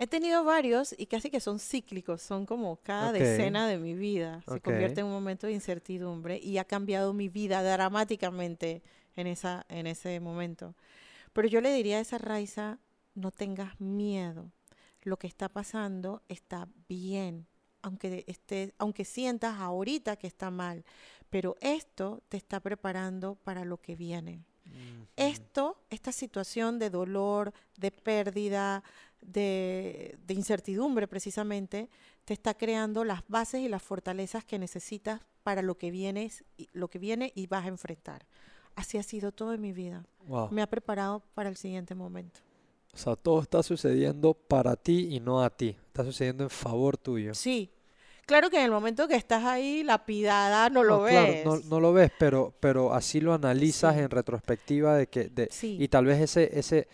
He 0.04 0.08
tenido 0.08 0.44
varios 0.44 0.94
y 0.98 1.06
casi 1.06 1.30
que 1.30 1.40
son 1.40 1.60
cíclicos, 1.60 2.22
son 2.22 2.46
como 2.46 2.76
cada 2.76 3.14
decena 3.14 3.70
de 3.70 3.78
mi 3.78 3.94
vida. 3.94 4.44
Se 4.46 4.60
convierte 4.60 5.00
en 5.00 5.06
un 5.06 5.14
momento 5.14 5.48
de 5.48 5.54
incertidumbre 5.54 6.38
y 6.44 6.58
ha 6.58 6.66
cambiado 6.66 7.14
mi 7.14 7.30
vida 7.30 7.64
dramáticamente 7.64 8.84
en, 9.16 9.28
esa, 9.28 9.66
en 9.70 9.88
ese 9.88 10.20
momento. 10.20 10.76
Pero 11.32 11.48
yo 11.48 11.62
le 11.62 11.72
diría 11.74 12.00
a 12.00 12.02
esa 12.02 12.18
Raiza, 12.18 12.80
no 13.16 13.32
tengas 13.32 13.80
miedo. 13.80 14.52
Lo 15.04 15.16
que 15.16 15.28
está 15.28 15.48
pasando 15.48 16.22
está 16.28 16.68
bien, 16.90 17.48
aunque, 17.82 18.26
esté, 18.28 18.74
aunque 18.80 19.06
sientas 19.06 19.58
ahorita 19.58 20.18
que 20.18 20.28
está 20.28 20.52
mal. 20.52 20.84
Pero 21.30 21.56
esto 21.62 22.24
te 22.28 22.36
está 22.36 22.60
preparando 22.60 23.36
para 23.36 23.64
lo 23.64 23.78
que 23.78 23.96
viene. 23.96 24.44
Esto, 25.16 25.78
esta 25.90 26.12
situación 26.12 26.80
de 26.80 26.90
dolor, 26.90 27.54
de 27.78 27.92
pérdida, 27.92 28.84
de, 29.26 30.18
incertidumbre 30.30 31.08
precisamente, 31.08 31.90
te 32.26 32.34
está 32.34 32.54
creando 32.54 33.04
las 33.04 33.22
bases 33.28 33.62
y 33.62 33.70
las 33.70 33.82
fortalezas 33.82 34.46
que 34.46 34.60
necesitas 34.60 35.22
para 35.44 35.62
lo 35.62 35.78
que, 35.78 35.92
vienes, 35.92 36.44
lo 36.72 36.90
que 36.90 37.00
viene 37.00 37.32
y 37.36 37.48
vas 37.48 37.66
a 37.66 37.70
enfrentar. 37.70 38.26
Así 38.76 38.98
ha 38.98 39.04
sido 39.04 39.32
todo 39.32 39.54
en 39.54 39.62
mi 39.62 39.72
vida. 39.72 40.06
Me 40.52 40.62
ha 40.62 40.68
preparado 40.68 41.22
para 41.34 41.50
el 41.50 41.58
siguiente 41.58 41.96
momento. 41.96 42.40
O 42.94 42.98
sea, 42.98 43.16
todo 43.16 43.42
está 43.42 43.64
sucediendo 43.64 44.34
para 44.34 44.76
ti 44.76 45.10
y 45.12 45.20
no 45.20 45.44
a 45.44 45.50
ti. 45.50 45.76
Está 45.88 46.04
sucediendo 46.04 46.44
en 46.44 46.50
favor 46.50 46.98
tuyo. 46.98 47.34
Sí. 47.34 47.72
Claro 48.26 48.50
que 48.50 48.58
en 48.58 48.66
el 48.66 48.72
momento 48.72 49.08
que 49.08 49.16
estás 49.16 49.44
ahí 49.44 49.84
lapidada 49.84 50.70
no 50.70 50.84
lo 50.84 51.02
ves. 51.02 51.44
no, 51.44 51.60
no, 51.60 51.80
lo 51.80 51.92
ves, 51.92 52.12
pero, 52.18 52.54
pero 52.60 52.94
así 52.94 53.20
lo 53.20 53.34
analizas 53.34 53.98
en 53.98 54.10
retrospectiva 54.10 54.96
de 54.96 55.08
que 55.08 55.26
de, 55.26 55.50
y 55.62 55.88
tal 55.90 56.06
vez 56.06 56.22
ese, 56.22 56.58
ese 56.58 56.88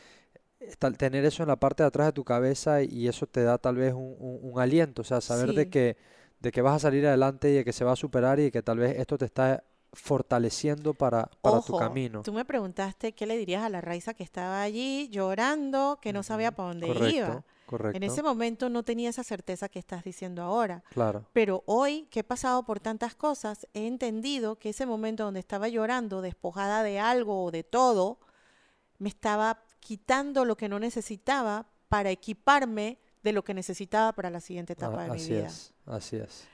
tener 0.97 1.25
eso 1.25 1.43
en 1.43 1.49
la 1.49 1.55
parte 1.55 1.83
de 1.83 1.87
atrás 1.87 2.07
de 2.07 2.13
tu 2.13 2.23
cabeza 2.23 2.81
y 2.81 3.07
eso 3.07 3.27
te 3.27 3.43
da 3.43 3.57
tal 3.57 3.75
vez 3.75 3.93
un, 3.93 4.15
un, 4.19 4.59
aliento, 4.59 5.01
o 5.01 5.05
sea, 5.05 5.21
saber 5.21 5.53
de, 5.53 5.69
que, 5.69 5.97
de 6.39 6.51
que 6.51 6.61
vas 6.61 6.75
a 6.75 6.79
salir 6.79 7.07
adelante 7.07 7.49
y 7.49 7.53
de 7.53 7.65
que 7.65 7.73
se 7.73 7.85
va 7.85 7.93
a 7.93 7.95
superar 7.95 8.39
y 8.39 8.43
de 8.43 8.51
que 8.51 8.61
tal 8.61 8.77
vez 8.77 8.97
esto 8.99 9.17
te 9.17 9.25
está 9.25 9.63
fortaleciendo 9.93 10.93
para, 10.93 11.29
para 11.41 11.61
tu 11.61 11.77
camino. 11.77 12.21
Tú 12.23 12.33
me 12.33 12.45
preguntaste 12.45 13.13
qué 13.13 13.25
le 13.25 13.37
dirías 13.37 13.63
a 13.63 13.69
la 13.69 13.81
Raiza 13.81 14.13
que 14.13 14.23
estaba 14.23 14.61
allí 14.61 15.09
llorando, 15.09 15.97
que 16.01 16.13
no 16.13 16.23
sabía 16.23 16.51
para 16.51 16.69
dónde 16.69 17.09
iba. 17.09 17.43
Correcto. 17.65 17.97
En 17.97 18.03
ese 18.03 18.23
momento 18.23 18.67
no 18.69 18.81
tenía 18.81 19.09
esa 19.09 19.23
certeza 19.23 19.69
que 19.69 19.77
estás 19.77 20.03
diciendo 20.03 20.41
ahora. 20.41 20.83
Claro. 20.89 21.25
Pero 21.33 21.63
hoy 21.67 22.07
que 22.09 22.21
he 22.21 22.23
pasado 22.23 22.63
por 22.63 22.79
tantas 22.79 23.13
cosas, 23.13 23.67
he 23.75 23.85
entendido 23.85 24.57
que 24.57 24.69
ese 24.69 24.87
momento 24.87 25.23
donde 25.23 25.39
estaba 25.39 25.67
llorando, 25.67 26.21
despojada 26.21 26.81
de 26.81 26.99
algo 26.99 27.43
o 27.43 27.51
de 27.51 27.63
todo, 27.63 28.19
me 28.97 29.09
estaba 29.09 29.61
quitando 29.79 30.45
lo 30.45 30.57
que 30.57 30.69
no 30.69 30.79
necesitaba 30.79 31.65
para 31.87 32.11
equiparme 32.11 32.99
de 33.23 33.33
lo 33.33 33.43
que 33.43 33.53
necesitaba 33.53 34.13
para 34.13 34.29
la 34.29 34.39
siguiente 34.39 34.73
etapa 34.73 35.03
de 35.03 35.11
mi 35.11 35.23
vida. 35.23 35.47
Es, 35.47 35.73
así 35.85 36.17
es. 36.17 36.47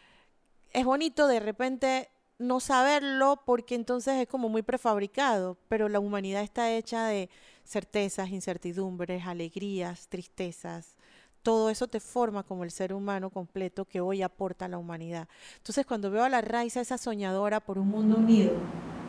Es 0.74 0.86
bonito 0.86 1.28
de 1.28 1.40
repente 1.40 2.10
no 2.38 2.60
saberlo 2.60 3.42
porque 3.46 3.76
entonces 3.76 4.16
es 4.16 4.28
como 4.28 4.50
muy 4.50 4.62
prefabricado, 4.62 5.58
pero 5.70 5.88
la 5.90 6.00
humanidad 6.00 6.44
está 6.44 6.72
hecha 6.72 7.08
de 7.08 7.30
certezas, 7.64 8.30
incertidumbres, 8.30 9.26
alegrías, 9.26 10.08
tristezas. 10.08 10.96
Todo 11.44 11.70
eso 11.70 11.88
te 11.88 12.00
forma 12.00 12.44
como 12.44 12.64
el 12.64 12.72
ser 12.72 12.92
humano 12.92 13.30
completo 13.30 13.86
que 13.86 14.02
hoy 14.02 14.24
aporta 14.24 14.66
a 14.66 14.68
la 14.68 14.80
humanidad. 14.80 15.28
Entonces 15.58 15.86
cuando 15.86 16.10
veo 16.10 16.24
a 16.24 16.30
la 16.30 16.42
raíz 16.42 16.76
esa 16.76 16.98
soñadora 16.98 17.60
por 17.60 17.78
un 17.78 17.88
mundo 17.88 18.18
unido, 18.18 18.54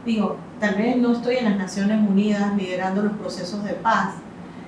digo, 0.06 0.36
tal 0.60 0.76
vez 0.76 0.96
no 0.96 1.12
estoy 1.12 1.36
en 1.36 1.44
las 1.44 1.56
Naciones 1.56 2.08
Unidas 2.08 2.56
liderando 2.56 3.02
los 3.02 3.12
procesos 3.14 3.62
de 3.64 3.74
paz, 3.74 4.14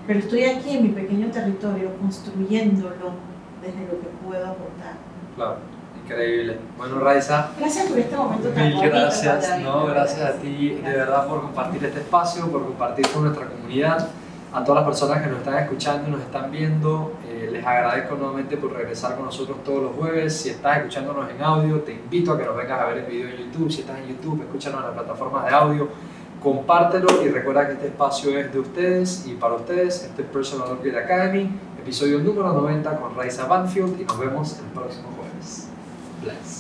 pero 0.07 0.19
estoy 0.19 0.45
aquí 0.45 0.77
en 0.77 0.83
mi 0.83 0.89
pequeño 0.91 1.31
territorio 1.31 1.95
construyéndolo 2.01 3.13
desde 3.63 3.81
lo 3.87 4.01
que 4.01 4.09
puedo 4.27 4.45
aportar. 4.45 4.95
Claro, 5.37 5.57
increíble. 6.05 6.59
Bueno, 6.77 6.99
Raiza. 6.99 7.51
Gracias 7.59 7.87
por 7.87 7.99
este 7.99 8.17
momento 8.17 8.49
tan 8.49 8.69
Mil 8.69 8.91
gracias, 8.91 9.61
no, 9.61 9.87
gracias 9.87 10.21
a 10.21 10.33
ti 10.35 10.81
de 10.83 10.93
verdad 10.93 11.27
por 11.27 11.43
compartir 11.43 11.85
este 11.85 12.01
espacio, 12.01 12.51
por 12.51 12.65
compartir 12.65 13.07
con 13.09 13.25
nuestra 13.25 13.47
comunidad 13.47 14.09
a 14.53 14.65
todas 14.65 14.83
las 14.83 14.89
personas 14.89 15.23
que 15.23 15.29
nos 15.29 15.39
están 15.39 15.59
escuchando 15.59 16.09
y 16.09 16.11
nos 16.11 16.21
están 16.23 16.51
viendo. 16.51 17.13
Les 17.59 17.67
agradezco 17.67 18.15
nuevamente 18.15 18.57
por 18.57 18.73
regresar 18.73 19.17
con 19.17 19.25
nosotros 19.25 19.65
todos 19.65 19.83
los 19.83 19.97
jueves. 19.97 20.33
Si 20.37 20.51
estás 20.51 20.77
escuchándonos 20.77 21.29
en 21.29 21.43
audio, 21.43 21.81
te 21.81 21.93
invito 21.93 22.33
a 22.33 22.39
que 22.39 22.45
nos 22.45 22.57
vengas 22.57 22.81
a 22.81 22.87
ver 22.87 22.99
el 22.99 23.07
video 23.07 23.29
en 23.31 23.37
YouTube. 23.37 23.69
Si 23.69 23.81
estás 23.81 23.99
en 23.99 24.07
YouTube, 24.11 24.43
escúchanos 24.43 24.79
en 24.79 24.87
las 24.87 24.95
plataformas 24.95 25.45
de 25.45 25.57
audio. 25.57 25.89
Compártelo 26.41 27.09
y 27.25 27.31
recuerda 27.31 27.67
que 27.67 27.73
este 27.73 27.89
espacio 27.89 28.39
es 28.39 28.53
de 28.53 28.61
ustedes 28.61 29.27
y 29.27 29.35
para 29.35 29.55
ustedes. 29.55 30.05
Este 30.05 30.23
es 30.23 30.29
Personal 30.29 30.71
Upgrade 30.71 31.03
Academy, 31.03 31.51
episodio 31.81 32.21
número 32.21 32.53
90 32.53 32.97
con 32.97 33.17
Raisa 33.17 33.47
Banfield 33.47 34.01
y 34.01 34.05
nos 34.05 34.19
vemos 34.21 34.57
el 34.61 34.67
próximo 34.67 35.09
jueves. 35.17 35.69
Bless. 36.23 36.58